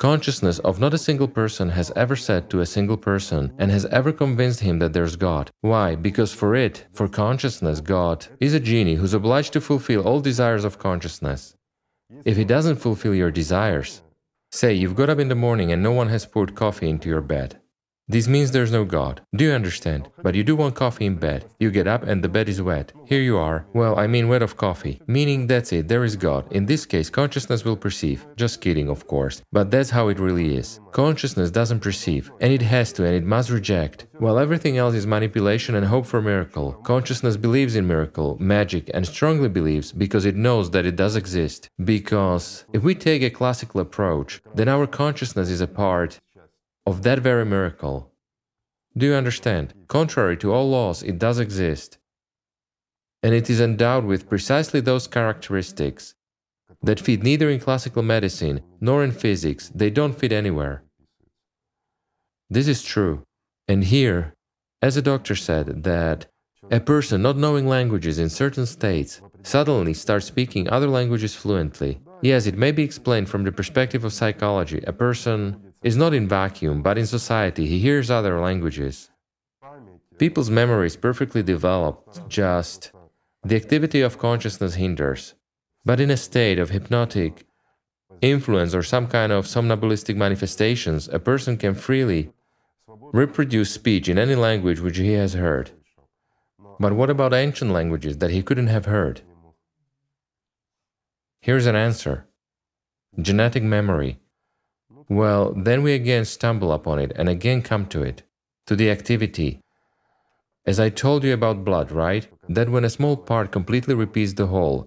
Consciousness 0.00 0.58
of 0.60 0.80
not 0.80 0.94
a 0.94 0.98
single 0.98 1.28
person 1.28 1.68
has 1.68 1.92
ever 1.94 2.16
said 2.16 2.48
to 2.48 2.60
a 2.60 2.64
single 2.64 2.96
person 2.96 3.52
and 3.58 3.70
has 3.70 3.84
ever 3.86 4.12
convinced 4.12 4.60
him 4.60 4.78
that 4.78 4.94
there's 4.94 5.14
God. 5.14 5.50
Why? 5.60 5.94
Because 5.94 6.32
for 6.32 6.56
it, 6.56 6.86
for 6.94 7.06
consciousness, 7.06 7.82
God 7.82 8.26
is 8.40 8.54
a 8.54 8.60
genie 8.60 8.94
who's 8.94 9.12
obliged 9.12 9.52
to 9.52 9.60
fulfill 9.60 10.00
all 10.08 10.20
desires 10.20 10.64
of 10.64 10.78
consciousness. 10.78 11.54
If 12.24 12.38
he 12.38 12.44
doesn't 12.44 12.76
fulfill 12.76 13.14
your 13.14 13.30
desires, 13.30 14.00
say 14.50 14.72
you've 14.72 14.96
got 14.96 15.10
up 15.10 15.18
in 15.18 15.28
the 15.28 15.34
morning 15.34 15.70
and 15.70 15.82
no 15.82 15.92
one 15.92 16.08
has 16.08 16.24
poured 16.24 16.54
coffee 16.54 16.88
into 16.88 17.10
your 17.10 17.20
bed. 17.20 17.60
This 18.10 18.26
means 18.26 18.50
there's 18.50 18.72
no 18.72 18.84
God. 18.84 19.20
Do 19.36 19.44
you 19.44 19.52
understand? 19.52 20.08
But 20.20 20.34
you 20.34 20.42
do 20.42 20.56
want 20.56 20.74
coffee 20.74 21.06
in 21.06 21.14
bed. 21.14 21.44
You 21.60 21.70
get 21.70 21.86
up 21.86 22.02
and 22.02 22.24
the 22.24 22.28
bed 22.28 22.48
is 22.48 22.60
wet. 22.60 22.92
Here 23.06 23.20
you 23.20 23.38
are. 23.38 23.64
Well, 23.72 24.00
I 24.00 24.08
mean 24.08 24.26
wet 24.26 24.42
of 24.42 24.56
coffee. 24.56 25.00
Meaning 25.06 25.46
that's 25.46 25.72
it, 25.72 25.86
there 25.86 26.02
is 26.02 26.16
God. 26.16 26.50
In 26.50 26.66
this 26.66 26.84
case, 26.84 27.08
consciousness 27.08 27.64
will 27.64 27.76
perceive. 27.76 28.26
Just 28.34 28.60
kidding, 28.60 28.88
of 28.88 29.06
course. 29.06 29.42
But 29.52 29.70
that's 29.70 29.90
how 29.90 30.08
it 30.08 30.18
really 30.18 30.56
is. 30.56 30.80
Consciousness 30.90 31.52
doesn't 31.52 31.78
perceive, 31.78 32.32
and 32.40 32.52
it 32.52 32.62
has 32.62 32.92
to 32.94 33.04
and 33.04 33.14
it 33.14 33.22
must 33.22 33.48
reject. 33.48 34.06
While 34.18 34.40
everything 34.40 34.76
else 34.76 34.96
is 34.96 35.06
manipulation 35.06 35.76
and 35.76 35.86
hope 35.86 36.04
for 36.04 36.20
miracle, 36.20 36.72
consciousness 36.82 37.36
believes 37.36 37.76
in 37.76 37.86
miracle, 37.86 38.36
magic, 38.40 38.90
and 38.92 39.06
strongly 39.06 39.48
believes 39.48 39.92
because 39.92 40.24
it 40.24 40.34
knows 40.34 40.68
that 40.72 40.84
it 40.84 40.96
does 40.96 41.14
exist. 41.14 41.68
Because 41.84 42.64
if 42.72 42.82
we 42.82 42.96
take 42.96 43.22
a 43.22 43.30
classical 43.30 43.80
approach, 43.80 44.42
then 44.56 44.68
our 44.68 44.88
consciousness 44.88 45.48
is 45.48 45.60
a 45.60 45.68
part 45.68 46.18
of 46.90 47.02
that 47.02 47.20
very 47.20 47.44
miracle. 47.44 48.10
Do 48.96 49.06
you 49.06 49.14
understand? 49.14 49.74
Contrary 49.86 50.36
to 50.38 50.52
all 50.52 50.68
laws, 50.68 51.02
it 51.02 51.18
does 51.18 51.38
exist. 51.38 51.98
And 53.22 53.32
it 53.34 53.48
is 53.48 53.60
endowed 53.60 54.04
with 54.04 54.28
precisely 54.28 54.80
those 54.80 55.06
characteristics 55.06 56.14
that 56.82 57.00
fit 57.00 57.22
neither 57.22 57.48
in 57.48 57.60
classical 57.60 58.02
medicine 58.02 58.60
nor 58.80 59.04
in 59.04 59.12
physics, 59.12 59.70
they 59.74 59.90
don't 59.90 60.18
fit 60.18 60.32
anywhere. 60.32 60.82
This 62.48 62.66
is 62.66 62.82
true. 62.82 63.22
And 63.68 63.84
here, 63.84 64.34
as 64.82 64.96
a 64.96 65.02
doctor 65.02 65.36
said, 65.36 65.84
that 65.84 66.26
a 66.70 66.80
person 66.80 67.22
not 67.22 67.36
knowing 67.36 67.66
languages 67.68 68.18
in 68.18 68.28
certain 68.28 68.66
states 68.66 69.20
suddenly 69.42 69.94
starts 69.94 70.26
speaking 70.26 70.68
other 70.68 70.88
languages 70.88 71.34
fluently. 71.34 72.00
Yes, 72.22 72.46
it 72.46 72.56
may 72.56 72.72
be 72.72 72.82
explained 72.82 73.28
from 73.28 73.44
the 73.44 73.52
perspective 73.52 74.04
of 74.04 74.12
psychology. 74.12 74.82
A 74.86 74.92
person 74.92 75.69
is 75.82 75.96
not 75.96 76.14
in 76.14 76.28
vacuum, 76.28 76.82
but 76.82 76.98
in 76.98 77.06
society. 77.06 77.66
He 77.66 77.78
hears 77.78 78.10
other 78.10 78.40
languages. 78.40 79.10
People's 80.18 80.50
memory 80.50 80.86
is 80.86 80.96
perfectly 80.96 81.42
developed, 81.42 82.28
just 82.28 82.92
the 83.42 83.56
activity 83.56 84.02
of 84.02 84.18
consciousness 84.18 84.74
hinders. 84.74 85.34
But 85.84 86.00
in 86.00 86.10
a 86.10 86.16
state 86.16 86.58
of 86.58 86.70
hypnotic 86.70 87.46
influence 88.20 88.74
or 88.74 88.82
some 88.82 89.06
kind 89.06 89.32
of 89.32 89.46
somnambulistic 89.46 90.16
manifestations, 90.16 91.08
a 91.08 91.18
person 91.18 91.56
can 91.56 91.74
freely 91.74 92.30
reproduce 92.86 93.72
speech 93.72 94.08
in 94.08 94.18
any 94.18 94.34
language 94.34 94.80
which 94.80 94.98
he 94.98 95.12
has 95.12 95.32
heard. 95.32 95.70
But 96.78 96.92
what 96.92 97.10
about 97.10 97.32
ancient 97.32 97.70
languages 97.70 98.18
that 98.18 98.30
he 98.30 98.42
couldn't 98.42 98.68
have 98.68 98.84
heard? 98.84 99.22
Here's 101.40 101.66
an 101.66 101.76
answer 101.76 102.26
genetic 103.20 103.62
memory. 103.62 104.18
Well, 105.10 105.52
then 105.56 105.82
we 105.82 105.92
again 105.92 106.24
stumble 106.24 106.72
upon 106.72 107.00
it 107.00 107.10
and 107.16 107.28
again 107.28 107.62
come 107.62 107.86
to 107.86 108.00
it, 108.00 108.22
to 108.66 108.76
the 108.76 108.90
activity. 108.92 109.58
As 110.64 110.78
I 110.78 110.88
told 110.88 111.24
you 111.24 111.34
about 111.34 111.64
blood, 111.64 111.90
right? 111.90 112.28
That 112.48 112.68
when 112.68 112.84
a 112.84 112.90
small 112.90 113.16
part 113.16 113.50
completely 113.50 113.94
repeats 113.94 114.34
the 114.34 114.46
whole, 114.46 114.86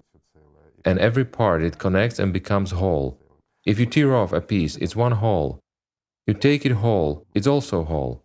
and 0.82 0.98
every 0.98 1.26
part 1.26 1.62
it 1.62 1.78
connects 1.78 2.18
and 2.18 2.32
becomes 2.32 2.70
whole. 2.70 3.18
If 3.66 3.78
you 3.78 3.84
tear 3.84 4.14
off 4.14 4.32
a 4.32 4.40
piece, 4.40 4.76
it's 4.76 4.96
one 4.96 5.12
whole. 5.12 5.60
You 6.26 6.32
take 6.32 6.64
it 6.64 6.72
whole, 6.72 7.26
it's 7.34 7.46
also 7.46 7.84
whole. 7.84 8.22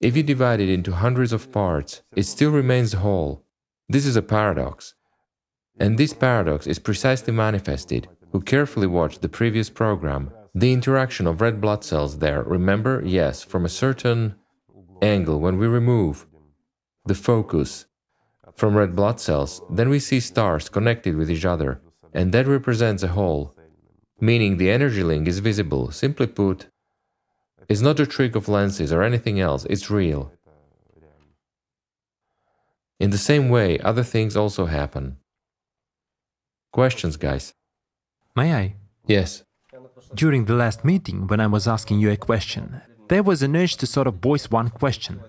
If 0.00 0.16
you 0.16 0.22
divide 0.22 0.60
it 0.60 0.68
into 0.68 0.92
hundreds 0.92 1.32
of 1.32 1.50
parts, 1.50 2.02
it 2.14 2.24
still 2.24 2.50
remains 2.52 2.92
whole. 2.92 3.42
This 3.88 4.06
is 4.06 4.14
a 4.14 4.22
paradox. 4.22 4.94
And 5.80 5.98
this 5.98 6.12
paradox 6.12 6.68
is 6.68 6.78
precisely 6.78 7.32
manifested, 7.32 8.06
who 8.30 8.40
carefully 8.40 8.86
watched 8.86 9.20
the 9.20 9.28
previous 9.28 9.68
program, 9.68 10.30
the 10.54 10.72
interaction 10.72 11.26
of 11.26 11.40
red 11.40 11.60
blood 11.60 11.84
cells 11.84 12.18
there, 12.18 12.42
remember? 12.42 13.02
Yes, 13.04 13.42
from 13.42 13.64
a 13.64 13.68
certain 13.68 14.36
angle, 15.02 15.40
when 15.40 15.58
we 15.58 15.66
remove 15.66 16.26
the 17.04 17.14
focus 17.14 17.86
from 18.54 18.76
red 18.76 18.94
blood 18.94 19.20
cells, 19.20 19.60
then 19.68 19.88
we 19.88 19.98
see 19.98 20.20
stars 20.20 20.68
connected 20.68 21.16
with 21.16 21.30
each 21.30 21.44
other, 21.44 21.80
and 22.12 22.32
that 22.32 22.46
represents 22.46 23.02
a 23.02 23.08
whole, 23.08 23.54
meaning 24.20 24.56
the 24.56 24.70
energy 24.70 25.02
link 25.02 25.26
is 25.26 25.40
visible. 25.40 25.90
Simply 25.90 26.28
put, 26.28 26.68
It's 27.68 27.80
not 27.80 27.98
a 27.98 28.06
trick 28.06 28.36
of 28.36 28.48
lenses 28.48 28.92
or 28.92 29.02
anything 29.02 29.40
else, 29.40 29.66
it's 29.68 29.90
real. 29.90 30.32
In 33.00 33.10
the 33.10 33.18
same 33.18 33.48
way, 33.48 33.78
other 33.80 34.04
things 34.04 34.36
also 34.36 34.66
happen. 34.66 35.16
Questions, 36.70 37.16
guys? 37.16 37.54
May 38.36 38.54
I? 38.54 38.76
Yes. 39.06 39.44
During 40.14 40.44
the 40.44 40.54
last 40.54 40.84
meeting, 40.84 41.26
when 41.26 41.40
I 41.40 41.48
was 41.48 41.66
asking 41.66 41.98
you 41.98 42.10
a 42.10 42.16
question, 42.16 42.80
there 43.08 43.24
was 43.24 43.42
an 43.42 43.56
urge 43.56 43.76
to 43.78 43.86
sort 43.86 44.06
of 44.06 44.22
voice 44.22 44.48
one 44.48 44.70
question, 44.70 45.20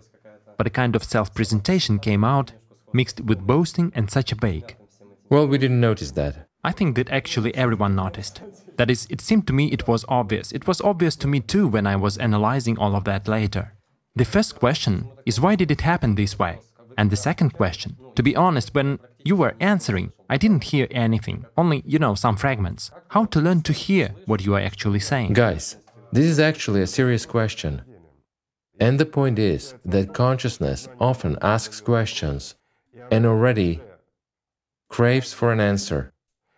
but 0.57 0.67
a 0.67 0.69
kind 0.69 0.95
of 0.95 1.03
self 1.03 1.33
presentation 1.33 1.97
came 1.97 2.23
out, 2.23 2.51
mixed 2.93 3.21
with 3.21 3.47
boasting 3.47 3.91
and 3.95 4.11
such 4.11 4.31
a 4.31 4.35
bake. 4.35 4.75
Well, 5.29 5.47
we 5.47 5.57
didn't 5.57 5.79
notice 5.79 6.11
that. 6.11 6.47
I 6.63 6.71
think 6.71 6.95
that 6.95 7.09
actually 7.09 7.55
everyone 7.55 7.95
noticed. 7.95 8.41
That 8.77 8.91
is, 8.91 9.07
it 9.09 9.21
seemed 9.21 9.47
to 9.47 9.53
me 9.53 9.71
it 9.71 9.87
was 9.87 10.05
obvious. 10.07 10.51
It 10.51 10.67
was 10.67 10.81
obvious 10.81 11.15
to 11.17 11.27
me 11.27 11.39
too 11.39 11.67
when 11.67 11.87
I 11.87 11.95
was 11.95 12.17
analyzing 12.17 12.77
all 12.77 12.95
of 12.95 13.05
that 13.05 13.27
later. 13.27 13.73
The 14.15 14.25
first 14.25 14.59
question 14.59 15.09
is 15.25 15.41
why 15.41 15.55
did 15.55 15.71
it 15.71 15.81
happen 15.81 16.13
this 16.13 16.37
way? 16.37 16.59
And 16.97 17.09
the 17.09 17.15
second 17.17 17.51
question, 17.53 17.97
to 18.15 18.23
be 18.23 18.35
honest, 18.35 18.73
when 18.73 18.99
you 19.23 19.35
were 19.35 19.55
answering, 19.59 20.13
I 20.29 20.37
didn't 20.37 20.65
hear 20.65 20.87
anything, 20.91 21.45
only, 21.57 21.83
you 21.85 21.99
know, 21.99 22.15
some 22.15 22.37
fragments. 22.37 22.91
How 23.09 23.25
to 23.25 23.41
learn 23.41 23.61
to 23.63 23.73
hear 23.73 24.15
what 24.25 24.45
you 24.45 24.55
are 24.55 24.61
actually 24.61 24.99
saying? 24.99 25.33
Guys, 25.33 25.77
this 26.11 26.25
is 26.25 26.39
actually 26.39 26.81
a 26.81 26.87
serious 26.87 27.25
question. 27.25 27.81
And 28.79 28.99
the 28.99 29.05
point 29.05 29.39
is 29.39 29.73
that 29.85 30.13
consciousness 30.13 30.87
often 30.99 31.37
asks 31.41 31.81
questions 31.81 32.55
and 33.11 33.25
already 33.25 33.81
craves 34.89 35.33
for 35.33 35.51
an 35.51 35.59
answer. 35.59 36.11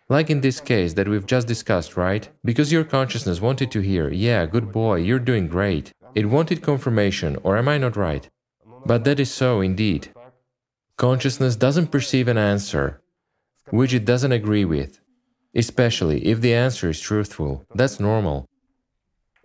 Like 0.08 0.30
in 0.30 0.40
this 0.40 0.60
case 0.60 0.94
that 0.94 1.08
we've 1.08 1.26
just 1.26 1.46
discussed, 1.46 1.96
right? 1.96 2.28
Because 2.44 2.72
your 2.72 2.84
consciousness 2.84 3.40
wanted 3.40 3.70
to 3.72 3.80
hear, 3.80 4.10
yeah, 4.10 4.46
good 4.46 4.72
boy, 4.72 4.96
you're 4.96 5.18
doing 5.18 5.48
great. 5.48 5.92
It 6.14 6.26
wanted 6.26 6.62
confirmation, 6.62 7.36
or 7.42 7.56
am 7.56 7.68
I 7.68 7.78
not 7.78 7.96
right? 7.96 8.28
But 8.86 9.04
that 9.04 9.20
is 9.20 9.30
so 9.30 9.60
indeed. 9.60 10.10
Consciousness 10.98 11.54
doesn't 11.54 11.92
perceive 11.92 12.26
an 12.28 12.36
answer 12.36 13.00
which 13.70 13.94
it 13.94 14.04
doesn't 14.04 14.32
agree 14.32 14.64
with, 14.64 14.98
especially 15.54 16.26
if 16.26 16.40
the 16.40 16.54
answer 16.54 16.88
is 16.90 17.00
truthful. 17.00 17.64
That's 17.74 18.00
normal. 18.00 18.46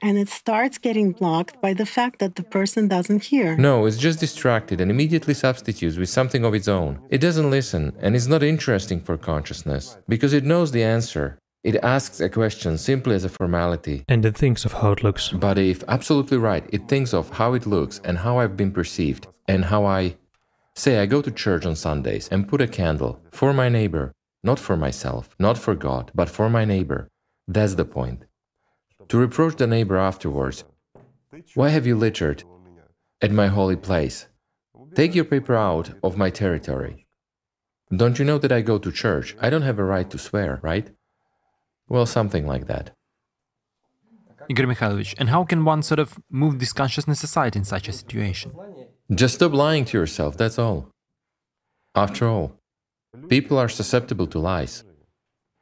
And 0.01 0.17
it 0.17 0.29
starts 0.29 0.77
getting 0.77 1.11
blocked 1.11 1.61
by 1.61 1.73
the 1.73 1.85
fact 1.85 2.19
that 2.19 2.35
the 2.35 2.43
person 2.43 2.87
doesn't 2.87 3.25
hear. 3.25 3.55
No, 3.55 3.85
it's 3.85 3.97
just 3.97 4.19
distracted 4.19 4.81
and 4.81 4.91
immediately 4.91 5.33
substitutes 5.33 5.97
with 5.97 6.09
something 6.09 6.43
of 6.43 6.53
its 6.53 6.67
own. 6.67 6.99
It 7.09 7.19
doesn't 7.19 7.49
listen 7.49 7.93
and 7.99 8.15
is 8.15 8.27
not 8.27 8.43
interesting 8.43 8.99
for 8.99 9.17
consciousness 9.17 9.97
because 10.09 10.33
it 10.33 10.43
knows 10.43 10.71
the 10.71 10.83
answer. 10.83 11.37
It 11.63 11.77
asks 11.77 12.19
a 12.19 12.27
question 12.27 12.77
simply 12.77 13.15
as 13.15 13.23
a 13.23 13.29
formality. 13.29 14.03
And 14.09 14.25
it 14.25 14.37
thinks 14.37 14.65
of 14.65 14.73
how 14.73 14.91
it 14.91 15.03
looks. 15.03 15.29
But 15.29 15.57
if 15.57 15.83
absolutely 15.87 16.37
right, 16.37 16.65
it 16.73 16.89
thinks 16.89 17.13
of 17.13 17.29
how 17.29 17.53
it 17.53 17.65
looks 17.65 18.01
and 18.03 18.17
how 18.17 18.39
I've 18.39 18.57
been 18.57 18.71
perceived 18.71 19.27
and 19.47 19.63
how 19.63 19.85
I 19.85 20.15
say 20.75 20.99
I 20.99 21.05
go 21.05 21.21
to 21.21 21.31
church 21.31 21.65
on 21.65 21.75
Sundays 21.75 22.27
and 22.29 22.47
put 22.47 22.61
a 22.61 22.67
candle 22.67 23.19
for 23.31 23.53
my 23.53 23.69
neighbor, 23.69 24.13
not 24.43 24.59
for 24.59 24.75
myself, 24.75 25.35
not 25.39 25.57
for 25.57 25.75
God, 25.75 26.11
but 26.15 26.29
for 26.29 26.49
my 26.49 26.65
neighbor. 26.65 27.09
That's 27.47 27.75
the 27.75 27.85
point 27.85 28.25
to 29.09 29.17
reproach 29.17 29.55
the 29.57 29.67
neighbor 29.67 29.97
afterwards. 29.97 30.63
Why 31.55 31.69
have 31.69 31.85
you 31.85 31.95
littered 31.95 32.43
at 33.21 33.31
my 33.31 33.47
holy 33.47 33.75
place? 33.75 34.27
Take 34.95 35.15
your 35.15 35.25
paper 35.25 35.55
out 35.55 35.91
of 36.03 36.17
my 36.17 36.29
territory. 36.29 37.05
Don't 37.95 38.17
you 38.17 38.25
know 38.25 38.37
that 38.37 38.51
I 38.51 38.61
go 38.61 38.77
to 38.77 38.91
church? 38.91 39.35
I 39.39 39.49
don't 39.49 39.61
have 39.63 39.79
a 39.79 39.83
right 39.83 40.09
to 40.09 40.17
swear, 40.17 40.59
right? 40.63 40.89
Well, 41.87 42.05
something 42.05 42.47
like 42.47 42.67
that. 42.67 42.91
Igor 44.49 44.65
Mikhailovich, 44.65 45.15
and 45.17 45.29
how 45.29 45.43
can 45.43 45.63
one 45.63 45.83
sort 45.83 45.99
of 45.99 46.17
move 46.29 46.59
this 46.59 46.73
consciousness 46.73 47.23
aside 47.23 47.55
in 47.55 47.63
such 47.63 47.87
a 47.87 47.93
situation? 47.93 48.51
Just 49.15 49.35
stop 49.35 49.53
lying 49.53 49.85
to 49.85 49.97
yourself, 49.97 50.37
that's 50.37 50.57
all. 50.57 50.89
After 51.93 52.27
all, 52.27 52.53
people 53.27 53.57
are 53.57 53.69
susceptible 53.69 54.27
to 54.27 54.39
lies. 54.39 54.83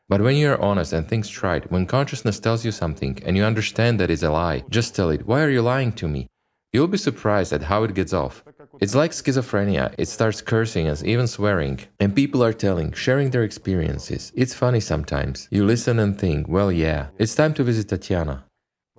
But 0.08 0.22
when 0.22 0.36
you 0.36 0.52
are 0.52 0.62
honest 0.62 0.94
and 0.94 1.08
things 1.08 1.28
straight, 1.28 1.72
when 1.72 1.86
consciousness 1.86 2.40
tells 2.40 2.64
you 2.64 2.72
something 2.72 3.20
and 3.26 3.36
you 3.36 3.44
understand 3.44 4.00
that 4.00 4.12
it's 4.12 4.24
a 4.24 4.30
lie, 4.30 4.64
just 4.70 4.96
tell 4.96 5.10
it, 5.10 5.26
why 5.26 5.42
are 5.42 5.50
you 5.50 5.62
lying 5.62 5.92
to 5.94 6.08
me? 6.08 6.28
You'll 6.72 6.88
be 6.88 6.98
surprised 6.98 7.52
at 7.52 7.64
how 7.64 7.84
it 7.84 7.94
gets 7.94 8.14
off. 8.14 8.44
It's 8.80 8.96
like 8.96 9.12
schizophrenia, 9.12 9.94
it 9.98 10.08
starts 10.08 10.42
cursing 10.42 10.88
us, 10.88 11.04
even 11.04 11.28
swearing. 11.28 11.80
And 12.00 12.16
people 12.16 12.44
are 12.44 12.54
telling, 12.54 12.94
sharing 12.94 13.32
their 13.32 13.44
experiences. 13.44 14.32
It's 14.36 14.54
funny 14.54 14.80
sometimes. 14.80 15.48
You 15.52 15.66
listen 15.66 16.00
and 16.00 16.18
think, 16.18 16.48
well, 16.48 16.72
yeah, 16.72 17.08
it's 17.18 17.36
time 17.36 17.54
to 17.56 17.64
visit 17.64 17.90
Tatiana. 17.90 18.46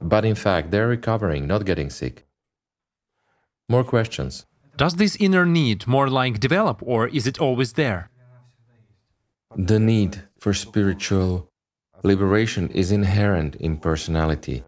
But 0.00 0.24
in 0.24 0.34
fact, 0.34 0.70
they're 0.70 0.88
recovering, 0.88 1.46
not 1.46 1.64
getting 1.64 1.88
sick. 1.88 2.26
More 3.72 3.84
questions. 3.84 4.44
Does 4.76 4.96
this 4.96 5.16
inner 5.16 5.46
need 5.46 5.86
more 5.86 6.08
like 6.20 6.44
develop 6.48 6.82
or 6.82 7.08
is 7.18 7.26
it 7.26 7.40
always 7.40 7.72
there? 7.72 8.10
The 9.56 9.80
need 9.92 10.12
for 10.42 10.52
spiritual 10.52 11.48
liberation 12.02 12.68
is 12.82 12.92
inherent 12.92 13.52
in 13.66 13.78
personality. 13.78 14.58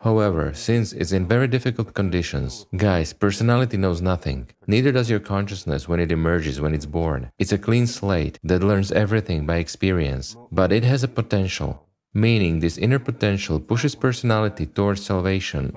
However, 0.00 0.54
since 0.54 0.94
it's 0.94 1.12
in 1.12 1.28
very 1.34 1.48
difficult 1.48 1.92
conditions, 1.92 2.64
guys, 2.88 3.12
personality 3.12 3.76
knows 3.76 4.00
nothing. 4.00 4.48
Neither 4.66 4.92
does 4.92 5.10
your 5.10 5.24
consciousness 5.34 5.86
when 5.86 6.00
it 6.00 6.10
emerges, 6.10 6.62
when 6.62 6.74
it's 6.76 6.94
born. 7.00 7.30
It's 7.38 7.52
a 7.52 7.64
clean 7.66 7.86
slate 7.86 8.38
that 8.50 8.68
learns 8.70 8.90
everything 9.04 9.44
by 9.44 9.56
experience, 9.56 10.34
but 10.50 10.72
it 10.72 10.84
has 10.84 11.02
a 11.04 11.14
potential, 11.20 11.70
meaning 12.14 12.60
this 12.60 12.78
inner 12.78 13.02
potential 13.10 13.60
pushes 13.60 13.94
personality 13.94 14.64
towards 14.64 15.04
salvation. 15.04 15.76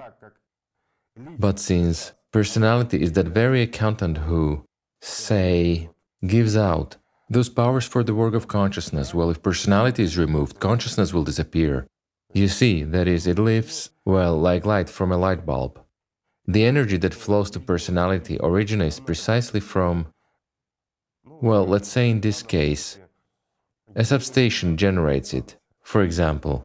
But 1.38 1.60
since 1.60 2.14
personality 2.34 3.02
is 3.02 3.14
that 3.14 3.28
very 3.28 3.62
accountant 3.62 4.18
who, 4.18 4.66
say, 5.02 5.90
gives 6.26 6.58
out 6.58 6.98
those 7.30 7.48
powers 7.48 7.86
for 7.86 8.04
the 8.04 8.16
work 8.16 8.34
of 8.34 8.48
consciousness, 8.48 9.14
well, 9.14 9.30
if 9.30 9.42
personality 9.42 10.04
is 10.04 10.18
removed, 10.18 10.60
consciousness 10.60 11.14
will 11.14 11.24
disappear. 11.24 11.88
You 12.34 12.48
see, 12.48 12.84
that 12.84 13.08
is, 13.08 13.28
it 13.28 13.40
lives, 13.40 13.92
well, 14.06 14.38
like 14.38 14.66
light 14.66 14.90
from 14.90 15.12
a 15.12 15.18
light 15.18 15.46
bulb. 15.46 15.80
The 16.46 16.66
energy 16.66 16.98
that 16.98 17.14
flows 17.14 17.50
to 17.52 17.60
personality 17.60 18.38
originates 18.42 19.00
precisely 19.00 19.60
from, 19.60 20.08
well, 21.24 21.66
let's 21.66 21.88
say 21.88 22.10
in 22.10 22.20
this 22.20 22.44
case, 22.44 22.98
a 23.96 24.04
substation 24.04 24.76
generates 24.76 25.34
it, 25.34 25.56
for 25.82 26.02
example, 26.02 26.64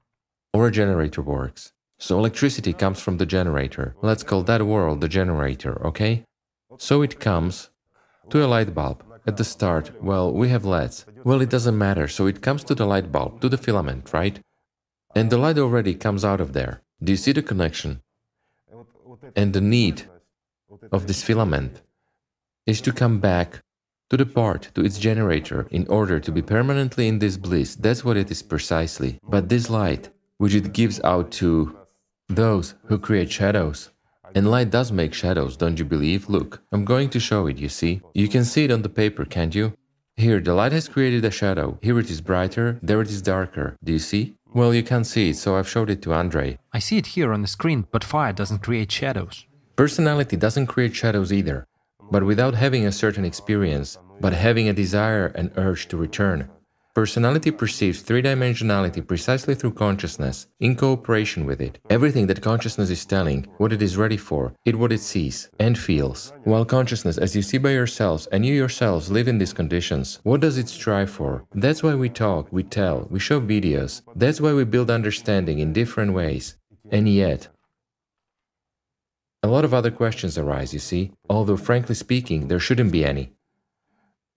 or 0.53 0.66
a 0.66 0.73
generator 0.73 1.23
works. 1.23 1.73
So 1.99 2.19
electricity 2.19 2.73
comes 2.73 3.01
from 3.01 3.19
the 3.19 3.27
generator. 3.27 3.95
Let's 4.03 4.23
call 4.23 4.43
that 4.45 4.62
world 4.62 5.01
the 5.01 5.09
generator, 5.09 5.85
okay? 5.87 6.25
So 6.79 7.03
it 7.03 7.19
comes 7.19 7.70
to 8.31 8.45
a 8.45 8.47
light 8.47 8.75
bulb. 8.75 9.05
At 9.27 9.37
the 9.37 9.45
start, 9.45 10.03
well, 10.03 10.33
we 10.33 10.49
have 10.49 10.65
LEDs. 10.65 11.05
Well, 11.25 11.43
it 11.43 11.51
doesn't 11.51 11.77
matter, 11.77 12.09
so 12.09 12.27
it 12.27 12.41
comes 12.41 12.65
to 12.65 12.75
the 12.75 12.87
light 12.87 13.12
bulb, 13.12 13.41
to 13.41 13.49
the 13.49 13.59
filament, 13.59 14.12
right? 14.12 14.41
And 15.15 15.29
the 15.29 15.39
light 15.39 15.59
already 15.59 15.95
comes 15.95 16.25
out 16.25 16.41
of 16.41 16.53
there. 16.53 16.83
Do 17.03 17.12
you 17.12 17.16
see 17.16 17.33
the 17.33 17.43
connection? 17.43 18.01
And 19.37 19.53
the 19.53 19.61
need 19.61 20.05
of 20.93 21.07
this 21.07 21.23
filament 21.23 21.83
is 22.65 22.81
to 22.83 22.93
come 22.93 23.19
back 23.19 23.61
to 24.11 24.16
the 24.16 24.25
part, 24.25 24.70
to 24.75 24.85
its 24.85 24.99
generator, 24.99 25.66
in 25.70 25.87
order 25.89 26.20
to 26.20 26.33
be 26.33 26.41
permanently 26.41 27.09
in 27.09 27.19
this 27.19 27.37
bliss. 27.37 27.75
That's 27.75 28.05
what 28.05 28.16
it 28.16 28.31
is 28.31 28.43
precisely. 28.43 29.19
But 29.29 29.49
this 29.49 29.69
light, 29.69 30.09
which 30.39 30.55
it 30.55 30.73
gives 30.73 31.01
out 31.03 31.31
to 31.33 31.78
those 32.29 32.75
who 32.85 32.99
create 32.99 33.31
shadows, 33.31 33.91
and 34.35 34.51
light 34.51 34.71
does 34.71 34.93
make 34.93 35.15
shadows, 35.15 35.57
don't 35.57 35.79
you 35.79 35.85
believe? 35.85 36.29
Look, 36.29 36.63
I'm 36.73 36.85
going 36.85 37.09
to 37.11 37.21
show 37.21 37.47
it, 37.47 37.59
you 37.59 37.69
see? 37.69 38.03
You 38.15 38.29
can 38.29 38.45
see 38.45 38.65
it 38.65 38.71
on 38.71 38.83
the 38.83 38.89
paper, 38.89 39.25
can't 39.25 39.55
you? 39.55 39.73
Here, 40.17 40.41
the 40.41 40.53
light 40.53 40.73
has 40.73 40.89
created 40.89 41.25
a 41.25 41.31
shadow. 41.31 41.79
Here 41.81 41.99
it 41.99 42.11
is 42.11 42.21
brighter, 42.21 42.79
there 42.83 43.01
it 43.01 43.09
is 43.09 43.23
darker. 43.23 43.77
Do 43.83 43.93
you 43.93 43.99
see? 43.99 44.35
Well, 44.53 44.75
you 44.75 44.83
can't 44.83 45.07
see 45.07 45.31
it, 45.31 45.37
so 45.37 45.57
I've 45.57 45.69
showed 45.69 45.91
it 45.91 46.03
to 46.03 46.15
Andrei. 46.15 46.59
I 46.73 46.79
see 46.79 46.99
it 46.99 47.07
here 47.09 47.33
on 47.33 47.43
the 47.43 47.49
screen, 47.49 47.87
but 47.91 48.05
fire 48.05 48.33
doesn't 48.33 48.63
create 48.63 48.91
shadows. 48.93 49.47
Personality 49.77 50.37
doesn't 50.37 50.67
create 50.67 50.95
shadows 50.95 51.33
either, 51.33 51.67
but 52.11 52.25
without 52.25 52.55
having 52.55 52.85
a 52.85 52.93
certain 52.93 53.25
experience, 53.25 53.99
but 54.21 54.33
having 54.33 54.69
a 54.69 54.73
desire 54.73 55.27
and 55.35 55.53
urge 55.57 55.87
to 55.89 55.97
return. 55.97 56.51
Personality 56.99 57.53
perceives 57.53 58.01
three 58.01 58.20
dimensionality 58.20 59.07
precisely 59.07 59.55
through 59.55 59.70
consciousness, 59.70 60.49
in 60.59 60.75
cooperation 60.75 61.47
with 61.47 61.61
it. 61.61 61.79
Everything 61.91 62.27
that 62.27 62.43
consciousness 62.43 62.91
is 62.91 63.07
telling, 63.07 63.47
what 63.59 63.73
it 63.73 63.81
is 63.81 63.97
ready 63.97 64.16
for, 64.16 64.53
it 64.65 64.75
what 64.75 64.91
it 64.91 64.99
sees 65.01 65.49
and 65.61 65.79
feels. 65.79 66.33
While 66.43 66.65
consciousness, 66.65 67.16
as 67.16 67.37
you 67.37 67.43
see 67.43 67.59
by 67.59 67.70
yourselves, 67.70 68.27
and 68.33 68.45
you 68.45 68.53
yourselves 68.53 69.12
live 69.12 69.29
in 69.29 69.39
these 69.39 69.53
conditions, 69.53 70.19
what 70.25 70.41
does 70.41 70.59
it 70.59 70.69
strive 70.69 71.09
for? 71.09 71.45
That's 71.55 71.85
why 71.85 71.95
we 71.95 72.09
talk, 72.09 72.49
we 72.51 72.65
tell, 72.65 73.07
we 73.09 73.20
show 73.20 73.41
videos. 73.41 74.03
That's 74.16 74.41
why 74.41 74.53
we 74.53 74.65
build 74.65 74.91
understanding 74.91 75.61
in 75.61 75.73
different 75.73 76.15
ways. 76.15 76.57
And 76.91 77.09
yet, 77.09 77.47
a 79.45 79.47
lot 79.47 79.65
of 79.65 79.73
other 79.73 79.93
questions 79.93 80.37
arise, 80.37 80.73
you 80.73 80.81
see, 80.81 81.12
although 81.31 81.57
frankly 81.57 81.95
speaking, 81.95 82.49
there 82.49 82.59
shouldn't 82.59 82.91
be 82.91 83.05
any. 83.05 83.31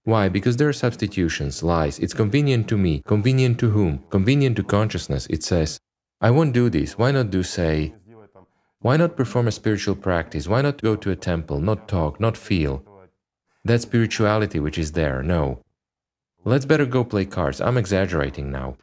Why? 0.04 0.30
Because 0.30 0.58
there 0.58 0.68
are 0.68 0.74
substitutions, 0.74 1.62
lies. 1.62 2.00
It's 2.00 2.14
convenient 2.14 2.68
to 2.70 2.78
me. 2.78 3.04
Convenient 3.06 3.60
to 3.60 3.70
whom? 3.70 4.04
Convenient 4.10 4.56
to 4.56 4.64
consciousness. 4.64 5.28
It 5.30 5.44
says, 5.44 5.80
I 6.20 6.32
won't 6.32 6.54
do 6.54 6.70
this. 6.70 6.98
Why 6.98 7.12
not 7.12 7.30
do, 7.30 7.44
say, 7.44 7.94
Why 8.80 8.98
not 8.98 9.16
perform 9.16 9.48
a 9.48 9.52
spiritual 9.52 9.96
practice? 9.96 10.48
Why 10.48 10.62
not 10.62 10.82
go 10.82 10.96
to 10.96 11.12
a 11.12 11.16
temple, 11.16 11.60
not 11.60 11.88
talk, 11.88 12.20
not 12.20 12.36
feel? 12.36 12.84
That 13.64 13.82
spirituality 13.82 14.60
which 14.60 14.80
is 14.80 14.94
there, 14.94 15.22
no. 15.22 15.62
Let's 16.44 16.66
better 16.66 16.88
go 16.88 17.04
play 17.04 17.26
cards. 17.26 17.62
I'm 17.62 17.78
exaggerating 17.78 18.52
now. 18.52 18.78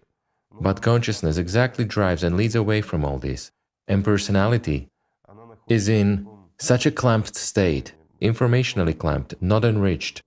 But 0.61 0.83
consciousness 0.83 1.37
exactly 1.37 1.85
drives 1.85 2.23
and 2.23 2.37
leads 2.37 2.55
away 2.55 2.81
from 2.81 3.05
all 3.05 3.19
this. 3.19 3.51
And 3.89 4.05
personality 4.05 4.89
is 5.69 5.89
in 5.89 6.29
such 6.59 6.87
a 6.87 6.93
clamped 6.93 7.35
state, 7.35 7.95
informationally 8.23 8.97
clamped, 8.97 9.35
not 9.41 9.65
enriched. 9.65 10.23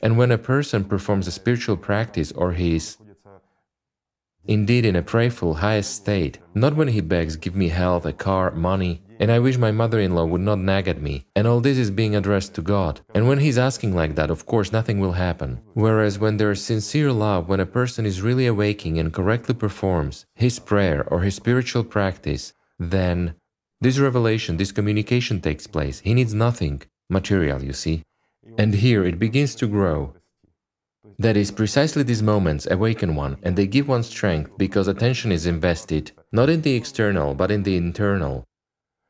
And 0.00 0.16
when 0.16 0.30
a 0.30 0.38
person 0.38 0.84
performs 0.84 1.26
a 1.26 1.32
spiritual 1.32 1.76
practice 1.76 2.32
or 2.32 2.52
he 2.52 2.76
is 2.76 2.96
indeed 4.44 4.84
in 4.84 4.96
a 4.96 5.02
prayerful 5.02 5.54
highest 5.54 5.94
state, 5.94 6.38
not 6.54 6.74
when 6.74 6.88
he 6.88 7.00
begs, 7.00 7.36
give 7.36 7.54
me 7.54 7.68
health, 7.68 8.04
a 8.06 8.12
car, 8.12 8.50
money, 8.50 9.02
and 9.20 9.30
I 9.30 9.38
wish 9.38 9.56
my 9.56 9.70
mother-in-law 9.70 10.24
would 10.24 10.40
not 10.40 10.58
nag 10.58 10.88
at 10.88 11.00
me, 11.00 11.24
and 11.36 11.46
all 11.46 11.60
this 11.60 11.78
is 11.78 11.92
being 11.92 12.16
addressed 12.16 12.54
to 12.54 12.62
God. 12.62 13.00
And 13.14 13.28
when 13.28 13.38
he's 13.38 13.56
asking 13.56 13.94
like 13.94 14.16
that, 14.16 14.30
of 14.30 14.46
course 14.46 14.72
nothing 14.72 14.98
will 14.98 15.12
happen. 15.12 15.60
Whereas 15.74 16.18
when 16.18 16.38
there 16.38 16.50
is 16.50 16.64
sincere 16.64 17.12
love, 17.12 17.48
when 17.48 17.60
a 17.60 17.66
person 17.66 18.04
is 18.04 18.20
really 18.20 18.46
awaking 18.46 18.98
and 18.98 19.12
correctly 19.12 19.54
performs 19.54 20.26
his 20.34 20.58
prayer 20.58 21.06
or 21.08 21.20
his 21.20 21.36
spiritual 21.36 21.84
practice, 21.84 22.52
then 22.80 23.36
this 23.80 24.00
revelation, 24.00 24.56
this 24.56 24.72
communication 24.72 25.40
takes 25.40 25.68
place. 25.68 26.00
He 26.00 26.14
needs 26.14 26.34
nothing 26.34 26.82
material, 27.08 27.62
you 27.62 27.72
see. 27.72 28.02
And 28.58 28.74
here 28.74 29.04
it 29.04 29.18
begins 29.18 29.54
to 29.56 29.66
grow. 29.66 30.14
That 31.18 31.36
is, 31.36 31.50
precisely 31.50 32.02
these 32.02 32.22
moments 32.22 32.66
awaken 32.70 33.14
one 33.14 33.36
and 33.42 33.56
they 33.56 33.66
give 33.66 33.88
one 33.88 34.02
strength 34.02 34.50
because 34.56 34.88
attention 34.88 35.30
is 35.32 35.46
invested 35.46 36.12
not 36.32 36.48
in 36.48 36.62
the 36.62 36.74
external 36.74 37.34
but 37.34 37.50
in 37.50 37.62
the 37.62 37.76
internal. 37.76 38.44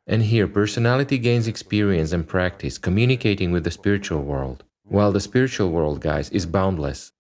And 0.06 0.22
here 0.22 0.48
personality 0.48 1.18
gains 1.18 1.46
experience 1.46 2.12
and 2.12 2.26
practice 2.26 2.76
communicating 2.76 3.52
with 3.52 3.64
the 3.64 3.70
spiritual 3.70 4.22
world, 4.22 4.64
while 4.84 5.12
the 5.12 5.20
spiritual 5.20 5.70
world, 5.70 6.00
guys, 6.00 6.28
is 6.30 6.44
boundless. 6.44 7.12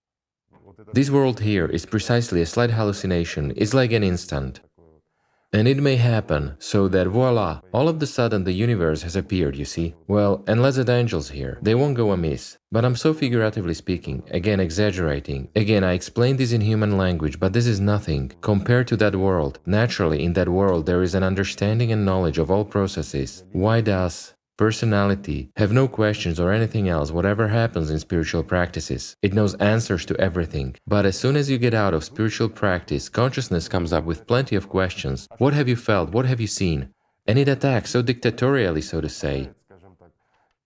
This 0.92 1.08
world 1.08 1.40
here 1.40 1.66
is 1.66 1.86
precisely 1.86 2.42
a 2.42 2.46
slight 2.46 2.70
hallucination, 2.70 3.52
it's 3.56 3.72
like 3.72 3.92
an 3.92 4.02
instant. 4.02 4.60
And 5.54 5.68
it 5.68 5.82
may 5.82 5.96
happen 5.96 6.54
so 6.58 6.88
that 6.88 7.08
voila, 7.08 7.60
all 7.74 7.86
of 7.86 8.00
the 8.00 8.06
sudden 8.06 8.44
the 8.44 8.52
universe 8.52 9.02
has 9.02 9.16
appeared, 9.16 9.54
you 9.54 9.66
see. 9.66 9.94
Well, 10.06 10.42
unless 10.46 10.76
the 10.76 10.90
angels 10.90 11.28
here, 11.28 11.58
they 11.60 11.74
won't 11.74 11.96
go 11.96 12.12
amiss. 12.12 12.56
But 12.70 12.86
I'm 12.86 12.96
so 12.96 13.12
figuratively 13.12 13.74
speaking, 13.74 14.22
again 14.30 14.60
exaggerating. 14.60 15.48
Again, 15.54 15.84
I 15.84 15.92
explain 15.92 16.38
this 16.38 16.52
in 16.52 16.62
human 16.62 16.96
language, 16.96 17.38
but 17.38 17.52
this 17.52 17.66
is 17.66 17.80
nothing 17.80 18.32
compared 18.40 18.88
to 18.88 18.96
that 18.96 19.14
world. 19.14 19.58
Naturally, 19.66 20.24
in 20.24 20.32
that 20.32 20.48
world, 20.48 20.86
there 20.86 21.02
is 21.02 21.14
an 21.14 21.22
understanding 21.22 21.92
and 21.92 22.06
knowledge 22.06 22.38
of 22.38 22.50
all 22.50 22.64
processes. 22.64 23.44
Why 23.52 23.82
does 23.82 24.32
personality, 24.56 25.50
have 25.56 25.72
no 25.72 25.88
questions 25.88 26.38
or 26.38 26.52
anything 26.52 26.88
else, 26.88 27.10
whatever 27.10 27.48
happens 27.48 27.90
in 27.90 27.98
spiritual 27.98 28.42
practices. 28.42 29.16
It 29.22 29.34
knows 29.34 29.54
answers 29.54 30.04
to 30.06 30.20
everything. 30.20 30.76
But 30.86 31.06
as 31.06 31.18
soon 31.18 31.36
as 31.36 31.50
you 31.50 31.58
get 31.58 31.74
out 31.74 31.94
of 31.94 32.04
spiritual 32.04 32.48
practice, 32.48 33.08
consciousness 33.08 33.68
comes 33.68 33.92
up 33.92 34.04
with 34.04 34.26
plenty 34.26 34.56
of 34.56 34.68
questions. 34.68 35.28
What 35.38 35.54
have 35.54 35.68
you 35.68 35.76
felt? 35.76 36.10
What 36.10 36.26
have 36.26 36.40
you 36.40 36.46
seen? 36.46 36.90
And 37.26 37.38
it 37.38 37.48
attacks 37.48 37.90
so 37.90 38.02
dictatorially, 38.02 38.82
so 38.82 39.00
to 39.00 39.08
say. 39.08 39.50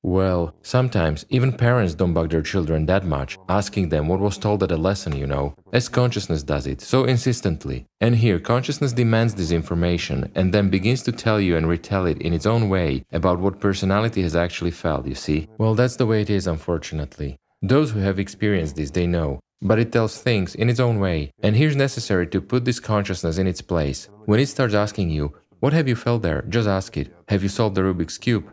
Well, 0.07 0.55
sometimes 0.63 1.27
even 1.31 1.53
parents 1.53 1.97
don't 1.97 2.15
bug 2.15 2.31
their 2.31 2.41
children 2.41 2.87
that 2.87 3.05
much, 3.05 3.37
asking 3.49 3.89
them 3.89 4.07
what 4.07 4.21
was 4.21 4.39
told 4.39 4.63
at 4.63 4.71
a 4.71 4.77
lesson, 4.77 5.17
you 5.17 5.27
know, 5.27 5.57
as 5.73 5.89
consciousness 5.89 6.45
does 6.45 6.69
it, 6.69 6.81
so 6.81 7.03
insistently. 7.07 7.87
And 8.01 8.15
here, 8.15 8.39
consciousness 8.39 8.93
demands 8.93 9.35
this 9.35 9.51
information 9.51 10.31
and 10.37 10.55
then 10.55 10.71
begins 10.71 11.03
to 11.03 11.11
tell 11.13 11.41
you 11.41 11.57
and 11.57 11.69
retell 11.69 12.07
it 12.07 12.23
in 12.23 12.33
its 12.33 12.47
own 12.47 12.69
way 12.69 13.05
about 13.11 13.41
what 13.41 13.59
personality 13.59 14.23
has 14.23 14.37
actually 14.37 14.71
felt, 14.71 15.09
you 15.09 15.17
see. 15.17 15.49
Well, 15.59 15.75
that's 15.75 15.97
the 15.97 16.07
way 16.07 16.23
it 16.23 16.31
is, 16.31 16.47
unfortunately. 16.47 17.37
Those 17.61 17.91
who 17.91 17.99
have 17.99 18.21
experienced 18.21 18.77
this, 18.77 18.93
they 18.93 19.09
know. 19.09 19.41
But 19.61 19.81
it 19.81 19.91
tells 19.91 20.23
things 20.23 20.55
in 20.55 20.71
its 20.71 20.79
own 20.79 21.01
way, 21.01 21.33
and 21.43 21.57
here's 21.57 21.75
necessary 21.75 22.29
to 22.29 22.41
put 22.41 22.65
this 22.65 22.79
consciousness 22.79 23.39
in 23.39 23.49
its 23.49 23.61
place. 23.61 24.09
When 24.27 24.39
it 24.39 24.47
starts 24.47 24.75
asking 24.75 25.11
you, 25.11 25.35
what 25.59 25.73
have 25.73 25.89
you 25.89 25.97
felt 25.97 26.23
there? 26.23 26.43
Just 26.49 26.69
ask 26.69 26.97
it. 26.97 27.13
Have 27.27 27.43
you 27.43 27.49
solved 27.49 27.75
the 27.75 27.81
Rubik's 27.81 28.19
Cube? 28.19 28.53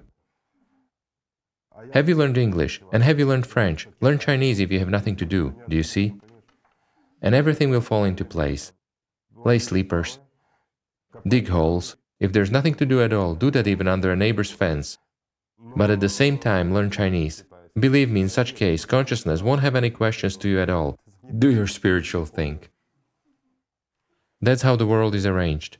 Have 1.92 2.10
you 2.10 2.16
learned 2.16 2.38
English? 2.38 2.82
And 2.92 3.04
have 3.04 3.20
you 3.20 3.26
learned 3.26 3.46
French? 3.46 3.88
Learn 4.02 4.20
Chinese 4.20 4.60
if 4.60 4.72
you 4.72 4.80
have 4.80 4.90
nothing 4.90 5.16
to 5.18 5.26
do, 5.26 5.56
do 5.68 5.76
you 5.76 5.84
see? 5.84 6.16
And 7.22 7.36
everything 7.36 7.70
will 7.70 7.82
fall 7.82 8.04
into 8.04 8.26
place. 8.26 8.72
Lay 9.46 9.60
sleepers. 9.60 10.20
Dig 11.28 11.48
holes. 11.50 11.96
If 12.20 12.32
there's 12.32 12.52
nothing 12.52 12.76
to 12.76 12.86
do 12.86 13.02
at 13.02 13.14
all, 13.14 13.36
do 13.36 13.52
that 13.52 13.68
even 13.68 13.88
under 13.88 14.12
a 14.12 14.16
neighbor's 14.16 14.52
fence. 14.52 14.98
But 15.76 15.90
at 15.90 16.00
the 16.00 16.10
same 16.10 16.38
time, 16.38 16.74
learn 16.74 16.90
Chinese. 16.90 17.44
Believe 17.80 18.10
me, 18.10 18.22
in 18.22 18.30
such 18.30 18.56
case, 18.56 18.86
consciousness 18.86 19.42
won't 19.42 19.62
have 19.62 19.76
any 19.76 19.90
questions 19.90 20.38
to 20.38 20.50
you 20.50 20.60
at 20.60 20.70
all. 20.70 21.00
Do 21.40 21.50
your 21.50 21.68
spiritual 21.68 22.26
thing. 22.26 22.60
That's 24.42 24.62
how 24.62 24.76
the 24.76 24.86
world 24.86 25.16
is 25.16 25.26
arranged. 25.26 25.78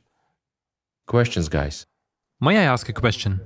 Questions, 1.06 1.48
guys? 1.48 1.86
May 2.40 2.58
I 2.58 2.62
ask 2.62 2.88
a 2.88 2.92
question? 2.92 3.40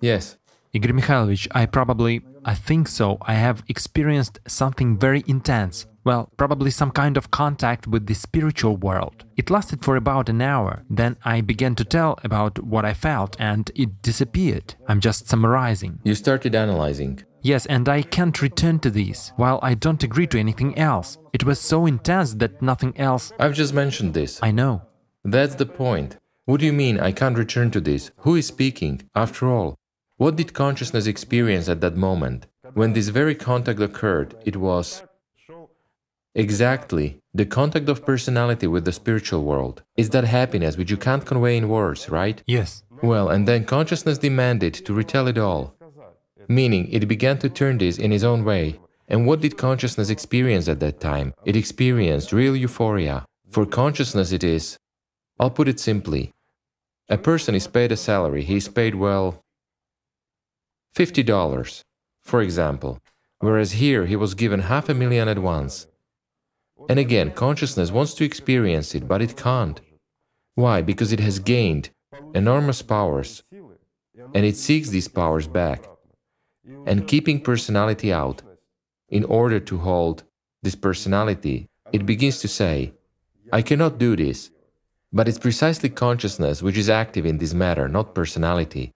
Yes. 0.00 0.36
Igor 0.78 0.92
Mikhailovich, 0.92 1.48
I 1.50 1.66
probably, 1.66 2.22
I 2.44 2.54
think 2.54 2.86
so, 2.86 3.18
I 3.22 3.34
have 3.34 3.64
experienced 3.66 4.38
something 4.46 4.96
very 4.96 5.24
intense. 5.26 5.86
Well, 6.04 6.30
probably 6.36 6.70
some 6.70 6.92
kind 6.92 7.16
of 7.16 7.32
contact 7.32 7.88
with 7.88 8.06
the 8.06 8.14
spiritual 8.14 8.76
world. 8.76 9.24
It 9.36 9.50
lasted 9.50 9.84
for 9.84 9.96
about 9.96 10.28
an 10.28 10.40
hour. 10.40 10.84
Then 10.88 11.16
I 11.24 11.40
began 11.40 11.74
to 11.74 11.84
tell 11.84 12.16
about 12.22 12.62
what 12.62 12.84
I 12.84 12.94
felt 12.94 13.34
and 13.40 13.68
it 13.74 14.02
disappeared. 14.02 14.76
I'm 14.86 15.00
just 15.00 15.28
summarizing. 15.28 15.98
You 16.04 16.14
started 16.14 16.54
analyzing. 16.54 17.24
Yes, 17.42 17.66
and 17.66 17.88
I 17.88 18.02
can't 18.02 18.40
return 18.40 18.78
to 18.80 18.90
this, 18.90 19.32
while 19.34 19.58
I 19.64 19.74
don't 19.74 20.04
agree 20.04 20.28
to 20.28 20.38
anything 20.38 20.78
else. 20.78 21.18
It 21.32 21.42
was 21.42 21.60
so 21.60 21.86
intense 21.86 22.34
that 22.34 22.62
nothing 22.62 22.96
else. 22.96 23.32
I've 23.40 23.54
just 23.54 23.74
mentioned 23.74 24.14
this. 24.14 24.38
I 24.44 24.52
know. 24.52 24.82
That's 25.24 25.56
the 25.56 25.66
point. 25.66 26.18
What 26.44 26.60
do 26.60 26.66
you 26.66 26.72
mean 26.72 26.98
I 26.98 27.12
can't 27.12 27.36
return 27.36 27.70
to 27.72 27.80
this? 27.80 28.10
Who 28.18 28.36
is 28.36 28.46
speaking? 28.46 29.02
After 29.14 29.48
all, 29.48 29.76
what 30.18 30.36
did 30.36 30.52
consciousness 30.52 31.06
experience 31.06 31.68
at 31.68 31.80
that 31.80 31.96
moment? 31.96 32.46
When 32.74 32.92
this 32.92 33.08
very 33.08 33.34
contact 33.34 33.80
occurred, 33.80 34.34
it 34.44 34.56
was 34.56 35.02
exactly 36.34 37.20
the 37.32 37.46
contact 37.46 37.88
of 37.88 38.04
personality 38.04 38.66
with 38.66 38.84
the 38.84 38.92
spiritual 38.92 39.44
world. 39.44 39.82
Is 39.96 40.10
that 40.10 40.24
happiness 40.24 40.76
which 40.76 40.90
you 40.90 40.96
can't 40.96 41.24
convey 41.24 41.56
in 41.56 41.68
words, 41.68 42.10
right? 42.10 42.42
Yes. 42.46 42.82
Well, 43.02 43.28
and 43.28 43.46
then 43.46 43.64
consciousness 43.64 44.18
demanded 44.18 44.74
to 44.74 44.92
retell 44.92 45.28
it 45.28 45.38
all. 45.38 45.74
Meaning, 46.48 46.88
it 46.90 47.06
began 47.06 47.38
to 47.38 47.48
turn 47.48 47.78
this 47.78 47.98
in 47.98 48.12
its 48.12 48.24
own 48.24 48.44
way. 48.44 48.80
And 49.06 49.26
what 49.26 49.40
did 49.40 49.56
consciousness 49.56 50.10
experience 50.10 50.68
at 50.68 50.80
that 50.80 51.00
time? 51.00 51.32
It 51.44 51.56
experienced 51.56 52.32
real 52.32 52.56
euphoria. 52.56 53.24
For 53.50 53.64
consciousness, 53.64 54.32
it 54.32 54.42
is, 54.42 54.78
I'll 55.38 55.50
put 55.50 55.68
it 55.68 55.78
simply, 55.78 56.32
a 57.08 57.16
person 57.16 57.54
is 57.54 57.66
paid 57.66 57.92
a 57.92 57.96
salary, 57.96 58.42
he 58.42 58.56
is 58.56 58.68
paid, 58.68 58.94
well, 58.94 59.42
$50, 60.94 61.84
for 62.22 62.42
example, 62.42 63.00
whereas 63.40 63.72
here 63.72 64.06
he 64.06 64.16
was 64.16 64.34
given 64.34 64.60
half 64.60 64.88
a 64.88 64.94
million 64.94 65.28
at 65.28 65.38
once. 65.38 65.86
And 66.88 66.98
again, 66.98 67.30
consciousness 67.32 67.90
wants 67.90 68.14
to 68.14 68.24
experience 68.24 68.94
it, 68.94 69.06
but 69.08 69.22
it 69.22 69.36
can't. 69.36 69.80
Why? 70.54 70.82
Because 70.82 71.12
it 71.12 71.20
has 71.20 71.38
gained 71.38 71.90
enormous 72.34 72.82
powers, 72.82 73.42
and 74.34 74.44
it 74.44 74.56
seeks 74.56 74.88
these 74.88 75.08
powers 75.08 75.46
back. 75.46 75.88
And 76.86 77.06
keeping 77.06 77.40
personality 77.40 78.12
out, 78.12 78.42
in 79.08 79.24
order 79.24 79.60
to 79.60 79.78
hold 79.78 80.24
this 80.62 80.74
personality, 80.74 81.68
it 81.92 82.04
begins 82.04 82.40
to 82.40 82.48
say, 82.48 82.92
I 83.52 83.62
cannot 83.62 83.98
do 83.98 84.16
this. 84.16 84.50
But 85.10 85.26
it's 85.28 85.38
precisely 85.38 85.88
consciousness 85.88 86.62
which 86.62 86.76
is 86.76 86.90
active 86.90 87.24
in 87.24 87.38
this 87.38 87.54
matter, 87.54 87.88
not 87.88 88.14
personality. 88.14 88.92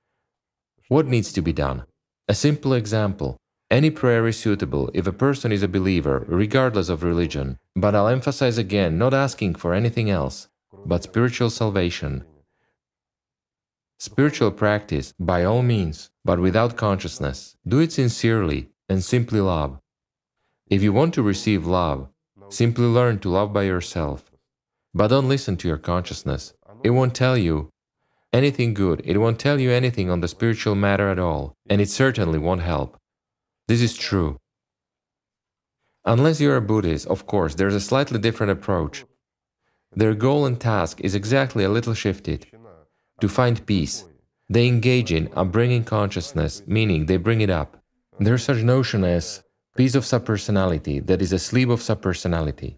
What 0.92 1.06
needs 1.06 1.32
to 1.32 1.40
be 1.40 1.54
done? 1.54 1.86
A 2.28 2.34
simple 2.34 2.74
example. 2.74 3.38
Any 3.70 3.88
prayer 3.90 4.26
is 4.28 4.38
suitable 4.38 4.90
if 4.92 5.06
a 5.06 5.18
person 5.24 5.50
is 5.50 5.62
a 5.62 5.74
believer, 5.76 6.26
regardless 6.28 6.90
of 6.90 7.02
religion. 7.02 7.58
But 7.74 7.94
I'll 7.94 8.08
emphasize 8.08 8.58
again, 8.58 8.98
not 8.98 9.14
asking 9.14 9.54
for 9.54 9.72
anything 9.72 10.10
else, 10.10 10.48
but 10.84 11.02
spiritual 11.02 11.48
salvation. 11.48 12.24
Spiritual 13.98 14.50
practice, 14.50 15.14
by 15.18 15.44
all 15.44 15.62
means, 15.62 16.10
but 16.26 16.38
without 16.38 16.76
consciousness. 16.76 17.56
Do 17.66 17.78
it 17.78 17.92
sincerely 17.92 18.68
and 18.86 19.02
simply 19.02 19.40
love. 19.40 19.78
If 20.68 20.82
you 20.82 20.92
want 20.92 21.14
to 21.14 21.22
receive 21.22 21.66
love, 21.66 22.08
simply 22.50 22.84
learn 22.84 23.18
to 23.20 23.30
love 23.30 23.50
by 23.50 23.62
yourself. 23.62 24.30
But 24.92 25.08
don't 25.08 25.30
listen 25.30 25.56
to 25.56 25.68
your 25.68 25.78
consciousness. 25.78 26.52
It 26.84 26.90
won't 26.90 27.14
tell 27.14 27.38
you 27.38 27.71
anything 28.32 28.74
good, 28.74 29.02
it 29.04 29.18
won't 29.18 29.38
tell 29.38 29.60
you 29.60 29.70
anything 29.70 30.10
on 30.10 30.20
the 30.20 30.28
spiritual 30.28 30.74
matter 30.74 31.08
at 31.08 31.18
all, 31.18 31.54
and 31.68 31.80
it 31.80 31.88
certainly 31.88 32.38
won't 32.38 32.62
help. 32.62 32.96
This 33.68 33.82
is 33.82 33.94
true. 33.96 34.38
Unless 36.04 36.40
you're 36.40 36.56
a 36.56 36.60
Buddhist, 36.60 37.06
of 37.06 37.26
course, 37.26 37.54
there's 37.54 37.74
a 37.74 37.80
slightly 37.80 38.18
different 38.18 38.52
approach. 38.52 39.04
Their 39.94 40.14
goal 40.14 40.46
and 40.46 40.60
task 40.60 41.00
is 41.00 41.14
exactly 41.14 41.64
a 41.64 41.68
little 41.68 41.94
shifted 41.94 42.46
to 43.20 43.28
find 43.28 43.64
peace, 43.66 44.04
They 44.52 44.68
engage 44.68 45.12
in 45.12 45.30
upbringing 45.34 45.84
consciousness, 45.84 46.62
meaning 46.66 47.06
they 47.06 47.16
bring 47.16 47.40
it 47.40 47.48
up. 47.48 47.78
There's 48.18 48.42
such 48.44 48.62
notion 48.62 49.02
as 49.02 49.42
peace 49.76 49.94
of 49.94 50.04
subpersonality 50.04 51.06
that 51.06 51.22
is 51.22 51.32
a 51.32 51.38
sleep 51.38 51.70
of 51.70 51.80
subpersonality. 51.80 52.76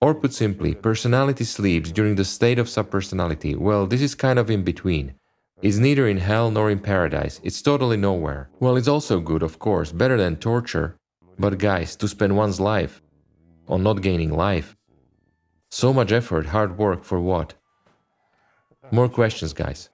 Or 0.00 0.14
put 0.14 0.34
simply, 0.34 0.74
personality 0.74 1.44
sleeps 1.44 1.90
during 1.90 2.16
the 2.16 2.24
state 2.24 2.58
of 2.58 2.66
subpersonality. 2.66 3.56
Well, 3.56 3.86
this 3.86 4.02
is 4.02 4.14
kind 4.14 4.38
of 4.38 4.50
in 4.50 4.62
between. 4.62 5.14
It's 5.62 5.78
neither 5.78 6.06
in 6.06 6.18
hell 6.18 6.50
nor 6.50 6.70
in 6.70 6.80
paradise, 6.80 7.40
it's 7.42 7.62
totally 7.62 7.96
nowhere. 7.96 8.50
Well, 8.60 8.76
it's 8.76 8.88
also 8.88 9.20
good, 9.20 9.42
of 9.42 9.58
course, 9.58 9.90
better 9.90 10.18
than 10.18 10.36
torture. 10.36 10.96
But 11.38 11.58
guys, 11.58 11.96
to 11.96 12.08
spend 12.08 12.36
one's 12.36 12.60
life 12.60 13.00
on 13.68 13.82
not 13.82 14.02
gaining 14.02 14.36
life, 14.36 14.76
so 15.70 15.92
much 15.92 16.12
effort, 16.12 16.46
hard 16.46 16.78
work 16.78 17.04
for 17.04 17.20
what? 17.20 17.54
More 18.90 19.08
questions, 19.08 19.52
guys. 19.52 19.88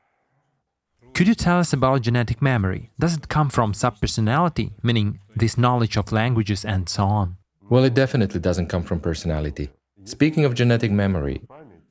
Could 1.15 1.29
you 1.29 1.35
tell 1.35 1.59
us 1.59 1.73
about 1.73 2.03
genetic 2.03 2.43
memory? 2.43 2.91
Does 2.99 3.17
it 3.17 3.29
come 3.29 3.51
from 3.51 3.73
subpersonality, 3.73 4.73
meaning 4.83 5.21
this 5.37 5.57
knowledge 5.57 5.97
of 5.97 6.11
languages 6.11 6.65
and 6.65 6.89
so 6.89 7.05
on? 7.05 7.37
Well, 7.71 7.85
it 7.85 7.95
definitely 7.95 8.41
doesn't 8.41 8.69
come 8.69 8.83
from 8.83 9.01
personality. 9.01 9.71
Speaking 10.05 10.45
of 10.45 10.55
genetic 10.55 10.91
memory, 10.91 11.43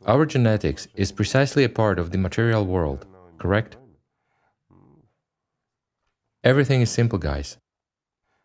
our 0.06 0.26
genetics 0.26 0.88
is 0.96 1.12
precisely 1.12 1.64
a 1.64 1.70
part 1.70 1.98
of 1.98 2.12
the 2.12 2.18
material 2.18 2.66
world, 2.66 3.06
correct? 3.38 3.78
Everything 6.44 6.82
is 6.82 6.90
simple, 6.90 7.20
guys. 7.20 7.58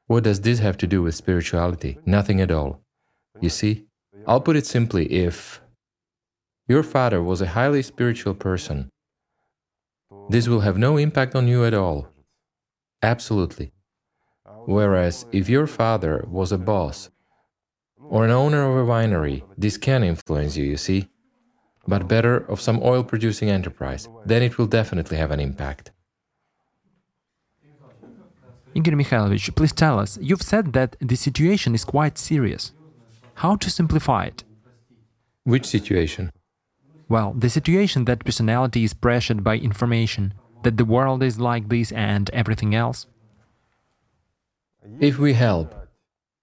What 0.06 0.24
does 0.24 0.40
this 0.40 0.60
have 0.60 0.76
to 0.78 0.86
do 0.86 1.02
with 1.02 1.14
spirituality? 1.14 1.98
Nothing 2.06 2.40
at 2.40 2.52
all. 2.52 2.80
You 3.40 3.48
see, 3.48 3.86
I'll 4.26 4.40
put 4.40 4.56
it 4.56 4.66
simply 4.66 5.06
if 5.12 5.60
your 6.68 6.82
father 6.82 7.22
was 7.22 7.40
a 7.40 7.48
highly 7.48 7.82
spiritual 7.82 8.34
person, 8.34 8.90
this 10.28 10.46
will 10.46 10.60
have 10.60 10.78
no 10.78 10.96
impact 10.96 11.34
on 11.34 11.48
you 11.48 11.64
at 11.64 11.74
all. 11.74 12.08
Absolutely. 13.02 13.72
Whereas 14.66 15.26
if 15.32 15.48
your 15.48 15.66
father 15.66 16.24
was 16.28 16.52
a 16.52 16.58
boss 16.58 17.10
or 18.08 18.24
an 18.24 18.30
owner 18.30 18.62
of 18.70 18.76
a 18.76 18.90
winery, 18.90 19.42
this 19.58 19.76
can 19.76 20.02
influence 20.02 20.56
you, 20.56 20.64
you 20.64 20.76
see. 20.76 21.08
But 21.88 22.08
better 22.08 22.36
of 22.36 22.60
some 22.60 22.80
oil 22.82 23.04
producing 23.04 23.48
enterprise, 23.50 24.08
then 24.24 24.42
it 24.42 24.58
will 24.58 24.66
definitely 24.66 25.16
have 25.16 25.30
an 25.30 25.40
impact. 25.40 25.92
Igor 28.74 28.94
Mikhailovich, 28.94 29.54
please 29.54 29.72
tell 29.72 29.98
us, 29.98 30.18
you've 30.20 30.42
said 30.42 30.72
that 30.74 30.96
the 31.00 31.16
situation 31.16 31.74
is 31.74 31.84
quite 31.84 32.18
serious. 32.18 32.72
How 33.34 33.56
to 33.56 33.70
simplify 33.70 34.24
it? 34.24 34.44
Which 35.44 35.64
situation? 35.64 36.30
Well, 37.08 37.32
the 37.34 37.48
situation 37.48 38.04
that 38.06 38.24
personality 38.24 38.82
is 38.84 38.92
pressured 38.92 39.44
by 39.44 39.56
information, 39.56 40.34
that 40.64 40.76
the 40.76 40.84
world 40.84 41.22
is 41.22 41.38
like 41.38 41.68
this 41.68 41.92
and 41.92 42.28
everything 42.30 42.74
else. 42.74 43.06
If 45.00 45.18
we 45.18 45.34
help, 45.34 45.85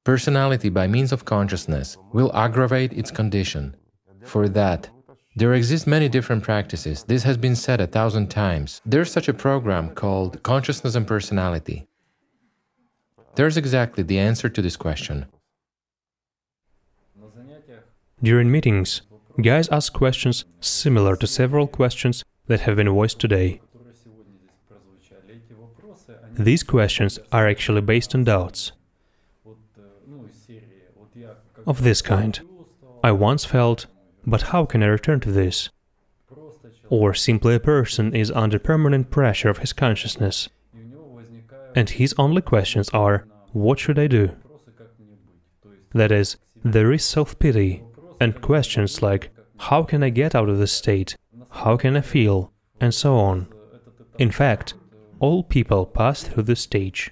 personality 0.04 0.70
by 0.70 0.88
means 0.88 1.12
of 1.12 1.26
consciousness 1.26 1.98
will 2.12 2.36
aggravate 2.36 2.94
its 2.94 3.12
condition. 3.12 3.76
For 4.24 4.50
that, 4.50 4.90
there 5.36 5.54
exist 5.54 5.88
many 5.88 6.10
different 6.10 6.44
practices. 6.44 7.04
This 7.04 7.24
has 7.24 7.38
been 7.38 7.56
said 7.56 7.82
a 7.82 7.88
thousand 7.88 8.30
times. 8.30 8.82
There's 8.86 9.12
such 9.12 9.28
a 9.28 9.34
program 9.34 9.96
called 9.96 10.44
Consciousness 10.44 10.96
and 10.96 11.08
Personality. 11.08 11.88
There's 13.36 13.58
exactly 13.58 14.04
the 14.04 14.20
answer 14.20 14.48
to 14.50 14.62
this 14.62 14.76
question. 14.76 15.26
During 18.22 18.52
meetings, 18.52 19.02
guys 19.42 19.68
ask 19.70 19.92
questions 19.92 20.46
similar 20.62 21.16
to 21.16 21.28
several 21.28 21.68
questions 21.68 22.24
that 22.48 22.62
have 22.62 22.76
been 22.76 22.90
voiced 22.90 23.20
today. 23.20 23.60
These 26.34 26.64
questions 26.64 27.20
are 27.32 27.48
actually 27.48 27.82
based 27.82 28.14
on 28.16 28.24
doubts. 28.24 28.72
Of 31.66 31.84
this 31.84 32.02
kind. 32.02 32.40
I 33.04 33.12
once 33.12 33.46
felt, 33.46 33.86
but 34.26 34.42
how 34.44 34.66
can 34.66 34.84
I 34.84 34.88
return 34.88 35.20
to 35.22 35.32
this? 35.32 35.70
Or 36.90 37.14
simply 37.14 37.56
a 37.56 37.60
person 37.60 38.16
is 38.16 38.32
under 38.32 38.60
permanent 38.60 39.10
pressure 39.10 39.50
of 39.50 39.60
his 39.60 39.74
consciousness. 39.74 40.50
And 41.76 41.90
his 41.90 42.14
only 42.18 42.42
questions 42.42 42.90
are, 42.90 43.26
what 43.52 43.80
should 43.80 43.98
I 43.98 44.08
do? 44.08 44.32
That 45.94 46.12
is, 46.12 46.38
there 46.64 46.92
is 46.92 47.04
self 47.04 47.38
pity, 47.40 47.84
and 48.20 48.42
questions 48.42 49.02
like, 49.02 49.30
how 49.58 49.84
can 49.84 50.04
I 50.04 50.10
get 50.10 50.36
out 50.36 50.50
of 50.50 50.58
this 50.58 50.72
state? 50.72 51.16
How 51.50 51.78
can 51.78 51.96
I 51.96 52.02
feel? 52.02 52.52
And 52.80 52.94
so 52.94 53.16
on. 53.16 53.48
In 54.18 54.32
fact, 54.32 54.74
all 55.20 55.44
people 55.44 55.86
pass 55.86 56.24
through 56.24 56.44
this 56.44 56.62
stage. 56.62 57.12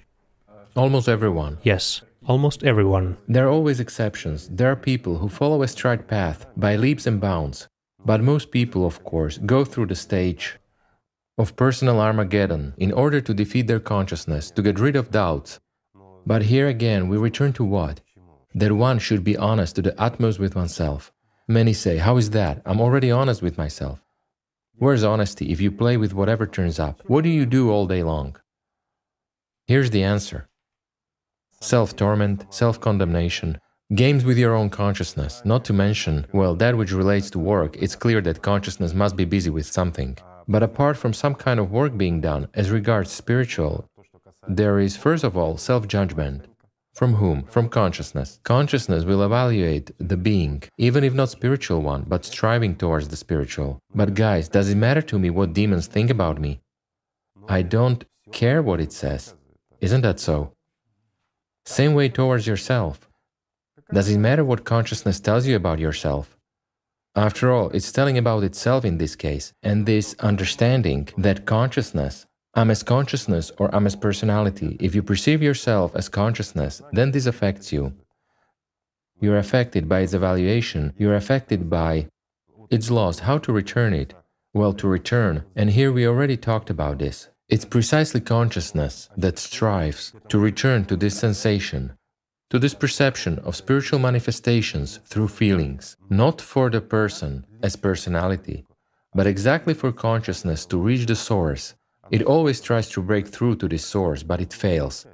Almost 0.76 1.08
everyone. 1.08 1.58
Yes, 1.62 2.02
almost 2.26 2.62
everyone. 2.62 3.16
There 3.28 3.46
are 3.46 3.50
always 3.50 3.80
exceptions. 3.80 4.48
There 4.48 4.70
are 4.70 4.76
people 4.76 5.18
who 5.18 5.28
follow 5.28 5.62
a 5.62 5.68
straight 5.68 6.06
path 6.06 6.46
by 6.56 6.76
leaps 6.76 7.06
and 7.06 7.20
bounds. 7.20 7.68
But 8.04 8.20
most 8.20 8.50
people, 8.50 8.84
of 8.84 9.04
course, 9.04 9.38
go 9.38 9.64
through 9.64 9.86
the 9.86 9.94
stage 9.94 10.58
of 11.38 11.56
personal 11.56 12.00
Armageddon 12.00 12.74
in 12.76 12.92
order 12.92 13.20
to 13.20 13.34
defeat 13.34 13.66
their 13.66 13.80
consciousness, 13.80 14.50
to 14.52 14.62
get 14.62 14.78
rid 14.78 14.96
of 14.96 15.10
doubts. 15.10 15.60
But 16.26 16.42
here 16.42 16.68
again, 16.68 17.08
we 17.08 17.16
return 17.16 17.52
to 17.54 17.64
what? 17.64 18.00
That 18.54 18.72
one 18.72 18.98
should 18.98 19.24
be 19.24 19.36
honest 19.36 19.76
to 19.76 19.82
the 19.82 20.00
utmost 20.00 20.38
with 20.38 20.54
oneself. 20.54 21.12
Many 21.48 21.72
say, 21.72 21.96
How 21.98 22.16
is 22.16 22.30
that? 22.30 22.62
I'm 22.64 22.80
already 22.80 23.10
honest 23.10 23.42
with 23.42 23.58
myself. 23.58 24.00
Where's 24.76 25.04
honesty 25.04 25.50
if 25.52 25.60
you 25.60 25.70
play 25.70 25.96
with 25.96 26.14
whatever 26.14 26.46
turns 26.46 26.78
up? 26.78 27.02
What 27.06 27.24
do 27.24 27.30
you 27.30 27.46
do 27.46 27.70
all 27.70 27.86
day 27.86 28.02
long? 28.02 28.36
Here's 29.66 29.90
the 29.90 30.02
answer 30.02 30.48
self 31.62 31.94
torment, 31.94 32.44
self 32.50 32.80
condemnation, 32.80 33.58
games 33.94 34.24
with 34.24 34.36
your 34.36 34.54
own 34.54 34.68
consciousness, 34.68 35.42
not 35.44 35.64
to 35.64 35.72
mention, 35.72 36.26
well, 36.32 36.54
that 36.56 36.76
which 36.76 36.92
relates 36.92 37.30
to 37.30 37.38
work, 37.38 37.76
it's 37.76 37.94
clear 37.94 38.20
that 38.22 38.42
consciousness 38.42 38.94
must 38.94 39.16
be 39.16 39.24
busy 39.24 39.50
with 39.50 39.66
something. 39.66 40.16
But 40.48 40.62
apart 40.62 40.96
from 40.96 41.12
some 41.12 41.34
kind 41.34 41.60
of 41.60 41.70
work 41.70 41.96
being 41.96 42.20
done 42.20 42.48
as 42.54 42.70
regards 42.70 43.12
spiritual, 43.12 43.86
there 44.48 44.80
is 44.80 44.96
first 44.96 45.24
of 45.24 45.36
all 45.36 45.56
self 45.56 45.86
judgment. 45.86 46.46
From 46.94 47.14
whom? 47.14 47.44
From 47.44 47.70
consciousness. 47.70 48.38
Consciousness 48.42 49.04
will 49.04 49.22
evaluate 49.22 49.92
the 49.98 50.16
being, 50.18 50.62
even 50.76 51.04
if 51.04 51.14
not 51.14 51.30
spiritual 51.30 51.80
one, 51.80 52.04
but 52.06 52.26
striving 52.26 52.76
towards 52.76 53.08
the 53.08 53.16
spiritual. 53.16 53.78
But 53.94 54.12
guys, 54.12 54.50
does 54.50 54.68
it 54.68 54.74
matter 54.74 55.00
to 55.02 55.18
me 55.18 55.30
what 55.30 55.54
demons 55.54 55.86
think 55.86 56.10
about 56.10 56.38
me? 56.38 56.60
I 57.48 57.62
don't 57.62 58.04
care 58.30 58.62
what 58.62 58.80
it 58.80 58.92
says. 58.92 59.34
Isn't 59.80 60.02
that 60.02 60.20
so? 60.20 60.52
Same 61.64 61.94
way 61.94 62.08
towards 62.08 62.46
yourself. 62.46 63.08
Does 63.92 64.08
it 64.08 64.18
matter 64.18 64.44
what 64.44 64.64
consciousness 64.64 65.20
tells 65.20 65.46
you 65.46 65.56
about 65.56 65.78
yourself? 65.78 66.36
After 67.14 67.52
all, 67.52 67.68
it's 67.70 67.92
telling 67.92 68.16
about 68.16 68.42
itself 68.42 68.84
in 68.84 68.98
this 68.98 69.14
case, 69.14 69.52
and 69.62 69.84
this 69.84 70.14
understanding 70.20 71.08
that 71.18 71.46
consciousness 71.46 72.26
I'm 72.54 72.70
as 72.70 72.82
consciousness 72.82 73.50
or 73.56 73.74
I'm 73.74 73.86
as 73.86 73.96
personality. 73.96 74.76
If 74.78 74.94
you 74.94 75.02
perceive 75.02 75.42
yourself 75.42 75.96
as 75.96 76.10
consciousness, 76.10 76.82
then 76.92 77.10
this 77.10 77.24
affects 77.24 77.72
you. 77.72 77.94
You're 79.20 79.38
affected 79.38 79.88
by 79.88 80.00
its 80.00 80.12
evaluation, 80.12 80.92
you're 80.98 81.14
affected 81.14 81.70
by 81.70 82.08
its 82.68 82.90
loss. 82.90 83.20
How 83.20 83.38
to 83.38 83.52
return 83.52 83.94
it? 83.94 84.12
Well, 84.52 84.74
to 84.74 84.86
return, 84.86 85.44
and 85.56 85.70
here 85.70 85.90
we 85.90 86.06
already 86.06 86.36
talked 86.36 86.68
about 86.68 86.98
this. 86.98 87.28
It's 87.52 87.66
precisely 87.66 88.22
consciousness 88.22 89.10
that 89.18 89.38
strives 89.38 90.14
to 90.30 90.38
return 90.38 90.86
to 90.86 90.96
this 90.96 91.18
sensation, 91.18 91.92
to 92.48 92.58
this 92.58 92.72
perception 92.72 93.38
of 93.40 93.54
spiritual 93.54 93.98
manifestations 93.98 95.00
through 95.04 95.28
feelings, 95.28 95.98
not 96.08 96.40
for 96.40 96.70
the 96.70 96.80
person 96.80 97.44
as 97.62 97.76
personality, 97.76 98.64
but 99.14 99.26
exactly 99.26 99.74
for 99.74 99.92
consciousness 99.92 100.64
to 100.64 100.78
reach 100.78 101.04
the 101.04 101.14
source 101.14 101.74
it 102.10 102.22
always 102.22 102.62
tries 102.62 102.88
to 102.88 103.02
break 103.02 103.28
through 103.28 103.56
to 103.56 103.68
this 103.68 103.84
source, 103.84 104.22
but 104.22 104.40
it 104.40 104.54
fails. 104.54 105.06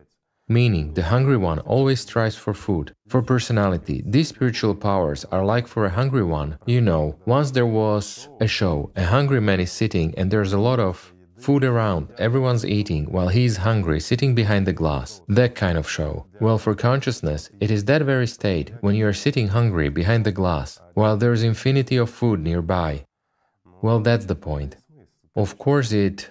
Meaning, 0.48 0.94
the 0.94 1.02
hungry 1.02 1.36
one 1.36 1.58
always 1.60 2.00
strives 2.00 2.36
for 2.36 2.54
food, 2.54 2.94
for 3.08 3.20
personality. 3.20 4.02
These 4.06 4.28
spiritual 4.28 4.76
powers 4.76 5.24
are 5.32 5.44
like 5.44 5.66
for 5.66 5.84
a 5.86 5.90
hungry 5.90 6.24
one. 6.24 6.56
You 6.66 6.82
know, 6.82 7.16
once 7.26 7.50
there 7.50 7.66
was 7.66 8.28
a 8.40 8.46
show, 8.46 8.90
a 8.96 9.04
hungry 9.04 9.40
man 9.40 9.58
is 9.60 9.72
sitting 9.72 10.14
and 10.16 10.30
there's 10.30 10.52
a 10.52 10.58
lot 10.58 10.78
of 10.78 11.12
food 11.38 11.64
around, 11.64 12.08
everyone's 12.18 12.66
eating 12.66 13.04
while 13.06 13.28
he 13.28 13.44
is 13.44 13.56
hungry, 13.56 14.00
sitting 14.00 14.34
behind 14.34 14.66
the 14.66 14.72
glass. 14.72 15.22
That 15.28 15.54
kind 15.54 15.78
of 15.78 15.88
show. 15.88 16.26
Well, 16.40 16.58
for 16.58 16.74
consciousness, 16.74 17.50
it 17.60 17.70
is 17.70 17.84
that 17.84 18.02
very 18.02 18.26
state 18.26 18.72
when 18.80 18.94
you 18.94 19.06
are 19.06 19.12
sitting 19.12 19.48
hungry 19.48 19.88
behind 19.88 20.24
the 20.24 20.32
glass, 20.32 20.80
while 20.94 21.16
there 21.16 21.32
is 21.32 21.42
infinity 21.42 21.96
of 21.96 22.10
food 22.10 22.40
nearby. 22.40 23.04
Well, 23.82 24.00
that's 24.00 24.26
the 24.26 24.34
point. 24.34 24.76
Of 25.36 25.58
course, 25.58 25.92
it 25.92 26.30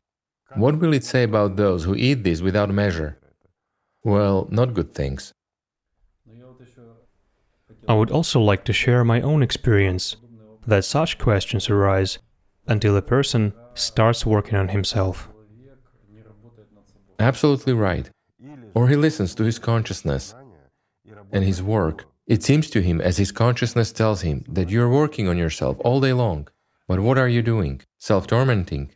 what 0.55 0.79
will 0.79 0.93
it 0.93 1.03
say 1.03 1.23
about 1.23 1.55
those 1.55 1.83
who 1.83 1.95
eat 1.95 2.23
this 2.23 2.41
without 2.41 2.69
measure? 2.69 3.19
Well, 4.03 4.47
not 4.49 4.73
good 4.73 4.93
things. 4.93 5.33
I 7.87 7.93
would 7.93 8.11
also 8.11 8.41
like 8.41 8.65
to 8.65 8.73
share 8.73 9.03
my 9.03 9.21
own 9.21 9.41
experience 9.41 10.17
that 10.65 10.83
such 10.83 11.17
questions 11.17 11.69
arise 11.69 12.19
until 12.67 12.97
a 12.97 13.01
person 13.01 13.53
starts 13.77 14.25
working 14.25 14.55
on 14.55 14.69
himself. 14.69 15.29
Absolutely 17.19 17.73
right. 17.73 18.09
Or 18.73 18.87
he 18.87 18.95
listens 18.95 19.33
to 19.35 19.43
his 19.43 19.59
consciousness 19.59 20.35
and 21.31 21.43
his 21.43 21.61
work. 21.63 22.05
It 22.27 22.43
seems 22.43 22.69
to 22.71 22.81
him 22.81 23.01
as 23.01 23.17
his 23.17 23.31
consciousness 23.31 23.91
tells 23.91 24.21
him 24.21 24.43
that 24.49 24.69
you're 24.69 24.89
working 24.89 25.27
on 25.27 25.37
yourself 25.37 25.77
all 25.81 25.99
day 26.01 26.13
long. 26.13 26.47
But 26.87 26.99
what 26.99 27.17
are 27.17 27.27
you 27.27 27.41
doing? 27.41 27.81
Self 27.97 28.27
tormenting. 28.27 28.91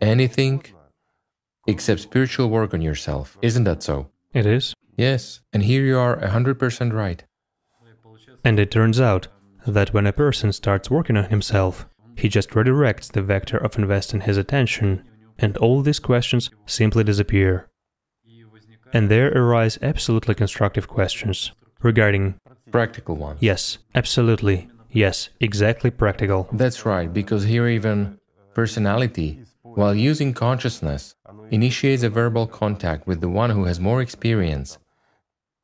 Anything 0.00 0.64
except 1.66 2.00
spiritual 2.00 2.48
work 2.48 2.74
on 2.74 2.82
yourself. 2.82 3.38
Isn't 3.42 3.64
that 3.64 3.82
so? 3.82 4.10
It 4.32 4.46
is. 4.46 4.74
Yes, 4.96 5.40
and 5.52 5.62
here 5.62 5.84
you 5.84 5.98
are 5.98 6.16
100% 6.18 6.92
right. 6.92 7.24
And 8.44 8.58
it 8.58 8.70
turns 8.70 9.00
out 9.00 9.28
that 9.66 9.94
when 9.94 10.06
a 10.06 10.12
person 10.12 10.52
starts 10.52 10.90
working 10.90 11.16
on 11.16 11.24
himself, 11.24 11.86
he 12.16 12.28
just 12.28 12.50
redirects 12.50 13.10
the 13.10 13.22
vector 13.22 13.56
of 13.56 13.78
investing 13.78 14.22
his 14.22 14.36
attention, 14.36 15.02
and 15.38 15.56
all 15.56 15.82
these 15.82 15.98
questions 15.98 16.50
simply 16.66 17.04
disappear. 17.04 17.68
And 18.92 19.10
there 19.10 19.32
arise 19.32 19.78
absolutely 19.80 20.34
constructive 20.34 20.86
questions 20.86 21.52
regarding. 21.82 22.34
Practical 22.70 23.16
one. 23.16 23.36
Yes, 23.40 23.78
absolutely. 23.94 24.68
Yes, 24.90 25.30
exactly 25.40 25.90
practical. 25.90 26.48
That's 26.52 26.84
right, 26.84 27.12
because 27.12 27.44
here 27.44 27.66
even 27.66 28.18
personality, 28.54 29.42
while 29.62 29.94
using 29.94 30.34
consciousness, 30.34 31.14
initiates 31.50 32.02
a 32.02 32.10
verbal 32.10 32.46
contact 32.46 33.06
with 33.06 33.20
the 33.22 33.28
one 33.28 33.50
who 33.50 33.64
has 33.64 33.80
more 33.80 34.02
experience. 34.02 34.78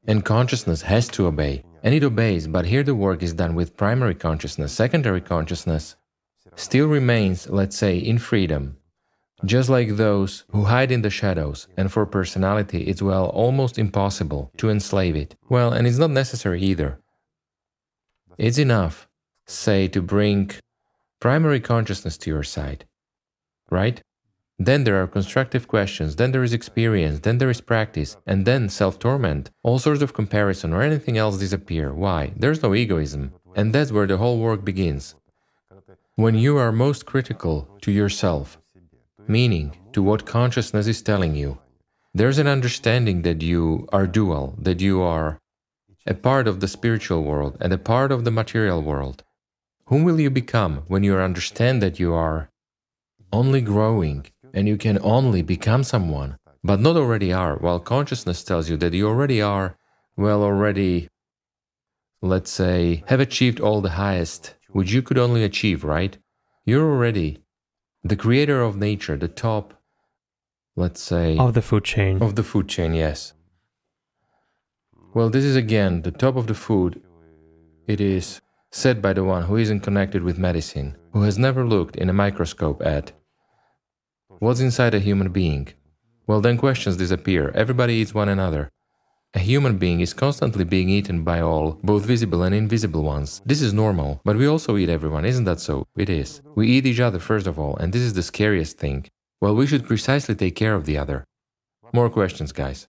And 0.07 0.25
consciousness 0.25 0.81
has 0.83 1.09
to 1.09 1.27
obey, 1.27 1.63
and 1.83 1.95
it 1.95 2.03
obeys, 2.03 2.47
but 2.47 2.65
here 2.65 2.83
the 2.83 2.95
work 2.95 3.23
is 3.23 3.35
done 3.35 3.55
with 3.55 3.77
primary 3.77 4.15
consciousness. 4.15 4.73
Secondary 4.73 5.21
consciousness 5.21 5.97
still 6.59 6.87
remains, 6.87 7.49
let's 7.49 7.77
say, 7.77 7.97
in 7.97 8.19
freedom, 8.19 8.77
just 9.45 9.69
like 9.69 9.97
those 9.97 10.45
who 10.51 10.65
hide 10.65 10.91
in 10.91 11.03
the 11.03 11.11
shadows, 11.11 11.69
and 11.77 11.93
for 11.93 12.05
personality 12.05 12.83
it's, 12.85 13.01
well, 13.01 13.27
almost 13.27 13.79
impossible 13.79 14.51
to 14.57 14.69
enslave 14.69 15.15
it. 15.17 15.37
Well, 15.49 15.73
and 15.73 15.87
it's 15.87 15.99
not 15.99 16.11
necessary 16.11 16.61
either. 16.63 16.99
It's 18.37 18.59
enough, 18.59 19.09
say, 19.47 19.89
to 19.89 20.03
bring 20.03 20.51
primary 21.21 21.61
consciousness 21.61 22.19
to 22.19 22.31
your 22.31 22.43
side, 22.43 22.85
right? 23.71 24.03
Then 24.61 24.83
there 24.83 25.01
are 25.01 25.07
constructive 25.07 25.69
questions, 25.69 26.17
then 26.17 26.33
there 26.33 26.43
is 26.43 26.53
experience, 26.53 27.21
then 27.21 27.39
there 27.39 27.51
is 27.51 27.61
practice, 27.61 28.17
and 28.27 28.45
then 28.45 28.69
self 28.69 28.99
torment. 28.99 29.51
All 29.63 29.79
sorts 29.79 30.03
of 30.03 30.15
comparison 30.15 30.73
or 30.73 30.83
anything 30.83 31.17
else 31.17 31.39
disappear. 31.39 31.95
Why? 31.95 32.33
There's 32.37 32.63
no 32.63 32.75
egoism. 32.75 33.33
And 33.55 33.73
that's 33.73 33.93
where 33.93 34.09
the 34.09 34.17
whole 34.17 34.39
work 34.39 34.65
begins. 34.65 35.15
When 36.19 36.35
you 36.35 36.57
are 36.57 36.73
most 36.73 37.07
critical 37.07 37.69
to 37.83 37.93
yourself, 37.93 38.59
meaning 39.29 39.77
to 39.93 40.03
what 40.03 40.27
consciousness 40.27 40.89
is 40.89 41.01
telling 41.01 41.37
you, 41.37 41.59
there's 42.13 42.39
an 42.39 42.49
understanding 42.49 43.23
that 43.23 43.41
you 43.41 43.89
are 43.93 44.09
dual, 44.09 44.57
that 44.59 44.81
you 44.81 45.01
are 45.01 45.39
a 46.09 46.15
part 46.15 46.49
of 46.49 46.59
the 46.59 46.67
spiritual 46.67 47.23
world 47.23 47.57
and 47.61 47.73
a 47.73 47.79
part 47.79 48.11
of 48.11 48.25
the 48.25 48.33
material 48.33 48.83
world. 48.83 49.23
Whom 49.85 50.03
will 50.03 50.19
you 50.19 50.29
become 50.29 50.83
when 50.89 51.05
you 51.05 51.17
understand 51.17 51.81
that 51.83 52.01
you 52.01 52.13
are 52.15 52.51
only 53.33 53.61
growing 53.61 54.27
and 54.53 54.67
you 54.67 54.77
can 54.77 54.99
only 55.03 55.43
become 55.43 55.85
someone, 55.85 56.37
but 56.65 56.81
not 56.81 56.97
already 56.97 57.33
are, 57.33 57.55
while 57.59 57.79
consciousness 57.79 58.43
tells 58.43 58.69
you 58.69 58.77
that 58.79 58.93
you 58.93 59.07
already 59.07 59.41
are, 59.41 59.77
well, 60.17 60.43
already, 60.43 61.11
let's 62.21 62.51
say, 62.51 63.05
have 63.07 63.21
achieved 63.21 63.61
all 63.61 63.81
the 63.81 63.91
highest 63.91 64.55
which 64.79 64.93
you 64.93 65.03
could 65.03 65.19
only 65.19 65.43
achieve, 65.43 65.83
right? 65.83 66.17
You're 66.65 66.89
already 66.89 67.43
the 68.05 68.15
creator 68.15 68.63
of 68.63 68.77
nature, 68.77 69.17
the 69.17 69.27
top, 69.27 69.75
let's 70.77 71.03
say, 71.03 71.37
of 71.37 71.55
the 71.55 71.63
food 71.63 71.83
chain. 71.83 72.23
Of 72.23 72.37
the 72.37 72.45
food 72.45 72.69
chain, 72.69 72.95
yes. 72.95 73.33
Well, 75.15 75.31
this 75.31 75.45
is 75.45 75.57
again 75.57 76.03
the 76.03 76.13
top 76.13 76.37
of 76.37 76.47
the 76.47 76.55
food. 76.55 77.03
It 77.89 78.01
is 78.01 78.41
said 78.71 79.03
by 79.03 79.15
the 79.15 79.25
one 79.25 79.43
who 79.47 79.57
isn't 79.57 79.81
connected 79.81 80.23
with 80.23 80.39
medicine, 80.39 80.97
who 81.13 81.23
has 81.23 81.37
never 81.37 81.67
looked 81.67 81.97
in 81.97 82.09
a 82.09 82.21
microscope 82.25 82.81
at 82.97 83.11
What's 84.39 84.61
inside 84.61 84.95
a 84.95 85.01
human 85.01 85.31
being? 85.33 85.65
Well, 86.29 86.41
then 86.41 86.57
questions 86.57 86.97
disappear. 86.97 87.51
Everybody 87.63 87.95
eats 87.95 88.15
one 88.15 88.29
another. 88.29 88.71
A 89.35 89.39
human 89.39 89.79
being 89.79 90.01
is 90.01 90.15
constantly 90.15 90.65
being 90.65 90.89
eaten 90.89 91.23
by 91.23 91.41
all, 91.41 91.79
both 91.83 92.05
visible 92.05 92.43
and 92.43 92.55
invisible 92.55 93.03
ones. 93.03 93.43
This 93.45 93.61
is 93.61 93.73
normal, 93.75 94.21
but 94.25 94.37
we 94.37 94.47
also 94.47 94.77
eat 94.77 94.89
everyone, 94.89 95.25
isn't 95.25 95.45
that 95.45 95.61
so? 95.61 95.87
It 95.97 96.09
is. 96.09 96.41
We 96.55 96.69
eat 96.69 96.87
each 96.87 97.01
other 97.01 97.19
first 97.19 97.47
of 97.47 97.59
all, 97.59 97.77
and 97.77 97.93
this 97.93 98.03
is 98.03 98.15
the 98.15 98.23
scariest 98.23 98.79
thing. 98.79 99.07
Well, 99.41 99.55
we 99.55 99.67
should 99.67 99.87
precisely 99.87 100.35
take 100.35 100.57
care 100.57 100.75
of 100.75 100.87
the 100.87 100.99
other. 100.99 101.25
More 101.93 102.11
questions, 102.11 102.53
guys. 102.53 102.89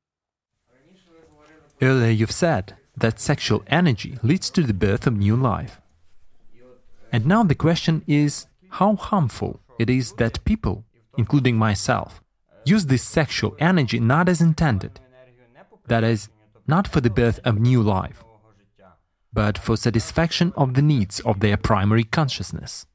Earlier 1.81 2.11
you've 2.11 2.31
said 2.31 2.75
that 2.97 3.19
sexual 3.19 3.63
energy 3.67 4.17
leads 4.23 4.49
to 4.51 4.63
the 4.63 4.73
birth 4.73 5.07
of 5.07 5.17
new 5.17 5.35
life. 5.35 5.79
And 7.11 7.25
now 7.25 7.43
the 7.43 7.55
question 7.55 8.03
is 8.07 8.47
how 8.69 8.95
harmful 8.95 9.59
it 9.77 9.89
is 9.89 10.13
that 10.13 10.43
people 10.45 10.85
including 11.19 11.57
myself, 11.57 12.21
use 12.63 12.85
this 12.85 13.03
sexual 13.03 13.55
energy 13.59 13.99
not 13.99 14.29
as 14.29 14.41
intended. 14.41 14.99
That 15.89 16.03
is, 16.03 16.29
not 16.67 16.87
for 16.87 17.01
the 17.01 17.09
birth 17.09 17.39
of 17.43 17.59
new 17.59 17.81
life, 17.81 18.23
but 19.33 19.57
for 19.57 19.75
satisfaction 19.75 20.53
of 20.55 20.73
the 20.73 20.81
needs 20.81 21.19
of 21.21 21.39
their 21.39 21.57
primary 21.57 22.03
consciousness. 22.03 22.85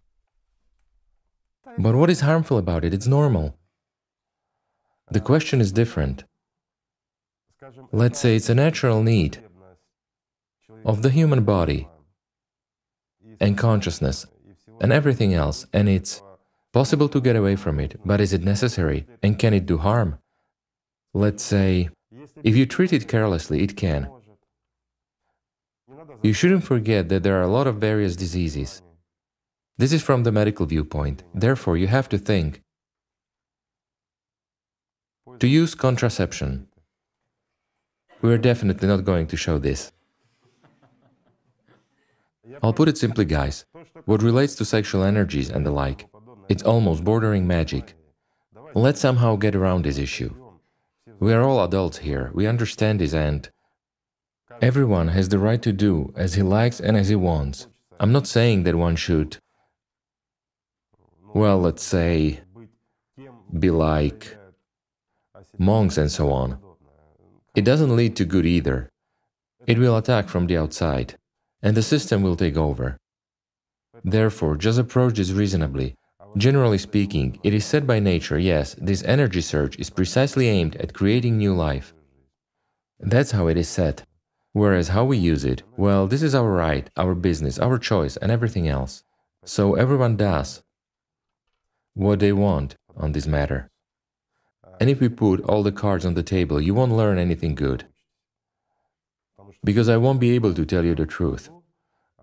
But 1.79 1.95
what 1.97 2.11
is 2.11 2.21
harmful 2.21 2.59
about 2.59 2.85
it? 2.85 2.95
It's 2.95 3.07
normal. 3.07 3.57
The 5.11 5.21
question 5.21 5.61
is 5.61 5.73
different. 5.73 6.25
Let's 7.93 8.19
say 8.19 8.37
it's 8.37 8.49
a 8.49 8.55
natural 8.55 9.03
need 9.03 9.39
of 10.85 11.03
the 11.03 11.11
human 11.11 11.45
body 11.45 11.89
and 13.41 13.59
consciousness 13.59 14.27
and 14.81 14.93
everything 14.93 15.35
else, 15.35 15.67
and 15.73 15.89
it's 15.89 16.23
Possible 16.75 17.09
to 17.11 17.21
get 17.21 17.37
away 17.37 17.55
from 17.55 17.79
it, 17.79 18.01
but 18.05 18.21
is 18.21 18.33
it 18.33 18.43
necessary? 18.43 19.07
And 19.23 19.39
can 19.39 19.55
it 19.55 19.65
do 19.65 19.79
harm? 19.79 20.19
Let's 21.13 21.45
say, 21.45 21.91
if 22.43 22.57
you 22.57 22.67
treat 22.67 22.93
it 22.93 23.09
carelessly, 23.09 23.63
it 23.63 23.77
can. 23.77 24.09
You 26.23 26.33
shouldn't 26.33 26.65
forget 26.65 27.09
that 27.09 27.23
there 27.23 27.39
are 27.39 27.43
a 27.43 27.49
lot 27.49 27.67
of 27.67 27.77
various 27.77 28.17
diseases. 28.17 28.83
This 29.77 29.93
is 29.93 30.03
from 30.03 30.23
the 30.23 30.33
medical 30.33 30.67
viewpoint. 30.67 31.25
Therefore, 31.35 31.77
you 31.77 31.89
have 31.89 32.09
to 32.11 32.19
think. 32.19 32.63
To 35.41 35.49
use 35.49 35.75
contraception. 35.75 36.69
We 38.23 38.33
are 38.33 38.39
definitely 38.39 38.89
not 38.89 39.05
going 39.05 39.27
to 39.29 39.37
show 39.37 39.59
this. 39.59 39.93
I'll 42.63 42.73
put 42.73 42.89
it 42.89 42.99
simply, 42.99 43.25
guys. 43.25 43.65
What 44.05 44.23
relates 44.23 44.55
to 44.57 44.65
sexual 44.65 45.03
energies 45.03 45.51
and 45.51 45.67
the 45.67 45.71
like, 45.71 46.07
it's 46.49 46.63
almost 46.63 47.05
bordering 47.05 47.47
magic. 47.47 47.95
Let's 48.75 49.01
somehow 49.01 49.37
get 49.37 49.55
around 49.55 49.85
this 49.85 49.99
issue. 49.99 50.35
We 51.21 51.33
are 51.33 51.43
all 51.43 51.65
adults 51.65 51.99
here, 51.99 52.31
we 52.35 52.47
understand 52.47 53.01
this 53.01 53.15
and 53.15 53.49
everyone 54.61 55.09
has 55.09 55.29
the 55.29 55.39
right 55.39 55.63
to 55.63 55.73
do 55.73 56.13
as 56.17 56.35
he 56.35 56.43
likes 56.43 56.81
and 56.81 56.97
as 56.97 57.09
he 57.09 57.17
wants. 57.17 57.69
I'm 58.01 58.13
not 58.13 58.27
saying 58.27 58.65
that 58.65 58.75
one 58.75 58.97
should, 58.97 59.39
well, 61.35 61.61
let's 61.61 61.83
say, 61.83 62.41
be 63.59 63.71
like 63.71 64.37
monks 65.59 65.97
and 65.97 66.11
so 66.11 66.31
on. 66.33 66.59
It 67.55 67.65
doesn't 67.65 67.95
lead 67.95 68.17
to 68.17 68.25
good 68.25 68.47
either. 68.47 68.91
It 69.67 69.79
will 69.79 69.97
attack 69.97 70.29
from 70.29 70.47
the 70.47 70.59
outside, 70.59 71.17
and 71.63 71.77
the 71.77 71.83
system 71.83 72.23
will 72.23 72.37
take 72.37 72.57
over. 72.57 72.97
Therefore, 74.03 74.57
just 74.57 74.79
approach 74.79 75.17
this 75.17 75.31
reasonably 75.31 75.95
Generally 76.37 76.79
speaking, 76.79 77.39
it 77.45 77.55
is 77.55 77.65
said 77.65 77.87
by 77.87 78.01
nature, 78.01 78.39
yes, 78.39 78.75
this 78.75 79.05
energy 79.05 79.41
surge 79.41 79.79
is 79.79 79.89
precisely 79.89 80.49
aimed 80.49 80.75
at 80.77 80.93
creating 80.93 81.39
new 81.39 81.55
life. 81.55 81.95
That's 82.99 83.31
how 83.31 83.47
it 83.47 83.57
is 83.57 83.69
said. 83.69 84.03
Whereas 84.53 84.89
how 84.89 85.05
we 85.05 85.17
use 85.17 85.45
it, 85.45 85.63
well, 85.77 86.07
this 86.07 86.23
is 86.23 86.35
our 86.35 86.51
right, 86.51 86.89
our 86.97 87.15
business, 87.15 87.59
our 87.59 87.79
choice, 87.79 88.17
and 88.17 88.33
everything 88.33 88.67
else. 88.69 89.05
So 89.45 89.75
everyone 89.75 90.17
does 90.17 90.63
what 91.95 92.19
they 92.19 92.33
want 92.33 92.77
on 92.97 93.13
this 93.13 93.27
matter. 93.27 93.71
And 94.81 94.91
if 94.91 95.01
we 95.01 95.09
put 95.09 95.41
all 95.43 95.63
the 95.63 95.73
cards 95.73 96.05
on 96.05 96.15
the 96.15 96.23
table, 96.23 96.61
you 96.61 96.75
won't 96.75 96.93
learn 96.93 97.19
anything 97.19 97.55
good. 97.55 97.87
Because 99.63 99.89
I 99.89 99.97
won't 99.97 100.21
be 100.21 100.33
able 100.33 100.53
to 100.55 100.65
tell 100.65 100.85
you 100.85 100.97
the 100.97 101.07
truth. 101.07 101.49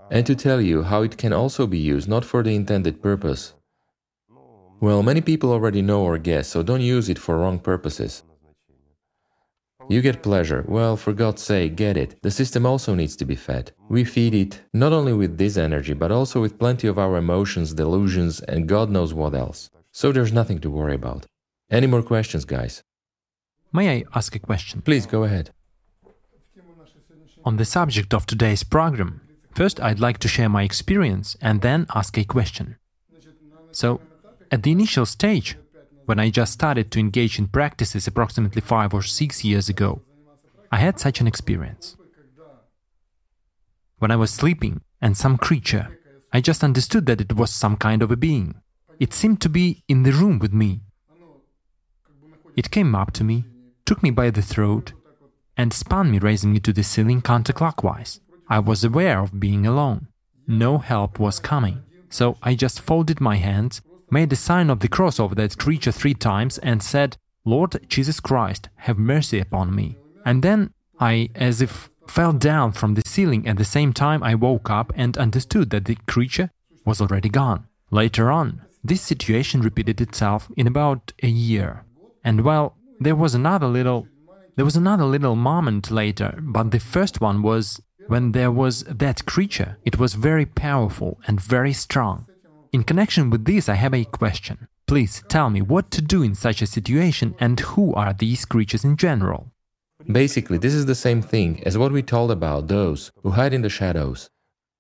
And 0.10 0.26
to 0.26 0.36
tell 0.36 0.60
you 0.60 0.84
how 0.84 1.02
it 1.04 1.18
can 1.18 1.32
also 1.32 1.66
be 1.66 1.80
used 1.80 2.10
not 2.10 2.26
for 2.26 2.44
the 2.44 2.54
intended 2.56 3.02
purpose, 3.02 3.54
well, 4.82 5.04
many 5.04 5.22
people 5.22 5.52
already 5.52 5.82
know 5.82 6.02
or 6.02 6.18
guess, 6.18 6.48
so 6.50 6.64
don't 6.64 6.82
use 6.82 7.08
it 7.08 7.20
for 7.20 7.38
wrong 7.38 7.60
purposes. 7.60 8.24
You 9.90 10.02
get 10.02 10.24
pleasure. 10.24 10.64
Well, 10.68 10.96
for 10.96 11.14
God's 11.14 11.42
sake, 11.42 11.76
get 11.76 11.98
it. 11.98 12.22
The 12.22 12.32
system 12.32 12.66
also 12.66 12.96
needs 12.96 13.16
to 13.18 13.26
be 13.26 13.36
fed. 13.36 13.74
We 13.90 14.04
feed 14.04 14.34
it 14.34 14.62
not 14.74 14.94
only 14.94 15.14
with 15.14 15.38
this 15.38 15.58
energy, 15.58 15.94
but 15.94 16.12
also 16.12 16.40
with 16.42 16.58
plenty 16.58 16.88
of 16.88 16.98
our 16.98 17.18
emotions, 17.18 17.74
delusions, 17.74 18.40
and 18.42 18.68
God 18.68 18.90
knows 18.90 19.14
what 19.14 19.36
else. 19.36 19.70
So 19.92 20.12
there's 20.12 20.32
nothing 20.34 20.60
to 20.60 20.70
worry 20.70 20.96
about. 20.96 21.26
Any 21.70 21.88
more 21.88 22.04
questions, 22.04 22.46
guys? 22.46 22.84
May 23.74 23.98
I 23.98 24.04
ask 24.16 24.36
a 24.36 24.40
question? 24.40 24.82
Please 24.82 25.06
go 25.06 25.24
ahead. 25.24 25.52
On 27.44 27.58
the 27.58 27.66
subject 27.66 28.14
of 28.14 28.26
today's 28.26 28.64
program, 28.64 29.22
first 29.54 29.80
I'd 29.80 30.00
like 30.00 30.20
to 30.20 30.28
share 30.28 30.50
my 30.50 30.64
experience 30.64 31.36
and 31.42 31.62
then 31.62 31.86
ask 31.94 32.18
a 32.18 32.24
question. 32.24 32.78
So, 33.72 34.00
at 34.52 34.64
the 34.64 34.72
initial 34.72 35.06
stage, 35.06 35.58
when 36.06 36.20
I 36.20 36.30
just 36.30 36.52
started 36.52 36.92
to 36.92 37.00
engage 37.00 37.40
in 37.40 37.48
practices 37.48 38.06
approximately 38.06 38.62
five 38.62 38.94
or 38.94 39.02
six 39.02 39.46
years 39.46 39.70
ago, 39.70 40.02
I 40.72 40.78
had 40.78 41.00
such 41.00 41.22
an 41.22 41.28
experience. 41.28 41.96
When 44.00 44.12
I 44.12 44.18
was 44.18 44.32
sleeping 44.32 44.82
and 45.02 45.16
some 45.16 45.38
creature, 45.38 45.98
I 46.34 46.42
just 46.42 46.64
understood 46.64 47.06
that 47.06 47.22
it 47.22 47.36
was 47.36 47.52
some 47.52 47.78
kind 47.78 48.02
of 48.02 48.12
a 48.12 48.18
being. 48.18 48.56
It 49.00 49.14
seemed 49.14 49.42
to 49.42 49.50
be 49.50 49.84
in 49.88 50.04
the 50.04 50.12
room 50.12 50.38
with 50.40 50.54
me. 50.54 50.82
It 52.58 52.72
came 52.72 52.94
up 52.94 53.12
to 53.14 53.24
me, 53.24 53.46
took 53.86 54.04
me 54.04 54.12
by 54.12 54.32
the 54.32 54.42
throat, 54.42 54.92
and 55.56 55.74
spun 55.74 56.12
me, 56.12 56.20
raising 56.20 56.52
me 56.52 56.60
to 56.60 56.74
the 56.74 56.84
ceiling 56.84 57.22
counterclockwise. 57.22 58.20
I 58.50 58.60
was 58.60 58.84
aware 58.84 59.20
of 59.20 59.40
being 59.40 59.66
alone. 59.66 60.08
No 60.46 60.80
help 60.80 61.20
was 61.20 61.40
coming. 61.40 61.84
So 62.10 62.38
I 62.44 62.56
just 62.56 62.82
folded 62.82 63.22
my 63.22 63.38
hands, 63.38 63.82
made 64.12 64.30
the 64.30 64.36
sign 64.36 64.70
of 64.70 64.82
the 64.82 64.88
cross 64.88 65.20
over 65.20 65.34
that 65.36 65.58
creature 65.58 65.92
three 65.92 66.14
times, 66.14 66.58
and 66.60 66.84
said, 66.84 67.18
Lord 67.46 67.88
Jesus 67.88 68.20
Christ, 68.20 68.70
have 68.76 69.00
mercy 69.00 69.40
upon 69.40 69.74
me. 69.74 69.98
And 70.26 70.44
then 70.44 70.74
I, 71.00 71.30
as 71.34 71.62
if 71.62 71.90
fell 72.08 72.34
down 72.34 72.74
from 72.74 72.94
the 72.94 73.04
ceiling 73.06 73.48
at 73.48 73.58
the 73.58 73.66
same 73.66 73.94
time 73.94 74.22
I 74.22 74.36
woke 74.36 74.70
up 74.70 74.92
and 74.96 75.18
understood 75.18 75.70
that 75.70 75.86
the 75.86 75.98
creature 76.08 76.50
was 76.86 77.00
already 77.00 77.30
gone. 77.30 77.68
Later 77.90 78.30
on, 78.30 78.62
this 78.84 79.02
situation 79.02 79.62
repeated 79.62 80.02
itself 80.02 80.50
in 80.58 80.68
about 80.68 81.14
a 81.24 81.28
year. 81.28 81.86
And 82.24 82.42
well, 82.42 82.76
there 83.00 83.16
was 83.16 83.34
another 83.34 83.68
little 83.68 84.08
there 84.58 84.66
was 84.66 84.76
another 84.76 85.06
little 85.06 85.38
moment 85.38 85.90
later, 85.90 86.38
but 86.42 86.72
the 86.72 86.80
first 86.80 87.22
one 87.22 87.42
was 87.42 87.82
when 88.08 88.34
there 88.34 88.52
was 88.52 88.84
that 88.84 89.26
creature. 89.26 89.78
It 89.86 89.98
was 89.98 90.14
very 90.16 90.46
powerful 90.46 91.20
and 91.26 91.40
very 91.40 91.72
strong. 91.72 92.28
In 92.72 92.86
connection 92.86 93.30
with 93.30 93.44
this, 93.44 93.68
I 93.68 93.74
have 93.74 93.94
a 93.94 94.06
question. 94.06 94.70
Please 94.88 95.24
tell 95.28 95.50
me 95.50 95.62
what 95.62 95.92
to 95.92 96.02
do 96.02 96.24
in 96.24 96.34
such 96.34 96.62
a 96.62 96.66
situation 96.66 97.36
and 97.38 97.60
who 97.60 97.94
are 97.96 98.14
these 98.14 98.46
creatures 98.46 98.86
in 98.86 98.96
general? 98.96 99.52
Basically, 100.10 100.58
this 100.58 100.74
is 100.74 100.86
the 100.86 100.96
same 100.96 101.22
thing 101.22 101.62
as 101.66 101.78
what 101.78 101.92
we 101.92 102.02
told 102.02 102.32
about 102.32 102.70
those 102.70 103.12
who 103.24 103.32
hide 103.32 103.54
in 103.54 103.62
the 103.62 103.70
shadows. 103.70 104.30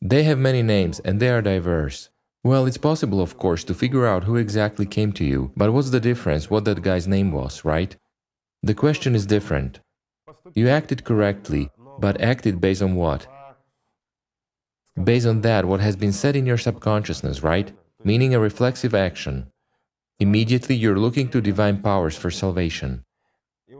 They 0.01 0.23
have 0.23 0.39
many 0.39 0.63
names 0.63 1.01
and 1.01 1.19
they 1.19 1.29
are 1.29 1.41
diverse. 1.41 2.09
Well, 2.45 2.65
it's 2.65 2.77
possible, 2.77 3.19
of 3.19 3.37
course, 3.37 3.65
to 3.65 3.73
figure 3.73 4.07
out 4.07 4.23
who 4.23 4.37
exactly 4.37 4.85
came 4.85 5.11
to 5.13 5.25
you, 5.25 5.51
but 5.57 5.73
what's 5.73 5.89
the 5.89 5.99
difference 5.99 6.49
what 6.49 6.63
that 6.65 6.81
guy's 6.81 7.09
name 7.09 7.33
was, 7.33 7.65
right? 7.65 7.93
The 8.63 8.73
question 8.73 9.15
is 9.15 9.25
different. 9.25 9.81
You 10.55 10.69
acted 10.69 11.03
correctly, 11.03 11.69
but 11.99 12.21
acted 12.21 12.61
based 12.61 12.81
on 12.81 12.95
what? 12.95 13.27
Based 15.03 15.27
on 15.27 15.41
that, 15.41 15.65
what 15.65 15.81
has 15.81 15.97
been 15.97 16.13
said 16.13 16.37
in 16.37 16.45
your 16.45 16.57
subconsciousness, 16.57 17.43
right? 17.43 17.73
Meaning 18.03 18.33
a 18.33 18.39
reflexive 18.39 18.95
action. 18.95 19.51
Immediately 20.19 20.75
you're 20.75 20.97
looking 20.97 21.29
to 21.29 21.41
divine 21.41 21.81
powers 21.81 22.15
for 22.15 22.31
salvation. 22.31 23.03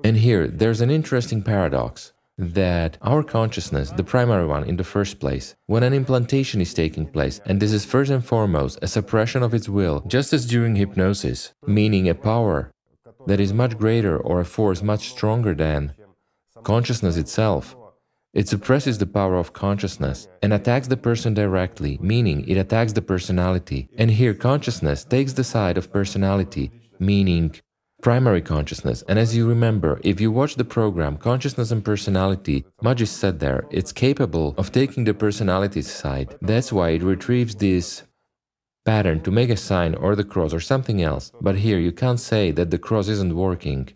And 0.03 0.17
here, 0.17 0.47
there's 0.47 0.81
an 0.81 0.91
interesting 0.91 1.41
paradox 1.41 2.13
that 2.37 2.97
our 3.01 3.23
consciousness, 3.23 3.91
the 3.91 4.03
primary 4.03 4.45
one 4.45 4.63
in 4.63 4.77
the 4.77 4.83
first 4.83 5.19
place, 5.19 5.55
when 5.67 5.83
an 5.83 5.93
implantation 5.93 6.61
is 6.61 6.73
taking 6.73 7.05
place, 7.05 7.39
and 7.45 7.59
this 7.59 7.73
is 7.73 7.85
first 7.85 8.09
and 8.09 8.25
foremost 8.25 8.79
a 8.81 8.87
suppression 8.87 9.43
of 9.43 9.53
its 9.53 9.69
will, 9.69 10.03
just 10.07 10.33
as 10.33 10.45
during 10.45 10.75
hypnosis, 10.75 11.53
meaning 11.67 12.09
a 12.09 12.15
power 12.15 12.71
that 13.27 13.39
is 13.39 13.53
much 13.53 13.77
greater 13.77 14.17
or 14.17 14.39
a 14.39 14.45
force 14.45 14.81
much 14.81 15.09
stronger 15.09 15.53
than 15.53 15.93
consciousness 16.63 17.17
itself, 17.17 17.75
it 18.33 18.47
suppresses 18.47 18.97
the 18.97 19.05
power 19.05 19.35
of 19.35 19.53
consciousness 19.53 20.27
and 20.41 20.53
attacks 20.53 20.87
the 20.87 20.97
person 20.97 21.33
directly, 21.33 21.97
meaning 22.01 22.47
it 22.47 22.57
attacks 22.57 22.93
the 22.93 23.01
personality. 23.01 23.89
And 23.97 24.09
here, 24.09 24.33
consciousness 24.33 25.03
takes 25.03 25.33
the 25.33 25.43
side 25.43 25.77
of 25.77 25.91
personality, 25.91 26.71
meaning 26.99 27.55
primary 28.01 28.41
consciousness. 28.41 29.03
And 29.07 29.19
as 29.19 29.35
you 29.35 29.47
remember, 29.47 29.99
if 30.03 30.19
you 30.19 30.31
watch 30.31 30.55
the 30.55 30.65
program 30.65 31.17
Consciousness 31.17 31.71
and 31.71 31.83
Personality, 31.85 32.65
Magis 32.81 33.11
said 33.11 33.39
there, 33.39 33.65
it's 33.69 33.91
capable 33.91 34.55
of 34.57 34.71
taking 34.71 35.03
the 35.03 35.13
personality 35.13 35.81
side. 35.81 36.35
That's 36.41 36.73
why 36.73 36.89
it 36.89 37.03
retrieves 37.03 37.55
this 37.55 38.03
pattern 38.85 39.21
to 39.21 39.31
make 39.31 39.49
a 39.49 39.57
sign 39.57 39.93
or 39.95 40.15
the 40.15 40.23
cross 40.23 40.53
or 40.53 40.59
something 40.59 41.01
else. 41.01 41.31
But 41.41 41.57
here 41.57 41.77
you 41.77 41.91
can't 41.91 42.19
say 42.19 42.51
that 42.51 42.71
the 42.71 42.79
cross 42.79 43.07
isn't 43.07 43.35
working. 43.35 43.89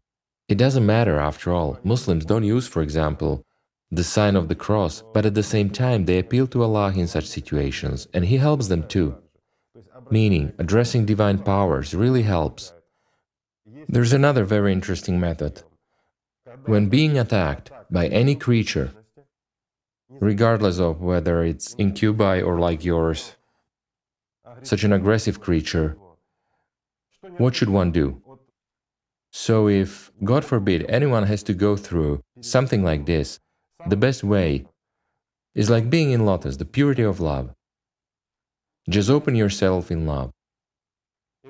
It 0.48 0.60
doesn't 0.60 0.86
matter 0.86 1.18
after 1.20 1.52
all. 1.52 1.80
Muslims 1.84 2.26
don't 2.26 2.44
use, 2.44 2.68
for 2.68 2.84
example, 2.84 3.44
the 3.96 4.04
sign 4.04 4.36
of 4.36 4.48
the 4.48 4.56
cross, 4.56 5.04
but 5.14 5.26
at 5.26 5.36
the 5.36 5.44
same 5.44 5.70
time 5.70 6.06
they 6.06 6.20
appeal 6.20 6.48
to 6.48 6.64
Allah 6.64 6.94
in 6.96 7.08
such 7.08 7.26
situations, 7.26 8.08
and 8.14 8.26
He 8.26 8.38
helps 8.38 8.68
them 8.68 8.88
too. 8.88 9.18
Meaning, 10.12 10.54
addressing 10.60 11.06
divine 11.06 11.40
powers 11.40 11.94
really 11.94 12.24
helps. 12.24 12.74
There's 13.88 14.14
another 14.14 14.44
very 14.44 14.72
interesting 14.72 15.20
method. 15.20 15.64
When 16.66 16.90
being 16.90 17.18
attacked 17.18 17.72
by 17.92 18.08
any 18.08 18.36
creature, 18.36 18.92
regardless 20.10 20.80
of 20.80 21.02
whether 21.02 21.44
it's 21.44 21.76
incubi 21.78 22.42
or 22.42 22.60
like 22.60 22.86
yours, 22.86 23.36
such 24.62 24.84
an 24.84 24.94
aggressive 24.94 25.42
creature, 25.42 25.98
what 27.38 27.56
should 27.56 27.70
one 27.70 27.92
do? 27.92 28.22
So, 29.32 29.68
if, 29.68 30.12
God 30.24 30.46
forbid, 30.46 30.86
anyone 30.88 31.24
has 31.24 31.44
to 31.44 31.54
go 31.54 31.76
through 31.76 32.22
something 32.40 32.84
like 32.84 33.06
this, 33.06 33.40
the 33.88 33.98
best 33.98 34.24
way 34.24 34.66
is 35.54 35.70
like 35.70 35.90
being 35.90 36.12
in 36.12 36.26
lotus, 36.26 36.58
the 36.58 36.66
purity 36.66 37.04
of 37.04 37.20
love. 37.20 37.54
Just 38.90 39.10
open 39.10 39.36
yourself 39.36 39.90
in 39.90 40.06
love, 40.06 40.32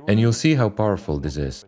and 0.08 0.20
you'll 0.20 0.34
see 0.34 0.56
how 0.56 0.70
powerful 0.70 1.20
this 1.20 1.38
is. 1.38 1.66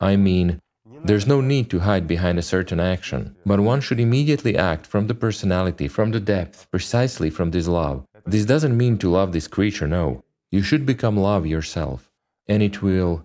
I 0.00 0.16
mean, 0.16 0.60
there's 1.04 1.26
no 1.26 1.40
need 1.40 1.70
to 1.70 1.80
hide 1.80 2.06
behind 2.06 2.38
a 2.38 2.42
certain 2.42 2.80
action, 2.80 3.36
but 3.46 3.60
one 3.60 3.80
should 3.80 4.00
immediately 4.00 4.56
act 4.56 4.86
from 4.86 5.06
the 5.06 5.14
personality, 5.14 5.88
from 5.88 6.10
the 6.10 6.20
depth, 6.20 6.68
precisely 6.70 7.30
from 7.30 7.50
this 7.50 7.68
love. 7.68 8.04
This 8.26 8.44
doesn't 8.44 8.76
mean 8.76 8.98
to 8.98 9.10
love 9.10 9.32
this 9.32 9.48
creature, 9.48 9.88
no. 9.88 10.22
You 10.50 10.62
should 10.62 10.84
become 10.86 11.16
love 11.16 11.46
yourself, 11.46 12.10
and 12.46 12.62
it 12.62 12.82
will 12.82 13.24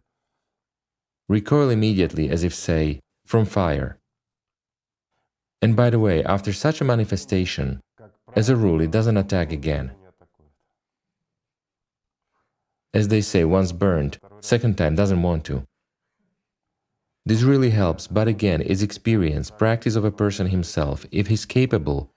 recoil 1.27 1.69
immediately, 1.69 2.29
as 2.29 2.43
if, 2.43 2.53
say, 2.53 2.99
from 3.25 3.45
fire. 3.45 3.97
And 5.63 5.77
by 5.77 5.89
the 5.89 5.97
way, 6.07 6.21
after 6.25 6.51
such 6.51 6.81
a 6.81 6.83
manifestation, 6.83 7.79
as 8.35 8.49
a 8.49 8.55
rule, 8.57 8.81
it 8.81 8.91
doesn't 8.91 9.15
attack 9.15 9.53
again. 9.53 9.93
As 12.93 13.07
they 13.07 13.21
say, 13.21 13.45
once 13.45 13.71
burned, 13.71 14.17
second 14.41 14.77
time 14.77 14.95
doesn't 14.95 15.21
want 15.21 15.45
to. 15.45 15.63
This 17.25 17.43
really 17.43 17.69
helps, 17.69 18.07
but 18.07 18.27
again, 18.27 18.61
it's 18.65 18.81
experience, 18.81 19.49
practice 19.49 19.95
of 19.95 20.03
a 20.03 20.11
person 20.11 20.47
himself, 20.47 21.05
if 21.13 21.27
he's 21.27 21.45
capable 21.45 22.11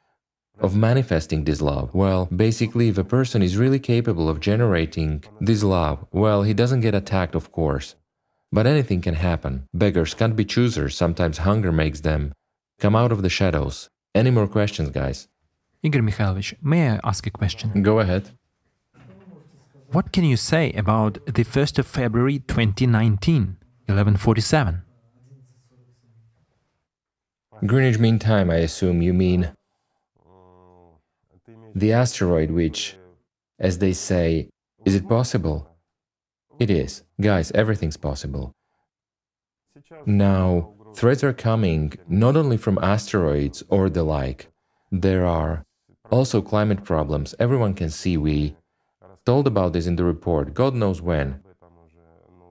of 0.58 0.74
manifesting 0.74 1.44
this 1.44 1.62
love. 1.62 1.94
Well, 1.94 2.26
basically, 2.26 2.88
if 2.88 2.98
a 2.98 3.04
person 3.04 3.42
is 3.42 3.56
really 3.56 3.78
capable 3.78 4.28
of 4.28 4.40
generating 4.40 5.22
this 5.40 5.62
love, 5.62 6.04
well, 6.10 6.42
he 6.42 6.52
doesn't 6.52 6.80
get 6.80 6.96
attacked, 6.96 7.36
of 7.36 7.52
course. 7.52 7.94
But 8.50 8.66
anything 8.66 9.02
can 9.02 9.14
happen. 9.14 9.68
Beggars 9.72 10.14
can't 10.14 10.34
be 10.34 10.44
choosers, 10.44 10.96
sometimes 10.96 11.38
hunger 11.38 11.70
makes 11.70 12.00
them 12.00 12.32
come 12.78 12.96
out 12.96 13.12
of 13.12 13.22
the 13.22 13.30
shadows. 13.30 13.88
Any 14.14 14.30
more 14.30 14.46
questions, 14.48 14.90
guys? 14.90 15.28
Igor 15.82 16.02
Mikhailovich, 16.02 16.54
may 16.62 16.90
I 16.90 17.00
ask 17.04 17.26
a 17.26 17.30
question? 17.30 17.82
Go 17.82 18.00
ahead. 18.00 18.30
What 19.92 20.12
can 20.12 20.24
you 20.24 20.36
say 20.36 20.72
about 20.72 21.14
the 21.26 21.44
1st 21.44 21.78
of 21.78 21.86
February 21.86 22.40
2019, 22.40 23.56
1147? 23.86 24.82
Greenwich 27.64 27.98
Mean 27.98 28.18
Time, 28.18 28.50
I 28.50 28.56
assume 28.56 29.00
you 29.00 29.14
mean 29.14 29.52
the 31.74 31.92
asteroid 31.92 32.50
which, 32.50 32.96
as 33.58 33.78
they 33.78 33.92
say, 33.92 34.50
is 34.84 34.94
it 34.94 35.08
possible? 35.08 35.76
It 36.58 36.70
is. 36.70 37.02
Guys, 37.20 37.50
everything's 37.52 37.96
possible. 37.96 38.52
Now, 40.04 40.74
threats 40.96 41.22
are 41.22 41.32
coming 41.34 41.92
not 42.08 42.36
only 42.36 42.56
from 42.56 42.78
asteroids 42.82 43.62
or 43.68 43.90
the 43.90 44.02
like, 44.02 44.48
there 44.90 45.26
are 45.26 45.64
also 46.10 46.40
climate 46.40 46.84
problems. 46.84 47.34
Everyone 47.38 47.74
can 47.74 47.90
see 47.90 48.16
we 48.16 48.56
told 49.26 49.46
about 49.46 49.74
this 49.74 49.86
in 49.86 49.96
the 49.96 50.04
report, 50.04 50.54
God 50.54 50.74
knows 50.74 51.02
when. 51.02 51.40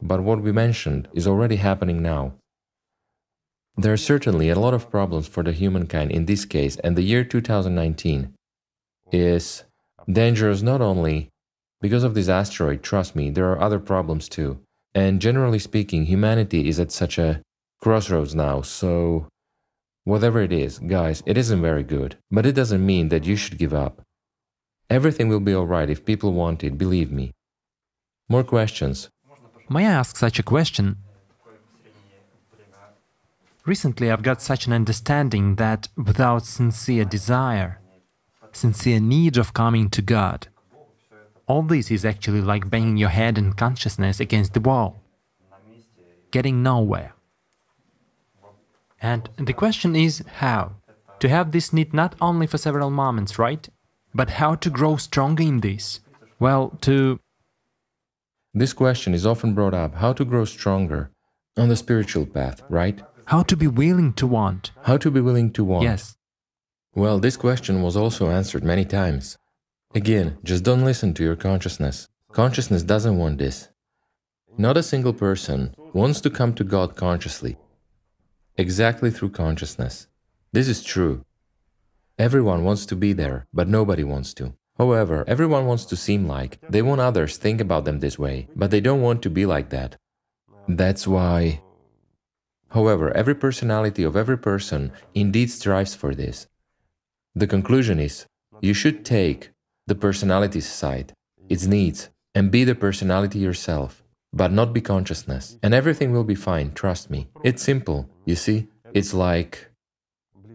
But 0.02 0.22
what 0.22 0.42
we 0.42 0.52
mentioned 0.52 1.08
is 1.14 1.26
already 1.26 1.56
happening 1.56 2.04
now. 2.04 2.34
There 3.78 3.94
are 3.94 4.10
certainly 4.12 4.50
a 4.50 4.60
lot 4.60 4.76
of 4.76 4.92
problems 4.92 5.28
for 5.28 5.42
the 5.42 5.52
humankind 5.52 6.12
in 6.12 6.26
this 6.26 6.46
case, 6.46 6.78
and 6.78 6.96
the 6.96 7.02
year 7.02 7.24
2019 7.24 8.34
is 9.12 9.64
dangerous 10.10 10.62
not 10.62 10.82
only 10.82 11.30
because 11.82 12.04
of 12.04 12.14
this 12.14 12.30
asteroid, 12.30 12.84
trust 12.84 13.16
me, 13.16 13.32
there 13.32 13.50
are 13.52 13.62
other 13.62 13.80
problems 13.80 14.30
too. 14.30 14.60
And 14.94 15.20
generally 15.20 15.60
speaking, 15.60 16.06
humanity 16.06 16.70
is 16.70 16.80
at 16.80 16.92
such 16.92 17.18
a 17.18 17.42
crossroads 17.86 18.34
now, 18.34 18.62
so 18.64 19.28
whatever 20.06 20.42
it 20.42 20.52
is, 20.52 20.80
guys, 20.80 21.22
it 21.28 21.38
isn't 21.38 21.62
very 21.62 21.84
good. 21.84 22.18
But 22.32 22.48
it 22.48 22.54
doesn't 22.54 22.84
mean 22.84 23.10
that 23.10 23.28
you 23.28 23.36
should 23.36 23.60
give 23.60 23.76
up. 23.76 24.02
Everything 24.90 25.30
will 25.30 25.40
be 25.40 25.54
alright 25.54 25.92
if 25.92 26.04
people 26.04 26.34
want 26.34 26.64
it, 26.64 26.80
believe 26.80 27.12
me. 27.12 27.32
More 28.28 28.44
questions? 28.44 29.10
May 29.70 29.86
I 29.86 29.92
ask 29.92 30.18
such 30.18 30.40
a 30.40 30.44
question? 30.44 30.98
Recently, 33.68 34.10
I've 34.10 34.24
got 34.24 34.42
such 34.42 34.66
an 34.66 34.74
understanding 34.74 35.56
that 35.58 35.88
without 35.96 36.44
sincere 36.44 37.06
desire, 37.06 37.82
sincere 38.52 39.00
need 39.00 39.38
of 39.38 39.54
coming 39.54 39.92
to 39.92 40.02
God, 40.02 40.48
all 41.48 41.62
this 41.62 41.92
is 41.92 42.04
actually 42.04 42.42
like 42.42 42.72
banging 42.72 42.98
your 42.98 43.10
head 43.10 43.38
in 43.38 43.54
consciousness 43.54 44.20
against 44.20 44.56
the 44.56 44.60
wall, 44.60 45.04
getting 46.32 46.64
nowhere. 46.64 47.15
And 49.12 49.30
the 49.38 49.54
question 49.54 49.96
is 49.96 50.24
how? 50.42 50.64
To 51.20 51.30
have 51.30 51.52
this 51.52 51.72
need 51.72 51.94
not 51.94 52.16
only 52.20 52.48
for 52.48 52.58
several 52.58 52.90
moments, 52.90 53.38
right? 53.38 53.70
But 54.16 54.32
how 54.42 54.56
to 54.56 54.70
grow 54.72 54.98
stronger 54.98 55.44
in 55.44 55.60
this? 55.60 56.00
Well, 56.40 56.64
to. 56.82 57.20
This 58.56 58.74
question 58.74 59.14
is 59.14 59.24
often 59.24 59.54
brought 59.54 59.76
up 59.76 59.94
how 59.94 60.14
to 60.14 60.26
grow 60.26 60.46
stronger 60.46 61.12
on 61.56 61.70
the 61.70 61.76
spiritual 61.76 62.26
path, 62.26 62.64
right? 62.68 63.00
How 63.26 63.44
to 63.44 63.56
be 63.56 63.68
willing 63.68 64.14
to 64.14 64.26
want. 64.26 64.72
How 64.90 64.98
to 64.98 65.12
be 65.12 65.22
willing 65.22 65.52
to 65.52 65.64
want. 65.64 65.84
Yes. 65.84 66.16
Well, 66.96 67.20
this 67.20 67.38
question 67.38 67.84
was 67.84 67.96
also 67.96 68.32
answered 68.32 68.64
many 68.64 68.86
times. 68.86 69.38
Again, 69.94 70.38
just 70.44 70.64
don't 70.64 70.84
listen 70.84 71.14
to 71.14 71.24
your 71.24 71.36
consciousness. 71.36 72.08
Consciousness 72.32 72.82
doesn't 72.82 73.20
want 73.20 73.38
this. 73.38 73.70
Not 74.58 74.78
a 74.78 74.90
single 74.92 75.14
person 75.14 75.76
wants 75.94 76.22
to 76.22 76.32
come 76.32 76.54
to 76.56 76.64
God 76.64 76.96
consciously, 76.96 77.58
exactly 78.58 79.12
through 79.12 79.30
consciousness. 79.30 80.08
This 80.52 80.68
is 80.68 80.84
true. 80.84 81.26
Everyone 82.18 82.64
wants 82.64 82.86
to 82.88 82.96
be 82.96 83.14
there, 83.14 83.46
but 83.54 83.68
nobody 83.68 84.04
wants 84.04 84.34
to. 84.36 84.54
However, 84.78 85.24
everyone 85.28 85.66
wants 85.66 85.86
to 85.86 85.96
seem 85.96 86.28
like 86.28 86.60
they 86.70 86.82
want 86.82 87.02
others 87.02 87.38
think 87.38 87.62
about 87.62 87.86
them 87.86 88.00
this 88.00 88.20
way, 88.20 88.48
but 88.56 88.72
they 88.72 88.82
don't 88.82 89.02
want 89.02 89.22
to 89.24 89.30
be 89.30 89.46
like 89.46 89.70
that. 89.70 89.98
That's 90.68 91.08
why. 91.08 91.62
However, 92.70 93.16
every 93.16 93.36
personality 93.36 94.04
of 94.04 94.16
every 94.16 94.38
person 94.38 94.92
indeed 95.14 95.52
strives 95.52 95.96
for 95.96 96.16
this. 96.16 96.48
The 97.36 97.48
conclusion 97.48 98.00
is 98.00 98.26
you 98.62 98.74
should 98.74 99.06
take 99.06 99.52
the 99.88 99.96
personality 99.96 100.62
side, 100.62 101.14
its 101.50 101.66
needs, 101.66 102.10
and 102.34 102.52
be 102.52 102.64
the 102.64 102.76
personality 102.76 103.40
yourself, 103.40 104.04
but 104.36 104.52
not 104.52 104.74
be 104.74 104.82
consciousness. 104.82 105.58
And 105.64 105.74
everything 105.74 106.12
will 106.12 106.26
be 106.26 106.36
fine, 106.36 106.74
trust 106.74 107.10
me. 107.10 107.30
It's 107.44 107.64
simple, 107.64 108.10
you 108.26 108.36
see? 108.36 108.68
It's 108.94 109.14
like. 109.14 109.70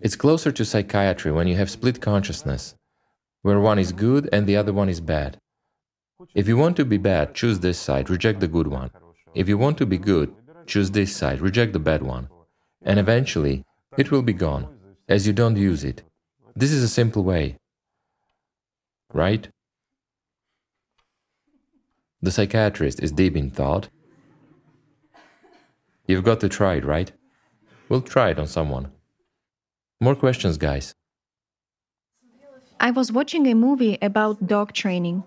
It's 0.03 0.17
closer 0.17 0.53
to 0.53 0.65
psychiatry 0.65 1.33
when 1.33 1.49
you 1.49 1.57
have 1.57 1.71
split 1.71 2.01
consciousness, 2.01 2.75
where 3.43 3.59
one 3.59 3.79
is 3.79 3.93
good 3.93 4.29
and 4.33 4.47
the 4.47 4.57
other 4.57 4.73
one 4.73 4.89
is 4.89 5.01
bad. 5.01 5.39
If 6.35 6.47
you 6.47 6.57
want 6.59 6.77
to 6.77 6.85
be 6.85 6.99
bad, 6.99 7.35
choose 7.35 7.61
this 7.61 7.79
side, 7.79 8.11
reject 8.11 8.41
the 8.41 8.49
good 8.49 8.69
one. 8.69 8.91
If 9.35 9.49
you 9.49 9.57
want 9.57 9.79
to 9.79 9.87
be 9.87 9.99
good, 9.99 10.35
choose 10.67 10.91
this 10.91 11.17
side, 11.17 11.41
reject 11.41 11.73
the 11.73 11.79
bad 11.79 12.03
one. 12.03 12.29
And 12.83 12.99
eventually, 12.99 13.65
it 13.97 14.11
will 14.11 14.23
be 14.23 14.35
gone, 14.35 14.69
as 15.09 15.27
you 15.27 15.33
don't 15.33 15.57
use 15.57 15.85
it. 15.85 16.03
This 16.55 16.73
is 16.73 16.83
a 16.83 16.89
simple 16.89 17.25
way. 17.25 17.57
Right? 19.13 19.49
The 22.23 22.31
psychiatrist 22.31 23.01
is 23.01 23.13
deep 23.13 23.37
in 23.37 23.51
thought. 23.51 23.89
You've 26.07 26.25
got 26.25 26.41
to 26.41 26.49
try 26.49 26.75
it, 26.75 26.85
right? 26.85 27.11
We'll 27.89 28.03
try 28.03 28.31
it 28.31 28.39
on 28.39 28.47
someone. 28.47 28.93
More 30.01 30.15
questions, 30.15 30.59
guys. 30.59 30.95
I 32.79 32.91
was 32.91 33.13
watching 33.13 33.47
a 33.47 33.55
movie 33.55 33.99
about 34.03 34.47
dog 34.47 34.73
training. 34.73 35.23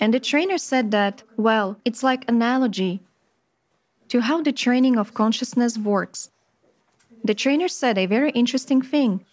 And 0.00 0.12
the 0.12 0.20
trainer 0.20 0.58
said 0.58 0.90
that, 0.90 1.22
well, 1.36 1.76
it's 1.84 2.02
like 2.02 2.24
analogy 2.28 3.00
to 4.08 4.20
how 4.20 4.42
the 4.42 4.52
training 4.52 4.98
of 4.98 5.14
consciousness 5.14 5.78
works. 5.78 6.30
The 7.24 7.34
trainer 7.34 7.68
said 7.68 7.98
a 7.98 8.06
very 8.06 8.30
interesting 8.30 8.82
thing 8.82 9.24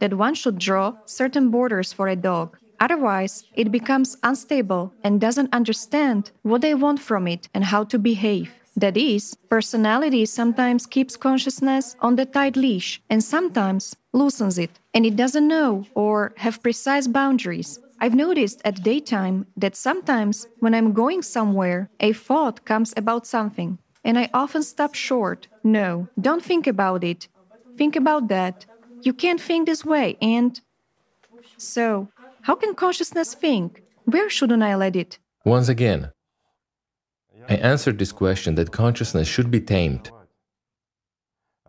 that 0.00 0.14
one 0.14 0.34
should 0.34 0.58
draw 0.58 0.96
certain 1.06 1.50
borders 1.50 1.92
for 1.92 2.08
a 2.08 2.16
dog. 2.16 2.58
Otherwise, 2.80 3.44
it 3.54 3.70
becomes 3.70 4.16
unstable 4.22 4.92
and 5.02 5.20
doesn't 5.20 5.52
understand 5.52 6.30
what 6.42 6.60
they 6.60 6.74
want 6.74 7.00
from 7.00 7.26
it 7.26 7.48
and 7.54 7.64
how 7.64 7.84
to 7.84 7.98
behave. 7.98 8.50
That 8.76 8.96
is, 8.96 9.36
personality 9.48 10.26
sometimes 10.26 10.86
keeps 10.86 11.16
consciousness 11.16 11.94
on 12.00 12.16
the 12.16 12.26
tight 12.26 12.56
leash 12.56 13.00
and 13.08 13.22
sometimes 13.22 13.94
loosens 14.12 14.58
it, 14.58 14.70
and 14.92 15.06
it 15.06 15.16
doesn't 15.16 15.46
know 15.46 15.86
or 15.94 16.32
have 16.38 16.62
precise 16.62 17.06
boundaries. 17.06 17.78
I've 18.00 18.14
noticed 18.14 18.60
at 18.64 18.82
daytime 18.82 19.46
that 19.56 19.76
sometimes 19.76 20.48
when 20.58 20.74
I'm 20.74 20.92
going 20.92 21.22
somewhere, 21.22 21.88
a 22.00 22.12
thought 22.12 22.64
comes 22.64 22.92
about 22.96 23.26
something, 23.26 23.78
and 24.02 24.18
I 24.18 24.28
often 24.34 24.62
stop 24.62 24.94
short. 24.94 25.46
No, 25.62 26.08
don't 26.20 26.42
think 26.44 26.66
about 26.66 27.04
it. 27.04 27.28
Think 27.76 27.94
about 27.96 28.28
that. 28.28 28.66
You 29.02 29.12
can't 29.14 29.40
think 29.40 29.66
this 29.66 29.84
way, 29.84 30.16
and. 30.20 30.60
So, 31.56 32.08
how 32.44 32.54
can 32.54 32.74
consciousness 32.74 33.32
think? 33.32 33.82
Where 34.04 34.28
shouldn't 34.28 34.62
I 34.62 34.74
let 34.76 34.96
it? 34.96 35.18
Once 35.46 35.70
again, 35.70 36.12
I 37.48 37.54
answered 37.56 37.98
this 37.98 38.12
question 38.12 38.54
that 38.56 38.70
consciousness 38.70 39.26
should 39.26 39.50
be 39.50 39.60
tamed, 39.60 40.10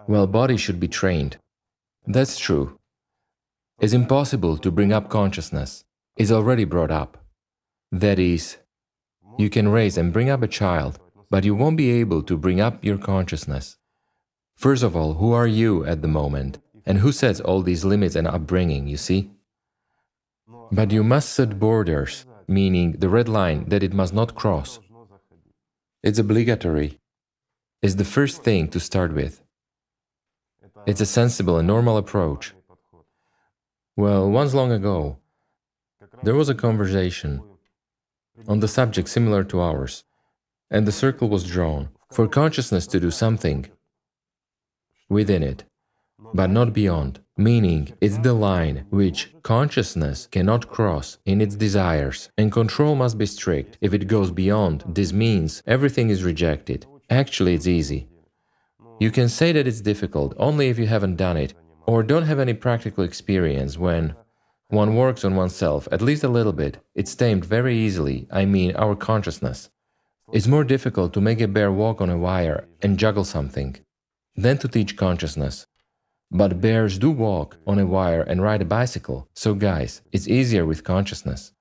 while 0.05 0.27
body 0.27 0.57
should 0.57 0.81
be 0.81 0.89
trained. 0.89 1.37
That's 2.05 2.37
true. 2.37 2.77
It's 3.79 3.93
impossible 3.93 4.57
to 4.57 4.69
bring 4.69 4.91
up 4.91 5.09
consciousness. 5.09 5.85
It's 6.17 6.31
already 6.31 6.65
brought 6.65 6.91
up. 6.91 7.23
That 7.93 8.19
is, 8.19 8.57
you 9.37 9.49
can 9.49 9.69
raise 9.69 9.97
and 9.97 10.11
bring 10.11 10.29
up 10.29 10.43
a 10.43 10.55
child, 10.61 10.99
but 11.29 11.45
you 11.45 11.55
won't 11.55 11.77
be 11.77 11.91
able 11.91 12.21
to 12.23 12.35
bring 12.35 12.59
up 12.59 12.83
your 12.83 12.97
consciousness. 12.97 13.77
First 14.57 14.83
of 14.83 14.93
all, 14.93 15.13
who 15.13 15.31
are 15.31 15.47
you 15.47 15.85
at 15.85 16.01
the 16.01 16.09
moment? 16.09 16.57
And 16.85 16.97
who 16.99 17.13
sets 17.13 17.39
all 17.39 17.61
these 17.61 17.85
limits 17.85 18.15
and 18.17 18.27
upbringing, 18.27 18.87
you 18.87 18.97
see? 18.97 19.31
But 20.75 20.91
you 20.91 21.05
must 21.05 21.29
set 21.29 21.57
borders, 21.57 22.25
meaning 22.49 22.97
the 22.99 23.07
red 23.07 23.29
line 23.29 23.69
that 23.69 23.81
it 23.81 23.93
must 23.93 24.13
not 24.13 24.35
cross. 24.35 24.77
It's 26.03 26.19
obligatory. 26.19 26.99
It's 27.81 27.95
the 27.95 28.11
first 28.17 28.43
thing 28.43 28.67
to 28.71 28.79
start 28.81 29.13
with. 29.13 29.41
It's 30.85 30.99
a 30.99 31.05
sensible 31.05 31.57
and 31.57 31.65
normal 31.65 31.95
approach. 31.95 32.53
Well, 33.95 34.29
once 34.29 34.53
long 34.53 34.73
ago, 34.73 35.17
there 36.23 36.35
was 36.35 36.49
a 36.49 36.61
conversation 36.67 37.41
on 38.45 38.59
the 38.59 38.67
subject 38.67 39.07
similar 39.07 39.45
to 39.45 39.61
ours, 39.61 40.03
and 40.69 40.85
the 40.85 40.99
circle 41.03 41.29
was 41.29 41.45
drawn 41.45 41.87
for 42.11 42.27
consciousness 42.27 42.85
to 42.87 42.99
do 42.99 43.11
something 43.11 43.71
within 45.07 45.41
it 45.41 45.63
but 46.33 46.49
not 46.49 46.73
beyond, 46.73 47.19
meaning 47.37 47.93
it's 48.01 48.17
the 48.17 48.33
line 48.33 48.85
which 48.89 49.33
consciousness 49.43 50.27
cannot 50.27 50.69
cross 50.69 51.17
in 51.25 51.41
its 51.41 51.55
desires, 51.55 52.29
and 52.37 52.51
control 52.51 52.95
must 52.95 53.17
be 53.17 53.25
strict. 53.25 53.77
If 53.81 53.93
it 53.93 54.07
goes 54.07 54.31
beyond, 54.31 54.83
this 54.87 55.13
means 55.13 55.61
everything 55.67 56.09
is 56.09 56.23
rejected. 56.23 56.85
Actually, 57.09 57.53
it's 57.53 57.67
easy. 57.67 58.07
You 58.99 59.11
can 59.11 59.29
say 59.29 59.51
that 59.51 59.67
it's 59.67 59.81
difficult 59.81 60.33
only 60.37 60.69
if 60.69 60.79
you 60.79 60.87
haven't 60.87 61.17
done 61.17 61.37
it 61.37 61.53
or 61.85 62.01
don't 62.01 62.23
have 62.23 62.39
any 62.39 62.53
practical 62.53 63.03
experience 63.03 63.77
when 63.77 64.15
one 64.69 64.95
works 64.95 65.23
on 65.23 65.35
oneself 65.35 65.87
at 65.91 66.01
least 66.01 66.23
a 66.23 66.29
little 66.29 66.53
bit. 66.53 66.79
It's 66.95 67.13
tamed 67.13 67.45
very 67.45 67.75
easily, 67.77 68.27
I 68.31 68.45
mean, 68.45 68.75
our 68.75 68.95
consciousness. 68.95 69.69
It's 70.33 70.47
more 70.47 70.63
difficult 70.63 71.13
to 71.13 71.21
make 71.21 71.39
a 71.39 71.47
bear 71.47 71.71
walk 71.71 72.01
on 72.01 72.09
a 72.09 72.17
wire 72.17 72.67
and 72.81 72.97
juggle 72.97 73.25
something 73.25 73.77
than 74.35 74.57
to 74.57 74.67
teach 74.67 74.97
consciousness. 74.97 75.67
But 76.31 76.61
bears 76.61 76.97
do 76.97 77.11
walk 77.11 77.57
on 77.67 77.79
a 77.79 77.85
wire 77.85 78.21
and 78.21 78.41
ride 78.41 78.61
a 78.61 78.65
bicycle, 78.65 79.27
so 79.35 79.53
guys, 79.53 80.01
it's 80.11 80.27
easier 80.27 80.65
with 80.65 80.83
consciousness. 80.83 81.53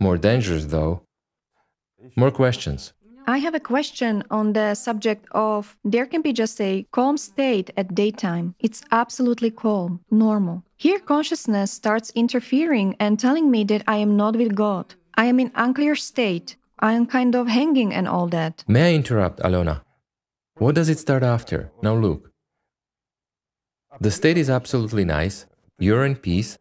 More 0.00 0.16
dangerous 0.16 0.66
though. 0.66 1.02
More 2.16 2.30
questions. 2.30 2.92
I 3.26 3.38
have 3.38 3.54
a 3.54 3.60
question 3.60 4.24
on 4.30 4.54
the 4.54 4.74
subject 4.74 5.26
of 5.32 5.76
there 5.84 6.06
can 6.06 6.22
be 6.22 6.32
just 6.32 6.58
a 6.62 6.86
calm 6.92 7.18
state 7.18 7.70
at 7.76 7.94
daytime. 7.94 8.54
It's 8.58 8.82
absolutely 8.90 9.50
calm, 9.50 10.00
normal. 10.10 10.64
Here, 10.76 10.98
consciousness 10.98 11.70
starts 11.70 12.10
interfering 12.14 12.96
and 12.98 13.18
telling 13.18 13.50
me 13.50 13.64
that 13.64 13.82
I 13.86 13.96
am 13.96 14.16
not 14.16 14.34
with 14.36 14.54
God. 14.54 14.94
I 15.14 15.26
am 15.26 15.40
in 15.40 15.52
unclear 15.56 15.94
state. 15.94 16.56
I 16.78 16.94
am 16.94 17.04
kind 17.04 17.34
of 17.34 17.48
hanging 17.48 17.92
and 17.92 18.08
all 18.08 18.28
that. 18.28 18.64
May 18.66 18.92
I 18.92 18.94
interrupt, 18.94 19.40
Alona? 19.40 19.82
What 20.56 20.74
does 20.74 20.88
it 20.88 20.98
start 20.98 21.22
after? 21.22 21.70
Now 21.82 21.96
look. 21.96 22.30
The 24.00 24.10
state 24.12 24.38
is 24.38 24.48
absolutely 24.48 25.04
nice, 25.04 25.46
you're 25.78 26.04
in 26.04 26.14
peace, 26.14 26.56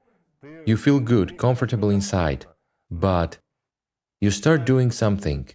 you 0.65 0.76
feel 0.76 0.99
good, 0.99 1.38
comfortable 1.38 1.91
inside, 1.91 2.45
but 2.89 3.38
you 4.19 4.31
start 4.31 4.65
doing 4.65 4.89
something 4.89 5.47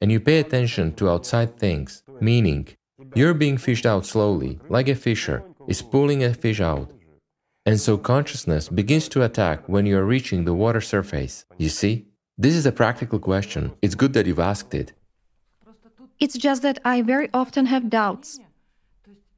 and 0.00 0.12
you 0.12 0.20
pay 0.20 0.38
attention 0.38 0.94
to 0.96 1.08
outside 1.08 1.58
things, 1.58 2.02
meaning 2.20 2.68
you're 3.14 3.34
being 3.34 3.56
fished 3.56 3.86
out 3.86 4.04
slowly, 4.04 4.58
like 4.68 4.88
a 4.88 4.94
fisher 4.94 5.42
is 5.66 5.80
pulling 5.80 6.22
a 6.24 6.34
fish 6.34 6.60
out. 6.60 6.92
And 7.64 7.80
so 7.80 7.96
consciousness 7.96 8.68
begins 8.68 9.08
to 9.10 9.24
attack 9.24 9.68
when 9.68 9.86
you 9.86 9.96
are 9.98 10.04
reaching 10.04 10.44
the 10.44 10.54
water 10.54 10.80
surface. 10.80 11.44
You 11.56 11.68
see? 11.68 12.06
This 12.36 12.54
is 12.54 12.66
a 12.66 12.72
practical 12.72 13.18
question. 13.18 13.72
It's 13.82 13.94
good 13.94 14.12
that 14.12 14.26
you've 14.26 14.38
asked 14.38 14.74
it. 14.74 14.92
It's 16.20 16.36
just 16.36 16.62
that 16.62 16.78
I 16.84 17.02
very 17.02 17.28
often 17.32 17.66
have 17.66 17.90
doubts. 17.90 18.40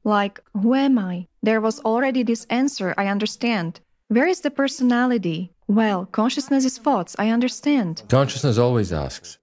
Like, 0.03 0.39
who 0.53 0.73
am 0.73 0.97
I? 0.97 1.27
There 1.43 1.61
was 1.61 1.79
already 1.81 2.23
this 2.23 2.45
answer, 2.49 2.93
I 2.97 3.07
understand. 3.07 3.79
Where 4.07 4.27
is 4.27 4.41
the 4.41 4.51
personality? 4.51 5.53
Well, 5.67 6.05
consciousness 6.05 6.65
is 6.65 6.77
thoughts, 6.77 7.15
I 7.19 7.29
understand. 7.29 8.03
Consciousness 8.09 8.57
always 8.57 8.91
asks. 8.91 9.37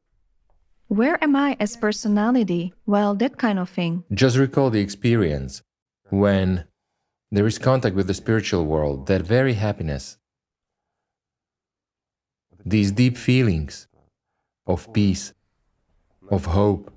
Where 0.89 1.23
am 1.23 1.37
I 1.37 1.57
as 1.61 1.77
personality? 1.77 2.73
Well, 2.87 3.15
that 3.17 3.37
kind 3.37 3.59
of 3.59 3.69
thing. 3.69 4.05
Just 4.13 4.37
recall 4.37 4.71
the 4.71 4.81
experience 4.81 5.63
when 6.11 6.65
there 7.31 7.47
is 7.47 7.59
contact 7.59 7.95
with 7.95 8.07
the 8.07 8.15
spiritual 8.15 8.65
world, 8.65 9.07
that 9.07 9.23
very 9.23 9.55
happiness, 9.55 10.19
these 12.65 12.91
deep 12.91 13.17
feelings 13.17 13.87
of 14.67 14.93
peace, 14.93 15.35
of 16.31 16.47
hope, 16.47 16.93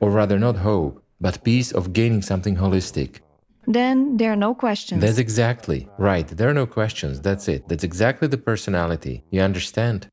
or 0.00 0.10
rather 0.10 0.38
not 0.38 0.56
hope, 0.56 1.02
but 1.20 1.44
peace 1.44 1.72
of 1.72 1.92
gaining 1.92 2.22
something 2.22 2.56
holistic. 2.56 3.20
Then 3.66 4.16
there 4.16 4.32
are 4.32 4.36
no 4.36 4.54
questions. 4.54 5.00
That's 5.00 5.18
exactly 5.18 5.88
right. 5.98 6.26
There 6.26 6.48
are 6.48 6.54
no 6.54 6.66
questions. 6.66 7.20
That's 7.20 7.48
it. 7.48 7.68
That's 7.68 7.84
exactly 7.84 8.28
the 8.28 8.38
personality. 8.38 9.24
You 9.30 9.40
understand? 9.40 10.08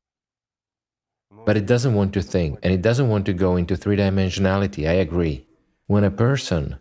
But 1.46 1.56
it 1.56 1.66
doesn't 1.66 1.94
want 1.94 2.12
to 2.14 2.22
think 2.22 2.58
and 2.62 2.72
it 2.72 2.82
doesn't 2.82 3.08
want 3.08 3.26
to 3.26 3.32
go 3.32 3.56
into 3.56 3.76
three 3.76 3.96
dimensionality. 3.96 4.88
I 4.88 4.94
agree. 4.94 5.46
When 5.86 6.02
a 6.02 6.10
person, 6.10 6.78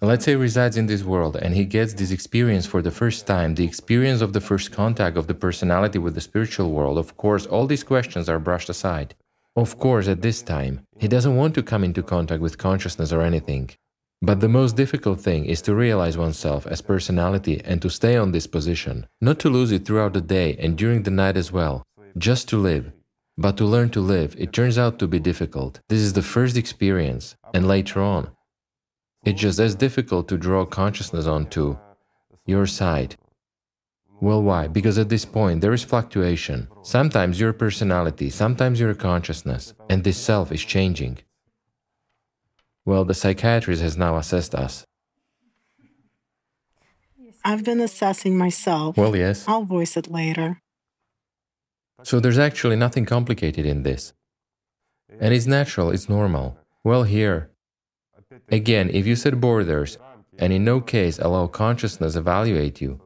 let's 0.00 0.24
say, 0.24 0.36
resides 0.36 0.76
in 0.76 0.86
this 0.86 1.02
world 1.02 1.36
and 1.36 1.54
he 1.54 1.64
gets 1.64 1.92
this 1.92 2.12
experience 2.12 2.64
for 2.64 2.80
the 2.80 2.92
first 2.92 3.26
time, 3.26 3.54
the 3.54 3.64
experience 3.64 4.20
of 4.22 4.32
the 4.32 4.40
first 4.40 4.72
contact 4.72 5.16
of 5.16 5.26
the 5.26 5.34
personality 5.34 5.98
with 5.98 6.14
the 6.14 6.20
spiritual 6.20 6.70
world, 6.70 6.96
of 6.96 7.16
course, 7.16 7.44
all 7.44 7.66
these 7.66 7.84
questions 7.84 8.28
are 8.28 8.38
brushed 8.38 8.68
aside. 8.68 9.14
Of 9.56 9.78
course, 9.78 10.08
at 10.08 10.20
this 10.20 10.42
time, 10.42 10.84
he 10.98 11.06
doesn't 11.06 11.36
want 11.36 11.54
to 11.54 11.62
come 11.62 11.84
into 11.84 12.02
contact 12.02 12.42
with 12.42 12.58
consciousness 12.58 13.12
or 13.12 13.22
anything. 13.22 13.70
But 14.20 14.40
the 14.40 14.48
most 14.48 14.74
difficult 14.74 15.20
thing 15.20 15.44
is 15.44 15.62
to 15.62 15.74
realize 15.74 16.18
oneself 16.18 16.66
as 16.66 16.80
personality 16.80 17.60
and 17.64 17.80
to 17.82 17.88
stay 17.88 18.16
on 18.16 18.32
this 18.32 18.48
position, 18.48 19.06
not 19.20 19.38
to 19.40 19.50
lose 19.50 19.70
it 19.70 19.84
throughout 19.84 20.12
the 20.12 20.20
day 20.20 20.56
and 20.58 20.76
during 20.76 21.02
the 21.02 21.10
night 21.10 21.36
as 21.36 21.52
well, 21.52 21.84
just 22.18 22.48
to 22.48 22.56
live. 22.56 22.90
But 23.38 23.56
to 23.58 23.64
learn 23.64 23.90
to 23.90 24.00
live, 24.00 24.34
it 24.38 24.52
turns 24.52 24.76
out 24.76 24.98
to 24.98 25.06
be 25.06 25.20
difficult. 25.20 25.80
This 25.88 26.00
is 26.00 26.14
the 26.14 26.22
first 26.22 26.56
experience, 26.56 27.36
and 27.52 27.68
later 27.68 28.00
on, 28.00 28.30
it's 29.24 29.40
just 29.40 29.60
as 29.60 29.74
difficult 29.74 30.26
to 30.28 30.38
draw 30.38 30.64
consciousness 30.64 31.26
onto 31.26 31.76
your 32.46 32.66
side 32.66 33.16
well, 34.20 34.42
why? 34.42 34.68
Because 34.68 34.98
at 34.98 35.08
this 35.08 35.24
point 35.24 35.60
there 35.60 35.72
is 35.72 35.84
fluctuation. 35.84 36.68
Sometimes 36.82 37.40
your 37.40 37.52
personality, 37.52 38.30
sometimes 38.30 38.80
your 38.80 38.94
consciousness, 38.94 39.74
and 39.90 40.04
this 40.04 40.16
self 40.16 40.52
is 40.52 40.64
changing. 40.64 41.18
Well, 42.86 43.04
the 43.04 43.14
psychiatrist 43.14 43.82
has 43.82 43.96
now 43.96 44.16
assessed 44.16 44.54
us. 44.54 44.84
I've 47.44 47.64
been 47.64 47.80
assessing 47.80 48.38
myself. 48.38 48.96
Well, 48.96 49.14
yes. 49.14 49.44
I'll 49.46 49.64
voice 49.64 49.96
it 49.96 50.10
later. 50.10 50.62
So 52.02 52.20
there's 52.20 52.38
actually 52.38 52.76
nothing 52.76 53.04
complicated 53.04 53.66
in 53.66 53.82
this. 53.82 54.12
And 55.20 55.34
it's 55.34 55.46
natural, 55.46 55.90
it's 55.90 56.08
normal. 56.08 56.58
Well, 56.82 57.04
here, 57.04 57.50
again, 58.48 58.90
if 58.90 59.06
you 59.06 59.16
set 59.16 59.40
borders 59.40 59.98
and 60.38 60.52
in 60.52 60.64
no 60.64 60.80
case 60.80 61.18
allow 61.18 61.46
consciousness 61.46 62.16
evaluate 62.16 62.80
you, 62.80 63.00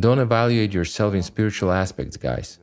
don't 0.00 0.18
evaluate 0.18 0.72
yourself 0.72 1.14
in 1.14 1.22
spiritual 1.22 1.70
aspects, 1.70 2.16
guys. 2.16 2.58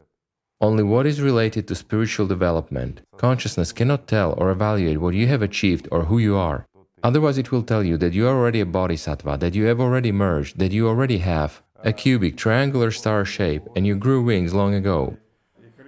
Only 0.60 0.84
what 0.84 1.06
is 1.06 1.22
related 1.22 1.68
to 1.68 1.76
spiritual 1.76 2.26
development. 2.26 3.02
Consciousness 3.18 3.72
cannot 3.72 4.08
tell 4.08 4.34
or 4.38 4.50
evaluate 4.50 5.00
what 5.00 5.14
you 5.14 5.28
have 5.28 5.44
achieved 5.44 5.88
or 5.92 6.06
who 6.06 6.18
you 6.18 6.36
are. 6.36 6.66
Otherwise, 7.04 7.38
it 7.38 7.52
will 7.52 7.62
tell 7.62 7.84
you 7.84 7.96
that 7.98 8.14
you 8.14 8.28
are 8.28 8.36
already 8.36 8.60
a 8.60 8.66
bodhisattva, 8.66 9.38
that 9.38 9.54
you 9.54 9.66
have 9.66 9.80
already 9.80 10.12
merged, 10.12 10.58
that 10.58 10.72
you 10.72 10.88
already 10.88 11.20
have 11.20 11.62
a 11.84 11.94
cubic, 11.94 12.36
triangular 12.36 12.90
star 12.90 13.24
shape, 13.24 13.62
and 13.76 13.86
you 13.86 13.96
grew 13.96 14.24
wings 14.24 14.54
long 14.54 14.74
ago. 14.74 15.16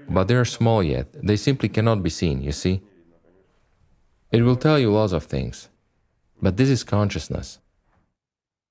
But 0.07 0.27
they 0.27 0.35
are 0.35 0.45
small 0.45 0.83
yet, 0.83 1.07
they 1.13 1.35
simply 1.35 1.69
cannot 1.69 2.03
be 2.03 2.11
seen, 2.11 2.41
you 2.43 2.51
see? 2.51 2.81
It 4.31 4.43
will 4.43 4.55
tell 4.55 4.77
you 4.77 4.91
lots 4.91 5.13
of 5.13 5.23
things. 5.23 5.69
But 6.41 6.57
this 6.57 6.69
is 6.69 6.83
consciousness. 6.83 7.59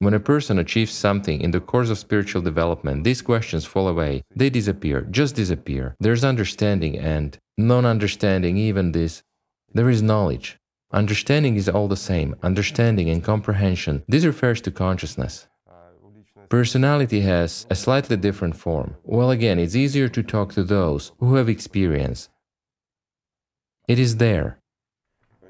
When 0.01 0.15
a 0.15 0.21
person 0.21 0.61
achieves 0.61 0.93
something 0.93 1.41
in 1.41 1.51
the 1.51 1.61
course 1.61 1.91
of 1.91 1.99
spiritual 1.99 2.41
development, 2.41 3.03
these 3.03 3.21
questions 3.21 3.65
fall 3.65 3.89
away. 3.89 4.23
They 4.35 4.49
disappear, 4.49 5.01
just 5.11 5.35
disappear. 5.35 5.97
There's 5.99 6.23
understanding 6.23 6.97
and 6.97 7.37
non 7.57 7.85
understanding, 7.85 8.57
even 8.57 8.93
this. 8.93 9.25
There 9.75 9.91
is 9.91 10.01
knowledge. 10.01 10.57
Understanding 10.93 11.57
is 11.57 11.69
all 11.69 11.89
the 11.89 11.97
same. 11.97 12.37
Understanding 12.45 13.11
and 13.11 13.25
comprehension. 13.25 14.05
This 14.07 14.25
refers 14.25 14.61
to 14.63 14.71
consciousness. 14.71 15.49
Personality 16.49 17.21
has 17.23 17.67
a 17.69 17.75
slightly 17.75 18.17
different 18.17 18.57
form. 18.57 18.97
Well, 19.03 19.31
again, 19.31 19.59
it's 19.59 19.75
easier 19.75 20.09
to 20.09 20.23
talk 20.23 20.53
to 20.53 20.63
those 20.63 21.11
who 21.19 21.35
have 21.35 21.49
experience. 21.49 22.29
It 23.89 23.99
is 23.99 24.19
there. 24.19 24.59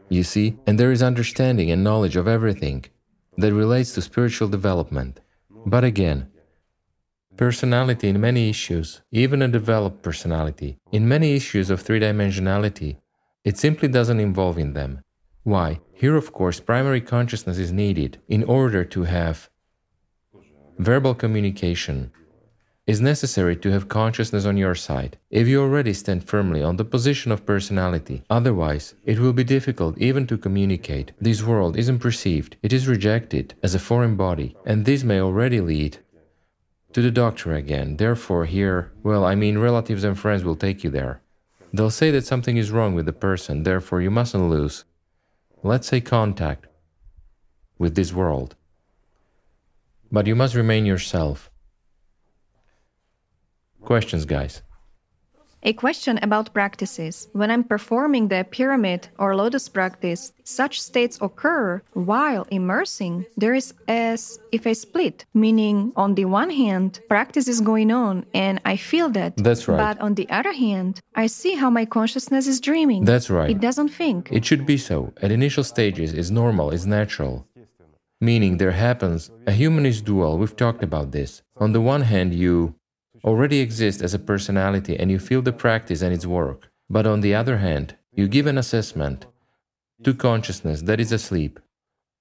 You 0.08 0.22
see, 0.22 0.56
and 0.66 0.80
there 0.80 0.90
is 0.90 1.02
understanding 1.02 1.70
and 1.70 1.84
knowledge 1.84 2.16
of 2.16 2.26
everything 2.26 2.86
that 3.38 3.54
relates 3.54 3.92
to 3.94 4.02
spiritual 4.02 4.48
development. 4.48 5.20
But 5.64 5.84
again, 5.84 6.28
personality 7.36 8.08
in 8.08 8.20
many 8.20 8.50
issues, 8.50 9.00
even 9.12 9.42
a 9.42 9.48
developed 9.48 10.02
personality, 10.02 10.78
in 10.90 11.08
many 11.08 11.34
issues 11.34 11.70
of 11.70 11.80
three 11.80 12.00
dimensionality, 12.00 12.98
it 13.44 13.56
simply 13.56 13.88
doesn't 13.88 14.20
involve 14.20 14.58
in 14.58 14.72
them. 14.74 15.02
Why? 15.44 15.80
Here, 15.92 16.16
of 16.16 16.32
course, 16.32 16.60
primary 16.60 17.00
consciousness 17.00 17.58
is 17.58 17.72
needed 17.72 18.20
in 18.28 18.42
order 18.44 18.84
to 18.84 19.04
have 19.04 19.48
verbal 20.78 21.14
communication, 21.14 22.10
is 22.88 23.02
necessary 23.02 23.54
to 23.54 23.70
have 23.70 23.86
consciousness 23.86 24.46
on 24.46 24.56
your 24.56 24.74
side, 24.74 25.18
if 25.30 25.46
you 25.46 25.60
already 25.60 25.92
stand 25.92 26.24
firmly 26.24 26.62
on 26.62 26.76
the 26.76 26.84
position 26.94 27.30
of 27.30 27.44
personality. 27.44 28.22
Otherwise, 28.30 28.94
it 29.04 29.18
will 29.18 29.34
be 29.34 29.44
difficult 29.44 29.98
even 29.98 30.26
to 30.26 30.38
communicate. 30.38 31.12
This 31.20 31.42
world 31.42 31.76
isn't 31.76 31.98
perceived, 31.98 32.56
it 32.62 32.72
is 32.72 32.88
rejected 32.88 33.52
as 33.62 33.74
a 33.74 33.78
foreign 33.78 34.16
body, 34.16 34.56
and 34.64 34.86
this 34.86 35.04
may 35.04 35.20
already 35.20 35.60
lead 35.60 35.98
to 36.94 37.02
the 37.02 37.10
doctor 37.10 37.52
again. 37.52 37.98
Therefore, 37.98 38.46
here, 38.46 38.90
well, 39.02 39.22
I 39.22 39.34
mean, 39.34 39.58
relatives 39.58 40.02
and 40.02 40.18
friends 40.18 40.42
will 40.42 40.56
take 40.56 40.82
you 40.82 40.88
there. 40.88 41.20
They'll 41.74 41.90
say 41.90 42.10
that 42.12 42.24
something 42.24 42.56
is 42.56 42.70
wrong 42.70 42.94
with 42.94 43.04
the 43.04 43.12
person, 43.12 43.64
therefore, 43.64 44.00
you 44.00 44.10
mustn't 44.10 44.48
lose, 44.48 44.84
let's 45.62 45.88
say, 45.88 46.00
contact 46.00 46.66
with 47.78 47.96
this 47.96 48.14
world. 48.14 48.56
But 50.10 50.26
you 50.26 50.34
must 50.34 50.54
remain 50.54 50.86
yourself. 50.86 51.50
Questions, 53.88 54.26
guys? 54.26 54.60
A 55.62 55.72
question 55.72 56.18
about 56.18 56.52
practices. 56.52 57.28
When 57.32 57.50
I'm 57.50 57.64
performing 57.64 58.28
the 58.28 58.44
pyramid 58.50 59.08
or 59.18 59.34
lotus 59.34 59.66
practice, 59.66 60.34
such 60.44 60.78
states 60.78 61.16
occur 61.22 61.80
while 61.94 62.46
immersing. 62.50 63.24
There 63.38 63.54
is 63.54 63.72
as 63.88 64.40
if 64.52 64.66
a 64.66 64.74
split, 64.74 65.24
meaning 65.32 65.92
on 65.96 66.14
the 66.16 66.26
one 66.26 66.50
hand, 66.50 67.00
practice 67.08 67.48
is 67.48 67.62
going 67.62 67.90
on 67.90 68.26
and 68.34 68.60
I 68.66 68.76
feel 68.76 69.08
that. 69.16 69.38
That's 69.38 69.66
right. 69.66 69.78
But 69.78 70.02
on 70.02 70.16
the 70.16 70.28
other 70.28 70.52
hand, 70.52 71.00
I 71.14 71.26
see 71.26 71.54
how 71.54 71.70
my 71.70 71.86
consciousness 71.86 72.46
is 72.46 72.60
dreaming. 72.60 73.06
That's 73.06 73.30
right. 73.30 73.48
It 73.48 73.60
doesn't 73.60 73.88
think. 73.88 74.28
It 74.30 74.44
should 74.44 74.66
be 74.66 74.76
so. 74.76 75.14
At 75.22 75.32
initial 75.32 75.64
stages, 75.64 76.12
it's 76.12 76.28
normal, 76.28 76.72
it's 76.72 76.84
natural. 76.84 77.46
Meaning 78.20 78.58
there 78.58 78.72
happens, 78.72 79.30
a 79.46 79.52
human 79.52 79.86
is 79.86 80.02
dual, 80.02 80.36
we've 80.36 80.56
talked 80.56 80.82
about 80.84 81.12
this. 81.12 81.42
On 81.56 81.72
the 81.72 81.80
one 81.80 82.02
hand, 82.02 82.34
you 82.34 82.74
already 83.24 83.60
exist 83.60 84.02
as 84.02 84.14
a 84.14 84.18
personality 84.18 84.98
and 84.98 85.10
you 85.10 85.18
feel 85.18 85.42
the 85.42 85.52
practice 85.52 86.02
and 86.02 86.12
its 86.12 86.26
work. 86.26 86.70
But 86.90 87.06
on 87.06 87.20
the 87.20 87.34
other 87.34 87.58
hand, 87.58 87.96
you 88.12 88.28
give 88.28 88.46
an 88.46 88.58
assessment 88.58 89.26
to 90.04 90.14
consciousness 90.14 90.82
that 90.82 91.00
is 91.00 91.12
asleep. 91.12 91.60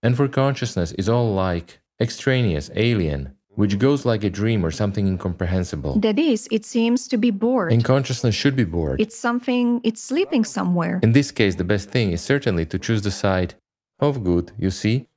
And 0.03 0.15
for 0.15 0.27
consciousness 0.27 0.91
is 0.93 1.09
all 1.09 1.33
like 1.33 1.79
extraneous, 1.99 2.69
alien, 2.75 3.33
which 3.49 3.79
goes 3.79 4.05
like 4.05 4.23
a 4.23 4.29
dream 4.29 4.63
or 4.63 4.69
something 4.69 5.07
incomprehensible. 5.07 5.99
That 5.99 6.19
is, 6.19 6.47
it 6.51 6.63
seems 6.63 7.07
to 7.07 7.17
be 7.17 7.31
bored. 7.31 7.71
And 7.71 7.83
consciousness 7.83 8.35
should 8.35 8.55
be 8.55 8.63
bored. 8.63 9.01
It's 9.01 9.17
something, 9.17 9.81
it's 9.83 10.01
sleeping 10.01 10.43
somewhere. 10.43 10.99
In 11.01 11.13
this 11.13 11.31
case, 11.31 11.55
the 11.55 11.63
best 11.63 11.89
thing 11.89 12.11
is 12.11 12.21
certainly 12.21 12.65
to 12.67 12.77
choose 12.77 13.01
the 13.01 13.11
side 13.11 13.55
of 13.99 14.23
good, 14.23 14.51
you 14.59 14.69
see, 14.69 15.07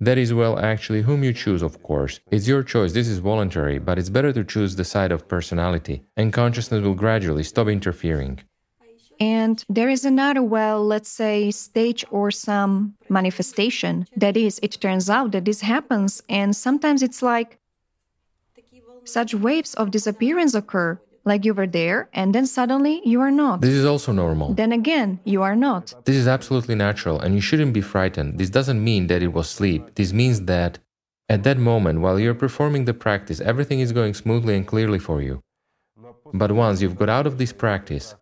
that 0.00 0.18
is, 0.18 0.34
well, 0.34 0.58
actually, 0.58 1.02
whom 1.02 1.24
you 1.24 1.32
choose, 1.32 1.62
of 1.62 1.82
course. 1.82 2.20
It's 2.30 2.46
your 2.46 2.62
choice, 2.62 2.92
this 2.92 3.08
is 3.08 3.18
voluntary, 3.18 3.78
but 3.78 3.98
it's 3.98 4.10
better 4.10 4.32
to 4.32 4.44
choose 4.44 4.76
the 4.76 4.84
side 4.84 5.12
of 5.12 5.28
personality, 5.28 6.02
and 6.16 6.32
consciousness 6.32 6.82
will 6.82 6.94
gradually 6.94 7.42
stop 7.42 7.68
interfering. 7.68 8.40
And 9.18 9.64
there 9.70 9.88
is 9.88 10.04
another, 10.04 10.42
well, 10.42 10.84
let's 10.84 11.08
say, 11.08 11.50
stage 11.50 12.04
or 12.10 12.30
some 12.30 12.94
manifestation. 13.08 14.06
That 14.16 14.36
is, 14.36 14.60
it 14.62 14.72
turns 14.80 15.08
out 15.08 15.32
that 15.32 15.46
this 15.46 15.62
happens, 15.62 16.22
and 16.28 16.54
sometimes 16.54 17.02
it's 17.02 17.22
like 17.22 17.58
such 19.04 19.34
waves 19.34 19.72
of 19.74 19.92
disappearance 19.92 20.54
occur, 20.54 21.00
like 21.26 21.44
you 21.44 21.52
were 21.52 21.66
there, 21.66 22.08
and 22.12 22.34
then 22.34 22.46
suddenly 22.46 23.02
you 23.04 23.20
are 23.20 23.30
not. 23.30 23.60
This 23.60 23.74
is 23.74 23.84
also 23.84 24.12
normal. 24.12 24.54
Then 24.54 24.72
again, 24.72 25.20
you 25.24 25.42
are 25.42 25.56
not. 25.56 25.92
This 26.04 26.16
is 26.16 26.28
absolutely 26.28 26.76
natural, 26.76 27.20
and 27.20 27.34
you 27.34 27.40
shouldn't 27.40 27.74
be 27.74 27.80
frightened. 27.80 28.38
This 28.38 28.50
doesn't 28.50 28.82
mean 28.82 29.08
that 29.08 29.22
it 29.22 29.32
was 29.32 29.50
sleep. 29.50 29.96
This 29.96 30.12
means 30.12 30.42
that 30.42 30.78
at 31.28 31.42
that 31.42 31.58
moment, 31.58 32.00
while 32.00 32.20
you're 32.20 32.34
performing 32.34 32.84
the 32.84 32.94
practice, 32.94 33.40
everything 33.40 33.80
is 33.80 33.92
going 33.92 34.14
smoothly 34.14 34.54
and 34.56 34.66
clearly 34.66 35.00
for 35.00 35.20
you. 35.20 35.42
But 36.32 36.52
once 36.52 36.80
you've 36.80 36.96
got 36.96 37.08
out 37.08 37.26
of 37.26 37.38
this 37.38 37.52
practice, 37.52 38.14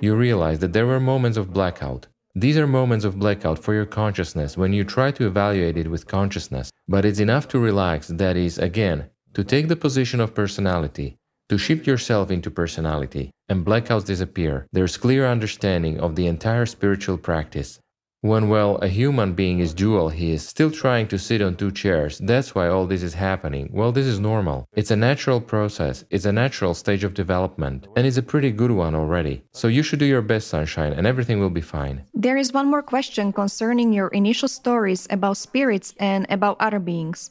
you 0.00 0.14
realize 0.14 0.58
that 0.58 0.72
there 0.72 0.86
were 0.86 1.00
moments 1.00 1.38
of 1.38 1.52
blackout. 1.52 2.08
These 2.34 2.58
are 2.58 2.66
moments 2.66 3.04
of 3.04 3.18
blackout 3.18 3.58
for 3.58 3.72
your 3.72 3.86
consciousness 3.86 4.58
when 4.58 4.72
you 4.72 4.84
try 4.84 5.10
to 5.12 5.26
evaluate 5.26 5.78
it 5.78 5.90
with 5.90 6.06
consciousness. 6.06 6.70
But 6.86 7.04
it's 7.04 7.18
enough 7.18 7.48
to 7.48 7.58
relax, 7.58 8.08
that 8.08 8.36
is, 8.36 8.58
again, 8.58 9.08
to 9.34 9.42
take 9.42 9.68
the 9.68 9.76
position 9.76 10.20
of 10.20 10.34
personality, 10.34 11.16
to 11.48 11.58
shift 11.58 11.86
yourself 11.86 12.30
into 12.30 12.50
personality, 12.50 13.30
and 13.48 13.64
blackouts 13.64 14.04
disappear. 14.04 14.66
There's 14.72 14.96
clear 14.96 15.26
understanding 15.26 16.00
of 16.00 16.16
the 16.16 16.26
entire 16.26 16.66
spiritual 16.66 17.18
practice. 17.18 17.78
When, 18.22 18.48
well, 18.48 18.78
a 18.78 18.88
human 18.88 19.34
being 19.34 19.60
is 19.60 19.72
dual, 19.72 20.08
he 20.08 20.32
is 20.32 20.44
still 20.44 20.72
trying 20.72 21.06
to 21.08 21.18
sit 21.18 21.40
on 21.40 21.54
two 21.54 21.70
chairs. 21.70 22.18
That's 22.18 22.56
why 22.56 22.66
all 22.66 22.86
this 22.86 23.04
is 23.04 23.14
happening. 23.14 23.68
Well, 23.72 23.92
this 23.92 24.06
is 24.06 24.18
normal. 24.18 24.66
It's 24.74 24.90
a 24.90 24.96
natural 24.96 25.40
process, 25.40 26.04
it's 26.10 26.24
a 26.24 26.32
natural 26.32 26.74
stage 26.74 27.04
of 27.04 27.14
development, 27.14 27.86
and 27.94 28.04
it's 28.04 28.16
a 28.16 28.22
pretty 28.22 28.50
good 28.50 28.72
one 28.72 28.96
already. 28.96 29.44
So 29.52 29.68
you 29.68 29.84
should 29.84 30.00
do 30.00 30.06
your 30.06 30.22
best, 30.22 30.48
sunshine, 30.48 30.94
and 30.94 31.06
everything 31.06 31.38
will 31.38 31.50
be 31.50 31.60
fine. 31.60 32.02
There 32.14 32.36
is 32.36 32.52
one 32.52 32.68
more 32.68 32.82
question 32.82 33.32
concerning 33.32 33.92
your 33.92 34.08
initial 34.08 34.48
stories 34.48 35.06
about 35.08 35.36
spirits 35.36 35.94
and 36.00 36.26
about 36.28 36.56
other 36.58 36.80
beings. 36.80 37.30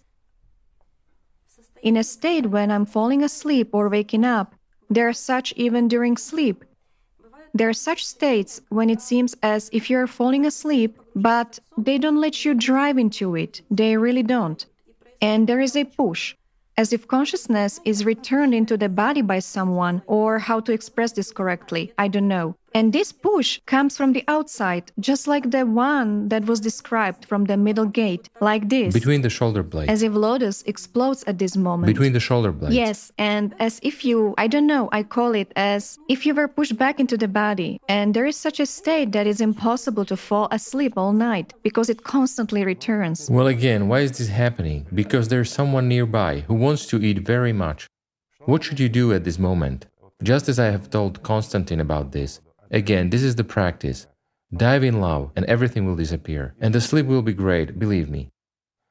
In 1.86 1.96
a 1.96 2.04
state 2.04 2.48
when 2.48 2.70
I'm 2.70 2.86
falling 2.86 3.24
asleep 3.24 3.70
or 3.72 3.88
waking 3.88 4.26
up, 4.26 4.56
there 4.90 5.08
are 5.08 5.14
such 5.14 5.54
even 5.56 5.88
during 5.88 6.18
sleep 6.18 6.66
there 7.56 7.70
are 7.70 7.84
such 7.90 8.06
states 8.06 8.60
when 8.68 8.90
it 8.90 9.00
seems 9.00 9.34
as 9.42 9.70
if 9.72 9.90
you're 9.90 10.08
falling 10.08 10.46
asleep, 10.46 11.00
but 11.16 11.58
they 11.78 11.98
don't 11.98 12.20
let 12.20 12.44
you 12.44 12.54
drive 12.54 12.98
into 12.98 13.34
it. 13.38 13.62
They 13.72 13.96
really 13.96 14.24
don't. 14.24 14.66
And 15.22 15.48
there 15.48 15.62
is 15.62 15.78
a 15.78 15.86
push 15.86 16.36
as 16.76 16.92
if 16.92 17.08
consciousness 17.08 17.80
is 17.86 18.04
returned 18.04 18.54
into 18.54 18.76
the 18.76 18.90
body 18.90 19.22
by 19.22 19.40
someone, 19.40 20.02
or 20.06 20.38
how 20.38 20.60
to 20.60 20.74
express 20.74 21.14
this 21.14 21.32
correctly, 21.32 21.94
I 21.98 22.10
don't 22.10 22.28
know. 22.28 22.58
And 22.76 22.92
this 22.92 23.14
push 23.14 23.62
comes 23.66 23.96
from 23.96 24.12
the 24.12 24.26
outside, 24.28 24.92
just 25.00 25.28
like 25.28 25.50
the 25.52 25.66
one 25.66 26.28
that 26.28 26.46
was 26.46 26.60
described 26.60 27.24
from 27.24 27.46
the 27.46 27.56
middle 27.56 27.86
gate, 27.86 28.28
like 28.42 28.68
this. 28.68 28.94
Between 28.94 29.22
the 29.22 29.30
shoulder 29.30 29.64
blades. 29.64 29.90
As 29.90 30.02
if 30.04 30.12
Lotus 30.14 30.62
explodes 30.64 31.24
at 31.26 31.40
this 31.40 31.56
moment. 31.56 31.88
Between 31.88 32.12
the 32.12 32.20
shoulder 32.20 32.52
blades. 32.52 32.76
Yes, 32.76 33.14
and 33.18 33.56
as 33.60 33.80
if 33.82 34.04
you, 34.04 34.34
I 34.38 34.48
don't 34.48 34.68
know, 34.68 34.90
I 34.92 35.04
call 35.04 35.36
it 35.36 35.54
as 35.56 35.98
if 36.10 36.26
you 36.26 36.34
were 36.36 36.50
pushed 36.50 36.78
back 36.78 37.00
into 37.00 37.16
the 37.16 37.30
body. 37.30 37.80
And 37.88 38.14
there 38.14 38.26
is 38.26 38.36
such 38.36 38.60
a 38.60 38.66
state 38.66 39.14
that 39.14 39.26
is 39.26 39.40
impossible 39.40 40.04
to 40.12 40.18
fall 40.18 40.50
asleep 40.52 40.98
all 40.98 41.14
night 41.14 41.54
because 41.64 41.90
it 41.90 42.04
constantly 42.04 42.66
returns. 42.66 43.30
Well, 43.32 43.48
again, 43.48 43.88
why 43.88 44.02
is 44.02 44.18
this 44.18 44.28
happening? 44.28 44.86
Because 44.94 45.30
there's 45.30 45.50
someone 45.50 45.88
nearby 45.88 46.42
who 46.42 46.56
wants 46.56 46.86
to 46.88 47.02
eat 47.02 47.20
very 47.20 47.54
much. 47.54 47.88
What 48.42 48.66
should 48.66 48.82
you 48.82 48.90
do 48.90 49.14
at 49.14 49.24
this 49.24 49.40
moment? 49.40 49.86
Just 50.22 50.50
as 50.50 50.60
I 50.60 50.66
have 50.66 50.90
told 50.90 51.24
Konstantin 51.24 51.80
about 51.80 52.12
this, 52.12 52.42
Again, 52.72 53.10
this 53.10 53.24
is 53.24 53.36
the 53.36 53.44
practice. 53.44 54.08
Dive 54.56 54.84
in 54.84 55.02
love 55.02 55.32
and 55.36 55.46
everything 55.46 55.86
will 55.86 55.96
disappear. 55.96 56.56
And 56.60 56.74
the 56.74 56.82
sleep 56.82 57.06
will 57.06 57.22
be 57.22 57.34
great, 57.34 57.80
believe 57.80 58.10
me. 58.10 58.30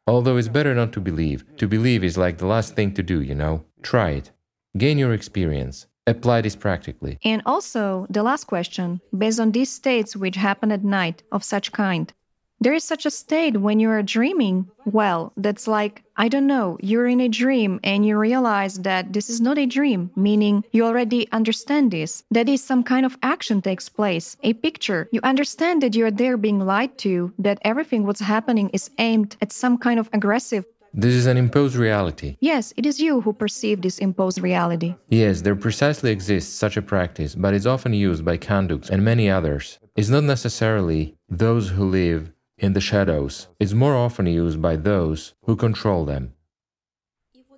Although 0.07 0.37
it's 0.37 0.49
better 0.49 0.75
not 0.75 0.93
to 0.93 1.01
believe. 1.01 1.45
To 1.57 1.67
believe 1.67 2.05
is 2.05 2.19
like 2.19 2.39
the 2.39 2.47
last 2.47 2.75
thing 2.75 2.93
to 2.95 3.03
do, 3.03 3.23
you 3.23 3.35
know. 3.35 3.65
Try 3.83 4.11
it. 4.11 4.31
Gain 4.77 4.99
your 4.99 5.15
experience. 5.15 5.87
Apply 6.07 6.43
this 6.43 6.57
practically. 6.57 7.19
And 7.25 7.41
also, 7.47 8.07
the 8.11 8.23
last 8.23 8.45
question, 8.45 9.01
based 9.17 9.41
on 9.41 9.53
these 9.53 9.73
states 9.73 10.15
which 10.15 10.37
happen 10.37 10.71
at 10.71 10.85
night 10.85 11.23
of 11.33 11.43
such 11.43 11.73
kind, 11.73 12.13
there 12.61 12.73
is 12.73 12.85
such 12.85 13.05
a 13.05 13.11
state 13.11 13.59
when 13.59 13.81
you 13.81 13.91
are 13.91 14.03
dreaming. 14.03 14.71
Well, 14.87 15.33
that's 15.37 15.67
like, 15.67 16.05
I 16.17 16.29
don't 16.29 16.47
know, 16.47 16.79
you're 16.81 17.07
in 17.07 17.21
a 17.21 17.29
dream 17.29 17.81
and 17.85 18.07
you 18.07 18.17
realize 18.17 18.79
that 18.81 19.13
this 19.13 19.29
is 19.29 19.41
not 19.41 19.59
a 19.59 19.67
dream, 19.67 20.11
meaning 20.17 20.65
you 20.73 20.85
already 20.85 21.31
understand 21.33 21.91
this. 21.91 22.25
That 22.31 22.49
is, 22.49 22.63
some 22.63 22.83
kind 22.83 23.05
of 23.05 23.19
action 23.23 23.61
takes 23.61 23.89
place, 23.89 24.37
a 24.43 24.53
picture. 24.55 25.09
You 25.13 25.21
understand 25.23 25.83
that 25.83 25.95
you're 25.95 26.11
there 26.11 26.37
being 26.37 26.61
lied 26.61 26.97
to, 26.99 27.33
that 27.39 27.59
everything 27.63 28.07
what's 28.07 28.21
happening 28.21 28.71
is 28.71 28.91
aimed 28.99 29.37
at 29.43 29.53
some 29.53 29.77
kind 29.77 29.99
of 30.01 30.09
aggressive 30.13 30.65
this 30.97 31.15
is 31.15 31.27
an 31.27 31.37
imposed 31.37 31.75
reality. 31.75 32.37
Yes, 32.39 32.73
it 32.77 32.87
is 32.87 33.01
you 33.01 33.21
who 33.21 33.33
perceive 33.33 33.83
this 33.83 33.99
imposed 33.99 34.41
reality. 34.41 34.95
Yes, 35.09 35.41
there 35.41 35.57
precisely 35.57 36.13
exists 36.13 36.55
such 36.55 36.77
a 36.77 36.83
practice, 36.83 37.35
but 37.35 37.53
it's 37.53 37.67
often 37.67 37.95
used 37.95 38.25
by 38.25 38.39
Kanduks 38.39 38.91
and 38.91 39.05
many 39.05 39.29
others. 39.29 39.81
It's 39.97 40.09
not 40.09 40.23
necessarily 40.23 41.17
those 41.29 41.71
who 41.71 41.85
live 41.85 42.31
in 42.59 42.73
the 42.73 42.81
shadows 42.81 43.49
is 43.59 43.75
more 43.75 43.97
often 43.97 44.27
used 44.27 44.63
by 44.63 44.77
those 44.77 45.35
who 45.45 45.57
control 45.57 46.05
them. 46.05 46.35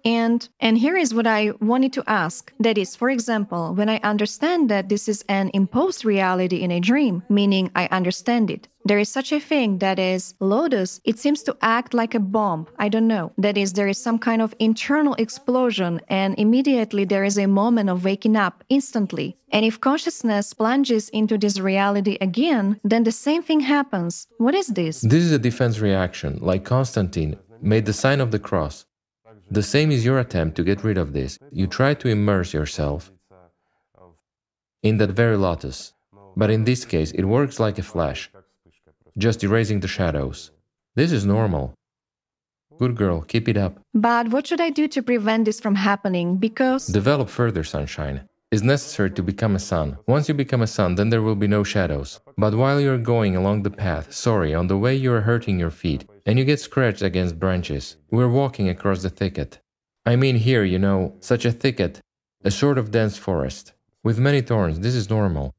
And 0.07 0.49
and 0.61 0.79
here 0.79 0.97
is 0.97 1.13
what 1.13 1.27
I 1.27 1.51
wanted 1.61 1.93
to 1.95 2.05
ask. 2.07 2.53
That 2.61 2.79
is, 2.79 2.95
for 2.95 3.11
example, 3.11 3.75
when 3.75 3.89
I 3.89 3.99
understand 4.05 4.71
that 4.71 4.89
this 4.89 5.09
is 5.09 5.25
an 5.29 5.51
imposed 5.53 6.05
reality 6.05 6.63
in 6.63 6.71
a 6.71 6.79
dream, 6.79 7.25
meaning 7.29 7.73
I 7.75 7.89
understand 7.91 8.49
it. 8.49 8.69
There 8.85 9.01
is 9.01 9.09
such 9.09 9.33
a 9.33 9.41
thing 9.41 9.79
that 9.79 9.99
is 9.99 10.35
Lotus, 10.39 11.01
it 11.05 11.19
seems 11.19 11.43
to 11.43 11.57
act 11.61 11.93
like 11.93 12.15
a 12.15 12.21
bomb. 12.21 12.69
I 12.79 12.89
don't 12.89 13.09
know. 13.09 13.33
That 13.37 13.59
is, 13.59 13.73
there 13.73 13.89
is 13.89 14.01
some 14.01 14.21
kind 14.21 14.41
of 14.41 14.55
internal 14.61 15.15
explosion, 15.15 16.01
and 16.09 16.39
immediately 16.39 17.05
there 17.05 17.25
is 17.25 17.37
a 17.37 17.49
moment 17.49 17.91
of 17.91 18.05
waking 18.05 18.37
up 18.37 18.63
instantly. 18.69 19.37
And 19.51 19.65
if 19.65 19.81
consciousness 19.81 20.53
plunges 20.53 21.09
into 21.09 21.37
this 21.37 21.59
reality 21.59 22.17
again, 22.21 22.79
then 22.85 23.03
the 23.03 23.11
same 23.11 23.43
thing 23.43 23.59
happens. 23.59 24.29
What 24.39 24.55
is 24.55 24.69
this? 24.69 25.01
This 25.01 25.25
is 25.25 25.33
a 25.33 25.39
defense 25.41 25.81
reaction, 25.81 26.39
like 26.41 26.65
Constantine 26.65 27.37
made 27.61 27.87
the 27.87 27.93
sign 27.93 28.21
of 28.21 28.31
the 28.31 28.39
cross. 28.39 28.86
The 29.51 29.63
same 29.63 29.93
is 29.93 30.05
your 30.05 30.19
attempt 30.19 30.57
to 30.57 30.65
get 30.65 30.83
rid 30.83 30.99
of 30.99 31.13
this. 31.13 31.39
You 31.53 31.67
try 31.67 31.95
to 31.95 32.09
immerse 32.09 32.53
yourself 32.53 33.13
in 34.83 34.99
that 34.99 35.11
very 35.11 35.37
lotus. 35.37 35.93
But 36.37 36.51
in 36.51 36.65
this 36.65 36.85
case, 36.85 37.13
it 37.13 37.25
works 37.25 37.59
like 37.59 37.79
a 37.79 37.83
flash, 37.83 38.31
just 39.17 39.43
erasing 39.43 39.81
the 39.81 39.89
shadows. 39.89 40.51
This 40.95 41.13
is 41.13 41.25
normal. 41.25 41.75
Good 42.79 42.95
girl, 42.97 43.23
keep 43.23 43.49
it 43.49 43.57
up. 43.57 43.79
But 43.95 44.29
what 44.29 44.47
should 44.47 44.61
I 44.61 44.69
do 44.69 44.87
to 44.89 45.03
prevent 45.03 45.47
this 45.47 45.61
from 45.61 45.77
happening? 45.77 46.37
Because. 46.37 46.89
Develop 46.89 47.31
further, 47.31 47.65
sunshine. 47.65 48.29
It's 48.53 48.63
necessary 48.63 49.11
to 49.13 49.23
become 49.23 49.57
a 49.57 49.59
sun. 49.59 49.97
Once 50.07 50.29
you 50.29 50.35
become 50.35 50.63
a 50.63 50.67
sun, 50.67 50.95
then 50.95 51.09
there 51.09 51.23
will 51.23 51.35
be 51.35 51.49
no 51.49 51.65
shadows. 51.65 52.21
But 52.37 52.55
while 52.55 52.81
you're 52.81 52.99
going 52.99 53.35
along 53.35 53.63
the 53.63 53.71
path, 53.71 54.13
sorry, 54.13 54.55
on 54.55 54.67
the 54.67 54.77
way 54.77 54.95
you 54.95 55.13
are 55.13 55.23
hurting 55.23 55.59
your 55.59 55.71
feet, 55.71 56.09
and 56.27 56.39
you 56.39 56.45
get 56.45 56.61
scratched 56.61 57.03
against 57.03 57.39
branches. 57.39 57.97
We're 58.11 58.29
walking 58.29 58.69
across 58.69 59.03
the 59.03 59.11
thicket. 59.11 59.61
I 60.05 60.17
mean, 60.17 60.37
here, 60.37 60.65
you 60.65 60.79
know, 60.79 61.15
such 61.21 61.45
a 61.45 61.53
thicket, 61.53 62.01
a 62.45 62.51
sort 62.51 62.79
of 62.79 62.91
dense 62.91 63.17
forest, 63.17 63.73
with 64.03 64.19
many 64.19 64.41
thorns, 64.41 64.81
this 64.81 64.95
is 64.95 65.09
normal. 65.09 65.55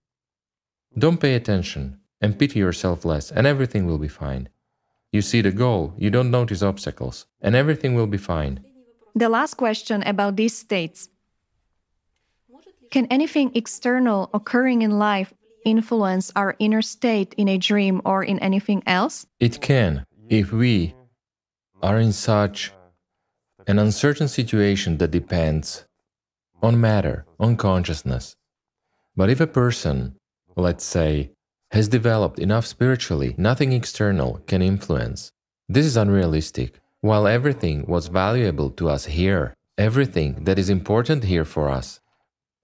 Don't 0.98 1.20
pay 1.20 1.36
attention, 1.36 2.00
and 2.22 2.38
pity 2.38 2.60
yourself 2.60 3.06
less, 3.06 3.32
and 3.32 3.48
everything 3.48 3.86
will 3.86 3.98
be 3.98 4.08
fine. 4.08 4.50
You 5.12 5.22
see 5.22 5.42
the 5.42 5.52
goal, 5.52 5.94
you 5.98 6.10
don't 6.10 6.32
notice 6.32 6.62
obstacles, 6.62 7.26
and 7.42 7.56
everything 7.56 7.96
will 7.96 8.08
be 8.08 8.18
fine. 8.18 8.64
The 9.16 9.30
last 9.30 9.56
question 9.56 10.04
about 10.04 10.36
these 10.36 10.58
states 10.58 11.10
Can 12.92 13.06
anything 13.08 13.52
external 13.54 14.30
occurring 14.34 14.82
in 14.82 15.00
life 15.00 15.34
influence 15.66 16.32
our 16.36 16.56
inner 16.60 16.82
state 16.82 17.34
in 17.38 17.48
a 17.50 17.58
dream 17.58 18.02
or 18.06 18.24
in 18.24 18.40
anything 18.40 18.82
else? 18.86 19.26
It 19.40 19.62
can, 19.62 20.06
if 20.30 20.52
we 20.52 20.94
are 21.82 22.00
in 22.00 22.12
such 22.12 22.74
an 23.66 23.80
uncertain 23.80 24.28
situation 24.28 24.98
that 24.98 25.12
depends 25.12 25.86
on 26.62 26.82
matter, 26.82 27.26
on 27.40 27.56
consciousness, 27.56 28.36
but 29.16 29.30
if 29.30 29.40
a 29.40 29.48
person, 29.48 30.16
let's 30.56 30.84
say, 30.84 31.32
has 31.72 31.88
developed 31.88 32.40
enough 32.40 32.66
spiritually, 32.66 33.36
nothing 33.38 33.72
external 33.72 34.42
can 34.48 34.62
influence. 34.62 35.32
This 35.70 35.86
is 35.86 35.98
unrealistic. 35.98 36.80
While 37.02 37.28
everything 37.28 37.86
was 37.86 38.08
valuable 38.08 38.70
to 38.72 38.90
us 38.90 39.06
here, 39.06 39.54
everything 39.78 40.44
that 40.44 40.60
is 40.60 40.70
important 40.70 41.24
here 41.24 41.46
for 41.46 41.70
us, 41.70 42.00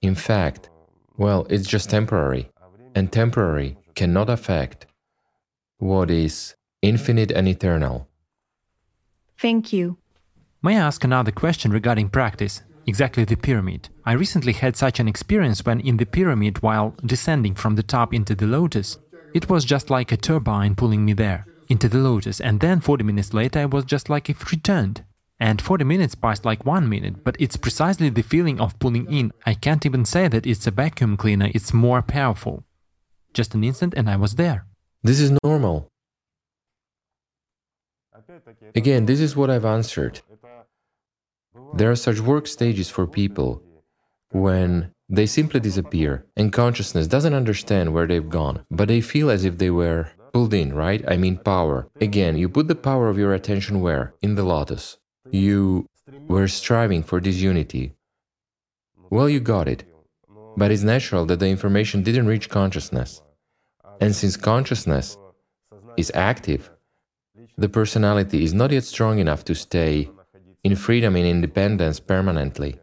in 0.02 0.16
fact, 0.16 0.70
well, 1.18 1.46
it's 1.50 1.68
just 1.68 1.90
temporary, 1.90 2.50
and 2.96 3.12
temporary 3.12 3.78
cannot 3.96 4.30
affect 4.30 4.88
what 5.78 6.10
is 6.10 6.56
infinite 6.84 7.32
and 7.32 7.48
eternal. 7.48 8.08
Thank 9.40 9.74
you. 9.74 9.98
May 10.62 10.78
I 10.78 10.82
ask 10.82 11.04
another 11.04 11.32
question 11.32 11.72
regarding 11.72 12.10
practice? 12.10 12.62
exactly 12.86 13.24
the 13.24 13.36
pyramid. 13.36 13.90
I 14.06 14.14
recently 14.14 14.54
had 14.54 14.76
such 14.76 15.00
an 15.00 15.08
experience 15.08 15.66
when 15.66 15.80
in 15.80 15.98
the 15.98 16.06
pyramid, 16.06 16.62
while 16.62 16.96
descending 17.06 17.56
from 17.56 17.76
the 17.76 17.84
top 17.84 18.14
into 18.14 18.36
the 18.36 18.48
lotus, 18.48 18.98
it 19.34 19.50
was 19.50 19.66
just 19.66 19.90
like 19.90 20.12
a 20.12 20.18
turbine 20.18 20.76
pulling 20.76 21.06
me 21.06 21.14
there, 21.14 21.46
into 21.70 21.90
the 21.90 21.98
lotus, 21.98 22.40
and 22.40 22.60
then 22.60 22.82
40 22.82 23.04
minutes 23.04 23.34
later 23.34 23.60
I 23.60 23.66
was 23.66 23.86
just 23.86 24.10
like 24.10 24.30
if 24.30 24.52
returned. 24.52 25.04
And 25.40 25.62
40 25.62 25.84
minutes 25.84 26.16
passed 26.16 26.46
like 26.46 26.66
one 26.66 26.88
minute, 26.88 27.24
but 27.24 27.36
it's 27.40 27.58
precisely 27.58 28.10
the 28.10 28.22
feeling 28.22 28.62
of 28.62 28.78
pulling 28.80 29.12
in. 29.12 29.32
I 29.46 29.56
can't 29.56 29.86
even 29.86 30.06
say 30.06 30.28
that 30.28 30.46
it's 30.46 30.68
a 30.68 30.72
vacuum 30.72 31.18
cleaner, 31.18 31.50
it's 31.54 31.74
more 31.74 32.02
powerful. 32.02 32.64
Just 33.34 33.56
an 33.56 33.64
instant 33.64 33.94
and 33.96 34.10
I 34.10 34.16
was 34.16 34.36
there. 34.36 34.66
This 35.02 35.20
is 35.20 35.38
normal. 35.44 35.90
Again, 38.76 39.06
this 39.06 39.20
is 39.20 39.36
what 39.36 39.50
I've 39.50 39.66
answered. 39.66 40.22
There 41.74 41.92
are 41.92 41.96
such 41.96 42.20
work 42.20 42.48
stages 42.48 42.90
for 42.90 43.08
people 43.08 43.62
when 44.32 44.92
they 45.10 45.26
simply 45.26 45.60
disappear 45.60 46.26
and 46.36 46.52
consciousness 46.52 47.08
doesn't 47.08 47.34
understand 47.34 47.94
where 47.94 48.08
they've 48.08 48.30
gone, 48.30 48.66
but 48.72 48.88
they 48.88 49.02
feel 49.02 49.30
as 49.30 49.46
if 49.46 49.58
they 49.58 49.70
were 49.70 50.10
pulled 50.34 50.54
in, 50.54 50.74
right? 50.74 51.04
I 51.08 51.18
mean, 51.18 51.38
power. 51.38 51.88
Again, 52.02 52.38
you 52.38 52.50
put 52.50 52.68
the 52.68 52.76
power 52.76 53.10
of 53.10 53.18
your 53.18 53.34
attention 53.34 53.82
where? 53.82 54.14
In 54.22 54.36
the 54.36 54.44
lotus. 54.44 54.98
You 55.32 55.88
were 56.28 56.48
striving 56.48 57.04
for 57.04 57.20
this 57.20 57.38
unity. 57.38 57.94
Well, 59.10 59.30
you 59.30 59.40
got 59.40 59.68
it. 59.68 59.84
But 60.58 60.72
it's 60.72 60.84
natural 60.84 61.26
that 61.28 61.40
the 61.40 61.48
information 61.48 62.04
didn't 62.04 62.28
reach 62.28 62.50
consciousness. 62.50 63.22
And 64.02 64.16
since 64.16 64.36
consciousness 64.38 65.18
is 65.98 66.12
active, 66.16 66.72
the 67.58 67.70
personality 67.70 68.44
is 68.44 68.54
not 68.54 68.72
yet 68.72 68.84
strong 68.84 69.20
enough 69.20 69.46
to 69.46 69.56
stay 69.56 70.10
in 70.64 70.76
freedom 70.76 71.16
and 71.16 71.26
independence 71.26 72.00
permanently. 72.00 72.80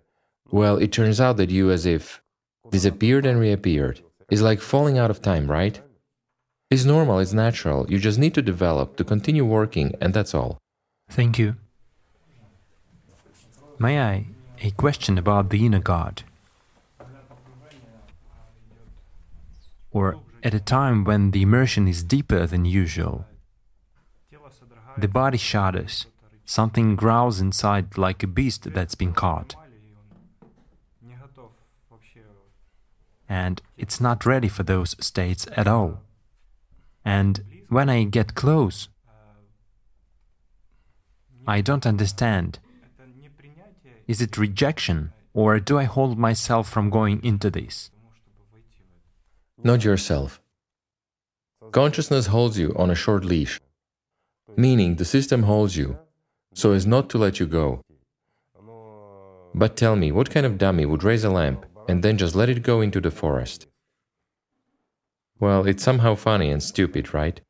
Well, 0.50 0.76
it 0.76 0.92
turns 0.92 1.20
out 1.20 1.36
that 1.38 1.50
you, 1.50 1.70
as 1.70 1.86
if 1.86 2.22
disappeared 2.70 3.26
and 3.26 3.40
reappeared, 3.40 4.00
is 4.30 4.42
like 4.42 4.60
falling 4.60 4.98
out 4.98 5.10
of 5.10 5.22
time, 5.22 5.50
right? 5.50 5.80
It's 6.70 6.84
normal, 6.84 7.18
it's 7.18 7.32
natural. 7.32 7.90
You 7.90 7.98
just 7.98 8.18
need 8.18 8.34
to 8.34 8.42
develop, 8.42 8.96
to 8.96 9.04
continue 9.04 9.44
working, 9.44 9.94
and 10.00 10.14
that's 10.14 10.34
all. 10.34 10.58
Thank 11.10 11.38
you. 11.38 11.56
May 13.78 14.00
I? 14.00 14.26
A 14.62 14.70
question 14.72 15.18
about 15.18 15.50
the 15.50 15.66
inner 15.66 15.80
God. 15.80 16.22
Or 19.90 20.18
at 20.44 20.54
a 20.54 20.60
time 20.60 21.04
when 21.04 21.32
the 21.32 21.42
immersion 21.42 21.88
is 21.88 22.04
deeper 22.04 22.46
than 22.46 22.64
usual. 22.64 23.24
The 25.00 25.08
body 25.08 25.38
shudders, 25.38 26.04
something 26.44 26.94
growls 26.94 27.40
inside 27.40 27.96
like 27.96 28.22
a 28.22 28.26
beast 28.26 28.74
that's 28.74 28.94
been 28.94 29.14
caught. 29.14 29.56
And 33.26 33.62
it's 33.78 33.98
not 33.98 34.26
ready 34.26 34.48
for 34.48 34.62
those 34.62 34.94
states 35.00 35.46
at 35.56 35.66
all. 35.66 36.02
And 37.02 37.42
when 37.70 37.88
I 37.88 38.04
get 38.04 38.34
close, 38.34 38.88
I 41.46 41.62
don't 41.62 41.86
understand. 41.86 42.58
Is 44.06 44.20
it 44.20 44.36
rejection, 44.36 45.12
or 45.32 45.60
do 45.60 45.78
I 45.78 45.84
hold 45.84 46.18
myself 46.18 46.68
from 46.68 46.90
going 46.90 47.24
into 47.24 47.48
this? 47.48 47.90
Not 49.62 49.82
yourself. 49.82 50.42
Consciousness 51.72 52.26
holds 52.26 52.58
you 52.58 52.74
on 52.76 52.90
a 52.90 52.94
short 52.94 53.24
leash, 53.24 53.60
meaning 54.56 54.96
the 54.96 55.04
system 55.04 55.42
holds 55.44 55.76
you 55.76 55.98
so 56.54 56.72
as 56.72 56.86
not 56.86 57.08
to 57.10 57.18
let 57.18 57.40
you 57.40 57.46
go. 57.46 57.82
But 59.54 59.76
tell 59.76 59.96
me, 59.96 60.12
what 60.12 60.30
kind 60.30 60.46
of 60.46 60.58
dummy 60.58 60.86
would 60.86 61.02
raise 61.02 61.24
a 61.24 61.30
lamp 61.30 61.66
and 61.88 62.02
then 62.02 62.18
just 62.18 62.34
let 62.34 62.48
it 62.48 62.62
go 62.62 62.80
into 62.80 63.00
the 63.00 63.10
forest? 63.10 63.66
Well, 65.38 65.66
it's 65.66 65.82
somehow 65.82 66.14
funny 66.14 66.50
and 66.50 66.62
stupid, 66.62 67.14
right? 67.14 67.40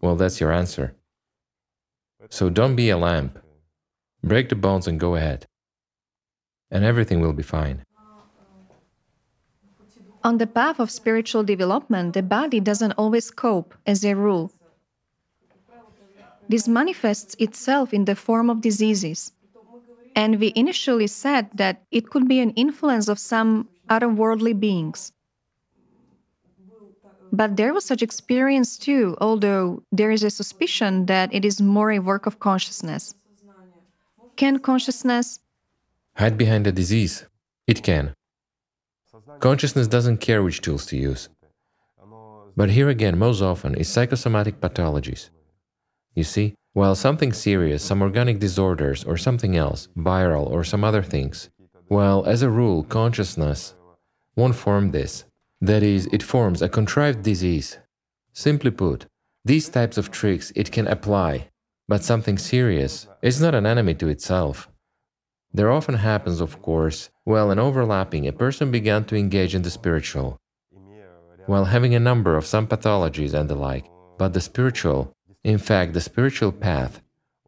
Well, 0.00 0.16
that's 0.16 0.40
your 0.40 0.52
answer. 0.52 0.94
So 2.30 2.50
don't 2.50 2.76
be 2.76 2.90
a 2.90 2.96
lamp. 2.96 3.38
Break 4.22 4.48
the 4.48 4.54
bonds 4.54 4.86
and 4.86 5.00
go 5.00 5.14
ahead. 5.16 5.46
And 6.70 6.84
everything 6.84 7.20
will 7.20 7.32
be 7.32 7.42
fine. 7.42 7.84
On 10.24 10.38
the 10.38 10.46
path 10.46 10.80
of 10.80 10.90
spiritual 10.90 11.44
development, 11.44 12.14
the 12.14 12.22
body 12.22 12.58
doesn't 12.58 12.92
always 12.92 13.30
cope, 13.30 13.74
as 13.86 14.04
a 14.04 14.14
rule. 14.14 14.50
This 16.48 16.68
manifests 16.68 17.34
itself 17.38 17.92
in 17.92 18.04
the 18.04 18.14
form 18.14 18.50
of 18.50 18.60
diseases. 18.60 19.32
And 20.14 20.40
we 20.40 20.52
initially 20.54 21.06
said 21.06 21.48
that 21.54 21.82
it 21.90 22.10
could 22.10 22.28
be 22.28 22.40
an 22.40 22.50
influence 22.52 23.08
of 23.08 23.18
some 23.18 23.68
otherworldly 23.90 24.58
beings. 24.58 25.12
But 27.32 27.56
there 27.56 27.74
was 27.74 27.84
such 27.84 28.02
experience 28.02 28.78
too, 28.78 29.16
although 29.20 29.82
there 29.92 30.10
is 30.10 30.22
a 30.22 30.30
suspicion 30.30 31.06
that 31.06 31.34
it 31.34 31.44
is 31.44 31.60
more 31.60 31.90
a 31.90 31.98
work 31.98 32.26
of 32.26 32.38
consciousness. 32.38 33.14
Can 34.36 34.58
consciousness 34.58 35.40
hide 36.14 36.38
behind 36.38 36.66
a 36.66 36.72
disease? 36.72 37.26
It 37.66 37.82
can. 37.82 38.14
Consciousness 39.40 39.86
doesn't 39.86 40.18
care 40.18 40.42
which 40.42 40.62
tools 40.62 40.86
to 40.86 40.96
use. 40.96 41.28
But 42.56 42.70
here 42.70 42.88
again, 42.88 43.18
most 43.18 43.42
often, 43.42 43.74
is 43.74 43.88
psychosomatic 43.88 44.60
pathologies. 44.60 45.28
You 46.16 46.24
see, 46.24 46.54
while 46.72 46.94
something 46.94 47.32
serious, 47.32 47.82
some 47.84 48.02
organic 48.02 48.38
disorders 48.38 49.04
or 49.04 49.16
something 49.16 49.56
else, 49.56 49.88
viral 49.96 50.50
or 50.50 50.64
some 50.64 50.82
other 50.82 51.02
things, 51.02 51.50
well, 51.88 52.24
as 52.24 52.42
a 52.42 52.50
rule, 52.50 52.82
consciousness 52.82 53.74
won't 54.34 54.56
form 54.56 54.90
this. 54.90 55.24
That 55.60 55.82
is, 55.82 56.06
it 56.12 56.22
forms 56.22 56.62
a 56.62 56.68
contrived 56.68 57.22
disease. 57.22 57.78
Simply 58.32 58.70
put, 58.70 59.06
these 59.44 59.68
types 59.68 59.98
of 59.98 60.10
tricks 60.10 60.52
it 60.56 60.72
can 60.72 60.88
apply, 60.88 61.48
but 61.86 62.02
something 62.02 62.38
serious 62.38 63.06
is 63.22 63.40
not 63.40 63.54
an 63.54 63.66
enemy 63.66 63.94
to 63.94 64.08
itself. 64.08 64.68
There 65.52 65.70
often 65.70 65.94
happens, 65.94 66.40
of 66.40 66.60
course, 66.60 67.10
while 67.24 67.50
in 67.50 67.58
overlapping, 67.58 68.26
a 68.26 68.32
person 68.32 68.70
began 68.70 69.04
to 69.04 69.16
engage 69.16 69.54
in 69.54 69.62
the 69.62 69.70
spiritual, 69.70 70.38
while 71.46 71.66
having 71.66 71.94
a 71.94 72.00
number 72.00 72.36
of 72.36 72.44
some 72.44 72.66
pathologies 72.66 73.32
and 73.32 73.48
the 73.48 73.54
like, 73.54 73.86
but 74.18 74.32
the 74.32 74.40
spiritual 74.40 75.12
in 75.46 75.58
fact, 75.58 75.92
the 75.92 76.00
spiritual 76.00 76.50
path 76.50 77.00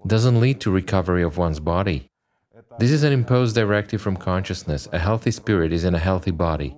doesn't 0.07 0.39
lead 0.39 0.60
to 0.60 0.70
recovery 0.70 1.25
of 1.25 1.36
one's 1.36 1.59
body. 1.59 2.09
This 2.78 2.93
is 2.93 3.02
an 3.02 3.12
imposed 3.12 3.57
directive 3.57 4.01
from 4.01 4.17
consciousness. 4.17 4.86
A 4.93 5.01
healthy 5.01 5.33
spirit 5.33 5.73
is 5.73 5.83
in 5.83 5.97
a 5.97 5.99
healthy 5.99 6.31
body. 6.31 6.77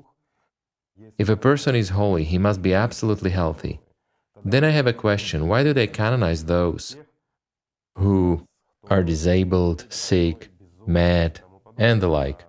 If 1.19 1.29
a 1.29 1.37
person 1.37 1.75
is 1.75 1.91
holy, 1.91 2.25
he 2.25 2.39
must 2.39 2.63
be 2.63 2.73
absolutely 2.73 3.33
healthy. 3.33 3.81
Then 4.43 4.65
I 4.65 4.71
have 4.71 4.87
a 4.87 4.95
question 4.95 5.47
why 5.47 5.63
do 5.63 5.75
they 5.75 5.87
canonize 5.87 6.47
those 6.47 6.97
who 7.97 8.47
are 8.89 9.03
disabled, 9.03 9.85
sick, 9.91 10.49
mad, 10.87 11.41
and 11.77 12.01
the 12.01 12.09
like? 12.09 12.47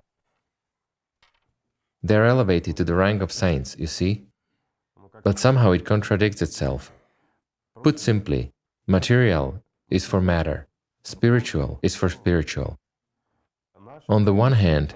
They're 2.02 2.26
elevated 2.26 2.78
to 2.78 2.86
the 2.86 2.96
rank 2.96 3.22
of 3.22 3.34
saints, 3.34 3.76
you 3.78 3.88
see? 3.88 4.24
But 5.26 5.40
somehow 5.40 5.72
it 5.72 5.84
contradicts 5.84 6.42
itself. 6.42 6.90
Put 7.84 8.00
simply, 8.00 8.54
Material 8.92 9.64
is 9.90 10.06
for 10.06 10.20
matter, 10.20 10.68
spiritual 11.02 11.80
is 11.82 11.96
for 11.96 12.10
spiritual. 12.10 12.78
On 14.10 14.26
the 14.26 14.34
one 14.34 14.52
hand, 14.52 14.96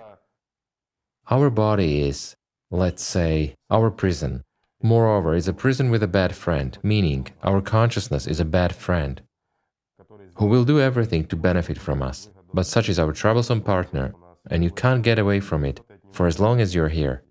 our 1.30 1.50
body 1.50 2.02
is, 2.02 2.36
let's 2.70 3.02
say, 3.02 3.56
our 3.72 3.90
prison. 3.90 4.44
Moreover, 4.84 5.34
is 5.34 5.48
a 5.48 5.54
prison 5.54 5.92
with 5.92 6.04
a 6.04 6.10
bad 6.20 6.36
friend, 6.36 6.78
meaning 6.84 7.28
our 7.42 7.62
consciousness 7.62 8.28
is 8.28 8.42
a 8.42 8.52
bad 8.58 8.76
friend 8.76 9.22
who 10.36 10.48
will 10.48 10.66
do 10.66 10.82
everything 10.82 11.24
to 11.28 11.38
benefit 11.38 11.78
from 11.78 12.02
us. 12.02 12.28
But 12.54 12.66
such 12.66 12.90
is 12.90 13.00
our 13.00 13.14
troublesome 13.14 13.62
partner, 13.62 14.14
and 14.52 14.62
you 14.62 14.72
can't 14.72 15.04
get 15.04 15.20
away 15.20 15.40
from 15.40 15.64
it 15.64 15.80
for 16.12 16.28
as 16.28 16.38
long 16.38 16.60
as 16.60 16.76
you're 16.76 16.96
here. 17.02 17.24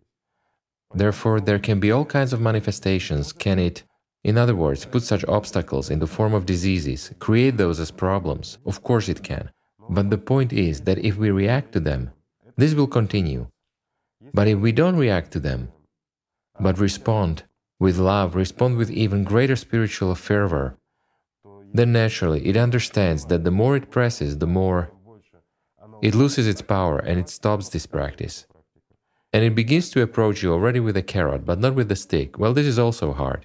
Therefore, 0.94 1.40
there 1.40 1.58
can 1.58 1.78
be 1.78 1.92
all 1.92 2.06
kinds 2.06 2.32
of 2.32 2.40
manifestations, 2.40 3.34
can 3.34 3.58
it, 3.58 3.84
in 4.24 4.38
other 4.38 4.56
words, 4.56 4.86
put 4.86 5.02
such 5.02 5.24
obstacles 5.26 5.90
in 5.90 5.98
the 5.98 6.06
form 6.06 6.32
of 6.32 6.46
diseases, 6.46 7.12
create 7.18 7.58
those 7.58 7.78
as 7.78 7.90
problems. 7.90 8.58
Of 8.64 8.82
course 8.82 9.10
it 9.10 9.22
can. 9.22 9.50
But 9.90 10.08
the 10.08 10.18
point 10.18 10.52
is 10.52 10.80
that 10.82 10.98
if 10.98 11.16
we 11.18 11.30
react 11.30 11.72
to 11.72 11.80
them, 11.80 12.10
this 12.56 12.72
will 12.72 12.86
continue. 12.86 13.48
But 14.32 14.48
if 14.48 14.58
we 14.58 14.72
don't 14.72 14.96
react 14.96 15.30
to 15.32 15.40
them, 15.40 15.70
but 16.58 16.78
respond 16.78 17.44
with 17.78 17.98
love, 17.98 18.34
respond 18.34 18.78
with 18.78 18.90
even 18.90 19.24
greater 19.24 19.56
spiritual 19.56 20.14
fervor, 20.14 20.78
then 21.74 21.92
naturally 21.92 22.46
it 22.46 22.56
understands 22.56 23.26
that 23.26 23.44
the 23.44 23.50
more 23.50 23.76
it 23.76 23.90
presses, 23.90 24.38
the 24.38 24.46
more 24.46 24.90
it 26.00 26.14
loses 26.14 26.46
its 26.46 26.62
power 26.62 26.98
and 26.98 27.18
it 27.18 27.28
stops 27.28 27.68
this 27.68 27.86
practice. 27.86 28.46
And 29.34 29.44
it 29.44 29.54
begins 29.54 29.90
to 29.90 30.00
approach 30.00 30.42
you 30.42 30.52
already 30.52 30.80
with 30.80 30.96
a 30.96 31.02
carrot, 31.02 31.44
but 31.44 31.58
not 31.58 31.74
with 31.74 31.90
a 31.92 31.96
stick. 31.96 32.38
Well, 32.38 32.54
this 32.54 32.66
is 32.66 32.78
also 32.78 33.12
hard. 33.12 33.44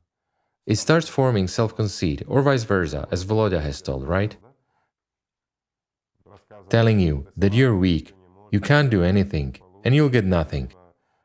It 0.69 0.77
starts 0.77 1.09
forming 1.09 1.47
self 1.47 1.75
conceit, 1.75 2.21
or 2.27 2.43
vice 2.43 2.63
versa, 2.63 3.07
as 3.09 3.25
Volodya 3.25 3.59
has 3.59 3.81
told, 3.81 4.07
right? 4.07 4.37
Telling 6.69 6.99
you 6.99 7.25
that 7.35 7.55
you're 7.55 7.75
weak, 7.75 8.13
You 8.51 8.59
can't 8.59 8.91
do 8.91 9.03
anything, 9.03 9.55
and 9.83 9.95
you'll 9.95 10.15
get 10.17 10.25
nothing. 10.25 10.71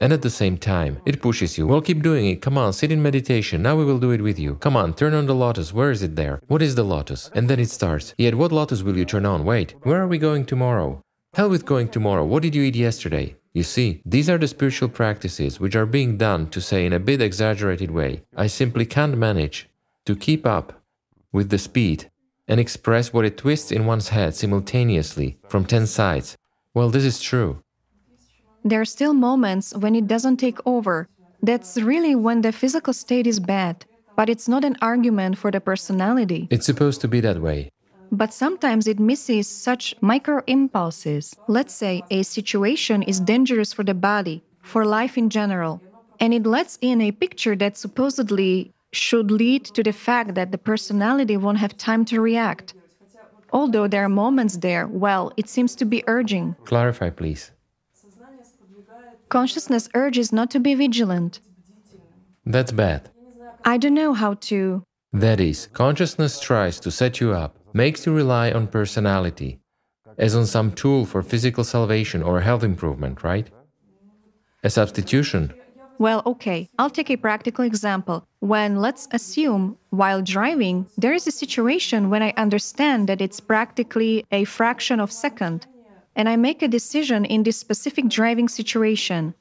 And 0.01 0.13
at 0.15 0.23
the 0.23 0.31
same 0.31 0.57
time, 0.57 0.99
it 1.05 1.21
pushes 1.21 1.59
you. 1.59 1.67
Well, 1.67 1.83
keep 1.83 2.03
doing 2.03 2.27
it. 2.27 2.41
Come 2.41 2.57
on, 2.57 2.73
sit 2.73 2.91
in 2.91 3.03
meditation. 3.03 3.63
Now 3.63 3.77
we 3.77 3.85
will 3.85 3.99
do 3.99 4.13
it 4.13 4.23
with 4.23 4.39
you. 4.39 4.55
Come 4.57 4.77
on, 4.77 4.95
turn 4.95 5.13
on 5.13 5.27
the 5.27 5.35
lotus. 5.35 5.75
Where 5.75 5.91
is 5.91 6.03
it 6.03 6.17
there? 6.17 6.41
What 6.49 6.63
is 6.63 6.75
the 6.75 6.83
lotus? 6.83 7.31
And 7.35 7.49
then 7.49 7.61
it 7.61 7.71
starts. 7.71 8.15
Yet 8.17 8.35
what 8.35 8.53
lotus 8.53 8.83
will 8.83 8.97
you 8.97 9.05
turn 9.05 9.27
on? 9.27 9.45
Wait, 9.45 9.75
where 9.83 10.01
are 10.03 10.09
we 10.09 10.19
going 10.19 10.47
tomorrow? 10.47 11.03
Hell 11.35 11.51
with 11.51 11.67
going 11.67 11.89
tomorrow. 11.89 12.25
What 12.25 12.43
did 12.43 12.55
you 12.55 12.63
eat 12.63 12.77
yesterday? 12.77 13.37
You 13.55 13.63
see, 13.63 14.03
these 14.05 14.29
are 14.29 14.37
the 14.37 14.49
spiritual 14.49 14.89
practices 14.89 15.61
which 15.61 15.77
are 15.77 15.87
being 15.87 16.17
done 16.17 16.49
to 16.51 16.61
say 16.61 16.85
in 16.85 16.93
a 16.93 16.99
bit 16.99 17.23
exaggerated 17.23 17.93
way, 17.93 18.25
I 18.37 18.49
simply 18.49 18.85
can't 18.85 19.17
manage 19.17 19.69
to 20.07 20.17
keep 20.17 20.45
up 20.45 20.83
with 21.33 21.51
the 21.51 21.59
speed 21.59 22.11
and 22.49 22.59
express 22.59 23.13
what 23.13 23.25
it 23.25 23.39
twists 23.39 23.71
in 23.71 23.87
one's 23.87 24.09
head 24.09 24.35
simultaneously 24.35 25.39
from 25.49 25.65
10 25.65 25.87
sides. 25.87 26.37
Well, 26.75 26.91
this 26.91 27.05
is 27.05 27.21
true. 27.21 27.63
There 28.65 28.81
are 28.81 28.85
still 28.85 29.15
moments 29.15 29.73
when 29.73 29.95
it 29.95 30.09
doesn't 30.09 30.39
take 30.39 30.59
over. 30.67 31.09
That's 31.41 31.77
really 31.77 32.17
when 32.17 32.41
the 32.41 32.51
physical 32.51 32.93
state 32.93 33.27
is 33.27 33.39
bad, 33.39 33.85
but 34.17 34.29
it's 34.29 34.49
not 34.49 34.65
an 34.65 34.77
argument 34.83 35.39
for 35.39 35.53
the 35.53 35.61
personality. 35.61 36.49
It's 36.51 36.67
supposed 36.67 37.01
to 37.03 37.09
be 37.09 37.21
that 37.21 37.41
way. 37.41 37.71
But 38.13 38.33
sometimes 38.33 38.87
it 38.87 39.01
misses 39.01 39.49
such 39.49 39.95
micro 40.01 40.43
impulses. 40.47 41.35
Let's 41.49 41.75
say 41.75 42.03
a 42.11 42.23
situation 42.23 43.03
is 43.03 43.21
dangerous 43.21 43.73
for 43.73 43.85
the 43.85 43.95
body, 43.95 44.43
for 44.63 44.85
life 44.85 45.19
in 45.19 45.31
general, 45.31 45.81
and 46.21 46.33
it 46.33 46.47
lets 46.47 46.79
in 46.81 47.01
a 47.01 47.13
picture 47.13 47.57
that 47.57 47.77
supposedly 47.77 48.73
should 48.93 49.31
lead 49.31 49.65
to 49.65 49.83
the 49.83 49.93
fact 49.93 50.35
that 50.35 50.53
the 50.53 50.59
personality 50.59 51.37
won't 51.37 51.59
have 51.59 51.77
time 51.77 52.05
to 52.07 52.21
react. 52.21 52.75
Although 53.53 53.89
there 53.89 54.05
are 54.05 54.09
moments 54.09 54.57
there, 54.59 54.87
well, 54.87 55.33
it 55.37 55.49
seems 55.49 55.75
to 55.77 55.85
be 55.85 56.03
urging. 56.07 56.57
Clarify, 56.65 57.11
please. 57.11 57.51
Consciousness 59.29 59.89
urges 59.95 60.33
not 60.33 60.51
to 60.51 60.61
be 60.61 60.75
vigilant. 60.75 61.41
That's 62.47 62.73
bad. 62.73 63.11
I 63.65 63.79
don't 63.79 63.95
know 63.95 64.13
how 64.13 64.35
to. 64.35 64.85
That 65.13 65.41
is, 65.41 65.69
consciousness 65.73 66.39
tries 66.41 66.79
to 66.81 66.91
set 66.91 67.21
you 67.21 67.33
up, 67.33 67.57
makes 67.75 68.07
you 68.07 68.15
rely 68.15 68.51
on 68.53 68.69
personality, 68.69 69.59
as 70.17 70.35
on 70.35 70.47
some 70.47 70.73
tool 70.73 71.05
for 71.05 71.23
physical 71.23 71.65
salvation 71.65 72.23
or 72.23 72.41
health 72.41 72.63
improvement, 72.63 73.23
right? 73.23 73.51
A 74.63 74.71
substitution 74.71 75.53
well, 75.99 76.23
okay, 76.27 76.69
I'll 76.79 76.91
take 76.91 77.11
a 77.11 77.17
practical 77.17 77.65
example. 77.65 78.27
When, 78.41 78.77
let's 78.77 79.07
assume, 79.13 79.79
while 79.91 80.23
driving, 80.23 80.87
there 80.99 81.13
is 81.13 81.27
a 81.27 81.31
situation 81.31 82.11
when 82.11 82.23
I 82.23 82.35
understand 82.37 83.09
that 83.09 83.21
it's 83.21 83.39
practically 83.39 84.25
a 84.33 84.45
fraction 84.45 84.99
of 84.99 85.13
second, 85.13 85.67
and 86.17 86.29
I 86.29 86.37
make 86.37 86.63
a 86.63 86.69
decision 86.69 87.25
in 87.25 87.45
this 87.45 87.57
specific 87.57 88.09
driving 88.09 88.49
situation. 88.49 89.35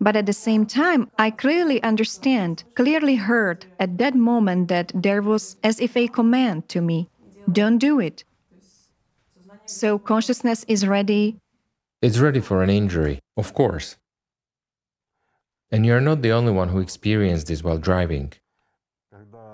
But 0.00 0.14
at 0.14 0.26
the 0.26 0.32
same 0.32 0.64
time, 0.64 1.10
I 1.18 1.30
clearly 1.30 1.82
understand, 1.82 2.62
clearly 2.74 3.16
heard 3.16 3.66
at 3.80 3.98
that 3.98 4.14
moment 4.14 4.68
that 4.68 4.92
there 4.94 5.22
was 5.22 5.56
as 5.64 5.80
if 5.80 5.96
a 5.96 6.06
command 6.06 6.68
to 6.68 6.80
me 6.80 7.08
don't 7.52 7.78
do 7.78 8.00
it. 8.00 8.24
So 9.66 9.98
consciousness 9.98 10.64
is 10.68 10.86
ready. 10.86 11.36
It's 12.02 12.18
ready 12.18 12.40
for 12.40 12.62
an 12.62 12.70
injury, 12.70 13.20
of 13.36 13.54
course. 13.54 13.96
And 15.70 15.84
you 15.84 15.94
are 15.94 16.00
not 16.00 16.22
the 16.22 16.32
only 16.32 16.52
one 16.52 16.68
who 16.68 16.78
experienced 16.78 17.48
this 17.48 17.64
while 17.64 17.78
driving. 17.78 18.32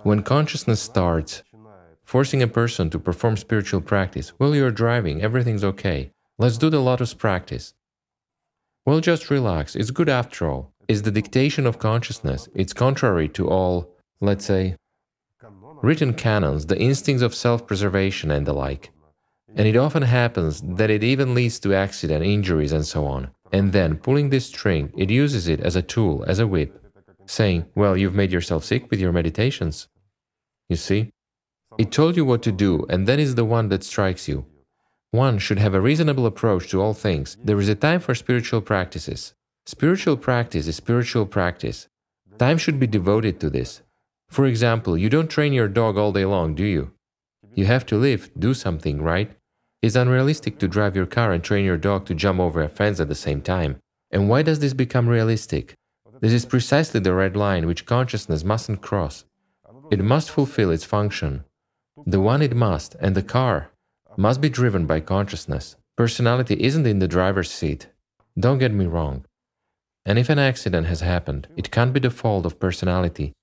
When 0.03 0.23
consciousness 0.23 0.81
starts 0.81 1.43
forcing 2.05 2.43
a 2.43 2.47
person 2.47 2.91
to 2.91 2.99
perform 2.99 3.37
spiritual 3.37 3.81
practice 3.81 4.31
while 4.39 4.55
you're 4.55 4.71
driving, 4.71 5.23
everything's 5.23 5.65
okay. 5.65 6.11
Let's 6.39 6.59
do 6.59 6.69
the 6.69 6.81
lotus 6.81 7.15
practice. 7.15 7.73
Well, 8.85 9.01
just 9.01 9.31
relax. 9.31 9.77
It's 9.77 9.91
good 9.91 10.09
after 10.09 10.51
all. 10.51 10.73
It's 10.89 11.03
the 11.03 11.13
dictation 11.13 11.67
of 11.67 11.79
consciousness. 11.79 12.49
It's 12.55 12.73
contrary 12.73 13.29
to 13.31 13.49
all, 13.49 13.89
let's 14.21 14.45
say, 14.45 14.77
written 15.83 16.15
canons, 16.15 16.67
the 16.67 16.79
instincts 16.79 17.23
of 17.23 17.35
self 17.35 17.67
preservation, 17.67 18.31
and 18.31 18.47
the 18.47 18.53
like. 18.53 18.91
And 19.55 19.69
it 19.69 19.77
often 19.77 20.03
happens 20.03 20.63
that 20.63 20.91
it 20.91 21.05
even 21.05 21.35
leads 21.35 21.61
to 21.61 21.75
accident, 21.75 22.25
injuries, 22.25 22.73
and 22.73 22.87
so 22.87 23.05
on. 23.05 23.31
And 23.53 23.73
then, 23.73 23.97
pulling 23.97 24.31
this 24.31 24.47
string, 24.47 24.93
it 24.97 25.11
uses 25.11 25.47
it 25.47 25.61
as 25.61 25.77
a 25.77 25.83
tool, 25.83 26.25
as 26.27 26.39
a 26.39 26.47
whip, 26.47 26.81
saying, 27.27 27.67
Well, 27.75 27.97
you've 27.97 28.15
made 28.15 28.33
yourself 28.33 28.65
sick 28.65 28.91
with 28.91 29.01
your 29.01 29.13
meditations. 29.13 29.89
You 30.71 30.77
see? 30.77 31.13
It 31.79 31.91
told 31.91 32.17
you 32.17 32.25
what 32.25 32.43
to 32.43 32.53
do, 32.53 32.87
and 32.89 33.07
then 33.07 33.21
is 33.21 33.35
the 33.35 33.45
one 33.45 33.69
that 33.69 33.85
strikes 33.85 34.29
you. 34.29 34.47
One 35.11 35.39
should 35.39 35.59
have 35.59 35.75
a 35.75 35.81
reasonable 35.81 36.25
approach 36.25 36.71
to 36.71 36.81
all 36.81 36.95
things. 36.95 37.37
There 37.45 37.61
is 37.61 37.69
a 37.69 37.75
time 37.75 38.01
for 38.01 38.15
spiritual 38.15 38.63
practices. 38.63 39.35
Spiritual 39.67 40.17
practice 40.17 40.67
is 40.67 40.77
spiritual 40.77 41.27
practice. 41.27 41.89
Time 42.39 42.57
should 42.57 42.81
be 42.81 42.87
devoted 42.87 43.39
to 43.41 43.51
this. 43.51 43.83
For 44.33 44.47
example, 44.47 44.97
you 44.97 45.11
don't 45.11 45.29
train 45.29 45.53
your 45.53 45.69
dog 45.69 45.99
all 45.99 46.11
day 46.11 46.25
long, 46.25 46.55
do 46.55 46.65
you? 46.65 46.93
You 47.55 47.67
have 47.67 47.85
to 47.85 47.99
live, 47.99 48.31
do 48.39 48.55
something, 48.55 49.03
right? 49.03 49.31
It's 49.83 49.95
unrealistic 49.95 50.59
to 50.61 50.69
drive 50.69 50.97
your 50.97 51.05
car 51.05 51.33
and 51.33 51.45
train 51.45 51.67
your 51.67 51.77
dog 51.77 52.07
to 52.07 52.15
jump 52.15 52.41
over 52.41 52.63
a 52.63 52.69
fence 52.71 52.99
at 52.99 53.09
the 53.09 53.15
same 53.15 53.43
time. 53.43 53.77
And 54.11 54.31
why 54.31 54.41
does 54.41 54.61
this 54.61 54.73
become 54.73 55.07
realistic? 55.07 55.75
This 56.23 56.33
is 56.33 56.47
precisely 56.47 56.99
the 56.99 57.13
red 57.13 57.37
line 57.37 57.67
which 57.67 57.85
consciousness 57.85 58.43
mustn't 58.43 58.81
cross. 58.81 59.27
It 59.91 60.03
must 60.03 60.31
fulfill 60.31 60.71
its 60.71 60.85
function. 60.85 61.45
The 62.07 62.21
one 62.21 62.41
it 62.41 62.57
must, 62.57 62.97
and 63.01 63.15
the 63.15 63.23
car, 63.23 63.71
must 64.17 64.41
be 64.41 64.49
driven 64.49 64.87
by 64.87 65.01
consciousness. 65.01 65.77
Personality 65.95 66.57
isn't 66.59 66.87
in 66.87 67.01
the 67.01 67.15
driver's 67.17 67.51
seat. 67.51 67.89
Don't 68.41 68.57
get 68.57 68.73
me 68.73 68.87
wrong. 68.87 69.27
And 70.07 70.19
if 70.19 70.31
an 70.31 70.39
accident 70.39 70.87
has 70.87 71.03
happened, 71.03 71.49
it 71.55 71.71
can't 71.71 71.93
be 71.93 72.01
the 72.01 72.11
fault 72.11 72.47
of 72.47 72.59
personality, 72.59 73.35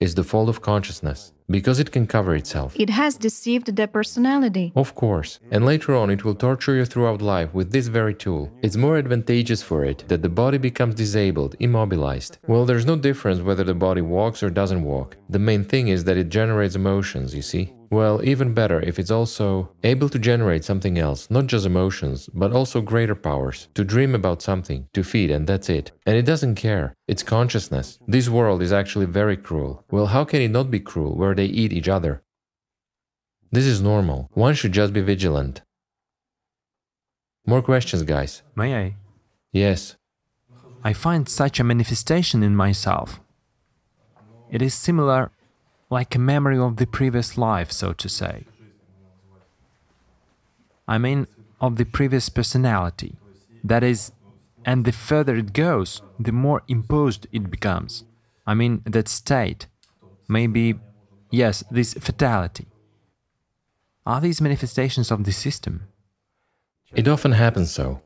it's 0.00 0.14
the 0.14 0.22
fault 0.22 0.48
of 0.48 0.62
consciousness 0.62 1.32
because 1.50 1.80
it 1.80 1.90
can 1.90 2.06
cover 2.06 2.34
itself. 2.36 2.78
It 2.78 2.90
has 2.90 3.16
deceived 3.16 3.74
the 3.74 3.88
personality. 3.88 4.72
Of 4.76 4.94
course. 4.94 5.40
And 5.50 5.64
later 5.64 5.96
on, 5.96 6.10
it 6.10 6.24
will 6.24 6.34
torture 6.34 6.74
you 6.76 6.84
throughout 6.84 7.22
life 7.22 7.52
with 7.52 7.72
this 7.72 7.88
very 7.88 8.14
tool. 8.14 8.52
It's 8.62 8.76
more 8.76 8.98
advantageous 8.98 9.62
for 9.62 9.84
it 9.84 10.04
that 10.08 10.22
the 10.22 10.28
body 10.28 10.58
becomes 10.58 10.94
disabled, 10.94 11.56
immobilized. 11.58 12.38
Well, 12.46 12.64
there's 12.64 12.86
no 12.86 12.96
difference 12.96 13.40
whether 13.40 13.64
the 13.64 13.74
body 13.74 14.02
walks 14.02 14.42
or 14.42 14.50
doesn't 14.50 14.84
walk. 14.84 15.16
The 15.30 15.38
main 15.38 15.64
thing 15.64 15.88
is 15.88 16.04
that 16.04 16.18
it 16.18 16.28
generates 16.28 16.76
emotions, 16.76 17.34
you 17.34 17.42
see? 17.42 17.72
Well, 17.90 18.22
even 18.22 18.52
better 18.52 18.80
if 18.80 18.98
it's 18.98 19.10
also 19.10 19.70
able 19.82 20.10
to 20.10 20.18
generate 20.18 20.64
something 20.64 20.98
else, 20.98 21.30
not 21.30 21.46
just 21.46 21.64
emotions, 21.64 22.28
but 22.34 22.52
also 22.52 22.82
greater 22.82 23.14
powers, 23.14 23.68
to 23.74 23.84
dream 23.84 24.14
about 24.14 24.42
something, 24.42 24.88
to 24.92 25.02
feed, 25.02 25.30
and 25.30 25.46
that's 25.46 25.70
it. 25.70 25.92
And 26.04 26.14
it 26.16 26.26
doesn't 26.26 26.56
care. 26.56 26.94
It's 27.06 27.22
consciousness. 27.22 27.98
This 28.06 28.28
world 28.28 28.60
is 28.62 28.72
actually 28.72 29.06
very 29.06 29.36
cruel. 29.36 29.84
Well, 29.90 30.06
how 30.06 30.24
can 30.24 30.42
it 30.42 30.50
not 30.50 30.70
be 30.70 30.80
cruel 30.80 31.16
where 31.16 31.34
they 31.34 31.46
eat 31.46 31.72
each 31.72 31.88
other? 31.88 32.22
This 33.50 33.64
is 33.64 33.80
normal. 33.80 34.28
One 34.34 34.54
should 34.54 34.72
just 34.72 34.92
be 34.92 35.00
vigilant. 35.00 35.62
More 37.46 37.62
questions, 37.62 38.02
guys? 38.02 38.42
May 38.54 38.76
I? 38.76 38.94
Yes. 39.52 39.96
I 40.84 40.92
find 40.92 41.26
such 41.26 41.58
a 41.58 41.64
manifestation 41.64 42.42
in 42.42 42.54
myself. 42.54 43.20
It 44.50 44.60
is 44.60 44.74
similar 44.74 45.30
like 45.90 46.14
a 46.14 46.18
memory 46.18 46.58
of 46.58 46.76
the 46.76 46.86
previous 46.86 47.38
life, 47.38 47.72
so 47.72 47.92
to 47.92 48.08
say. 48.08 48.44
I 50.86 50.98
mean, 50.98 51.26
of 51.60 51.76
the 51.76 51.84
previous 51.84 52.28
personality. 52.28 53.16
That 53.64 53.82
is, 53.82 54.12
and 54.64 54.84
the 54.84 54.92
further 54.92 55.36
it 55.36 55.52
goes, 55.52 56.02
the 56.18 56.32
more 56.32 56.62
imposed 56.68 57.26
it 57.32 57.50
becomes. 57.50 58.04
I 58.46 58.54
mean, 58.54 58.82
that 58.84 59.08
state. 59.08 59.66
Maybe, 60.28 60.74
yes, 61.30 61.64
this 61.70 61.94
fatality. 61.94 62.66
Are 64.06 64.20
these 64.20 64.40
manifestations 64.40 65.10
of 65.10 65.24
the 65.24 65.32
system? 65.32 65.88
It 66.94 67.08
often 67.08 67.32
happens 67.32 67.70
so 67.70 68.00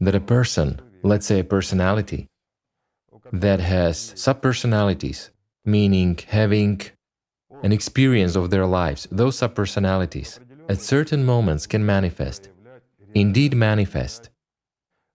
that 0.00 0.14
a 0.14 0.20
person, 0.20 0.80
let's 1.02 1.26
say 1.26 1.40
a 1.40 1.44
personality, 1.44 2.26
that 3.32 3.60
has 3.60 4.12
subpersonalities, 4.16 5.30
meaning 5.64 6.18
having 6.28 6.80
an 7.62 7.72
experience 7.72 8.36
of 8.36 8.50
their 8.50 8.66
lives, 8.66 9.06
those 9.10 9.36
subpersonalities, 9.36 10.38
at 10.68 10.80
certain 10.80 11.24
moments 11.24 11.66
can 11.66 11.84
manifest, 11.84 12.48
indeed 13.14 13.54
manifest, 13.54 14.30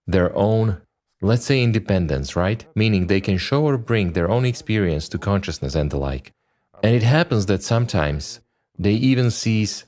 their 0.06 0.34
own, 0.36 0.80
let's 1.20 1.44
say, 1.44 1.62
independence, 1.62 2.36
right? 2.36 2.64
Meaning 2.74 3.06
they 3.06 3.20
can 3.20 3.38
show 3.38 3.64
or 3.64 3.76
bring 3.76 4.12
their 4.12 4.30
own 4.30 4.44
experience 4.44 5.08
to 5.10 5.18
consciousness 5.18 5.74
and 5.74 5.90
the 5.90 5.98
like. 5.98 6.32
And 6.82 6.94
it 6.94 7.02
happens 7.02 7.46
that 7.46 7.62
sometimes 7.62 8.40
they 8.78 8.92
even 8.92 9.30
seize 9.30 9.84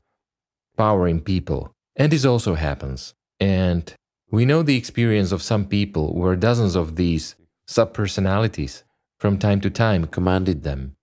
power 0.77 1.07
in 1.07 1.21
people. 1.21 1.71
And 1.95 2.11
this 2.11 2.25
also 2.25 2.55
happens. 2.55 3.13
And 3.39 3.93
we 4.29 4.45
know 4.45 4.61
the 4.61 4.77
experience 4.77 5.31
of 5.31 5.41
some 5.41 5.65
people 5.65 6.13
where 6.13 6.35
dozens 6.35 6.75
of 6.75 6.95
these 6.95 7.35
subpersonalities 7.67 8.83
from 9.21 9.37
time 9.37 9.61
to 9.61 9.69
time 9.69 10.07
commanded 10.07 10.63
them. 10.63 10.95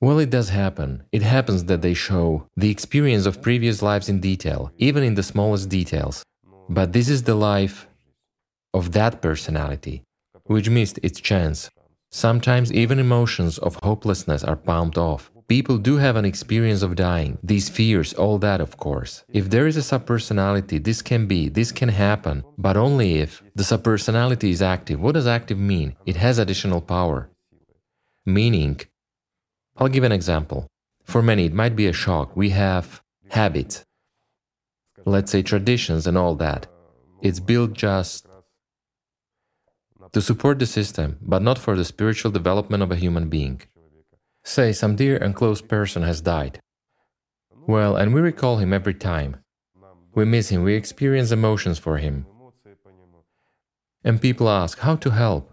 Well, 0.00 0.18
it 0.18 0.28
does 0.28 0.48
happen. 0.48 1.04
It 1.12 1.22
happens 1.22 1.64
that 1.66 1.82
they 1.82 1.94
show 1.94 2.48
the 2.56 2.68
experience 2.68 3.26
of 3.26 3.40
previous 3.40 3.80
lives 3.80 4.08
in 4.08 4.18
detail, 4.18 4.72
even 4.76 5.04
in 5.04 5.14
the 5.14 5.22
smallest 5.22 5.68
details. 5.68 6.24
But 6.68 6.92
this 6.92 7.08
is 7.08 7.22
the 7.22 7.36
life 7.36 7.86
of 8.74 8.90
that 8.92 9.22
personality, 9.22 10.02
which 10.46 10.68
missed 10.68 10.98
its 11.04 11.20
chance. 11.20 11.70
Sometimes 12.10 12.72
even 12.72 12.98
emotions 12.98 13.56
of 13.58 13.78
hopelessness 13.84 14.42
are 14.42 14.56
palmed 14.56 14.98
off. 14.98 15.30
People 15.48 15.78
do 15.78 15.96
have 15.96 16.16
an 16.16 16.26
experience 16.26 16.82
of 16.82 16.94
dying, 16.94 17.38
these 17.42 17.70
fears, 17.70 18.12
all 18.12 18.36
that, 18.38 18.60
of 18.60 18.76
course. 18.76 19.24
If 19.32 19.48
there 19.48 19.66
is 19.66 19.78
a 19.78 19.98
subpersonality, 19.98 20.84
this 20.84 21.00
can 21.00 21.26
be, 21.26 21.48
this 21.48 21.72
can 21.72 21.88
happen, 21.88 22.44
but 22.58 22.76
only 22.76 23.14
if 23.14 23.42
the 23.54 23.62
subpersonality 23.62 24.50
is 24.50 24.60
active. 24.60 25.00
What 25.00 25.14
does 25.14 25.26
active 25.26 25.56
mean? 25.58 25.96
It 26.04 26.16
has 26.16 26.38
additional 26.38 26.82
power. 26.82 27.30
Meaning, 28.26 28.80
I'll 29.78 29.88
give 29.88 30.04
an 30.04 30.12
example. 30.12 30.66
For 31.04 31.22
many, 31.22 31.46
it 31.46 31.54
might 31.54 31.74
be 31.74 31.86
a 31.86 31.94
shock. 31.94 32.36
We 32.36 32.50
have 32.50 33.00
habits, 33.30 33.86
let's 35.06 35.32
say 35.32 35.40
traditions 35.40 36.06
and 36.06 36.18
all 36.18 36.34
that. 36.34 36.66
It's 37.22 37.40
built 37.40 37.72
just 37.72 38.26
to 40.12 40.20
support 40.20 40.58
the 40.58 40.66
system, 40.66 41.16
but 41.22 41.40
not 41.40 41.56
for 41.56 41.74
the 41.74 41.86
spiritual 41.86 42.32
development 42.32 42.82
of 42.82 42.92
a 42.92 42.96
human 42.96 43.30
being. 43.30 43.62
Say 44.48 44.72
some 44.72 44.96
dear 44.96 45.18
and 45.18 45.34
close 45.34 45.60
person 45.60 46.02
has 46.04 46.22
died. 46.22 46.58
Well, 47.66 47.96
and 47.96 48.14
we 48.14 48.22
recall 48.22 48.56
him 48.56 48.72
every 48.72 48.94
time. 48.94 49.36
We 50.14 50.24
miss 50.24 50.48
him, 50.48 50.62
we 50.62 50.74
experience 50.74 51.30
emotions 51.32 51.78
for 51.78 51.98
him. 51.98 52.24
And 54.02 54.22
people 54.22 54.48
ask 54.48 54.78
how 54.78 54.96
to 54.96 55.10
help. 55.10 55.52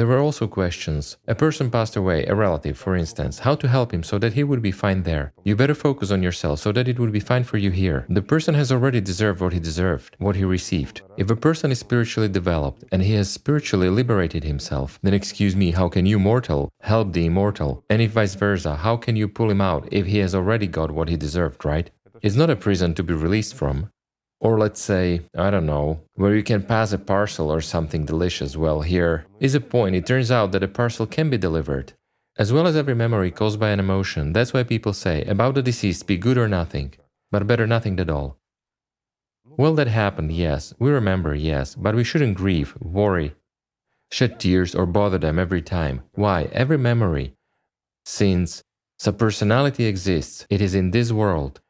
There 0.00 0.06
were 0.06 0.18
also 0.18 0.46
questions. 0.48 1.18
A 1.28 1.34
person 1.34 1.70
passed 1.70 1.94
away, 1.94 2.24
a 2.24 2.34
relative, 2.34 2.78
for 2.78 2.96
instance, 2.96 3.40
how 3.40 3.54
to 3.56 3.68
help 3.68 3.92
him 3.92 4.02
so 4.02 4.18
that 4.18 4.32
he 4.32 4.42
would 4.42 4.62
be 4.62 4.72
fine 4.72 5.02
there. 5.02 5.34
You 5.44 5.54
better 5.54 5.74
focus 5.74 6.10
on 6.10 6.22
yourself 6.22 6.60
so 6.60 6.72
that 6.72 6.88
it 6.88 6.98
would 6.98 7.12
be 7.12 7.20
fine 7.20 7.44
for 7.44 7.58
you 7.58 7.70
here. 7.70 8.06
The 8.08 8.22
person 8.22 8.54
has 8.54 8.72
already 8.72 9.02
deserved 9.02 9.42
what 9.42 9.52
he 9.52 9.60
deserved, 9.60 10.16
what 10.18 10.36
he 10.36 10.44
received. 10.44 11.02
If 11.18 11.28
a 11.28 11.36
person 11.36 11.70
is 11.70 11.80
spiritually 11.80 12.30
developed 12.30 12.82
and 12.90 13.02
he 13.02 13.12
has 13.16 13.30
spiritually 13.30 13.90
liberated 13.90 14.42
himself, 14.42 14.98
then 15.02 15.12
excuse 15.12 15.54
me, 15.54 15.72
how 15.72 15.90
can 15.90 16.06
you, 16.06 16.18
mortal, 16.18 16.70
help 16.80 17.12
the 17.12 17.26
immortal? 17.26 17.84
And 17.90 18.00
if 18.00 18.12
vice 18.12 18.36
versa, 18.36 18.76
how 18.76 18.96
can 18.96 19.16
you 19.16 19.28
pull 19.28 19.50
him 19.50 19.60
out 19.60 19.86
if 19.92 20.06
he 20.06 20.16
has 20.20 20.34
already 20.34 20.66
got 20.66 20.92
what 20.92 21.10
he 21.10 21.18
deserved, 21.18 21.62
right? 21.66 21.90
It's 22.22 22.36
not 22.36 22.48
a 22.48 22.56
prison 22.56 22.94
to 22.94 23.02
be 23.02 23.12
released 23.12 23.54
from. 23.54 23.90
Or 24.40 24.58
let's 24.58 24.80
say, 24.80 25.20
I 25.36 25.50
don't 25.50 25.66
know, 25.66 26.00
where 26.14 26.34
you 26.34 26.42
can 26.42 26.62
pass 26.62 26.92
a 26.92 26.98
parcel 26.98 27.52
or 27.52 27.60
something 27.60 28.06
delicious. 28.06 28.56
Well, 28.56 28.80
here 28.80 29.26
is 29.38 29.54
a 29.54 29.60
point. 29.60 29.94
It 29.94 30.06
turns 30.06 30.30
out 30.30 30.52
that 30.52 30.62
a 30.62 30.68
parcel 30.68 31.06
can 31.06 31.28
be 31.28 31.36
delivered. 31.36 31.92
As 32.38 32.50
well 32.52 32.66
as 32.66 32.74
every 32.74 32.94
memory 32.94 33.30
caused 33.30 33.60
by 33.60 33.68
an 33.68 33.80
emotion, 33.80 34.32
that's 34.32 34.54
why 34.54 34.62
people 34.62 34.94
say, 34.94 35.22
about 35.24 35.54
the 35.54 35.62
deceased, 35.62 36.06
be 36.06 36.16
good 36.16 36.38
or 36.38 36.48
nothing, 36.48 36.94
but 37.30 37.46
better 37.46 37.66
nothing 37.66 38.00
at 38.00 38.08
all. 38.08 38.38
Well, 39.44 39.74
that 39.74 39.88
happened, 39.88 40.32
yes, 40.32 40.72
we 40.78 40.90
remember, 40.90 41.34
yes, 41.34 41.74
but 41.74 41.94
we 41.94 42.04
shouldn't 42.04 42.36
grieve, 42.38 42.74
worry, 42.80 43.34
shed 44.10 44.40
tears, 44.40 44.74
or 44.74 44.86
bother 44.86 45.18
them 45.18 45.38
every 45.38 45.60
time. 45.60 46.02
Why? 46.12 46.44
Every 46.52 46.78
memory. 46.78 47.34
Since 48.06 48.62
subpersonality 48.98 49.86
exists, 49.86 50.46
it 50.48 50.62
is 50.62 50.74
in 50.74 50.92
this 50.92 51.12
world, 51.12 51.60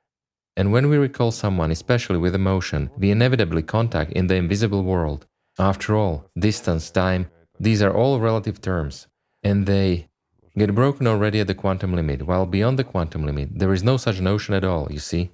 and 0.57 0.73
when 0.73 0.89
we 0.89 0.97
recall 0.97 1.31
someone, 1.31 1.71
especially 1.71 2.19
with 2.19 2.35
emotion, 2.35 2.91
we 2.97 3.11
inevitably 3.11 3.63
contact 3.63 4.13
in 4.13 4.27
the 4.27 4.35
invisible 4.35 4.83
world. 4.83 5.27
After 5.59 5.97
all, 5.97 6.27
distance, 6.39 6.91
time, 6.91 7.29
these 7.59 7.83
are 7.83 7.95
all 7.95 8.21
relative 8.21 8.61
terms, 8.61 9.07
and 9.43 9.67
they 9.67 10.09
get 10.57 10.75
broken 10.75 11.07
already 11.07 11.41
at 11.41 11.47
the 11.47 11.55
quantum 11.55 11.95
limit, 11.95 12.27
while 12.27 12.47
beyond 12.47 12.79
the 12.79 12.85
quantum 12.85 13.25
limit, 13.25 13.59
there 13.59 13.73
is 13.73 13.83
no 13.83 13.97
such 13.97 14.21
notion 14.21 14.55
at 14.55 14.65
all, 14.65 14.89
you 14.91 14.99
see? 14.99 15.31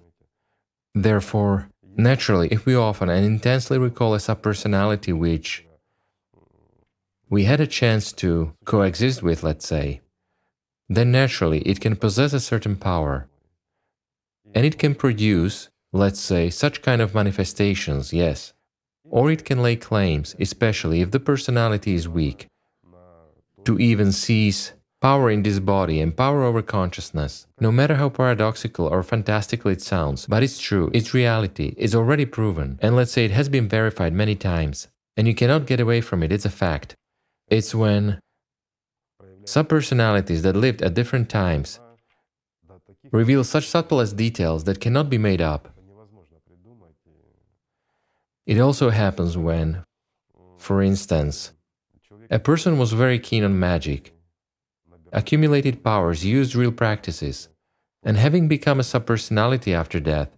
Therefore, 0.94 1.68
naturally, 1.96 2.48
if 2.48 2.66
we 2.66 2.74
often 2.74 3.08
and 3.08 3.24
intensely 3.24 3.78
recall 3.78 4.14
a 4.14 4.18
subpersonality 4.18 5.16
which 5.16 5.64
we 7.28 7.44
had 7.44 7.60
a 7.60 7.66
chance 7.66 8.12
to 8.12 8.52
coexist 8.64 9.22
with, 9.22 9.42
let's 9.42 9.66
say, 9.66 10.00
then 10.88 11.10
naturally 11.10 11.60
it 11.60 11.80
can 11.80 11.96
possess 11.96 12.32
a 12.32 12.40
certain 12.40 12.76
power 12.76 13.28
and 14.56 14.64
it 14.64 14.78
can 14.78 14.94
produce, 14.94 15.68
let's 15.92 16.18
say, 16.18 16.48
such 16.48 16.80
kind 16.80 17.02
of 17.02 17.14
manifestations, 17.14 18.14
yes. 18.14 18.54
Or 19.04 19.30
it 19.30 19.44
can 19.44 19.62
lay 19.62 19.76
claims, 19.76 20.34
especially 20.40 21.02
if 21.02 21.10
the 21.10 21.20
personality 21.20 21.94
is 21.94 22.08
weak, 22.08 22.46
to 23.66 23.78
even 23.78 24.12
seize 24.12 24.72
power 25.02 25.30
in 25.30 25.42
this 25.42 25.58
body 25.58 26.00
and 26.00 26.16
power 26.16 26.42
over 26.42 26.62
consciousness. 26.62 27.46
No 27.60 27.70
matter 27.70 27.96
how 27.96 28.08
paradoxical 28.08 28.86
or 28.86 29.02
fantastical 29.02 29.70
it 29.70 29.82
sounds, 29.82 30.24
but 30.24 30.42
it's 30.42 30.58
true, 30.58 30.90
it's 30.94 31.12
reality, 31.12 31.74
it's 31.76 31.94
already 31.94 32.24
proven, 32.24 32.78
and 32.80 32.96
let's 32.96 33.12
say 33.12 33.26
it 33.26 33.32
has 33.32 33.50
been 33.50 33.68
verified 33.68 34.14
many 34.14 34.34
times, 34.34 34.88
and 35.18 35.28
you 35.28 35.34
cannot 35.34 35.66
get 35.66 35.80
away 35.80 36.00
from 36.00 36.22
it, 36.22 36.32
it's 36.32 36.46
a 36.46 36.50
fact. 36.64 36.94
It's 37.48 37.74
when 37.74 38.20
subpersonalities 39.44 40.40
that 40.40 40.56
lived 40.56 40.80
at 40.80 40.94
different 40.94 41.28
times 41.28 41.78
reveal 43.12 43.44
such 43.44 43.68
subtlest 43.68 44.16
details 44.16 44.64
that 44.64 44.80
cannot 44.80 45.08
be 45.10 45.18
made 45.18 45.40
up. 45.40 45.68
It 48.46 48.60
also 48.60 48.90
happens 48.90 49.36
when, 49.36 49.84
for 50.56 50.82
instance, 50.82 51.52
a 52.30 52.38
person 52.38 52.78
was 52.78 52.92
very 52.92 53.18
keen 53.18 53.44
on 53.44 53.58
magic, 53.58 54.12
accumulated 55.12 55.82
powers, 55.82 56.24
used 56.24 56.54
real 56.54 56.72
practices, 56.72 57.48
and 58.04 58.16
having 58.16 58.46
become 58.46 58.78
a 58.78 58.84
subpersonality 58.84 59.72
after 59.72 59.98
death, 59.98 60.30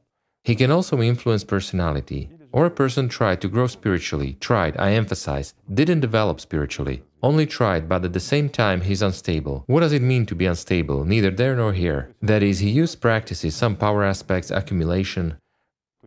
he 0.42 0.54
can 0.54 0.70
also 0.70 1.02
influence 1.02 1.44
personality. 1.44 2.30
Or 2.52 2.66
a 2.66 2.70
person 2.70 3.08
tried 3.08 3.40
to 3.42 3.48
grow 3.48 3.66
spiritually, 3.66 4.36
tried, 4.40 4.76
I 4.78 4.92
emphasize, 4.92 5.54
didn't 5.72 6.00
develop 6.00 6.40
spiritually. 6.40 7.02
Only 7.22 7.46
tried, 7.46 7.88
but 7.88 8.04
at 8.04 8.12
the 8.12 8.20
same 8.20 8.48
time 8.48 8.82
he's 8.82 9.02
unstable. 9.02 9.64
What 9.66 9.80
does 9.80 9.92
it 9.92 10.02
mean 10.02 10.24
to 10.26 10.34
be 10.34 10.46
unstable? 10.46 11.04
Neither 11.04 11.30
there 11.30 11.56
nor 11.56 11.72
here. 11.72 12.14
That 12.22 12.42
is, 12.42 12.60
he 12.60 12.70
used 12.70 13.00
practices, 13.00 13.54
some 13.54 13.76
power 13.76 14.04
aspects, 14.04 14.50
accumulation. 14.50 15.36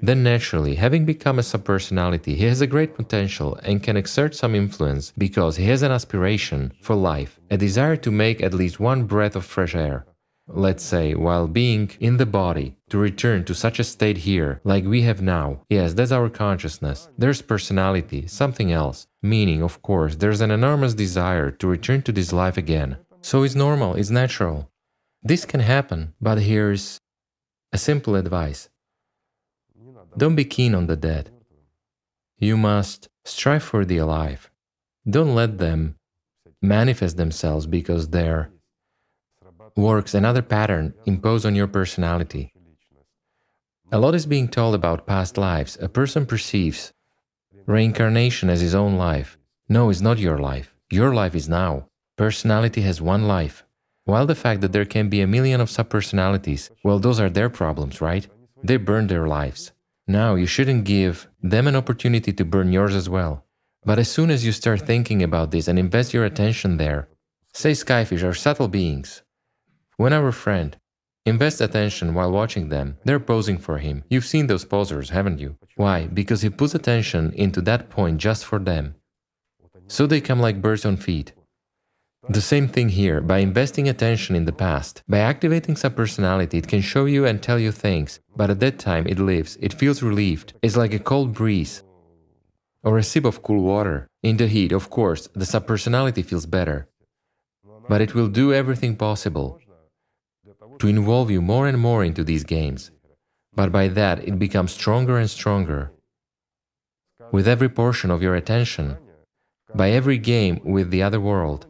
Then 0.02 0.24
naturally, 0.24 0.76
having 0.76 1.06
become 1.06 1.38
a 1.38 1.44
subpersonality, 1.44 2.36
he 2.36 2.46
has 2.46 2.62
a 2.62 2.68
great 2.68 2.96
potential 2.96 3.60
and 3.64 3.84
can 3.84 3.98
exert 3.98 4.34
some 4.34 4.56
influence 4.56 5.14
because 5.18 5.58
he 5.58 5.66
has 5.66 5.84
an 5.84 5.92
aspiration 5.92 6.72
for 6.82 6.96
life, 6.96 7.40
a 7.52 7.58
desire 7.58 7.98
to 7.98 8.10
make 8.10 8.42
at 8.42 8.54
least 8.54 8.80
one 8.80 9.04
breath 9.04 9.36
of 9.36 9.46
fresh 9.46 9.76
air 9.76 10.06
let's 10.56 10.84
say, 10.84 11.14
while 11.14 11.48
being 11.48 11.92
in 12.00 12.18
the 12.18 12.26
body, 12.26 12.76
to 12.90 12.98
return 12.98 13.44
to 13.46 13.56
such 13.56 13.80
a 13.80 13.84
state 13.84 14.18
here, 14.18 14.62
like 14.64 14.86
we 14.86 15.02
have 15.04 15.22
now. 15.22 15.62
Yes, 15.70 15.94
that's 15.94 16.12
our 16.12 16.30
consciousness. 16.30 17.10
There's 17.18 17.42
personality, 17.42 18.28
something 18.28 18.72
else. 18.72 19.08
Meaning, 19.22 19.62
of 19.62 19.82
course, 19.82 20.16
there's 20.16 20.42
an 20.42 20.52
enormous 20.52 20.94
desire 20.94 21.52
to 21.52 21.68
return 21.68 22.02
to 22.04 22.12
this 22.12 22.34
life 22.34 22.58
again. 22.58 22.98
So 23.22 23.44
it's 23.44 23.56
normal, 23.56 23.96
it's 23.96 24.10
natural. 24.10 24.70
This 25.24 25.46
can 25.46 25.60
happen, 25.60 26.14
but 26.20 26.40
here's 26.40 27.00
a 27.72 27.78
simple 27.78 28.16
advice. 28.16 28.70
Don't 30.18 30.36
be 30.36 30.46
keen 30.46 30.76
on 30.76 30.88
the 30.88 30.96
dead. 30.96 31.32
You 32.38 32.58
must 32.58 33.08
strive 33.24 33.64
for 33.64 33.86
the 33.86 33.98
alive. 33.98 34.50
Don't 35.08 35.36
let 35.36 35.60
them 35.60 35.96
manifest 36.62 37.18
themselves 37.18 37.68
because 37.68 38.10
they're 38.10 38.52
works 39.76 40.14
another 40.14 40.42
pattern 40.42 40.94
imposed 41.06 41.46
on 41.46 41.56
your 41.56 41.68
personality. 41.68 42.54
A 43.92 44.00
lot 44.00 44.16
is 44.16 44.26
being 44.26 44.48
told 44.48 44.74
about 44.74 45.06
past 45.06 45.38
lives. 45.38 45.78
A 45.82 45.90
person 45.90 46.26
perceives 46.26 46.94
reincarnation 47.66 48.50
as 48.50 48.62
his 48.62 48.76
own 48.76 48.96
life. 48.96 49.38
No, 49.68 49.90
it's 49.90 50.02
not 50.02 50.18
your 50.18 50.38
life. 50.38 50.74
Your 50.90 51.14
life 51.14 51.36
is 51.36 51.50
now. 51.50 51.88
Personality 52.18 52.82
has 52.82 53.02
one 53.02 53.28
life. 53.28 53.64
While 54.06 54.26
the 54.26 54.36
fact 54.36 54.62
that 54.62 54.72
there 54.72 54.86
can 54.86 55.10
be 55.10 55.22
a 55.22 55.28
million 55.28 55.62
of 55.62 55.70
subpersonalities, 55.70 56.70
well, 56.84 57.00
those 57.00 57.20
are 57.20 57.30
their 57.30 57.50
problems, 57.50 58.02
right? 58.02 58.28
They 58.64 58.78
burn 58.78 59.08
their 59.08 59.28
lives. 59.28 59.72
Now, 60.08 60.36
you 60.36 60.46
shouldn't 60.46 60.84
give 60.86 61.28
them 61.42 61.68
an 61.68 61.76
opportunity 61.76 62.34
to 62.34 62.46
burn 62.46 62.72
yours 62.72 62.96
as 62.96 63.08
well. 63.08 63.46
But 63.86 64.00
as 64.00 64.12
soon 64.12 64.30
as 64.30 64.46
you 64.46 64.52
start 64.52 64.82
thinking 64.82 65.24
about 65.24 65.52
this 65.52 65.68
and 65.68 65.80
invest 65.80 66.14
your 66.14 66.26
attention 66.26 66.78
there, 66.78 67.08
say 67.54 67.72
skyfish 67.72 68.24
are 68.24 68.34
subtle 68.34 68.68
beings, 68.68 69.24
when 70.02 70.14
our 70.14 70.32
friend 70.32 70.78
invests 71.28 71.62
attention 71.62 72.16
while 72.16 72.32
watching 72.32 72.70
them, 72.70 72.98
they're 73.06 73.20
posing 73.20 73.60
for 73.60 73.78
him. 73.78 74.04
You've 74.10 74.26
seen 74.26 74.48
those 74.48 74.66
posers, 74.66 75.12
haven't 75.12 75.40
you? 75.40 75.58
Why? 75.76 76.08
Because 76.08 76.42
he 76.42 76.50
puts 76.50 76.74
attention 76.74 77.32
into 77.34 77.62
that 77.62 77.92
point 77.92 78.18
just 78.18 78.44
for 78.44 78.58
them. 78.58 78.96
So 79.88 80.08
they 80.08 80.20
come 80.20 80.40
like 80.40 80.60
birds 80.60 80.86
on 80.86 80.98
feet. 80.98 81.34
The 82.28 82.42
same 82.42 82.68
thing 82.68 82.90
here, 82.90 83.22
by 83.22 83.40
investing 83.40 83.88
attention 83.88 84.36
in 84.36 84.46
the 84.46 84.60
past, 84.66 85.04
by 85.08 85.20
activating 85.20 85.76
subpersonality, 85.76 86.56
it 86.56 86.68
can 86.68 86.82
show 86.82 87.06
you 87.06 87.28
and 87.28 87.38
tell 87.40 87.60
you 87.60 87.72
things, 87.72 88.20
but 88.36 88.50
at 88.50 88.60
that 88.62 88.80
time 88.80 89.06
it 89.06 89.20
lives, 89.20 89.56
it 89.62 89.74
feels 89.74 90.02
relieved, 90.02 90.54
it's 90.64 90.78
like 90.78 90.96
a 90.96 91.06
cold 91.12 91.34
breeze 91.34 91.84
or 92.84 92.98
a 92.98 93.04
sip 93.04 93.26
of 93.26 93.44
cool 93.44 93.62
water. 93.62 94.08
In 94.24 94.38
the 94.38 94.48
heat, 94.48 94.72
of 94.72 94.90
course, 94.90 95.28
the 95.36 95.46
subpersonality 95.46 96.26
feels 96.26 96.48
better, 96.48 96.88
but 97.88 98.02
it 98.02 98.16
will 98.16 98.28
do 98.28 98.52
everything 98.52 98.96
possible 98.96 99.60
to 100.82 100.88
involve 100.88 101.30
you 101.30 101.42
more 101.42 101.68
and 101.68 101.80
more 101.80 102.04
into 102.04 102.24
these 102.24 102.44
games. 102.44 102.92
But 103.54 103.72
by 103.72 103.88
that, 103.90 104.28
it 104.28 104.40
becomes 104.40 104.72
stronger 104.72 105.18
and 105.18 105.30
stronger. 105.30 105.92
With 107.32 107.48
every 107.48 107.70
portion 107.70 108.10
of 108.12 108.22
your 108.22 108.36
attention, 108.36 108.98
By 109.74 109.92
every 109.92 110.18
game 110.18 110.60
with 110.66 110.92
the 110.92 111.04
other 111.08 111.22
world, 111.22 111.66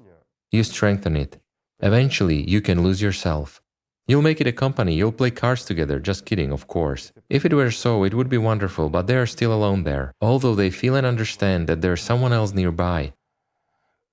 you 0.50 0.64
strengthen 0.64 1.16
it. 1.16 1.38
Eventually, 1.82 2.50
you 2.50 2.60
can 2.62 2.82
lose 2.82 3.00
yourself. 3.02 3.62
You'll 4.08 4.28
make 4.30 4.42
it 4.42 4.48
a 4.48 4.62
company, 4.64 4.96
you'll 4.96 5.20
play 5.22 5.30
cards 5.30 5.64
together, 5.66 6.00
just 6.00 6.26
kidding, 6.26 6.52
of 6.52 6.68
course. 6.68 7.12
If 7.30 7.46
it 7.46 7.54
were 7.54 7.70
so, 7.72 8.04
it 8.04 8.14
would 8.16 8.30
be 8.30 8.38
wonderful, 8.40 8.90
but 8.90 9.06
they 9.06 9.18
are 9.18 9.28
still 9.28 9.54
alone 9.54 9.84
there, 9.84 10.14
although 10.20 10.56
they 10.56 10.72
feel 10.72 10.96
and 10.96 11.06
understand 11.06 11.68
that 11.68 11.82
there's 11.82 12.02
someone 12.02 12.34
else 12.34 12.54
nearby. 12.54 13.14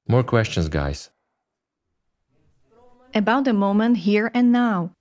More 0.07 0.23
questions, 0.23 0.69
guys. 0.69 1.11
About 3.15 3.45
the 3.45 3.55
moment 3.55 3.97
here 3.97 4.31
and 4.35 4.53
now. 4.53 4.93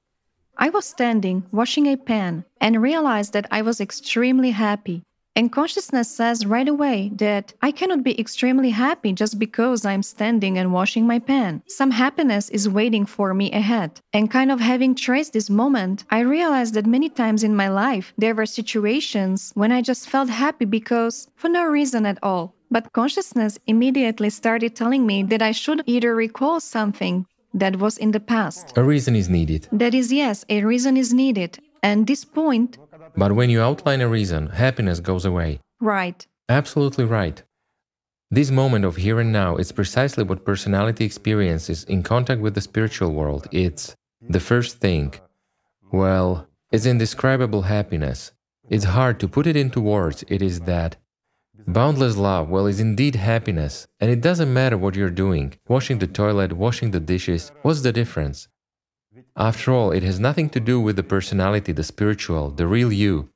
I 0.57 0.69
was 0.69 0.85
standing, 0.85 1.43
washing 1.51 1.87
a 1.87 1.97
pan, 1.97 2.45
and 2.61 2.81
realized 2.81 3.33
that 3.33 3.47
I 3.51 3.61
was 3.61 3.81
extremely 3.81 4.51
happy. 4.51 5.03
And 5.35 5.51
consciousness 5.51 6.09
says 6.09 6.47
right 6.47 6.67
away 6.67 7.11
that 7.17 7.53
I 7.61 7.71
cannot 7.71 8.03
be 8.03 8.19
extremely 8.19 8.71
happy 8.71 9.13
just 9.13 9.37
because 9.37 9.85
I'm 9.85 10.01
standing 10.01 10.57
and 10.57 10.73
washing 10.73 11.05
my 11.05 11.19
pan. 11.19 11.61
Some 11.67 11.91
happiness 11.91 12.49
is 12.49 12.67
waiting 12.67 13.05
for 13.05 13.35
me 13.35 13.51
ahead. 13.51 14.01
And 14.13 14.31
kind 14.31 14.51
of 14.51 14.59
having 14.59 14.95
traced 14.95 15.33
this 15.33 15.49
moment, 15.49 16.05
I 16.09 16.21
realized 16.21 16.73
that 16.73 16.87
many 16.87 17.09
times 17.09 17.43
in 17.43 17.55
my 17.55 17.67
life 17.67 18.13
there 18.17 18.33
were 18.33 18.47
situations 18.47 19.51
when 19.53 19.71
I 19.71 19.83
just 19.83 20.09
felt 20.09 20.29
happy 20.29 20.65
because 20.65 21.27
for 21.35 21.49
no 21.49 21.65
reason 21.65 22.07
at 22.07 22.17
all. 22.23 22.55
But 22.71 22.93
consciousness 22.93 23.59
immediately 23.67 24.31
started 24.31 24.75
telling 24.75 25.05
me 25.05 25.21
that 25.23 25.43
I 25.43 25.51
should 25.51 25.83
either 25.85 26.15
recall 26.15 26.59
something 26.59 27.27
that 27.53 27.77
was 27.77 27.97
in 27.97 28.11
the 28.11 28.19
past. 28.19 28.77
A 28.77 28.83
reason 28.83 29.15
is 29.15 29.29
needed. 29.29 29.67
That 29.71 29.93
is, 29.93 30.11
yes, 30.11 30.45
a 30.49 30.63
reason 30.63 30.97
is 30.97 31.13
needed. 31.13 31.59
And 31.83 32.07
this 32.07 32.25
point 32.25 32.77
but 33.17 33.31
when 33.31 33.49
you 33.49 33.61
outline 33.61 34.01
a 34.01 34.07
reason, 34.07 34.47
happiness 34.47 34.99
goes 34.99 35.25
away. 35.25 35.59
Right. 35.79 36.25
Absolutely 36.49 37.05
right. 37.05 37.41
This 38.29 38.51
moment 38.51 38.85
of 38.85 38.97
here 38.97 39.19
and 39.19 39.31
now 39.31 39.55
is 39.55 39.71
precisely 39.71 40.23
what 40.23 40.45
personality 40.45 41.03
experiences 41.03 41.83
in 41.85 42.03
contact 42.03 42.41
with 42.41 42.53
the 42.53 42.61
spiritual 42.61 43.11
world. 43.13 43.47
It's 43.51 43.95
the 44.21 44.39
first 44.39 44.79
thing. 44.79 45.15
Well, 45.91 46.47
it's 46.71 46.85
indescribable 46.85 47.63
happiness. 47.63 48.33
It's 48.69 48.83
hard 48.83 49.19
to 49.21 49.27
put 49.27 49.47
it 49.47 49.55
into 49.55 49.81
words. 49.81 50.23
It 50.27 50.41
is 50.43 50.61
that. 50.61 50.97
Boundless 51.65 52.17
love, 52.17 52.49
well, 52.49 52.67
is 52.67 52.79
indeed 52.79 53.15
happiness. 53.15 53.87
And 53.99 54.11
it 54.11 54.21
doesn't 54.21 54.53
matter 54.53 54.77
what 54.77 54.95
you're 54.95 55.09
doing 55.09 55.53
washing 55.67 55.99
the 55.99 56.07
toilet, 56.07 56.53
washing 56.53 56.91
the 56.91 56.99
dishes. 56.99 57.51
What's 57.61 57.81
the 57.81 57.91
difference? 57.91 58.47
After 59.35 59.71
all, 59.71 59.91
it 59.91 60.03
has 60.03 60.19
nothing 60.19 60.49
to 60.51 60.59
do 60.59 60.79
with 60.79 60.95
the 60.95 61.03
personality, 61.03 61.71
the 61.71 61.83
spiritual, 61.83 62.51
the 62.51 62.67
real 62.67 62.91
you. 62.91 63.29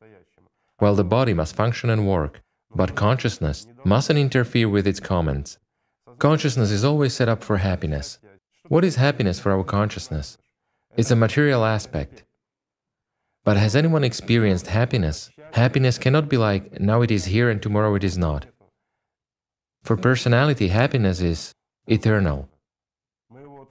Well, 0.79 0.95
the 0.95 1.03
body 1.03 1.33
must 1.33 1.55
function 1.55 1.89
and 1.89 2.07
work, 2.07 2.41
but 2.73 2.95
consciousness 2.95 3.67
mustn't 3.83 4.19
interfere 4.19 4.69
with 4.69 4.87
its 4.87 4.99
comments. 4.99 5.57
Consciousness 6.19 6.71
is 6.71 6.83
always 6.83 7.13
set 7.13 7.29
up 7.29 7.43
for 7.43 7.57
happiness. 7.57 8.19
What 8.67 8.83
is 8.83 8.95
happiness 8.95 9.39
for 9.39 9.51
our 9.51 9.63
consciousness? 9.63 10.37
It's 10.95 11.11
a 11.11 11.15
material 11.15 11.65
aspect. 11.65 12.23
But 13.43 13.57
has 13.57 13.75
anyone 13.75 14.03
experienced 14.03 14.67
happiness? 14.67 15.31
Happiness 15.53 15.97
cannot 15.97 16.29
be 16.29 16.37
like, 16.37 16.79
now 16.79 17.01
it 17.01 17.09
is 17.09 17.25
here 17.25 17.49
and 17.49 17.61
tomorrow 17.61 17.95
it 17.95 18.03
is 18.03 18.17
not. 18.17 18.45
For 19.83 19.97
personality, 19.97 20.67
happiness 20.67 21.21
is 21.21 21.51
eternal. 21.87 22.47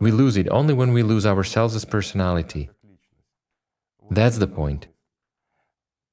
We 0.00 0.10
lose 0.10 0.36
it 0.36 0.48
only 0.50 0.74
when 0.74 0.92
we 0.92 1.02
lose 1.02 1.24
ourselves 1.24 1.76
as 1.76 1.84
personality. 1.84 2.70
That's 4.10 4.38
the 4.38 4.48
point. 4.48 4.88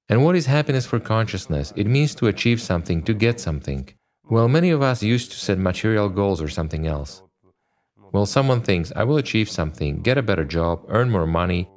And 0.07 0.23
what 0.23 0.35
is 0.35 0.45
happiness 0.45 0.85
for 0.85 0.99
consciousness? 0.99 1.73
It 1.75 1.87
means 1.87 2.13
to 2.15 2.27
achieve 2.27 2.61
something, 2.61 3.01
to 3.03 3.13
get 3.13 3.39
something. 3.39 3.89
Well, 4.29 4.47
many 4.47 4.69
of 4.69 4.81
us 4.81 5.01
used 5.01 5.31
to 5.31 5.39
set 5.39 5.57
material 5.57 6.09
goals 6.09 6.41
or 6.41 6.47
something 6.47 6.85
else. 6.85 7.23
Well, 8.11 8.25
someone 8.25 8.61
thinks, 8.61 8.93
I 8.95 9.03
will 9.03 9.17
achieve 9.17 9.49
something, 9.49 10.01
get 10.01 10.17
a 10.17 10.21
better 10.21 10.45
job, 10.45 10.85
earn 10.89 11.09
more 11.09 11.27
money, 11.27 11.69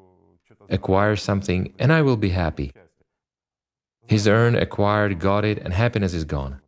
acquire 0.70 1.16
something, 1.16 1.72
and 1.78 1.92
I 1.92 2.02
will 2.02 2.16
be 2.16 2.30
happy. 2.30 2.72
He's 4.06 4.26
earned, 4.26 4.56
acquired, 4.56 5.20
got 5.20 5.44
it, 5.44 5.58
and 5.58 5.72
happiness 5.72 6.14
is 6.14 6.24
gone. 6.24 6.60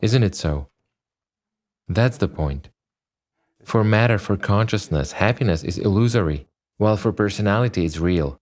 Isn't 0.00 0.22
it 0.22 0.34
so? 0.34 0.68
That's 1.88 2.18
the 2.18 2.28
point. 2.28 2.70
For 3.64 3.84
matter, 3.84 4.18
for 4.18 4.36
consciousness, 4.36 5.12
happiness 5.12 5.62
is 5.62 5.78
illusory, 5.78 6.46
while 6.78 6.96
for 6.96 7.12
personality 7.12 7.84
it's 7.84 7.98
real. 7.98 8.40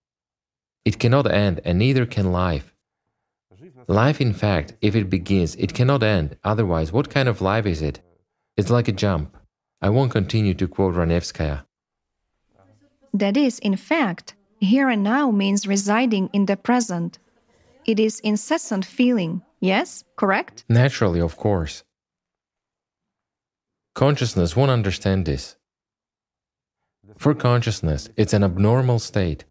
It 0.84 0.98
cannot 0.98 1.30
end, 1.30 1.60
and 1.64 1.78
neither 1.78 2.06
can 2.06 2.30
life. 2.30 2.72
Life, 3.88 4.20
in 4.20 4.32
fact, 4.32 4.74
if 4.80 4.94
it 4.94 5.10
begins, 5.10 5.56
it 5.56 5.74
cannot 5.74 6.02
end, 6.02 6.36
otherwise, 6.44 6.92
what 6.92 7.10
kind 7.10 7.28
of 7.28 7.40
life 7.40 7.66
is 7.66 7.82
it? 7.82 8.00
It's 8.56 8.70
like 8.70 8.88
a 8.88 8.92
jump. 8.92 9.36
I 9.82 9.88
won't 9.90 10.12
continue 10.12 10.54
to 10.54 10.68
quote 10.68 10.94
Ranevskaya. 10.94 11.64
That 13.12 13.36
is, 13.36 13.58
in 13.58 13.76
fact, 13.76 14.35
here 14.60 14.88
and 14.88 15.02
now 15.02 15.30
means 15.30 15.66
residing 15.66 16.30
in 16.32 16.46
the 16.46 16.56
present. 16.56 17.18
It 17.84 18.00
is 18.00 18.20
incessant 18.20 18.84
feeling, 18.84 19.42
yes, 19.60 20.04
correct? 20.16 20.64
Naturally, 20.68 21.20
of 21.20 21.36
course. 21.36 21.84
Consciousness 23.94 24.56
won't 24.56 24.70
understand 24.70 25.24
this. 25.24 25.56
For 27.16 27.34
consciousness, 27.34 28.10
it's 28.16 28.32
an 28.34 28.44
abnormal 28.44 28.98
state. 28.98 29.44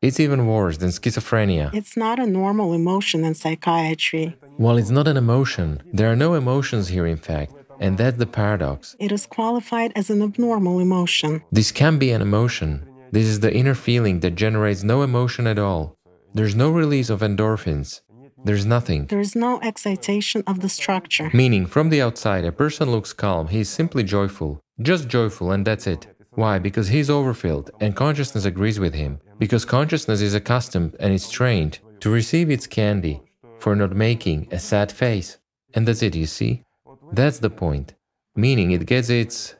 It's 0.00 0.18
even 0.18 0.46
worse 0.46 0.78
than 0.78 0.90
schizophrenia. 0.90 1.72
It's 1.74 1.96
not 1.96 2.18
a 2.18 2.26
normal 2.26 2.72
emotion 2.72 3.24
in 3.24 3.34
psychiatry. 3.34 4.36
Well, 4.58 4.76
it's 4.78 4.90
not 4.90 5.06
an 5.06 5.16
emotion. 5.16 5.82
There 5.92 6.10
are 6.10 6.16
no 6.16 6.34
emotions 6.34 6.88
here, 6.88 7.06
in 7.06 7.18
fact, 7.18 7.54
and 7.78 7.98
that's 7.98 8.18
the 8.18 8.26
paradox. 8.26 8.96
It 8.98 9.12
is 9.12 9.26
qualified 9.26 9.92
as 9.94 10.10
an 10.10 10.22
abnormal 10.22 10.80
emotion. 10.80 11.42
This 11.52 11.70
can 11.70 11.98
be 11.98 12.10
an 12.10 12.22
emotion. 12.22 12.88
This 13.12 13.26
is 13.26 13.40
the 13.40 13.54
inner 13.54 13.74
feeling 13.74 14.20
that 14.20 14.36
generates 14.36 14.82
no 14.82 15.02
emotion 15.02 15.46
at 15.46 15.58
all. 15.58 15.98
There's 16.32 16.56
no 16.56 16.70
release 16.70 17.10
of 17.10 17.20
endorphins. 17.20 18.00
There's 18.42 18.64
nothing. 18.64 19.06
There 19.06 19.20
is 19.20 19.36
no 19.36 19.60
excitation 19.60 20.42
of 20.46 20.60
the 20.60 20.70
structure. 20.70 21.30
Meaning, 21.34 21.66
from 21.66 21.90
the 21.90 22.00
outside, 22.00 22.46
a 22.46 22.50
person 22.50 22.90
looks 22.90 23.12
calm, 23.12 23.48
he 23.48 23.60
is 23.60 23.68
simply 23.68 24.02
joyful. 24.02 24.60
Just 24.80 25.08
joyful, 25.08 25.52
and 25.52 25.66
that's 25.66 25.86
it. 25.86 26.06
Why? 26.30 26.58
Because 26.58 26.88
he's 26.88 27.10
overfilled, 27.10 27.70
and 27.80 27.94
consciousness 27.94 28.46
agrees 28.46 28.80
with 28.80 28.94
him. 28.94 29.20
Because 29.38 29.66
consciousness 29.66 30.22
is 30.22 30.34
accustomed 30.34 30.96
and 30.98 31.12
is 31.12 31.28
trained 31.28 31.80
to 32.00 32.08
receive 32.10 32.50
its 32.50 32.66
candy 32.66 33.20
for 33.58 33.76
not 33.76 33.94
making 33.94 34.48
a 34.50 34.58
sad 34.58 34.90
face. 34.90 35.36
And 35.74 35.86
that's 35.86 36.02
it, 36.02 36.16
you 36.16 36.26
see? 36.26 36.64
That's 37.12 37.40
the 37.40 37.50
point. 37.50 37.94
Meaning, 38.34 38.70
it 38.70 38.86
gets 38.86 39.10
its 39.10 39.54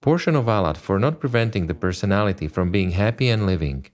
portion 0.00 0.36
of 0.36 0.48
Allat 0.48 0.76
for 0.76 0.98
not 0.98 1.20
preventing 1.20 1.66
the 1.66 1.74
personality 1.74 2.48
from 2.48 2.70
being 2.70 2.92
happy 2.92 3.28
and 3.28 3.46
living. 3.46 3.86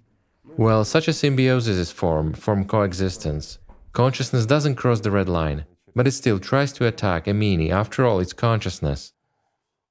Well, 0.56 0.84
such 0.84 1.08
a 1.08 1.12
symbiosis 1.12 1.76
is 1.76 1.90
formed 1.90 2.38
from 2.38 2.66
coexistence. 2.66 3.58
Consciousness 3.92 4.46
doesn't 4.46 4.76
cross 4.76 5.00
the 5.00 5.10
red 5.10 5.28
line, 5.28 5.64
but 5.94 6.06
it 6.06 6.12
still 6.12 6.38
tries 6.38 6.72
to 6.74 6.86
attack 6.86 7.26
a 7.26 7.30
meanie, 7.30 7.70
after 7.70 8.04
all, 8.04 8.20
it's 8.20 8.32
consciousness. 8.32 9.12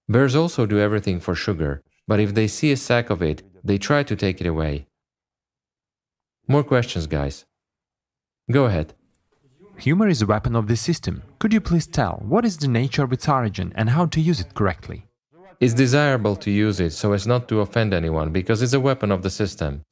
Bears 0.08 0.36
also 0.36 0.66
do 0.66 0.80
everything 0.80 1.20
for 1.20 1.36
sugar, 1.36 1.82
but 2.08 2.20
if 2.20 2.34
they 2.34 2.48
see 2.48 2.72
a 2.72 2.78
sack 2.78 3.10
of 3.10 3.22
it, 3.22 3.42
they 3.64 3.78
try 3.78 4.04
to 4.04 4.16
take 4.16 4.42
it 4.42 4.48
away. 4.48 4.88
More 6.48 6.64
questions, 6.64 7.08
guys. 7.08 7.46
Go 8.52 8.66
ahead. 8.66 8.94
Humor 9.78 10.10
is 10.10 10.22
a 10.22 10.26
weapon 10.26 10.56
of 10.56 10.68
the 10.68 10.76
system. 10.76 11.24
Could 11.40 11.54
you 11.54 11.62
please 11.62 11.88
tell 11.88 12.22
what 12.26 12.46
is 12.46 12.58
the 12.58 12.68
nature 12.68 13.04
of 13.04 13.14
its 13.14 13.28
origin 13.28 13.72
and 13.76 13.90
how 13.90 14.06
to 14.08 14.20
use 14.20 14.40
it 14.40 14.54
correctly? 14.54 15.08
It's 15.64 15.74
desirable 15.74 16.36
to 16.44 16.52
use 16.52 16.82
it 16.82 16.92
so 16.92 17.14
as 17.14 17.26
not 17.26 17.48
to 17.48 17.62
offend 17.62 17.94
anyone 17.94 18.34
because 18.34 18.62
it's 18.62 18.74
a 18.74 18.82
weapon 18.82 19.14
of 19.14 19.24
the 19.24 19.30
system. 19.30 19.86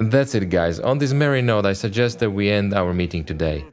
That's 0.00 0.34
it, 0.34 0.48
guys. 0.48 0.80
On 0.80 0.96
this 0.96 1.12
merry 1.12 1.42
note, 1.42 1.66
I 1.66 1.74
suggest 1.74 2.18
that 2.20 2.30
we 2.30 2.48
end 2.48 2.72
our 2.72 2.94
meeting 2.94 3.22
today. 3.22 3.66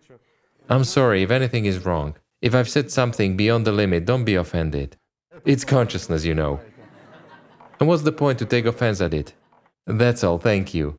I'm 0.69 0.84
sorry 0.84 1.24
if 1.24 1.32
anything 1.32 1.64
is 1.64 1.85
wrong. 1.85 2.18
If 2.42 2.53
I've 2.53 2.68
said 2.68 2.92
something 2.92 3.38
beyond 3.38 3.66
the 3.66 3.72
limit, 3.72 4.03
don't 4.03 4.26
be 4.26 4.35
offended. 4.35 4.98
It's 5.45 5.64
consciousness, 5.64 6.26
you 6.26 6.35
know. 6.35 6.59
And 7.80 7.88
what's 7.88 8.03
the 8.03 8.11
point 8.11 8.38
to 8.40 8.45
take 8.45 8.66
offense 8.66 9.00
at 9.00 9.14
it? 9.14 9.34
That's 9.88 10.26
all, 10.26 10.40
thank 10.40 10.74
you. 10.74 10.98